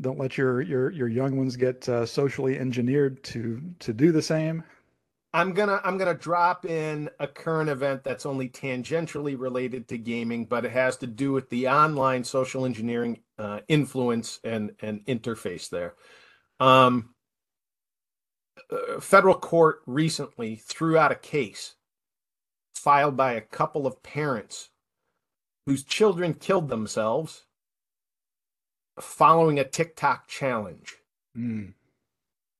don't 0.00 0.18
let 0.18 0.36
your 0.38 0.60
your 0.62 0.90
your 0.90 1.08
young 1.08 1.36
ones 1.36 1.56
get 1.56 1.88
uh, 1.88 2.06
socially 2.06 2.58
engineered 2.58 3.22
to 3.24 3.62
to 3.80 3.92
do 3.92 4.12
the 4.12 4.22
same. 4.22 4.62
I'm 5.34 5.52
gonna 5.52 5.80
I'm 5.82 5.98
gonna 5.98 6.14
drop 6.14 6.64
in 6.64 7.10
a 7.18 7.26
current 7.26 7.68
event 7.68 8.04
that's 8.04 8.24
only 8.24 8.48
tangentially 8.48 9.36
related 9.36 9.88
to 9.88 9.98
gaming, 9.98 10.44
but 10.44 10.64
it 10.64 10.70
has 10.70 10.96
to 10.98 11.08
do 11.08 11.32
with 11.32 11.50
the 11.50 11.68
online 11.68 12.22
social 12.22 12.64
engineering 12.64 13.18
uh, 13.36 13.58
influence 13.66 14.38
and 14.44 14.76
and 14.80 15.04
interface 15.06 15.68
there. 15.68 15.94
Um, 16.60 17.16
uh, 18.70 19.00
federal 19.00 19.34
court 19.34 19.80
recently 19.86 20.54
threw 20.54 20.96
out 20.96 21.10
a 21.10 21.16
case 21.16 21.74
filed 22.76 23.16
by 23.16 23.32
a 23.32 23.40
couple 23.40 23.88
of 23.88 24.04
parents 24.04 24.70
whose 25.66 25.82
children 25.82 26.34
killed 26.34 26.68
themselves 26.68 27.44
following 29.00 29.58
a 29.58 29.64
TikTok 29.64 30.28
challenge. 30.28 30.94
Mm. 31.36 31.72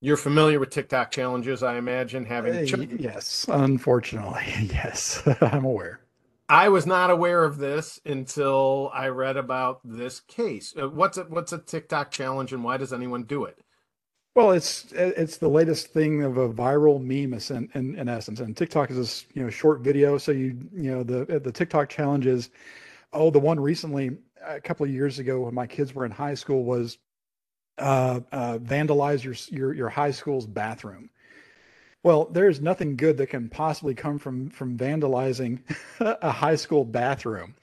You're 0.05 0.19
familiar 0.19 0.61
with 0.61 0.69
TikTok 0.69 1.11
challenges, 1.11 1.63
I 1.63 1.79
imagine, 1.79 2.27
having 2.27 2.55
Uh, 2.55 2.87
yes, 2.99 3.47
unfortunately, 3.49 4.45
yes, 4.61 5.27
I'm 5.41 5.65
aware. 5.65 6.01
I 6.47 6.69
was 6.69 6.85
not 6.85 7.09
aware 7.09 7.43
of 7.43 7.57
this 7.57 7.99
until 8.05 8.91
I 8.93 9.09
read 9.09 9.39
about 9.39 9.81
this 9.83 10.21
case. 10.21 10.75
Uh, 10.79 10.91
what's 10.91 11.17
a 11.17 11.23
what's 11.25 11.55
a 11.55 11.59
TikTok 11.59 12.11
challenge 12.11 12.53
and 12.53 12.63
why 12.63 12.77
does 12.77 12.93
anyone 12.93 13.23
do 13.23 13.47
it? 13.47 13.57
Well, 14.35 14.51
it's 14.51 14.93
it's 14.93 15.39
the 15.39 15.49
latest 15.49 15.87
thing 15.87 16.23
of 16.23 16.37
a 16.37 16.51
viral 16.51 17.01
meme 17.01 17.41
in, 17.57 17.71
in, 17.73 17.99
in 17.99 18.07
essence, 18.07 18.41
and 18.41 18.55
TikTok 18.55 18.91
is 18.91 18.99
this 18.99 19.27
you 19.33 19.43
know 19.43 19.49
short 19.49 19.81
video. 19.81 20.19
So 20.19 20.33
you 20.33 20.69
you 20.75 20.91
know 20.91 21.03
the 21.03 21.41
the 21.41 21.51
TikTok 21.51 21.89
challenge 21.89 22.27
is, 22.27 22.51
oh, 23.15 23.31
the 23.31 23.41
one 23.41 23.59
recently 23.59 24.19
a 24.47 24.61
couple 24.61 24.85
of 24.85 24.93
years 24.93 25.19
ago 25.19 25.41
when 25.41 25.55
my 25.55 25.67
kids 25.67 25.95
were 25.95 26.05
in 26.05 26.11
high 26.11 26.35
school 26.35 26.63
was, 26.63 26.99
uh, 27.79 28.21
uh, 28.33 28.59
vandalize 28.59 29.25
your 29.25 29.35
your 29.51 29.75
your 29.75 29.89
high 29.89 30.11
school's 30.11 30.47
bathroom. 30.47 31.11
Well, 32.03 32.27
there's 32.27 32.61
nothing 32.61 32.97
good 32.97 33.17
that 33.17 33.29
can 33.29 33.49
possibly 33.49 33.95
come 33.95 34.19
from 34.19 34.51
from 34.51 34.77
vandalizing 34.77 35.61
a 36.01 36.31
high 36.31 36.57
school 36.57 36.85
bathroom. 36.85 37.55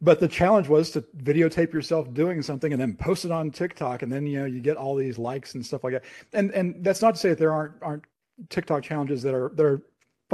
But 0.00 0.20
the 0.20 0.28
challenge 0.28 0.68
was 0.68 0.90
to 0.90 1.00
videotape 1.16 1.72
yourself 1.72 2.12
doing 2.12 2.42
something 2.42 2.72
and 2.72 2.80
then 2.80 2.94
post 2.94 3.24
it 3.24 3.30
on 3.30 3.50
TikTok, 3.50 4.02
and 4.02 4.12
then 4.12 4.26
you 4.26 4.40
know 4.40 4.44
you 4.46 4.60
get 4.60 4.76
all 4.76 4.94
these 4.94 5.18
likes 5.18 5.54
and 5.54 5.64
stuff 5.64 5.82
like 5.84 5.94
that. 5.94 6.04
And 6.32 6.50
and 6.52 6.84
that's 6.84 7.02
not 7.02 7.14
to 7.14 7.20
say 7.20 7.30
that 7.30 7.38
there 7.38 7.52
aren't 7.52 7.74
aren't 7.82 8.04
TikTok 8.48 8.82
challenges 8.82 9.22
that 9.22 9.34
are 9.34 9.50
that 9.54 9.64
are 9.64 9.82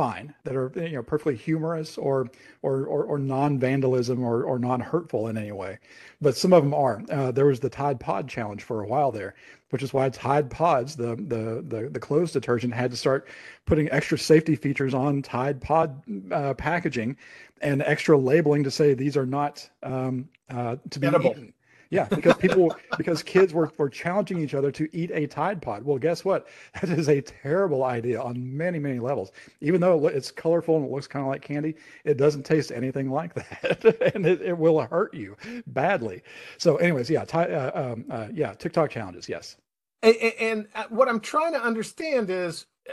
fine, 0.01 0.35
that 0.45 0.57
are 0.57 0.73
you 0.77 0.93
know 0.93 1.03
perfectly 1.03 1.37
humorous 1.37 1.99
or 1.99 2.27
or 2.63 2.87
or, 2.87 3.05
or 3.05 3.19
non 3.19 3.59
vandalism 3.59 4.25
or 4.25 4.43
or 4.45 4.59
non 4.59 4.81
hurtful 4.81 5.29
in 5.29 5.37
any 5.37 5.53
way. 5.53 5.79
But 6.23 6.39
some 6.39 6.55
of 6.55 6.63
them 6.63 6.73
are. 6.73 7.03
Uh, 7.11 7.33
there 7.33 7.45
was 7.45 7.61
the 7.61 7.69
Tide 7.69 8.01
Pod 8.01 8.27
challenge 8.27 8.63
for 8.63 8.81
a 8.81 8.87
while 8.87 9.13
there, 9.13 9.35
which 9.69 9.83
is 9.83 9.93
why 9.93 10.09
Tide 10.09 10.49
Pods, 10.51 10.97
the 10.97 11.17
the 11.17 11.63
the, 11.69 11.91
the 11.91 12.01
clothes 12.01 12.33
detergent, 12.33 12.73
had 12.73 12.91
to 12.93 12.97
start 12.97 13.29
putting 13.67 13.91
extra 13.91 14.17
safety 14.17 14.57
features 14.57 14.95
on 14.95 15.21
Tide 15.21 15.61
Pod 15.61 16.03
uh, 16.33 16.55
packaging 16.55 17.15
and 17.61 17.83
extra 17.83 18.17
labeling 18.17 18.65
to 18.65 18.71
say 18.71 18.95
these 18.95 19.19
are 19.19 19.27
not 19.27 19.69
um, 19.83 20.31
uh, 20.49 20.77
to 20.89 20.99
be 20.99 21.07
Edible. 21.09 21.33
eaten. 21.33 21.53
Yeah, 21.91 22.05
because 22.05 22.37
people, 22.37 22.75
because 22.97 23.21
kids 23.23 23.53
were, 23.53 23.73
were 23.77 23.89
challenging 23.89 24.41
each 24.41 24.55
other 24.55 24.71
to 24.71 24.89
eat 24.97 25.11
a 25.13 25.27
Tide 25.27 25.61
Pod. 25.61 25.85
Well, 25.85 25.99
guess 25.99 26.25
what? 26.25 26.47
That 26.81 26.91
is 26.91 27.09
a 27.09 27.21
terrible 27.21 27.85
idea 27.85 28.21
on 28.23 28.57
many, 28.57 28.79
many 28.79 29.01
levels. 29.01 29.33
Even 29.61 29.81
though 29.81 30.07
it's 30.07 30.31
colorful 30.31 30.77
and 30.77 30.87
it 30.87 30.91
looks 30.91 31.07
kind 31.09 31.25
of 31.25 31.29
like 31.29 31.43
candy, 31.43 31.75
it 32.05 32.17
doesn't 32.17 32.45
taste 32.45 32.71
anything 32.71 33.11
like 33.11 33.35
that, 33.35 33.85
and 34.15 34.25
it, 34.25 34.41
it 34.41 34.57
will 34.57 34.81
hurt 34.81 35.13
you 35.13 35.37
badly. 35.67 36.23
So, 36.59 36.77
anyways, 36.77 37.11
yeah, 37.11 37.25
ti- 37.25 37.39
uh, 37.39 37.93
um, 37.93 38.05
uh, 38.09 38.29
yeah, 38.33 38.55
TikTok 38.55 38.91
challenges, 38.91 39.29
yes. 39.29 39.57
And, 40.03 40.17
and 40.17 40.69
uh, 40.75 40.85
what 40.89 41.09
I'm 41.09 41.21
trying 41.21 41.53
to 41.53 41.63
understand 41.63 42.31
is, 42.31 42.67
uh, 42.89 42.93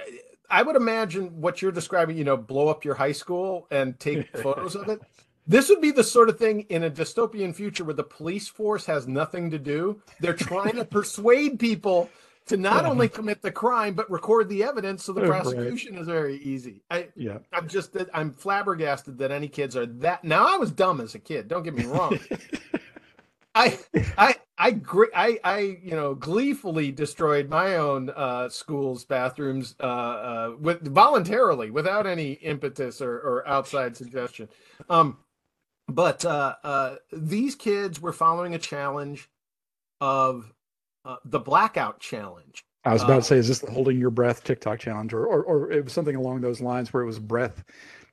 I 0.50 0.64
would 0.64 0.76
imagine 0.76 1.40
what 1.40 1.62
you're 1.62 1.72
describing. 1.72 2.18
You 2.18 2.24
know, 2.24 2.38
blow 2.38 2.68
up 2.68 2.84
your 2.84 2.96
high 2.96 3.12
school 3.12 3.68
and 3.70 4.00
take 4.00 4.36
photos 4.42 4.76
of 4.76 4.90
it. 4.90 5.02
This 5.48 5.70
would 5.70 5.82
be 5.82 5.92
the 5.92 6.04
sort 6.04 6.30
of 6.30 6.38
thing 6.38 6.62
in 6.70 6.84
a 6.84 6.92
dystopian 6.92 7.56
future 7.56 7.84
where 7.86 7.94
the 7.94 8.04
police 8.04 8.48
force 8.48 8.86
has 8.86 9.08
nothing 9.08 9.50
to 9.52 9.60
do. 9.60 10.02
They're 10.20 10.34
trying 10.34 10.76
to 10.76 10.86
persuade 11.00 11.58
people 11.58 12.10
to 12.48 12.58
not 12.58 12.86
only 12.86 13.10
commit 13.10 13.42
the 13.42 13.52
crime 13.52 13.94
but 13.94 14.10
record 14.12 14.50
the 14.50 14.64
evidence, 14.64 15.04
so 15.04 15.14
the 15.14 15.22
Right. 15.22 15.42
prosecution 15.42 15.96
is 15.98 16.08
very 16.08 16.38
easy. 16.38 16.82
I, 16.92 17.08
Yeah. 17.16 17.40
I'm 17.54 17.68
just 17.68 17.96
I'm 18.14 18.34
flabbergasted 18.34 19.18
that 19.20 19.32
any 19.32 19.48
kids 19.48 19.76
are 19.78 19.86
that. 19.86 20.24
Now 20.24 20.54
I 20.54 20.58
was 20.58 20.72
dumb 20.72 21.00
as 21.02 21.16
a 21.16 21.20
kid. 21.20 21.48
Don't 21.48 21.64
get 21.64 21.74
me 21.76 21.86
wrong. 21.86 22.20
I 23.56 23.80
I 24.18 24.36
I 24.58 24.80
I 25.16 25.40
I 25.44 25.60
you 25.82 25.92
know 25.92 26.14
gleefully 26.14 26.92
destroyed 26.92 27.50
my 27.50 27.78
own 27.78 28.12
uh, 28.12 28.50
school's 28.50 29.04
bathrooms 29.04 29.76
uh, 29.80 29.84
uh, 29.84 30.56
with 30.60 30.88
voluntarily 30.88 31.72
without 31.72 32.06
any 32.06 32.34
impetus 32.34 33.02
or, 33.02 33.16
or 33.16 33.48
outside 33.48 33.98
suggestion. 33.98 34.48
Um, 34.90 35.18
but 35.88 36.26
uh, 36.26 36.56
uh, 36.64 36.96
these 37.12 37.56
kids 37.56 38.02
were 38.02 38.14
following 38.14 38.56
a 38.56 38.60
challenge 38.60 39.30
of 40.02 40.54
uh, 41.06 41.18
the 41.26 41.40
blackout 41.40 42.00
challenge. 42.00 42.64
I 42.86 42.94
was 42.94 43.04
about 43.04 43.18
Uh, 43.18 43.22
to 43.22 43.24
say, 43.24 43.38
is 43.38 43.48
this 43.48 43.60
the 43.60 43.72
holding 43.72 44.00
your 44.00 44.12
breath 44.12 44.44
TikTok 44.44 44.80
challenge, 44.80 45.14
or, 45.14 45.26
or 45.26 45.44
or 45.44 45.72
it 45.72 45.84
was 45.84 45.94
something 45.94 46.16
along 46.16 46.42
those 46.42 46.62
lines 46.62 46.94
where 46.94 47.04
it 47.04 47.06
was 47.06 47.20
breath, 47.20 47.64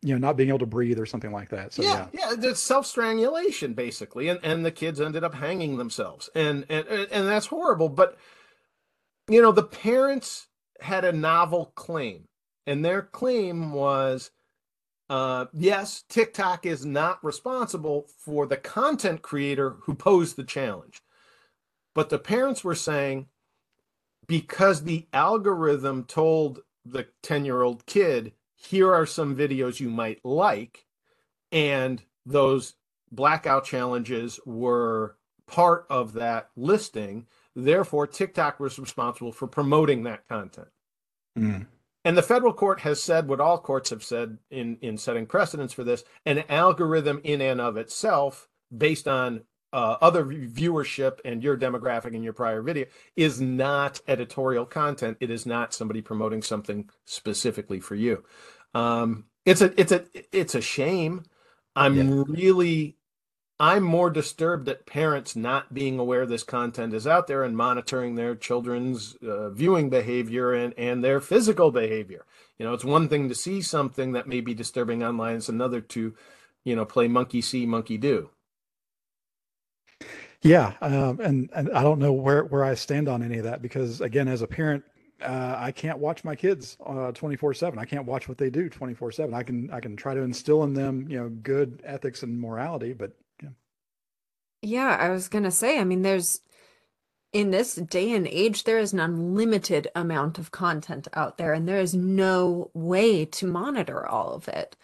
you 0.02 0.14
know, 0.14 0.18
not 0.18 0.36
being 0.36 0.48
able 0.48 0.58
to 0.60 0.66
breathe 0.66 0.98
or 0.98 1.06
something 1.06 1.32
like 1.32 1.50
that. 1.50 1.72
So 1.72 1.82
yeah, 1.82 1.90
yeah, 1.92 2.06
yeah, 2.12 2.34
it's 2.50 2.60
self 2.60 2.86
strangulation 2.86 3.74
basically, 3.74 4.28
and 4.28 4.40
and 4.42 4.64
the 4.64 4.72
kids 4.72 5.00
ended 5.00 5.24
up 5.24 5.34
hanging 5.34 5.76
themselves, 5.76 6.30
and 6.34 6.66
and 6.68 6.86
and 6.88 7.28
that's 7.28 7.46
horrible. 7.46 7.88
But 7.88 8.18
you 9.28 9.40
know, 9.42 9.52
the 9.52 9.62
parents 9.64 10.48
had 10.80 11.04
a 11.04 11.12
novel 11.12 11.72
claim, 11.76 12.26
and 12.66 12.84
their 12.84 13.02
claim 13.02 13.72
was, 13.72 14.30
uh, 15.10 15.46
yes, 15.52 16.04
TikTok 16.08 16.66
is 16.66 16.84
not 16.84 17.22
responsible 17.24 18.06
for 18.18 18.46
the 18.46 18.56
content 18.56 19.22
creator 19.22 19.76
who 19.82 19.94
posed 19.94 20.36
the 20.36 20.44
challenge, 20.44 21.02
but 21.94 22.10
the 22.10 22.18
parents 22.18 22.64
were 22.64 22.74
saying 22.74 23.26
because 24.26 24.84
the 24.84 25.06
algorithm 25.12 26.04
told 26.04 26.60
the 26.84 27.06
10 27.22 27.44
year 27.44 27.62
old 27.62 27.84
kid 27.86 28.32
here 28.56 28.92
are 28.92 29.06
some 29.06 29.36
videos 29.36 29.80
you 29.80 29.90
might 29.90 30.24
like 30.24 30.86
and 31.52 32.02
those 32.26 32.74
blackout 33.12 33.64
challenges 33.64 34.40
were 34.44 35.16
part 35.46 35.86
of 35.88 36.14
that 36.14 36.50
listing. 36.56 37.26
Therefore, 37.54 38.06
TikTok 38.06 38.58
was 38.58 38.78
responsible 38.78 39.32
for 39.32 39.46
promoting 39.46 40.02
that 40.04 40.26
content. 40.28 40.68
Mm. 41.38 41.66
And 42.04 42.16
the 42.16 42.22
federal 42.22 42.52
court 42.52 42.80
has 42.80 43.02
said 43.02 43.28
what 43.28 43.40
all 43.40 43.58
courts 43.58 43.90
have 43.90 44.04
said 44.04 44.38
in, 44.50 44.78
in 44.82 44.98
setting 44.98 45.26
precedents 45.26 45.72
for 45.74 45.84
this 45.84 46.04
an 46.26 46.44
algorithm 46.48 47.20
in 47.24 47.40
and 47.40 47.60
of 47.60 47.76
itself, 47.76 48.48
based 48.76 49.08
on 49.08 49.42
uh, 49.72 49.96
other 50.00 50.24
viewership 50.24 51.18
and 51.24 51.42
your 51.42 51.56
demographic 51.56 52.14
and 52.14 52.22
your 52.24 52.32
prior 52.32 52.62
video, 52.62 52.86
is 53.16 53.40
not 53.40 54.00
editorial 54.08 54.66
content. 54.66 55.16
It 55.20 55.30
is 55.30 55.46
not 55.46 55.74
somebody 55.74 56.02
promoting 56.02 56.42
something 56.42 56.88
specifically 57.06 57.80
for 57.80 57.94
you. 57.94 58.24
Um, 58.74 59.26
it's 59.46 59.60
a 59.62 59.78
it's 59.80 59.92
a 59.92 60.04
it's 60.32 60.54
a 60.54 60.60
shame. 60.60 61.24
I'm 61.76 61.96
Yeah. 61.96 62.24
really 62.28 62.96
I'm 63.60 63.84
more 63.84 64.10
disturbed 64.10 64.68
at 64.68 64.84
parents 64.84 65.36
not 65.36 65.72
being 65.72 65.98
aware 65.98 66.26
this 66.26 66.42
content 66.42 66.92
is 66.92 67.06
out 67.06 67.28
there 67.28 67.44
and 67.44 67.56
monitoring 67.56 68.16
their 68.16 68.34
children's 68.34 69.14
uh, 69.16 69.50
viewing 69.50 69.90
behavior 69.90 70.52
and 70.52 70.74
and 70.76 71.04
their 71.04 71.20
physical 71.20 71.70
behavior. 71.70 72.24
You 72.58 72.66
know, 72.66 72.74
it's 72.74 72.84
one 72.84 73.08
thing 73.08 73.28
to 73.28 73.34
see 73.34 73.62
something 73.62 74.12
that 74.12 74.26
may 74.26 74.40
be 74.40 74.54
disturbing 74.54 75.04
online; 75.04 75.36
it's 75.36 75.48
another 75.48 75.80
to, 75.80 76.14
you 76.64 76.74
know, 76.76 76.84
play 76.84 77.06
monkey 77.06 77.40
see, 77.40 77.64
monkey 77.64 77.96
do. 77.96 78.30
Yeah, 80.42 80.74
um, 80.80 81.20
and 81.20 81.48
and 81.54 81.70
I 81.72 81.82
don't 81.82 82.00
know 82.00 82.12
where 82.12 82.44
where 82.44 82.64
I 82.64 82.74
stand 82.74 83.08
on 83.08 83.22
any 83.22 83.38
of 83.38 83.44
that 83.44 83.62
because 83.62 84.00
again, 84.00 84.26
as 84.26 84.42
a 84.42 84.48
parent, 84.48 84.84
uh, 85.22 85.54
I 85.58 85.70
can't 85.70 85.98
watch 85.98 86.24
my 86.24 86.34
kids 86.34 86.76
twenty 87.14 87.36
four 87.36 87.54
seven. 87.54 87.78
I 87.78 87.84
can't 87.84 88.04
watch 88.04 88.28
what 88.28 88.36
they 88.36 88.50
do 88.50 88.68
twenty 88.68 88.94
four 88.94 89.12
seven. 89.12 89.32
I 89.32 89.44
can 89.44 89.70
I 89.70 89.78
can 89.78 89.94
try 89.96 90.12
to 90.12 90.22
instill 90.22 90.64
in 90.64 90.74
them 90.74 91.06
you 91.08 91.18
know 91.18 91.28
good 91.28 91.80
ethics 91.84 92.24
and 92.24 92.38
morality, 92.38 92.92
but 92.92 93.12
yeah. 94.64 94.96
I 95.00 95.10
was 95.10 95.28
gonna 95.28 95.50
say, 95.50 95.78
I 95.78 95.84
mean, 95.84 96.02
there's 96.02 96.40
in 97.32 97.50
this 97.50 97.74
day 97.76 98.12
and 98.12 98.26
age, 98.28 98.64
there 98.64 98.78
is 98.78 98.92
an 98.92 99.00
unlimited 99.00 99.88
amount 99.94 100.38
of 100.38 100.52
content 100.52 101.08
out 101.14 101.38
there, 101.38 101.52
and 101.52 101.68
there 101.68 101.80
is 101.80 101.94
no 101.94 102.70
way 102.74 103.24
to 103.26 103.46
monitor 103.46 104.06
all 104.06 104.34
of 104.34 104.48
it. 104.48 104.76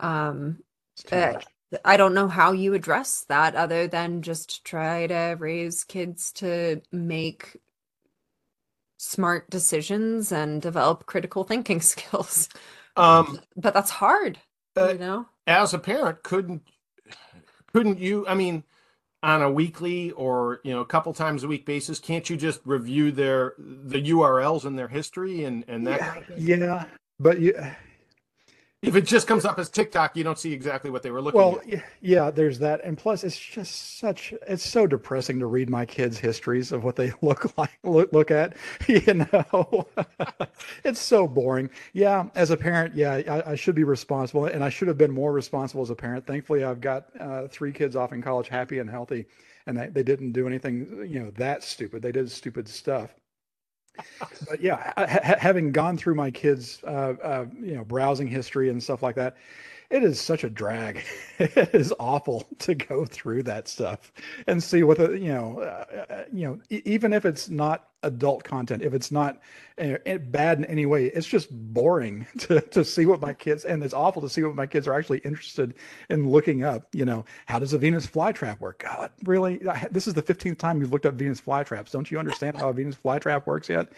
Um, 0.00 0.64
Uh. 1.12 1.40
I 1.84 1.96
don't 1.96 2.14
know 2.14 2.28
how 2.28 2.52
you 2.52 2.74
address 2.74 3.24
that 3.28 3.54
other 3.54 3.86
than 3.86 4.22
just 4.22 4.64
try 4.64 5.06
to 5.06 5.36
raise 5.38 5.84
kids 5.84 6.32
to 6.34 6.82
make 6.92 7.56
smart 8.98 9.48
decisions 9.50 10.32
and 10.32 10.60
develop 10.62 11.06
critical 11.06 11.44
thinking 11.44 11.80
skills. 11.92 12.48
Um, 12.96 13.40
But 13.56 13.74
that's 13.74 13.90
hard, 13.90 14.38
Uh, 14.76 14.92
you 14.92 14.98
know? 14.98 15.28
as 15.46 15.74
a 15.74 15.78
parent, 15.78 16.22
couldn't 16.22 16.62
couldn't 17.72 17.98
you? 17.98 18.26
I 18.26 18.34
mean, 18.34 18.64
on 19.22 19.42
a 19.42 19.50
weekly 19.50 20.10
or 20.12 20.60
you 20.64 20.72
know 20.72 20.80
a 20.80 20.86
couple 20.86 21.12
times 21.12 21.44
a 21.44 21.48
week 21.48 21.66
basis, 21.66 21.98
can't 21.98 22.28
you 22.30 22.36
just 22.36 22.60
review 22.64 23.12
their 23.12 23.54
the 23.58 24.10
URLs 24.10 24.64
and 24.64 24.78
their 24.78 24.88
history 24.88 25.44
and 25.44 25.64
and 25.68 25.86
that? 25.86 26.00
Yeah, 26.00 26.06
kind 26.06 26.18
of 26.18 26.26
thing? 26.26 26.46
yeah, 26.46 26.84
but 27.18 27.40
you, 27.40 27.54
If 28.82 28.96
it 28.96 29.02
just 29.02 29.26
comes 29.26 29.44
up 29.44 29.58
as 29.58 29.68
TikTok, 29.68 30.16
you 30.16 30.24
don't 30.24 30.38
see 30.38 30.54
exactly 30.54 30.90
what 30.90 31.02
they 31.02 31.10
were 31.10 31.20
looking 31.20 31.38
well, 31.38 31.60
at. 31.70 31.84
yeah, 32.00 32.30
there's 32.30 32.58
that, 32.60 32.80
and 32.82 32.96
plus, 32.96 33.24
it's 33.24 33.38
just 33.38 33.98
such 33.98 34.32
it's 34.48 34.64
so 34.64 34.86
depressing 34.86 35.38
to 35.40 35.46
read 35.46 35.68
my 35.68 35.84
kids' 35.84 36.18
histories 36.18 36.72
of 36.72 36.82
what 36.82 36.96
they 36.96 37.12
look 37.22 37.56
like, 37.58 37.78
look 37.82 38.12
look 38.12 38.30
at. 38.30 38.56
You 38.88 39.14
know, 39.14 39.86
it's 40.84 40.98
so 40.98 41.28
boring. 41.28 41.70
Yeah, 41.92 42.28
as 42.34 42.50
a 42.50 42.56
parent, 42.56 42.94
yeah, 42.94 43.20
I, 43.28 43.52
I 43.52 43.54
should 43.54 43.74
be 43.74 43.84
responsible, 43.84 44.46
and 44.46 44.64
I 44.64 44.68
should 44.70 44.88
have 44.88 44.98
been 44.98 45.12
more 45.12 45.32
responsible 45.32 45.82
as 45.82 45.90
a 45.90 45.94
parent. 45.94 46.26
Thankfully, 46.26 46.64
I've 46.64 46.80
got 46.80 47.08
uh, 47.20 47.48
three 47.48 47.72
kids 47.72 47.96
off 47.96 48.12
in 48.12 48.22
college, 48.22 48.48
happy 48.48 48.78
and 48.78 48.88
healthy, 48.88 49.26
and 49.66 49.78
they, 49.78 49.88
they 49.88 50.02
didn't 50.02 50.32
do 50.32 50.46
anything, 50.46 51.06
you 51.08 51.20
know, 51.20 51.30
that 51.32 51.62
stupid. 51.62 52.02
They 52.02 52.12
did 52.12 52.30
stupid 52.30 52.66
stuff. 52.66 53.14
But 54.48 54.60
yeah, 54.60 54.92
ha- 54.96 55.06
ha- 55.06 55.36
having 55.38 55.72
gone 55.72 55.96
through 55.96 56.14
my 56.14 56.30
kids' 56.30 56.82
uh, 56.84 57.14
uh, 57.22 57.46
you 57.60 57.74
know 57.74 57.84
browsing 57.84 58.26
history 58.26 58.70
and 58.70 58.82
stuff 58.82 59.02
like 59.02 59.16
that, 59.16 59.36
it 59.90 60.04
is 60.04 60.20
such 60.20 60.44
a 60.44 60.50
drag. 60.50 61.02
it 61.38 61.74
is 61.74 61.92
awful 61.98 62.46
to 62.60 62.74
go 62.74 63.04
through 63.04 63.42
that 63.44 63.68
stuff 63.68 64.12
and 64.46 64.62
see 64.62 64.82
what 64.82 64.98
the 64.98 65.12
you 65.12 65.32
know 65.32 65.60
uh, 65.60 66.04
uh, 66.10 66.24
you 66.32 66.46
know 66.46 66.60
e- 66.70 66.82
even 66.84 67.12
if 67.12 67.24
it's 67.24 67.48
not 67.50 67.88
adult 68.02 68.44
content, 68.44 68.82
if 68.82 68.94
it's 68.94 69.10
not 69.10 69.40
uh, 69.80 69.96
bad 70.28 70.58
in 70.58 70.64
any 70.66 70.86
way, 70.86 71.06
it's 71.06 71.26
just 71.26 71.48
boring 71.74 72.26
to 72.38 72.60
to 72.60 72.84
see 72.84 73.06
what 73.06 73.20
my 73.20 73.32
kids 73.34 73.64
and 73.64 73.82
it's 73.82 73.94
awful 73.94 74.22
to 74.22 74.28
see 74.28 74.42
what 74.42 74.54
my 74.54 74.66
kids 74.66 74.86
are 74.86 74.94
actually 74.94 75.18
interested 75.18 75.74
in 76.08 76.28
looking 76.30 76.62
up. 76.64 76.86
You 76.94 77.04
know, 77.04 77.24
how 77.46 77.58
does 77.58 77.72
a 77.72 77.78
Venus 77.78 78.06
flytrap 78.06 78.60
work? 78.60 78.82
God, 78.84 79.10
really? 79.24 79.66
I- 79.68 79.88
This 79.90 80.06
is 80.06 80.14
the 80.14 80.22
fifteenth 80.22 80.58
time 80.58 80.80
you've 80.80 80.92
looked 80.92 81.06
up 81.06 81.14
Venus 81.14 81.40
flytraps. 81.40 81.90
Don't 81.90 82.10
you 82.10 82.18
understand 82.18 82.56
how 82.56 82.68
a 82.68 82.72
Venus 82.72 82.96
flytrap 82.96 83.46
works 83.46 83.68
yet? 83.68 83.88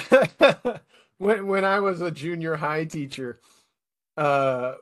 when 1.18 1.46
when 1.46 1.64
I 1.64 1.80
was 1.80 2.00
a 2.00 2.10
junior 2.10 2.56
high 2.56 2.84
teacher, 2.84 3.40
uh, 4.16 4.74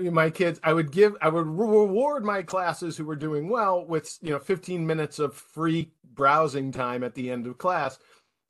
my 0.00 0.30
kids, 0.30 0.60
I 0.62 0.72
would 0.72 0.92
give, 0.92 1.16
I 1.20 1.28
would 1.28 1.46
reward 1.46 2.24
my 2.24 2.42
classes 2.42 2.96
who 2.96 3.04
were 3.04 3.16
doing 3.16 3.48
well 3.48 3.84
with 3.84 4.18
you 4.22 4.30
know 4.30 4.38
15 4.38 4.86
minutes 4.86 5.18
of 5.18 5.34
free 5.34 5.92
browsing 6.04 6.72
time 6.72 7.04
at 7.04 7.14
the 7.14 7.30
end 7.30 7.46
of 7.46 7.58
class. 7.58 7.98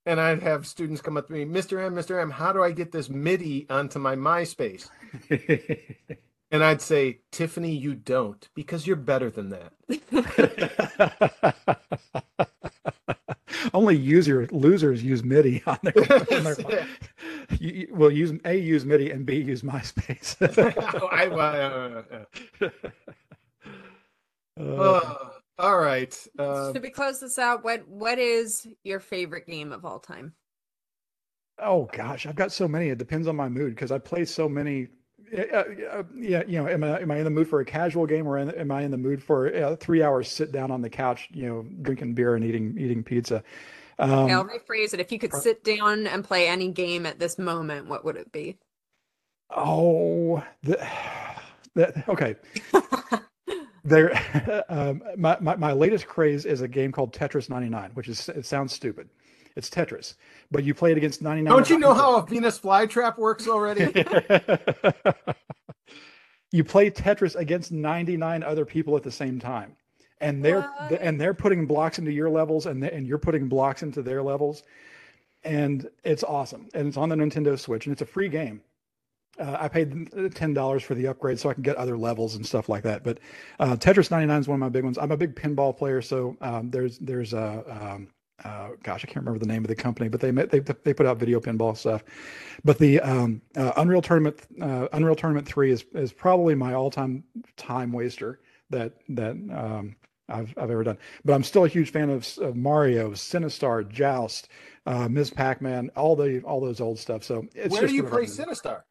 And 0.07 0.21
I'd 0.21 0.43
have 0.43 0.67
students 0.67 1.03
come 1.03 1.19
up 1.19 1.27
to 1.27 1.33
me, 1.35 1.45
Mr. 1.45 1.85
M, 1.85 1.95
Mr. 1.95 2.21
M, 2.21 2.31
how 2.31 2.53
do 2.53 2.63
I 2.63 2.71
get 2.71 2.93
this 2.93 3.11
MIDI 3.11 3.67
onto 3.69 3.99
my 3.99 4.17
MySpace? 4.17 4.89
And 6.51 6.65
I'd 6.65 6.81
say, 6.81 7.21
Tiffany, 7.31 7.75
you 7.75 7.95
don't, 7.95 8.49
because 8.55 8.87
you're 8.87 8.97
better 8.97 9.31
than 9.31 9.51
that. 9.51 9.75
Only 13.75 13.97
user 13.97 14.47
losers 14.51 15.03
use 15.03 15.23
MIDI 15.25 15.63
on 15.67 15.79
their. 15.83 15.95
On 15.99 16.45
their 16.45 16.55
That's 16.55 17.61
you, 17.61 17.71
you- 17.73 17.89
well, 17.93 18.11
use 18.11 18.33
a 18.45 18.55
use 18.57 18.85
MIDI 18.85 19.11
and 19.11 19.25
b 19.27 19.37
use 19.37 19.63
MySpace. 19.63 20.37
I, 21.13 21.27
uh, 21.27 22.03
uh, 22.61 22.69
Uh, 24.59 24.63
uh, 24.63 25.29
all 25.59 25.79
right. 25.79 26.27
Uh, 26.39 26.73
Should 26.73 26.83
we 26.83 26.91
close 26.91 27.21
this 27.21 27.39
out? 27.39 27.63
What 27.65 27.87
What 27.89 28.19
is 28.19 28.67
your 28.85 29.01
favorite 29.01 29.47
game 29.47 29.73
of 29.73 29.85
all 29.85 29.99
time? 30.01 30.35
oh 31.61 31.89
gosh, 31.93 32.25
I've 32.27 32.37
got 32.37 32.53
so 32.53 32.69
many. 32.69 32.89
It 32.89 32.99
depends 32.99 33.27
on 33.27 33.35
my 33.37 33.49
mood 33.49 33.75
because 33.75 33.91
I 33.93 33.99
play 33.99 34.25
so 34.25 34.49
many. 34.49 34.89
Uh, 35.37 36.03
yeah, 36.15 36.43
you 36.47 36.59
know, 36.63 36.69
am 36.69 36.85
I 36.85 37.01
am 37.01 37.11
I 37.11 37.19
in 37.19 37.25
the 37.25 37.31
mood 37.31 37.49
for 37.49 37.61
a 37.61 37.65
casual 37.65 38.07
game 38.07 38.27
or 38.27 38.39
am 38.39 38.71
I 38.71 38.83
in 38.83 38.91
the 38.91 38.97
mood 38.99 39.23
for 39.23 39.55
uh, 39.55 39.77
three 39.77 40.03
hours 40.03 40.31
sit 40.31 40.53
down 40.53 40.71
on 40.71 40.83
the 40.83 40.91
couch, 40.91 41.29
you 41.33 41.47
know, 41.47 41.67
drinking 41.83 42.15
beer 42.15 42.35
and 42.35 42.45
eating 42.45 42.77
eating 42.79 43.03
pizza? 43.03 43.43
Okay, 44.11 44.33
I'll 44.33 44.45
Um, 44.45 44.47
rephrase 44.47 44.95
it. 44.95 45.01
If 45.01 45.13
you 45.13 45.19
could 45.19 45.35
sit 45.35 45.65
down 45.65 46.07
and 46.07 46.25
play 46.25 46.47
any 46.49 46.71
game 46.73 47.07
at 47.07 47.19
this 47.19 47.39
moment, 47.39 47.87
what 47.89 48.05
would 48.05 48.17
it 48.17 48.31
be? 48.33 48.59
oh, 49.51 50.43
the, 50.63 50.79
the, 51.75 52.05
okay. 52.09 52.37
There, 53.85 54.65
um, 54.69 55.03
my, 55.17 55.39
my 55.41 55.57
my 55.57 55.73
latest 55.73 56.07
craze 56.07 56.45
is 56.45 56.61
a 56.61 56.69
game 56.69 56.93
called 56.93 57.13
Tetris 57.13 57.49
99, 57.49 57.93
which 57.95 58.09
is 58.09 58.29
it 58.29 58.45
sounds 58.45 58.73
stupid. 58.73 59.09
It's 59.59 59.69
Tetris, 59.69 60.15
but 60.53 60.63
you 60.63 60.73
play 60.73 60.93
it 60.93 60.97
against 60.97 61.21
99. 61.21 61.53
don't 61.53 61.69
you 61.69 61.81
know 61.81 61.93
how 61.93 62.17
a 62.17 62.25
Venus 62.25 62.59
flytrap 62.61 63.19
works 63.19 63.49
already? 63.49 63.87
you 66.53 66.63
play 66.63 66.91
Tetris 66.91 67.35
against 67.35 67.73
99 67.73 68.45
other 68.45 68.65
people 68.65 68.97
at 68.97 69.03
the 69.03 69.11
same 69.11 69.41
time. 69.41 69.75
And 70.21 70.45
they're 70.45 70.63
What? 70.63 71.01
and 71.01 71.21
they're 71.21 71.35
putting 71.35 71.67
blocks 71.67 71.99
into 71.99 72.13
your 72.13 72.31
levels 72.31 72.67
and 72.67 72.83
they, 72.83 72.91
and 72.93 73.05
you're 73.05 73.19
putting 73.19 73.49
blocks 73.49 73.83
into 73.83 74.01
their 74.01 74.23
levels. 74.23 74.63
And 75.43 75.89
it's 76.05 76.23
awesome. 76.23 76.69
And 76.73 76.87
it's 76.87 76.97
on 76.97 77.09
the 77.09 77.17
Nintendo 77.17 77.59
Switch 77.59 77.87
and 77.87 77.93
it's 77.93 78.03
a 78.03 78.07
free 78.07 78.29
game. 78.29 78.63
Uh, 79.41 79.57
I 79.61 79.69
paid 79.69 80.35
ten 80.35 80.55
dollars 80.55 80.85
for 80.85 80.95
the 80.95 81.07
upgrade 81.09 81.39
so 81.41 81.51
I 81.51 81.55
can 81.55 81.63
get 81.65 81.77
other 81.77 81.97
levels 81.99 82.37
and 82.37 82.47
stuff 82.47 82.69
like 82.69 82.85
that. 82.85 83.03
But 83.03 83.19
uh, 83.59 83.75
Tetris 83.77 84.11
99 84.11 84.41
is 84.41 84.49
one 84.49 84.57
of 84.57 84.61
my 84.61 84.69
big 84.69 84.85
ones. 84.85 84.99
I'm 84.99 85.13
a 85.13 85.17
big 85.17 85.35
pinball 85.35 85.77
player, 85.77 86.01
so 86.03 86.37
um, 86.41 86.71
there's 86.71 86.99
there's 86.99 87.33
a 87.35 87.65
um, 87.69 88.09
uh, 88.45 88.71
gosh 88.83 89.05
I 89.05 89.07
can't 89.07 89.17
remember 89.17 89.39
the 89.39 89.47
name 89.47 89.65
of 89.65 89.69
the 89.69 89.75
company, 89.75 90.09
but 90.09 90.21
they 90.21 90.31
they 90.31 90.61
they 90.61 90.95
put 90.95 91.07
out 91.07 91.17
video 91.19 91.41
pinball 91.41 91.77
stuff. 91.77 92.05
But 92.65 92.79
the 92.79 93.01
um, 93.01 93.43
uh, 93.57 93.73
Unreal 93.77 94.03
Tournament 94.03 94.41
uh, 94.61 94.89
Unreal 94.93 95.17
Tournament 95.17 95.47
Three 95.47 95.71
is 95.71 95.85
is 95.95 96.13
probably 96.13 96.55
my 96.55 96.75
all 96.75 96.91
time 96.91 97.25
time 97.57 97.93
waster 97.93 98.41
that 98.71 98.93
that 99.09 99.33
um, 99.33 99.97
I've 100.29 100.55
I've 100.57 100.71
ever 100.71 100.85
done. 100.85 100.99
But 101.25 101.35
I'm 101.35 101.45
still 101.45 101.65
a 101.65 101.69
huge 101.69 101.91
fan 101.91 102.11
of, 102.11 102.27
of 102.39 102.57
Mario, 102.57 103.11
Sinistar, 103.13 103.89
Joust, 103.89 104.49
uh, 104.87 105.09
Ms. 105.09 105.31
Pac-Man, 105.31 105.91
all 105.97 106.15
the 106.15 106.41
all 106.43 106.61
those 106.61 106.81
old 106.81 106.99
stuff. 106.99 107.25
So 107.25 107.47
it's 107.55 107.73
Where 107.73 107.87
do 107.87 107.95
you 107.95 108.05
play 108.05 108.25
Sinistar? 108.25 108.83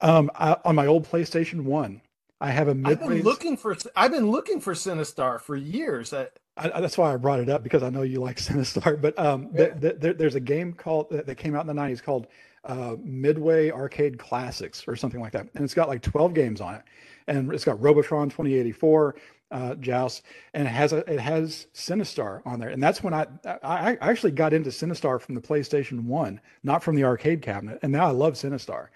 Um, 0.00 0.30
I, 0.34 0.56
on 0.64 0.74
my 0.74 0.86
old 0.86 1.08
PlayStation 1.08 1.62
One, 1.62 2.00
I 2.40 2.50
have 2.50 2.68
a 2.68 2.76
I've 2.84 3.00
been 3.00 3.22
looking 3.22 3.56
for 3.56 3.76
I've 3.96 4.12
been 4.12 4.30
looking 4.30 4.60
for 4.60 4.74
Sinistar 4.74 5.40
for 5.40 5.56
years. 5.56 6.12
I, 6.12 6.28
I, 6.56 6.70
I- 6.74 6.80
that's 6.80 6.96
why 6.96 7.12
I 7.12 7.16
brought 7.16 7.40
it 7.40 7.48
up 7.48 7.62
because 7.62 7.82
I 7.82 7.90
know 7.90 8.02
you 8.02 8.20
like 8.20 8.36
Sinistar. 8.40 9.00
But 9.00 9.18
um, 9.18 9.48
Yeah. 9.54 9.68
th- 9.74 10.00
th- 10.00 10.16
there's 10.18 10.34
a 10.36 10.40
game 10.40 10.72
called 10.72 11.10
that 11.10 11.26
that 11.26 11.34
came 11.36 11.54
out 11.56 11.66
in 11.68 11.74
the 11.74 11.80
'90s 11.80 12.02
called 12.02 12.26
uh, 12.64 12.96
Midway 13.02 13.70
Arcade 13.70 14.18
Classics 14.18 14.84
or 14.86 14.94
something 14.96 15.20
like 15.20 15.32
that, 15.32 15.48
and 15.54 15.64
it's 15.64 15.74
got 15.74 15.88
like 15.88 16.02
12 16.02 16.34
games 16.34 16.60
on 16.60 16.74
it, 16.74 16.82
and 17.26 17.52
it's 17.52 17.64
got 17.64 17.80
Robotron 17.80 18.28
2084, 18.28 19.14
uh, 19.52 19.74
Joust, 19.76 20.22
and 20.54 20.66
it 20.66 20.70
has 20.70 20.92
a, 20.92 20.98
it 21.10 21.20
has 21.20 21.68
Sinistar 21.72 22.42
on 22.44 22.58
there, 22.60 22.68
and 22.68 22.82
that's 22.82 23.02
when 23.02 23.14
I, 23.14 23.26
I 23.62 23.92
I 23.92 24.10
actually 24.10 24.32
got 24.32 24.52
into 24.52 24.70
Sinistar 24.70 25.20
from 25.20 25.34
the 25.34 25.40
PlayStation 25.40 26.02
One, 26.04 26.40
not 26.62 26.82
from 26.84 26.94
the 26.96 27.04
arcade 27.04 27.40
cabinet, 27.42 27.78
and 27.82 27.90
now 27.92 28.06
I 28.06 28.10
love 28.10 28.34
Sinistar. 28.34 28.88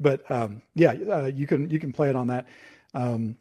But 0.00 0.28
um, 0.30 0.62
yeah, 0.74 0.92
uh, 0.92 1.26
you 1.32 1.46
can 1.46 1.70
you 1.70 1.78
can 1.78 1.92
play 1.92 2.08
it 2.10 2.16
on 2.16 2.26
that, 2.28 2.46
um, 2.94 3.36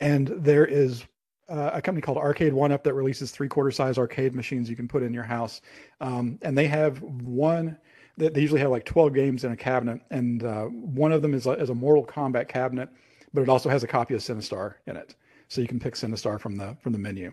and 0.00 0.28
there 0.28 0.66
is 0.66 1.04
uh, 1.48 1.70
a 1.74 1.82
company 1.82 2.00
called 2.00 2.18
Arcade 2.18 2.52
One 2.52 2.72
Up 2.72 2.84
that 2.84 2.94
releases 2.94 3.30
three 3.30 3.48
quarter 3.48 3.70
size 3.70 3.98
arcade 3.98 4.34
machines 4.34 4.70
you 4.70 4.76
can 4.76 4.88
put 4.88 5.02
in 5.02 5.12
your 5.12 5.24
house. 5.24 5.60
Um, 6.00 6.38
and 6.42 6.56
they 6.56 6.68
have 6.68 7.02
one 7.02 7.76
they, 8.20 8.28
they 8.28 8.40
usually 8.40 8.60
have 8.60 8.70
like 8.70 8.84
12 8.84 9.14
games 9.14 9.44
in 9.44 9.52
a 9.52 9.56
cabinet. 9.56 10.00
And 10.10 10.44
uh, 10.44 10.64
one 10.66 11.12
of 11.12 11.22
them 11.22 11.34
is 11.34 11.46
a, 11.46 11.52
is 11.52 11.70
a 11.70 11.74
Mortal 11.74 12.04
Kombat 12.04 12.48
cabinet, 12.48 12.88
but 13.32 13.40
it 13.40 13.48
also 13.48 13.68
has 13.68 13.82
a 13.82 13.86
copy 13.86 14.14
of 14.14 14.20
Sinistar 14.20 14.74
in 14.86 14.96
it. 14.96 15.14
So 15.48 15.60
you 15.60 15.66
can 15.66 15.80
pick 15.80 15.94
Sinistar 15.94 16.38
from 16.38 16.56
the 16.56 16.76
from 16.80 16.92
the 16.92 16.98
menu. 16.98 17.32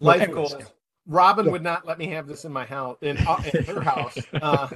Life 0.00 0.22
anyways, 0.22 0.54
goals. 0.54 0.64
Robin 1.06 1.44
Yeah. 1.46 1.52
would 1.52 1.62
not 1.62 1.86
let 1.86 1.98
me 1.98 2.08
have 2.08 2.26
this 2.26 2.44
in 2.44 2.52
my 2.52 2.64
house 2.64 2.96
in, 3.02 3.16
uh, 3.18 3.40
in 3.52 3.64
her 3.64 3.80
house. 3.80 4.18
Uh, 4.42 4.68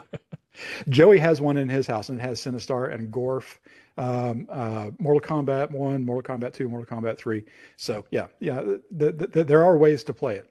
Joey 0.88 1.18
has 1.18 1.40
one 1.40 1.56
in 1.56 1.68
his 1.68 1.86
house 1.86 2.08
and 2.08 2.18
it 2.18 2.22
has 2.22 2.40
Sinistar 2.40 2.92
and 2.92 3.12
Gorf, 3.12 3.58
um, 3.98 4.46
uh, 4.50 4.90
Mortal 4.98 5.20
Kombat 5.20 5.70
1, 5.72 6.04
Mortal 6.04 6.36
Kombat 6.36 6.54
2, 6.54 6.68
Mortal 6.68 6.98
Kombat 6.98 7.18
3. 7.18 7.44
So 7.76 8.04
yeah, 8.10 8.28
yeah, 8.40 8.62
th- 8.62 9.18
th- 9.18 9.32
th- 9.32 9.46
there 9.46 9.64
are 9.64 9.76
ways 9.76 10.04
to 10.04 10.14
play 10.14 10.36
it. 10.36 10.50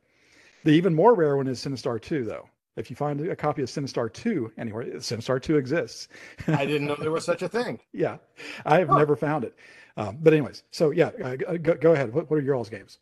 The 0.63 0.71
even 0.71 0.93
more 0.93 1.15
rare 1.15 1.37
one 1.37 1.47
is 1.47 1.59
Sinistar 1.63 2.01
2, 2.01 2.25
though. 2.25 2.49
If 2.75 2.89
you 2.91 2.95
find 2.95 3.19
a 3.21 3.35
copy 3.35 3.63
of 3.63 3.69
Sinistar 3.69 4.13
2 4.13 4.53
anywhere, 4.57 4.85
Sinistar 4.97 5.41
2 5.41 5.57
exists. 5.57 6.09
I 6.53 6.65
didn't 6.65 6.87
know 6.87 6.95
there 6.95 7.11
was 7.11 7.25
such 7.25 7.41
a 7.41 7.49
thing. 7.49 7.79
yeah, 7.93 8.17
I 8.65 8.79
have 8.79 8.89
Huh. 8.89 8.97
never 8.97 9.15
found 9.15 9.45
it. 9.45 9.55
Um, 9.97 10.17
but 10.21 10.33
anyways, 10.33 10.63
so 10.71 10.91
yeah, 10.91 11.11
uh, 11.23 11.35
go, 11.35 11.73
go 11.75 11.93
ahead. 11.93 12.13
What, 12.13 12.29
what 12.29 12.37
are 12.37 12.43
your 12.43 12.55
all's 12.55 12.69
games? 12.69 12.99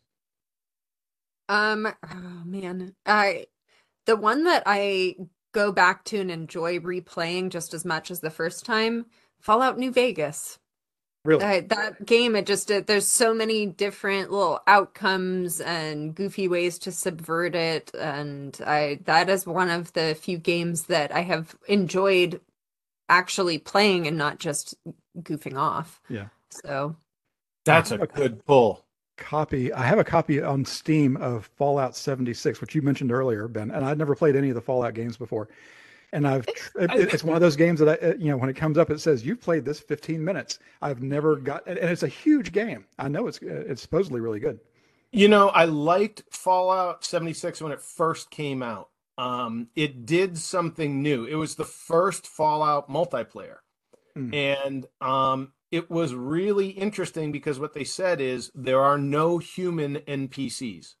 Um, 1.48 1.86
oh 1.86 2.42
man, 2.44 2.94
I 3.04 3.46
the 4.06 4.16
one 4.16 4.44
that 4.44 4.62
I 4.66 5.16
go 5.52 5.72
back 5.72 6.04
to 6.04 6.18
and 6.20 6.30
enjoy 6.30 6.78
replaying 6.78 7.50
just 7.50 7.74
as 7.74 7.84
much 7.84 8.10
as 8.10 8.20
the 8.20 8.30
first 8.30 8.64
time, 8.66 9.06
Fallout 9.46 9.78
New 9.78 9.92
Vegas. 9.92 10.58
Really? 11.24 11.44
Uh, 11.44 11.62
that 11.68 12.04
game, 12.04 12.34
it 12.34 12.46
just 12.46 12.68
it, 12.70 12.88
there's 12.88 13.06
so 13.06 13.32
many 13.32 13.66
different 13.66 14.32
little 14.32 14.60
outcomes 14.66 15.60
and 15.60 16.14
goofy 16.14 16.48
ways 16.48 16.78
to 16.80 16.92
subvert 16.92 17.54
it, 17.54 17.92
and 17.94 18.58
I 18.66 18.98
that 19.04 19.28
is 19.30 19.46
one 19.46 19.70
of 19.70 19.92
the 19.92 20.16
few 20.20 20.38
games 20.38 20.84
that 20.84 21.12
I 21.14 21.22
have 21.22 21.54
enjoyed 21.68 22.40
actually 23.08 23.58
playing 23.58 24.08
and 24.08 24.18
not 24.18 24.38
just 24.40 24.74
goofing 25.20 25.56
off. 25.56 26.00
Yeah. 26.08 26.26
So 26.50 26.96
That's 27.64 27.92
a 27.92 27.98
good 27.98 28.44
pull. 28.44 28.84
copy. 29.16 29.72
I 29.72 29.84
have 29.84 29.98
a 29.98 30.04
copy 30.04 30.42
on 30.42 30.64
Steam 30.64 31.16
of 31.18 31.48
Fallout 31.56 31.96
76, 31.96 32.60
which 32.60 32.74
you 32.74 32.82
mentioned 32.82 33.12
earlier, 33.12 33.46
Ben, 33.48 33.70
and 33.70 33.84
I'd 33.84 33.98
never 33.98 34.14
played 34.16 34.36
any 34.36 34.48
of 34.48 34.56
the 34.56 34.60
Fallout 34.60 34.94
games 34.94 35.16
before. 35.16 35.48
And 36.12 36.26
I've 36.26 36.46
it, 36.76 36.90
it's 37.14 37.24
one 37.24 37.36
of 37.36 37.42
those 37.42 37.56
games 37.56 37.80
that 37.80 37.88
I, 37.88 38.06
uh, 38.06 38.14
you 38.18 38.30
know, 38.30 38.36
when 38.36 38.48
it 38.48 38.56
comes 38.56 38.78
up, 38.78 38.90
it 38.90 39.00
says 39.00 39.24
you've 39.24 39.40
played 39.40 39.64
this 39.64 39.80
15 39.80 40.24
minutes. 40.24 40.58
I've 40.82 41.02
never 41.02 41.36
got, 41.36 41.66
and 41.66 41.78
and 41.78 41.90
it's 41.90 42.02
a 42.02 42.08
huge 42.08 42.52
game. 42.52 42.86
I 42.98 43.08
know 43.08 43.26
it's 43.26 43.42
uh, 43.42 43.64
it's 43.68 43.82
supposedly 43.82 44.20
really 44.20 44.40
good. 44.40 44.60
You 45.12 45.28
know, 45.28 45.48
I 45.48 45.64
liked 45.64 46.24
Fallout 46.30 47.04
76 47.04 47.60
when 47.62 47.72
it 47.72 47.80
first 47.80 48.30
came 48.30 48.62
out. 48.62 48.90
Um, 49.18 49.68
it 49.74 50.04
did 50.04 50.36
something 50.36 51.02
new. 51.02 51.24
It 51.24 51.36
was 51.36 51.54
the 51.54 51.64
first 51.64 52.26
Fallout 52.26 52.90
multiplayer. 52.90 53.58
Hmm. 54.14 54.34
And 54.34 54.86
um, 55.00 55.52
it 55.70 55.90
was 55.90 56.14
really 56.14 56.68
interesting 56.68 57.32
because 57.32 57.58
what 57.58 57.74
they 57.74 57.84
said 57.84 58.20
is 58.20 58.50
there 58.54 58.82
are 58.82 58.98
no 58.98 59.38
human 59.38 59.96
NPCs. 59.96 60.94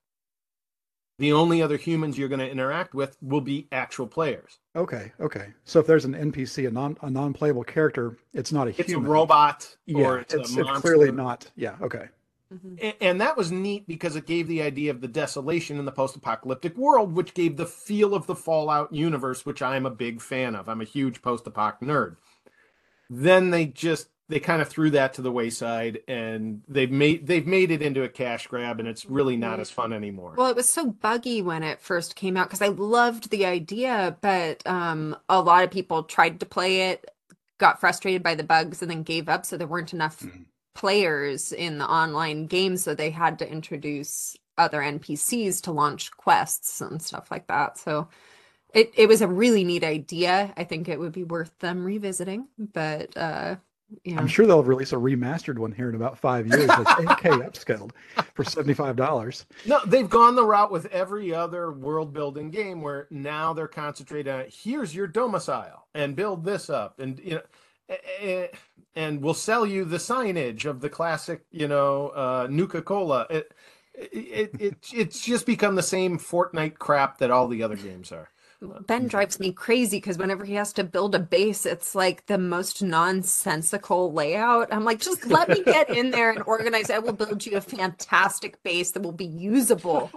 The 1.18 1.32
only 1.32 1.62
other 1.62 1.78
humans 1.78 2.18
you're 2.18 2.28
going 2.28 2.40
to 2.40 2.50
interact 2.50 2.94
with 2.94 3.16
will 3.22 3.40
be 3.40 3.68
actual 3.72 4.06
players. 4.06 4.58
Okay, 4.74 5.12
okay. 5.18 5.54
So 5.64 5.80
if 5.80 5.86
there's 5.86 6.04
an 6.04 6.14
NPC, 6.14 6.68
a 6.68 6.70
non 6.70 6.98
a 7.00 7.08
non 7.08 7.32
playable 7.32 7.64
character, 7.64 8.18
it's 8.34 8.52
not 8.52 8.66
a 8.66 8.70
It's 8.78 8.90
human. 8.90 9.06
a 9.06 9.12
robot 9.12 9.76
Yeah, 9.86 10.04
or 10.06 10.18
it's, 10.18 10.34
it's, 10.34 10.56
a 10.56 10.60
it's 10.60 10.80
clearly 10.80 11.10
not. 11.10 11.50
Yeah. 11.56 11.76
Okay. 11.80 12.08
mhm. 12.52 12.78
A- 12.80 13.02
And 13.02 13.20
that 13.22 13.36
was 13.38 13.50
neat 13.50 13.86
because 13.88 14.14
it 14.14 14.26
gave 14.26 14.46
the 14.46 14.60
idea 14.60 14.90
of 14.90 15.00
the 15.00 15.08
desolation 15.08 15.78
in 15.78 15.86
the 15.86 15.92
post 15.92 16.16
apocalyptic 16.16 16.76
world, 16.76 17.14
which 17.14 17.32
gave 17.32 17.56
the 17.56 17.66
feel 17.66 18.14
of 18.14 18.26
the 18.26 18.34
Fallout 18.34 18.92
universe, 18.92 19.46
which 19.46 19.62
I 19.62 19.76
am 19.76 19.86
a 19.86 19.90
big 19.90 20.20
fan 20.20 20.54
of. 20.54 20.68
I'm 20.68 20.82
a 20.82 20.84
huge 20.84 21.22
post 21.22 21.46
apoc 21.46 21.80
nerd. 21.80 22.16
Then 23.08 23.50
they 23.50 23.64
just 23.66 24.08
they 24.28 24.40
kind 24.40 24.60
of 24.60 24.68
threw 24.68 24.90
that 24.90 25.14
to 25.14 25.22
the 25.22 25.30
wayside 25.30 26.00
and 26.08 26.62
they've 26.68 26.90
made 26.90 27.26
they've 27.26 27.46
made 27.46 27.70
it 27.70 27.80
into 27.82 28.02
a 28.02 28.08
cash 28.08 28.46
grab 28.48 28.80
and 28.80 28.88
it's 28.88 29.04
really 29.06 29.36
not 29.36 29.60
as 29.60 29.70
fun 29.70 29.92
anymore. 29.92 30.34
Well, 30.36 30.48
it 30.50 30.56
was 30.56 30.68
so 30.68 30.90
buggy 30.90 31.42
when 31.42 31.62
it 31.62 31.80
first 31.80 32.16
came 32.16 32.36
out 32.36 32.48
because 32.48 32.62
I 32.62 32.68
loved 32.68 33.30
the 33.30 33.46
idea, 33.46 34.16
but 34.20 34.66
um, 34.66 35.16
a 35.28 35.40
lot 35.40 35.64
of 35.64 35.70
people 35.70 36.02
tried 36.02 36.40
to 36.40 36.46
play 36.46 36.90
it, 36.90 37.08
got 37.58 37.78
frustrated 37.80 38.22
by 38.22 38.34
the 38.34 38.42
bugs, 38.44 38.82
and 38.82 38.90
then 38.90 39.02
gave 39.04 39.28
up. 39.28 39.46
So 39.46 39.56
there 39.56 39.66
weren't 39.68 39.92
enough 39.94 40.20
Mhm. 40.20 40.46
players 40.74 41.52
in 41.52 41.78
the 41.78 41.86
online 41.88 42.46
game, 42.46 42.76
so 42.76 42.94
they 42.94 43.10
had 43.10 43.38
to 43.38 43.50
introduce 43.50 44.36
other 44.58 44.80
NPCs 44.82 45.60
to 45.62 45.70
launch 45.72 46.10
quests 46.16 46.80
and 46.80 47.00
stuff 47.00 47.30
like 47.30 47.46
that. 47.46 47.78
So 47.78 48.08
it 48.74 48.92
it 48.96 49.06
was 49.06 49.22
a 49.22 49.28
really 49.28 49.64
neat 49.64 49.84
idea. 49.84 50.52
I 50.56 50.64
think 50.64 50.88
it 50.88 50.98
would 50.98 51.12
be 51.12 51.24
worth 51.24 51.56
them 51.60 51.84
revisiting, 51.84 52.48
but 52.58 53.16
uh, 53.16 53.56
know, 54.04 54.20
I'm 54.20 54.26
sure 54.26 54.46
they'll 54.46 54.62
release 54.62 54.92
a 54.92 54.96
remastered 54.96 55.58
one 55.58 55.72
here 55.72 55.88
in 55.88 55.94
about 55.94 56.18
five 56.18 56.46
years 56.46 56.66
that's 56.66 56.90
8K 56.90 57.48
upscaled 57.48 57.90
for 58.34 58.44
$75. 58.44 59.44
No, 59.66 59.80
they've 59.86 60.08
gone 60.08 60.34
the 60.34 60.44
route 60.44 60.72
with 60.72 60.86
every 60.86 61.34
other 61.34 61.72
world 61.72 62.12
building 62.12 62.50
game 62.50 62.82
where 62.82 63.06
now 63.10 63.52
they're 63.52 63.68
concentrating 63.68 64.32
on 64.32 64.44
here's 64.48 64.94
your 64.94 65.06
domicile 65.06 65.86
and 65.94 66.16
build 66.16 66.44
this 66.44 66.68
up 66.68 66.98
and 66.98 67.18
you 67.20 67.36
know 67.36 67.42
eh, 67.88 67.96
eh, 68.20 68.46
and 68.94 69.22
we'll 69.22 69.34
sell 69.34 69.66
you 69.66 69.84
the 69.84 69.98
signage 69.98 70.64
of 70.64 70.80
the 70.80 70.88
classic, 70.88 71.44
you 71.50 71.68
know, 71.68 72.08
uh 72.08 72.46
Nuka 72.50 72.82
Cola. 72.82 73.26
It, 73.30 73.52
it 73.94 74.54
it 74.58 74.76
it's 74.92 75.20
just 75.20 75.46
become 75.46 75.74
the 75.74 75.82
same 75.82 76.18
Fortnite 76.18 76.78
crap 76.78 77.18
that 77.18 77.30
all 77.30 77.48
the 77.48 77.62
other 77.62 77.76
games 77.76 78.12
are. 78.12 78.30
Ben 78.60 79.00
mm-hmm. 79.00 79.06
drives 79.08 79.38
me 79.38 79.52
crazy 79.52 79.98
because 79.98 80.18
whenever 80.18 80.44
he 80.44 80.54
has 80.54 80.72
to 80.74 80.84
build 80.84 81.14
a 81.14 81.18
base, 81.18 81.66
it's 81.66 81.94
like 81.94 82.26
the 82.26 82.38
most 82.38 82.82
nonsensical 82.82 84.12
layout. 84.12 84.72
I'm 84.72 84.84
like, 84.84 85.00
just 85.00 85.26
let 85.26 85.48
me 85.48 85.62
get 85.62 85.90
in 85.90 86.10
there 86.10 86.30
and 86.30 86.42
organize. 86.46 86.90
I 86.90 86.98
will 86.98 87.12
build 87.12 87.44
you 87.44 87.56
a 87.56 87.60
fantastic 87.60 88.62
base 88.62 88.92
that 88.92 89.02
will 89.02 89.12
be 89.12 89.26
usable. 89.26 90.10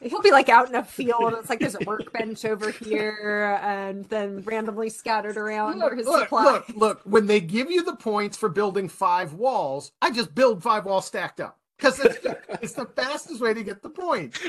He'll 0.00 0.22
be 0.22 0.32
like 0.32 0.48
out 0.48 0.68
in 0.68 0.74
a 0.74 0.84
field. 0.84 1.34
It's 1.38 1.48
like 1.48 1.60
there's 1.60 1.76
a 1.76 1.84
workbench 1.86 2.44
over 2.44 2.70
here, 2.70 3.58
and 3.62 4.04
then 4.06 4.42
randomly 4.42 4.90
scattered 4.90 5.36
around 5.36 5.78
Look, 5.78 5.96
his 5.96 6.06
look, 6.06 6.24
supplies. 6.24 6.44
look, 6.44 6.68
look, 6.76 7.00
when 7.04 7.26
they 7.26 7.40
give 7.40 7.70
you 7.70 7.82
the 7.82 7.96
points 7.96 8.36
for 8.36 8.48
building 8.48 8.88
five 8.88 9.34
walls, 9.34 9.92
I 10.02 10.10
just 10.10 10.34
build 10.34 10.62
five 10.62 10.84
walls 10.84 11.06
stacked 11.06 11.40
up. 11.40 11.58
Because 11.76 11.98
it's, 12.00 12.18
it's 12.62 12.72
the 12.74 12.86
fastest 12.86 13.40
way 13.40 13.52
to 13.52 13.62
get 13.62 13.82
the 13.82 13.90
points. 13.90 14.40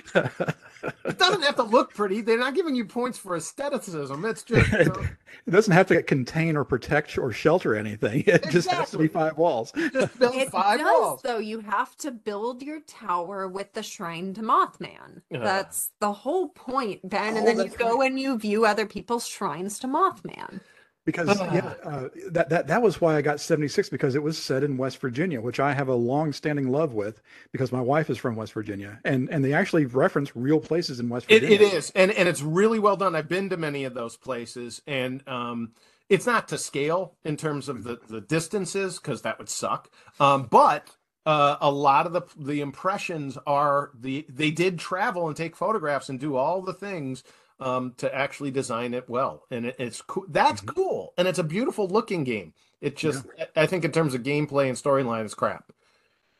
It 1.05 1.17
doesn't 1.17 1.41
have 1.41 1.55
to 1.55 1.63
look 1.63 1.93
pretty. 1.93 2.21
They're 2.21 2.37
not 2.37 2.53
giving 2.53 2.75
you 2.75 2.85
points 2.85 3.17
for 3.17 3.35
aestheticism. 3.35 4.23
It's 4.25 4.43
just 4.43 4.71
you 4.71 4.85
know, 4.85 5.07
It 5.47 5.51
doesn't 5.51 5.73
have 5.73 5.87
to 5.87 6.03
contain 6.03 6.55
or 6.55 6.63
protect 6.63 7.17
or 7.17 7.31
shelter 7.31 7.75
anything. 7.75 8.23
It 8.27 8.47
just 8.49 8.69
has 8.69 8.91
to 8.91 8.97
be 8.99 9.07
five 9.07 9.37
walls. 9.37 9.71
just 9.93 10.17
build 10.19 10.35
It 10.35 10.51
five 10.51 10.79
does, 10.79 10.85
walls. 10.87 11.21
though. 11.23 11.39
You 11.39 11.61
have 11.61 11.95
to 11.97 12.11
build 12.11 12.61
your 12.61 12.81
tower 12.81 13.47
with 13.47 13.73
the 13.73 13.81
shrine 13.83 14.33
to 14.35 14.41
Mothman. 14.41 15.21
Yeah. 15.31 15.39
That's 15.39 15.91
the 15.99 16.13
whole 16.13 16.49
point, 16.49 17.07
Ben. 17.09 17.33
Oh, 17.33 17.37
and 17.37 17.47
then 17.47 17.57
you 17.57 17.63
that's 17.63 17.77
go 17.77 18.01
and 18.03 18.19
you 18.19 18.37
view 18.37 18.65
other 18.65 18.85
people's 18.85 19.27
shrines 19.27 19.79
to 19.79 19.87
Mothman. 19.87 20.61
Because 21.05 21.29
Ah. 21.39 21.53
yeah, 21.53 21.73
uh, 21.83 22.09
that 22.31 22.49
that 22.49 22.67
that 22.67 22.81
was 22.81 22.99
why 22.99 23.15
I 23.15 23.21
got 23.21 23.39
76 23.39 23.89
because 23.89 24.15
it 24.15 24.23
was 24.23 24.37
set 24.37 24.63
in 24.63 24.75
West 24.77 24.97
Virginia, 24.97 25.39
which 25.39 25.59
I 25.59 25.73
have 25.73 25.87
a 25.87 25.93
long-standing 25.95 26.69
love 26.71 26.93
with 26.93 27.21
because 27.51 27.71
my 27.71 27.81
wife 27.81 28.09
is 28.09 28.17
from 28.17 28.35
West 28.35 28.53
Virginia, 28.53 28.99
and 29.05 29.29
and 29.29 29.45
they 29.45 29.53
actually 29.53 29.85
reference 29.85 30.35
real 30.35 30.59
places 30.59 30.99
in 30.99 31.09
West 31.09 31.27
It, 31.29 31.41
Virginia. 31.41 31.67
it 31.67 31.73
is, 31.73 31.91
and 31.91 32.11
and 32.11 32.27
it's 32.27 32.41
really 32.41 32.79
well 32.79 32.97
done. 32.97 33.15
I've 33.15 33.29
been 33.29 33.49
to 33.49 33.57
many 33.57 33.83
of 33.83 33.93
those 33.93 34.17
places, 34.17 34.81
and 34.87 35.21
um, 35.27 35.73
it's 36.09 36.25
not 36.25 36.47
to 36.49 36.57
scale 36.57 37.15
in 37.23 37.37
terms 37.37 37.69
of 37.69 37.83
the 37.83 37.99
the 38.09 38.21
distances 38.21 38.97
because 38.99 39.21
that 39.21 39.37
would 39.37 39.49
suck. 39.49 39.91
Um, 40.19 40.47
but 40.49 40.89
uh, 41.27 41.57
a 41.61 41.69
lot 41.71 42.07
of 42.07 42.13
the 42.13 42.21
the 42.37 42.61
impressions 42.61 43.37
are 43.45 43.91
the 43.99 44.25
they 44.27 44.49
did 44.51 44.79
travel 44.79 45.27
and 45.27 45.37
take 45.37 45.55
photographs 45.55 46.09
and 46.09 46.19
do 46.19 46.35
all 46.35 46.63
the 46.63 46.73
things 46.73 47.23
um, 47.59 47.93
to 47.97 48.13
actually 48.13 48.51
design 48.51 48.93
it 48.93 49.09
well, 49.09 49.43
and 49.51 49.65
it, 49.67 49.75
it's 49.79 50.01
cool. 50.01 50.25
That's 50.29 50.61
Mhm. 50.61 50.75
cool, 50.75 51.13
and 51.17 51.27
it's 51.27 51.39
a 51.39 51.43
beautiful 51.43 51.87
looking 51.87 52.23
game. 52.23 52.53
It 52.81 52.95
just, 52.97 53.25
I 53.55 53.63
I 53.63 53.65
think, 53.65 53.85
in 53.85 53.91
terms 53.91 54.13
of 54.13 54.23
gameplay 54.23 54.67
and 54.67 54.77
storyline, 54.77 55.25
is 55.25 55.33
crap. 55.33 55.71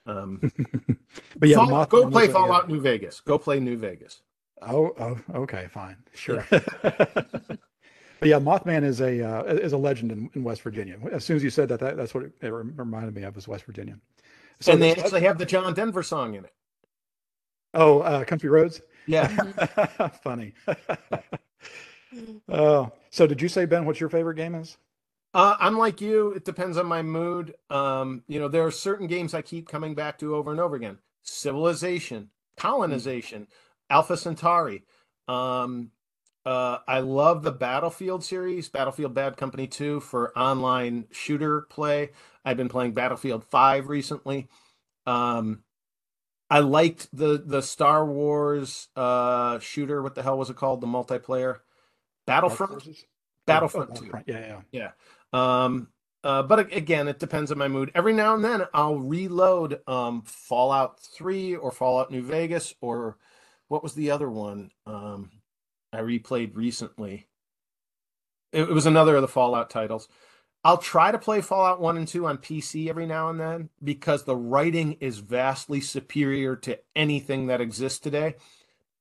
Um, 0.05 0.51
But 1.37 1.49
yeah, 1.49 1.55
Fall- 1.57 1.85
go 1.85 2.09
play 2.09 2.27
Fallout 2.27 2.67
New 2.69 2.79
Vegas. 2.81 3.21
Go 3.21 3.37
play 3.37 3.59
New 3.59 3.77
Vegas. 3.77 4.21
Oh, 4.61 4.93
oh, 4.99 5.19
okay, 5.41 5.67
fine, 5.71 5.97
sure. 6.13 6.45
but 6.51 7.59
yeah, 8.21 8.39
Mothman 8.39 8.83
is 8.83 9.01
a 9.01 9.21
uh, 9.21 9.43
is 9.43 9.73
a 9.73 9.77
legend 9.77 10.11
in, 10.11 10.29
in 10.35 10.43
West 10.43 10.61
Virginia. 10.61 10.97
As 11.11 11.23
soon 11.25 11.35
as 11.37 11.43
you 11.43 11.49
said 11.49 11.69
that, 11.69 11.79
that 11.79 11.97
that's 11.97 12.13
what 12.13 12.23
it, 12.25 12.31
it 12.41 12.49
reminded 12.51 13.13
me 13.15 13.23
of 13.23 13.35
was 13.35 13.47
West 13.47 13.65
Virginia. 13.65 13.97
So 14.61 14.71
and 14.73 14.81
they 14.81 14.91
actually 14.95 15.21
have 15.21 15.37
the 15.37 15.45
John 15.45 15.73
Denver 15.73 16.03
song 16.03 16.35
in 16.35 16.45
it. 16.45 16.53
oh, 17.73 17.99
uh, 17.99 18.23
Country 18.23 18.49
Roads. 18.49 18.81
Yeah. 19.05 19.27
Funny. 20.23 20.53
Oh, 22.49 22.91
so 23.09 23.27
did 23.27 23.41
you 23.41 23.49
say 23.49 23.65
Ben? 23.65 23.85
What's 23.85 23.99
your 23.99 24.09
favorite 24.09 24.35
game 24.35 24.55
is? 24.55 24.77
Uh, 25.33 25.55
I'm 25.59 25.77
like 25.77 25.99
you. 25.99 26.31
It 26.31 26.45
depends 26.45 26.77
on 26.77 26.85
my 26.85 27.01
mood. 27.01 27.55
Um, 27.69 28.23
you 28.27 28.39
know, 28.39 28.47
there 28.47 28.65
are 28.65 28.71
certain 28.71 29.07
games 29.07 29.33
I 29.33 29.41
keep 29.41 29.67
coming 29.67 29.93
back 29.95 30.17
to 30.19 30.35
over 30.35 30.51
and 30.51 30.59
over 30.59 30.75
again. 30.75 30.99
Civilization, 31.23 32.29
colonization, 32.55 33.47
Alpha 33.89 34.15
Centauri. 34.15 34.83
Um, 35.27 35.91
uh, 36.45 36.77
I 36.87 36.99
love 36.99 37.43
the 37.43 37.51
Battlefield 37.51 38.23
series, 38.23 38.69
Battlefield 38.69 39.13
Bad 39.13 39.35
Company 39.35 39.67
2 39.67 39.99
for 39.99 40.37
online 40.37 41.07
shooter 41.11 41.61
play. 41.63 42.11
I've 42.45 42.57
been 42.57 42.69
playing 42.69 42.93
Battlefield 42.93 43.43
5 43.43 43.89
recently. 43.89 44.47
Um, 45.07 45.64
I 46.49 46.59
liked 46.59 47.07
the 47.11 47.41
the 47.43 47.61
Star 47.61 48.05
Wars 48.05 48.87
uh, 48.95 49.59
shooter. 49.59 50.01
What 50.01 50.15
the 50.15 50.23
hell 50.23 50.37
was 50.37 50.49
it 50.49 50.55
called? 50.55 50.81
The 50.81 50.87
multiplayer 50.87 51.59
Battlefront. 52.27 52.87
Battlefront 53.45 53.91
Oh, 53.91 53.95
2. 53.95 54.01
Battlefront. 54.01 54.27
Yeah, 54.27 54.61
yeah. 54.71 54.91
Um, 55.33 55.89
uh, 56.23 56.41
but 56.43 56.73
again, 56.73 57.07
it 57.07 57.19
depends 57.19 57.51
on 57.51 57.57
my 57.57 57.67
mood. 57.67 57.91
Every 57.93 58.13
now 58.13 58.33
and 58.33 58.43
then, 58.43 58.63
I'll 58.73 58.97
reload 58.97 59.79
um, 59.87 60.23
Fallout 60.23 60.99
3 60.99 61.55
or 61.55 61.71
Fallout 61.71 62.09
New 62.09 62.23
Vegas 62.23 62.73
or 62.81 63.17
what 63.67 63.83
was 63.83 63.93
the 63.93 64.11
other 64.11 64.29
one 64.29 64.71
um, 64.87 65.29
I 65.93 65.99
replayed 65.99 66.55
recently? 66.55 67.27
It, 68.51 68.61
it 68.63 68.69
was 68.73 68.87
another 68.87 69.15
of 69.15 69.21
the 69.21 69.27
Fallout 69.27 69.69
titles. 69.69 70.07
I'll 70.65 70.79
try 70.79 71.11
to 71.11 71.19
play 71.19 71.41
Fallout 71.41 71.79
1 71.79 71.95
and 71.95 72.07
2 72.07 72.25
on 72.25 72.39
PC 72.39 72.89
every 72.89 73.05
now 73.05 73.29
and 73.29 73.39
then 73.39 73.69
because 73.83 74.23
the 74.23 74.35
writing 74.35 74.93
is 74.93 75.19
vastly 75.19 75.79
superior 75.79 76.55
to 76.55 76.79
anything 76.95 77.45
that 77.47 77.61
exists 77.61 77.99
today. 77.99 78.33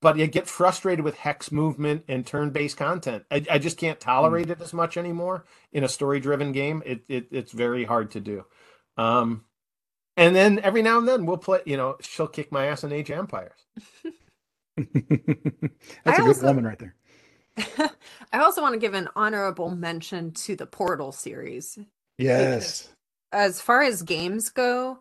But 0.03 0.19
you 0.19 0.27
get 0.27 0.47
frustrated 0.47 1.03
with 1.03 1.17
hex 1.17 1.51
movement 1.51 2.05
and 2.07 2.27
turn 2.27 2.51
based 2.51 2.77
content. 2.77 3.25
I, 3.31 3.47
I 3.51 3.59
just 3.59 3.79
can't 3.79 3.99
tolerate 3.99 4.51
it 4.51 4.61
as 4.61 4.75
much 4.75 4.99
anymore 4.99 5.47
in 5.73 5.83
a 5.83 5.89
story 5.89 6.21
driven 6.21 6.53
game. 6.53 6.83
It, 6.85 7.05
it 7.09 7.29
It's 7.31 7.53
very 7.53 7.85
hard 7.85 8.11
to 8.11 8.21
do. 8.21 8.45
Um, 8.99 9.47
and 10.19 10.37
then 10.37 10.61
every 10.63 10.83
now 10.83 10.99
and 10.99 11.09
then 11.09 11.25
we'll 11.25 11.39
play. 11.39 11.61
You 11.65 11.79
know, 11.79 11.97
she'll 12.03 12.29
kick 12.29 12.53
my 12.53 12.67
ass 12.67 12.85
in 12.85 12.93
Age 12.93 13.09
of 13.09 13.19
Empires. 13.21 13.59
That's 14.77 14.91
I 16.05 16.13
a 16.13 16.17
good 16.19 16.27
also- 16.29 16.47
woman 16.49 16.65
right 16.67 16.79
there. 16.79 16.95
I 18.33 18.39
also 18.39 18.63
want 18.63 18.75
to 18.75 18.81
give 18.81 18.95
an 18.95 19.09
honorable 19.17 19.71
mention 19.71 20.33
to 20.33 20.57
the 20.57 20.67
Portal 20.67 21.13
series. 21.13 21.79
Yes. 22.19 22.89
As 23.33 23.61
far 23.61 23.83
as 23.83 24.03
games 24.03 24.49
go, 24.51 24.99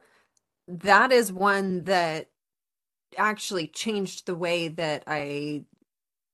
that 0.67 1.11
is 1.11 1.31
one 1.31 1.84
that 1.84 2.30
actually 3.17 3.67
changed 3.67 4.25
the 4.25 4.35
way 4.35 4.67
that 4.67 5.03
I 5.07 5.63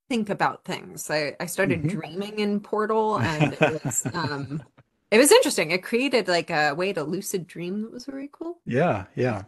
think 0.09 0.29
about 0.29 0.65
things. 0.65 1.09
I, 1.09 1.35
I 1.39 1.45
started 1.45 1.83
Mhm. 1.83 1.89
dreaming 1.89 2.39
in 2.39 2.59
Portal 2.61 3.17
and 3.19 3.53
it 3.53 3.61
was 3.83 4.07
um 4.13 4.63
it 5.11 5.17
was 5.17 5.31
interesting. 5.31 5.71
It 5.71 5.83
created 5.83 6.27
like 6.27 6.49
a 6.49 6.73
way 6.73 6.93
to 6.93 7.03
lucid 7.03 7.47
dream 7.47 7.81
that 7.81 7.91
was 7.91 8.05
very 8.05 8.29
cool. 8.31 8.59
Yeah, 8.65 9.05
yeah. 9.15 9.43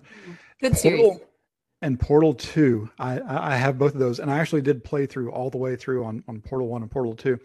Good 0.62 0.78
series. 0.78 1.20
And 1.82 2.00
Portal 2.00 2.34
2. 2.34 2.90
I, 3.00 3.22
I 3.28 3.56
have 3.56 3.80
both 3.80 3.94
of 3.94 4.00
those, 4.00 4.20
and 4.20 4.30
I 4.30 4.38
actually 4.38 4.62
did 4.62 4.84
play 4.84 5.08
through 5.08 5.32
all 5.32 5.50
the 5.50 5.58
way 5.58 5.76
through 5.76 6.06
on, 6.06 6.24
on 6.28 6.40
Portal 6.42 6.68
1 6.68 6.84
and 6.84 6.92
Portal 6.92 7.16
2. 7.16 7.40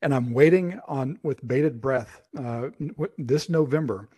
And 0.00 0.14
I'm 0.14 0.32
waiting 0.32 0.80
on 0.88 1.18
with 1.22 1.46
bated 1.46 1.80
breath. 1.80 2.22
Uh, 2.36 2.70
this 3.18 3.50
November, 3.50 4.08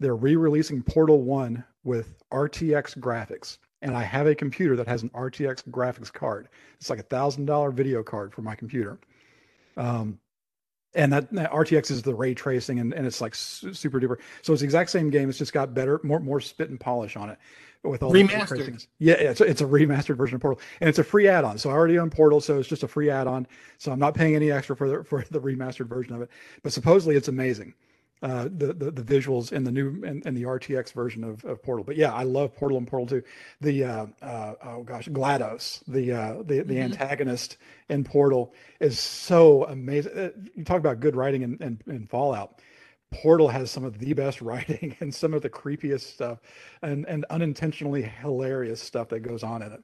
they're 0.00 0.16
re-releasing 0.16 0.82
Portal 0.82 1.22
1 1.22 1.62
with 1.84 2.14
RTX 2.32 2.98
graphics. 2.98 3.58
And 3.82 3.96
I 3.96 4.02
have 4.02 4.26
a 4.26 4.34
computer 4.34 4.76
that 4.76 4.88
has 4.88 5.02
an 5.02 5.10
RTX 5.10 5.68
graphics 5.68 6.12
card. 6.12 6.48
It's 6.80 6.90
like 6.90 6.98
a 6.98 7.04
thousand 7.04 7.44
dollar 7.44 7.70
video 7.70 8.02
card 8.02 8.34
for 8.34 8.42
my 8.42 8.54
computer. 8.54 8.98
Um, 9.76 10.18
and 10.94 11.12
that, 11.12 11.32
that 11.32 11.50
RTX 11.50 11.90
is 11.90 12.02
the 12.02 12.14
ray 12.14 12.34
tracing, 12.34 12.78
and, 12.78 12.92
and 12.92 13.06
it's 13.06 13.20
like 13.20 13.34
su- 13.34 13.74
super 13.74 14.00
duper. 14.00 14.18
So 14.42 14.52
it's 14.52 14.60
the 14.60 14.66
exact 14.66 14.90
same 14.90 15.10
game. 15.10 15.28
It's 15.28 15.38
just 15.38 15.52
got 15.52 15.74
better, 15.74 16.00
more 16.02 16.20
more 16.20 16.40
spit 16.40 16.70
and 16.70 16.78
polish 16.80 17.16
on 17.16 17.30
it 17.30 17.38
with 17.82 18.02
all 18.02 18.12
Remastered. 18.12 18.86
yeah, 18.98 19.14
it's 19.14 19.40
a, 19.40 19.44
it's 19.44 19.60
a 19.60 19.66
remastered 19.66 20.16
version 20.16 20.36
of 20.36 20.40
Portal, 20.40 20.60
and 20.80 20.88
it's 20.88 20.98
a 20.98 21.04
free 21.04 21.28
add-on. 21.28 21.58
So 21.58 21.70
I 21.70 21.74
already 21.74 21.98
own 21.98 22.10
Portal, 22.10 22.40
so 22.40 22.58
it's 22.58 22.68
just 22.68 22.82
a 22.82 22.88
free 22.88 23.10
add-on. 23.10 23.46
So 23.78 23.92
I'm 23.92 23.98
not 23.98 24.14
paying 24.14 24.34
any 24.34 24.50
extra 24.50 24.76
for 24.76 24.88
the 24.88 25.04
for 25.04 25.24
the 25.30 25.40
remastered 25.40 25.88
version 25.88 26.14
of 26.14 26.22
it. 26.22 26.30
But 26.62 26.72
supposedly 26.72 27.16
it's 27.16 27.28
amazing, 27.28 27.74
uh, 28.24 28.44
the, 28.44 28.72
the 28.72 28.90
the 28.90 29.02
visuals 29.02 29.52
in 29.52 29.64
the 29.64 29.70
new 29.70 30.02
and, 30.04 30.24
and 30.26 30.36
the 30.36 30.44
RTX 30.44 30.92
version 30.94 31.22
of, 31.24 31.44
of 31.44 31.62
Portal. 31.62 31.84
But 31.84 31.96
yeah, 31.96 32.12
I 32.14 32.24
love 32.24 32.56
Portal 32.56 32.78
and 32.78 32.88
Portal 32.88 33.06
2. 33.06 33.22
The 33.60 33.84
uh, 33.84 34.06
uh, 34.22 34.54
oh 34.64 34.82
gosh, 34.82 35.08
Glados, 35.10 35.82
the 35.86 36.12
uh, 36.12 36.34
the 36.42 36.62
the 36.62 36.76
Mhm. 36.76 36.84
antagonist 36.84 37.58
in 37.90 38.02
Portal 38.02 38.54
is 38.80 38.98
so 38.98 39.64
amazing. 39.66 40.12
Uh, 40.18 40.30
You 40.56 40.64
talk 40.64 40.78
about 40.78 41.00
good 41.00 41.16
writing 41.16 41.42
in, 41.42 41.58
in, 41.62 41.80
in 41.86 42.06
Fallout. 42.06 42.60
Portal 43.12 43.48
has 43.48 43.70
some 43.70 43.84
of 43.84 43.98
the 43.98 44.14
best 44.14 44.40
writing 44.48 44.96
and 45.00 45.14
some 45.14 45.34
of 45.34 45.42
the 45.42 45.50
creepiest 45.50 46.14
stuff 46.14 46.40
and, 46.82 47.06
and 47.06 47.26
unintentionally 47.30 48.02
hilarious 48.02 48.82
stuff 48.82 49.08
that 49.10 49.20
goes 49.20 49.42
on 49.44 49.62
in 49.62 49.70
it. 49.72 49.82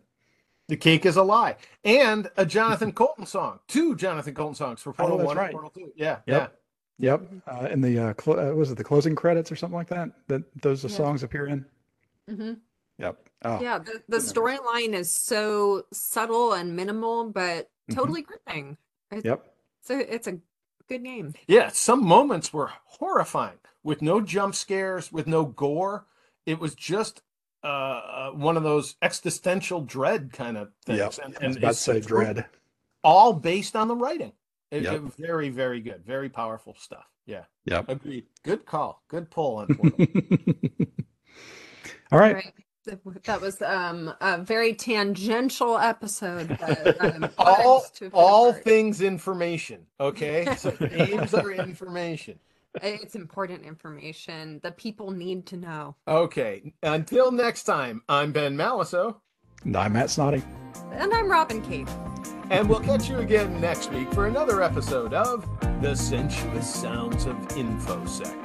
The 0.69 0.77
cake 0.77 1.05
is 1.05 1.17
a 1.17 1.23
lie, 1.23 1.57
and 1.85 2.31
a 2.37 2.47
Jonathan 2.57 2.93
Coulton 2.93 3.27
song. 3.27 3.61
Two 3.69 3.97
Jonathan 3.97 4.35
Coulton 4.35 4.55
songs 4.55 4.81
for 4.81 4.93
Portal 4.93 5.17
Oh, 5.17 5.19
that's 5.19 5.27
One, 5.29 5.37
right. 5.37 5.45
and 5.47 5.53
Portal 5.53 5.71
Two. 5.71 5.93
Yeah, 5.97 6.19
Yep. 6.27 6.60
Yep. 7.01 7.23
Uh, 7.47 7.69
in 7.71 7.81
the, 7.81 7.99
uh, 7.99 8.15
cl- 8.23 8.39
uh, 8.39 8.53
was 8.53 8.71
it 8.71 8.77
the 8.77 8.85
closing 8.85 9.15
credits 9.15 9.51
or 9.51 9.57
something 9.57 9.77
like 9.77 9.89
that? 9.89 10.11
That 10.29 10.43
those 10.63 10.83
the 10.83 10.89
Yeah. 10.89 10.97
songs 10.97 11.23
appear 11.23 11.47
in? 11.49 11.65
hmm 12.29 12.53
Yep. 12.99 13.29
Oh, 13.43 13.61
Yeah, 13.61 13.79
the, 13.79 14.03
the 14.09 14.19
storyline 14.19 14.93
is 14.93 15.11
so 15.11 15.87
subtle 15.93 16.53
and 16.53 16.77
minimal, 16.77 17.31
but 17.31 17.71
Mhm. 17.91 17.95
totally 17.95 18.23
gripping. 18.23 18.77
It- 19.11 19.25
Yep. 19.25 19.47
So 19.81 19.99
it's 19.99 20.27
a 20.27 20.39
good 20.89 21.03
game. 21.05 21.35
yeah. 21.49 21.69
Some 21.71 22.05
moments 22.05 22.53
were 22.53 22.71
horrifying, 22.85 23.59
with 23.83 24.03
no 24.03 24.21
jump 24.21 24.55
scares, 24.55 25.11
with 25.11 25.27
no 25.27 25.45
gore. 25.47 26.07
It 26.47 26.59
was 26.61 26.75
just 26.75 27.23
uh, 27.63 27.67
uh, 27.67 28.31
one 28.31 28.57
of 28.57 28.63
those 28.63 28.97
existential 29.03 29.83
dread 29.83 30.33
kind 30.33 30.57
of 30.57 30.71
things. 30.87 30.99
Yep. 30.99 31.19
And, 31.27 31.39
I 31.43 31.47
was 31.49 31.57
about 31.59 31.69
to 31.69 31.75
say 31.75 32.01
dread. 32.01 32.47
all 33.05 33.35
based 33.35 33.77
on 33.77 33.87
the 33.89 33.95
writing. 33.95 34.33
It, 34.71 34.83
Yep. 34.85 34.95
it 34.95 35.03
very, 35.19 35.49
very 35.51 35.81
good, 35.81 36.05
very 36.05 36.29
powerful 36.29 36.77
stuff. 36.79 37.07
Yeah, 37.27 37.45
Yep. 37.65 37.89
agreed. 37.89 38.27
Good 38.45 38.67
call. 38.67 39.03
Good 39.09 39.31
pull 39.31 39.57
on 39.59 39.67
Portal. 39.69 40.07
All 42.13 42.19
right. 42.19 42.35
Right. 42.35 42.45
That- 42.87 43.25
That 43.25 43.41
was 43.43 43.61
um 43.63 44.13
a 44.21 44.39
very 44.43 44.75
tangential 44.75 45.77
episode. 45.79 46.49
But, 46.59 47.01
um, 47.05 47.31
all 47.39 47.85
all 48.13 48.53
things 48.55 49.03
information. 49.03 49.87
Okay, 50.01 50.55
so 50.59 50.71
games 50.73 51.35
are 51.35 51.51
information. 51.53 52.39
It's 52.83 53.15
important 53.17 53.65
information 53.67 54.61
that 54.63 54.77
people 54.79 55.11
need 55.11 55.47
to 55.49 55.57
know. 55.59 55.97
Okay, 56.09 56.73
until 56.83 57.31
next 57.33 57.65
time, 57.65 58.03
I'm 58.09 58.33
Ben 58.33 58.57
Malisow, 58.57 59.17
And 59.65 59.77
I'm 59.77 59.93
Matt 59.93 60.07
Snoddy. 60.07 60.43
And 60.93 61.13
I'm 61.13 61.31
Robin 61.31 61.61
Keith. 61.63 61.91
and 62.51 62.69
we'll 62.69 62.81
catch 62.81 63.09
you 63.09 63.19
again 63.19 63.61
next 63.61 63.93
week 63.93 64.13
for 64.13 64.27
another 64.27 64.63
episode 64.63 65.15
of 65.15 65.47
The 65.81 65.95
Sensuous 65.95 66.73
Sounds 66.73 67.27
of 67.27 67.37
InfoSec. 67.49 68.37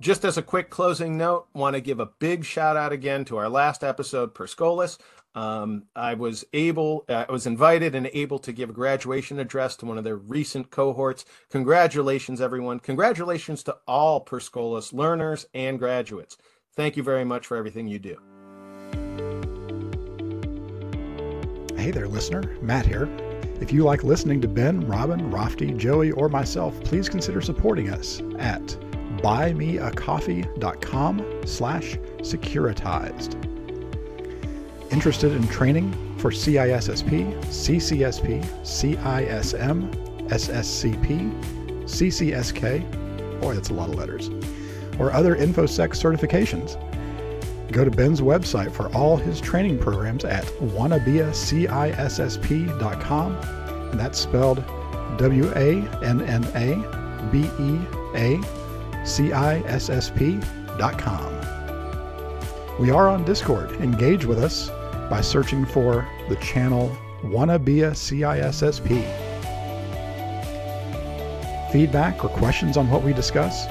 Just 0.00 0.24
as 0.24 0.38
a 0.38 0.42
quick 0.42 0.70
closing 0.70 1.16
note, 1.18 1.48
want 1.54 1.74
to 1.74 1.80
give 1.80 1.98
a 1.98 2.06
big 2.06 2.44
shout 2.44 2.76
out 2.76 2.92
again 2.92 3.24
to 3.26 3.36
our 3.36 3.48
last 3.48 3.82
episode, 3.82 4.32
Per 4.32 4.46
Scholas. 4.46 4.96
Um, 5.38 5.84
I 5.94 6.14
was 6.14 6.44
able, 6.52 7.04
uh, 7.08 7.26
I 7.28 7.30
was 7.30 7.46
invited 7.46 7.94
and 7.94 8.10
able 8.12 8.40
to 8.40 8.52
give 8.52 8.70
a 8.70 8.72
graduation 8.72 9.38
address 9.38 9.76
to 9.76 9.86
one 9.86 9.96
of 9.96 10.02
their 10.02 10.16
recent 10.16 10.70
cohorts. 10.70 11.24
Congratulations, 11.50 12.40
everyone. 12.40 12.80
Congratulations 12.80 13.62
to 13.62 13.76
all 13.86 14.20
Per 14.20 14.40
Scholas 14.40 14.92
learners 14.92 15.46
and 15.54 15.78
graduates. 15.78 16.36
Thank 16.74 16.96
you 16.96 17.04
very 17.04 17.24
much 17.24 17.46
for 17.46 17.56
everything 17.56 17.86
you 17.86 18.00
do. 18.00 18.16
Hey 21.76 21.92
there, 21.92 22.08
listener. 22.08 22.42
Matt 22.60 22.86
here. 22.86 23.08
If 23.60 23.70
you 23.70 23.84
like 23.84 24.02
listening 24.02 24.40
to 24.40 24.48
Ben, 24.48 24.80
Robin, 24.88 25.30
Raphty, 25.30 25.76
Joey, 25.76 26.10
or 26.10 26.28
myself, 26.28 26.82
please 26.82 27.08
consider 27.08 27.40
supporting 27.40 27.90
us 27.90 28.20
at 28.40 28.66
buymeacoffee.com 29.22 31.42
slash 31.46 31.96
securityzed. 32.22 33.57
Interested 34.90 35.32
in 35.32 35.46
training 35.48 35.92
for 36.18 36.30
CISSP, 36.30 37.34
CCSP, 37.44 38.42
CISM, 38.62 39.94
SSCP, 40.28 41.30
CCSK, 41.84 43.40
boy, 43.40 43.54
that's 43.54 43.68
a 43.68 43.74
lot 43.74 43.90
of 43.90 43.96
letters, 43.96 44.30
or 44.98 45.12
other 45.12 45.36
InfoSec 45.36 45.90
certifications? 45.90 46.78
Go 47.70 47.84
to 47.84 47.90
Ben's 47.90 48.22
website 48.22 48.72
for 48.72 48.90
all 48.94 49.18
his 49.18 49.42
training 49.42 49.78
programs 49.78 50.24
at 50.24 50.44
wannabeacissp.com, 50.44 53.36
and 53.90 54.00
that's 54.00 54.18
spelled 54.18 54.64
W 55.18 55.52
A 55.54 55.82
N 56.02 56.22
N 56.22 56.44
A 56.54 56.76
B 57.30 57.44
E 57.60 57.78
A 58.14 58.40
C 59.04 59.32
I 59.32 59.58
S 59.60 59.90
S 59.90 60.10
P.com. 60.10 61.34
We 62.80 62.90
are 62.90 63.08
on 63.08 63.24
Discord. 63.24 63.72
Engage 63.72 64.24
with 64.24 64.38
us 64.38 64.70
by 65.08 65.20
searching 65.20 65.64
for 65.64 66.06
the 66.28 66.36
channel 66.36 66.96
Wanna 67.24 67.58
Be 67.58 67.82
a 67.82 67.92
CISSP. 67.92 68.88
Feedback 71.72 72.24
or 72.24 72.28
questions 72.28 72.76
on 72.76 72.90
what 72.90 73.02
we 73.02 73.12
discuss? 73.12 73.66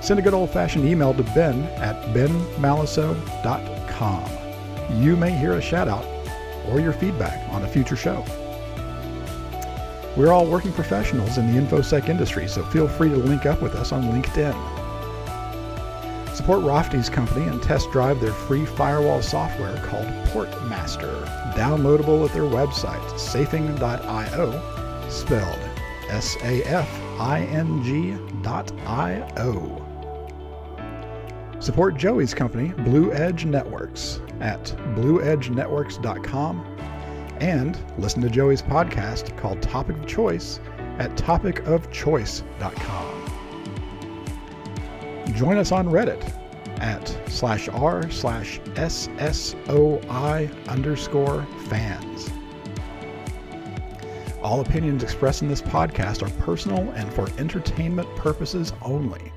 Send 0.00 0.18
a 0.18 0.22
good 0.22 0.34
old 0.34 0.50
fashioned 0.50 0.84
email 0.84 1.14
to 1.14 1.22
ben 1.22 1.62
at 1.80 1.96
benmalisow.com. 2.14 4.30
You 5.00 5.16
may 5.16 5.30
hear 5.30 5.52
a 5.52 5.62
shout 5.62 5.88
out 5.88 6.04
or 6.68 6.80
your 6.80 6.92
feedback 6.92 7.48
on 7.52 7.64
a 7.64 7.68
future 7.68 7.96
show. 7.96 8.24
We're 10.16 10.32
all 10.32 10.46
working 10.46 10.72
professionals 10.72 11.38
in 11.38 11.52
the 11.52 11.60
InfoSec 11.60 12.08
industry, 12.08 12.46
so 12.46 12.62
feel 12.66 12.86
free 12.86 13.08
to 13.08 13.16
link 13.16 13.46
up 13.46 13.62
with 13.62 13.74
us 13.74 13.92
on 13.92 14.04
LinkedIn. 14.04 14.81
Support 16.42 16.64
Raphty's 16.64 17.08
company 17.08 17.46
and 17.46 17.62
test 17.62 17.92
drive 17.92 18.20
their 18.20 18.32
free 18.32 18.66
firewall 18.66 19.22
software 19.22 19.76
called 19.86 20.08
Portmaster, 20.30 21.24
downloadable 21.54 22.26
at 22.26 22.34
their 22.34 22.42
website, 22.42 23.16
safing.io, 23.16 25.08
spelled 25.08 25.60
S 26.08 26.36
A 26.42 26.64
F 26.64 26.90
I 27.20 27.42
N 27.42 27.80
G 27.84 28.16
dot 28.42 28.72
I 28.88 29.22
O. 29.36 29.86
Support 31.60 31.96
Joey's 31.96 32.34
company, 32.34 32.72
Blue 32.78 33.12
Edge 33.12 33.44
Networks, 33.44 34.18
at 34.40 34.64
blueedgenetworks.com 34.96 36.66
and 37.38 37.78
listen 37.98 38.20
to 38.20 38.28
Joey's 38.28 38.62
podcast 38.62 39.38
called 39.38 39.62
Topic 39.62 39.96
of 39.96 40.08
Choice 40.08 40.58
at 40.98 41.14
topicofchoice.com. 41.14 43.21
Join 45.34 45.56
us 45.56 45.72
on 45.72 45.88
Reddit 45.88 46.22
at 46.80 47.08
slash 47.28 47.68
r 47.68 48.10
slash 48.10 48.60
SSOI 48.74 50.50
underscore 50.68 51.46
fans. 51.68 52.30
All 54.42 54.60
opinions 54.60 55.02
expressed 55.02 55.42
in 55.42 55.48
this 55.48 55.62
podcast 55.62 56.22
are 56.22 56.42
personal 56.42 56.90
and 56.90 57.12
for 57.14 57.28
entertainment 57.38 58.14
purposes 58.16 58.72
only. 58.82 59.32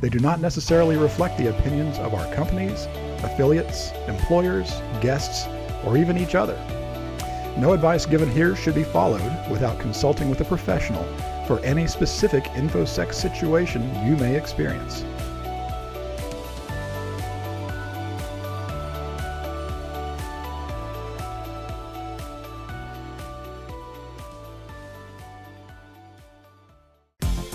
They 0.00 0.08
do 0.10 0.18
not 0.18 0.40
necessarily 0.40 0.96
reflect 0.96 1.38
the 1.38 1.56
opinions 1.56 1.98
of 1.98 2.12
our 2.12 2.34
companies, 2.34 2.86
affiliates, 3.22 3.92
employers, 4.08 4.82
guests, 5.00 5.46
or 5.84 5.96
even 5.96 6.18
each 6.18 6.34
other. 6.34 6.56
No 7.56 7.72
advice 7.72 8.04
given 8.04 8.30
here 8.30 8.56
should 8.56 8.74
be 8.74 8.82
followed 8.82 9.22
without 9.50 9.78
consulting 9.78 10.28
with 10.28 10.40
a 10.40 10.44
professional 10.44 11.04
for 11.46 11.60
any 11.60 11.86
specific 11.86 12.44
InfoSec 12.54 13.14
situation 13.14 13.82
you 14.04 14.16
may 14.16 14.36
experience. 14.36 15.04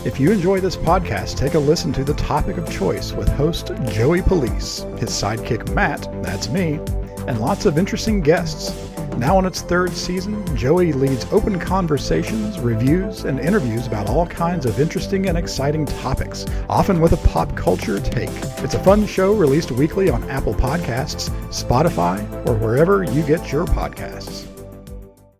If 0.05 0.17
you 0.17 0.31
enjoy 0.31 0.61
this 0.61 0.77
podcast, 0.77 1.35
take 1.35 1.55
a 1.55 1.59
listen 1.59 1.91
to 1.91 2.05
The 2.05 2.13
Topic 2.13 2.55
of 2.55 2.71
Choice 2.71 3.11
with 3.11 3.27
host 3.27 3.71
Joey 3.89 4.21
Police, 4.21 4.85
his 4.97 5.09
sidekick 5.09 5.73
Matt, 5.75 6.07
that's 6.23 6.47
me, 6.47 6.79
and 7.27 7.41
lots 7.41 7.65
of 7.65 7.77
interesting 7.77 8.21
guests. 8.21 8.73
Now 9.17 9.37
in 9.39 9.45
its 9.45 9.61
third 9.61 9.91
season, 9.91 10.55
Joey 10.55 10.93
leads 10.93 11.25
open 11.33 11.59
conversations, 11.59 12.57
reviews, 12.59 13.25
and 13.25 13.41
interviews 13.41 13.87
about 13.87 14.07
all 14.07 14.25
kinds 14.25 14.65
of 14.65 14.79
interesting 14.79 15.27
and 15.27 15.37
exciting 15.37 15.85
topics, 15.85 16.45
often 16.69 17.01
with 17.01 17.11
a 17.11 17.27
pop 17.27 17.53
culture 17.57 17.99
take. 17.99 18.29
It's 18.63 18.75
a 18.75 18.83
fun 18.85 19.05
show 19.05 19.33
released 19.33 19.71
weekly 19.71 20.09
on 20.09 20.23
Apple 20.29 20.53
Podcasts, 20.53 21.29
Spotify, 21.49 22.23
or 22.47 22.53
wherever 22.53 23.03
you 23.03 23.21
get 23.23 23.51
your 23.51 23.65
podcasts. 23.65 24.47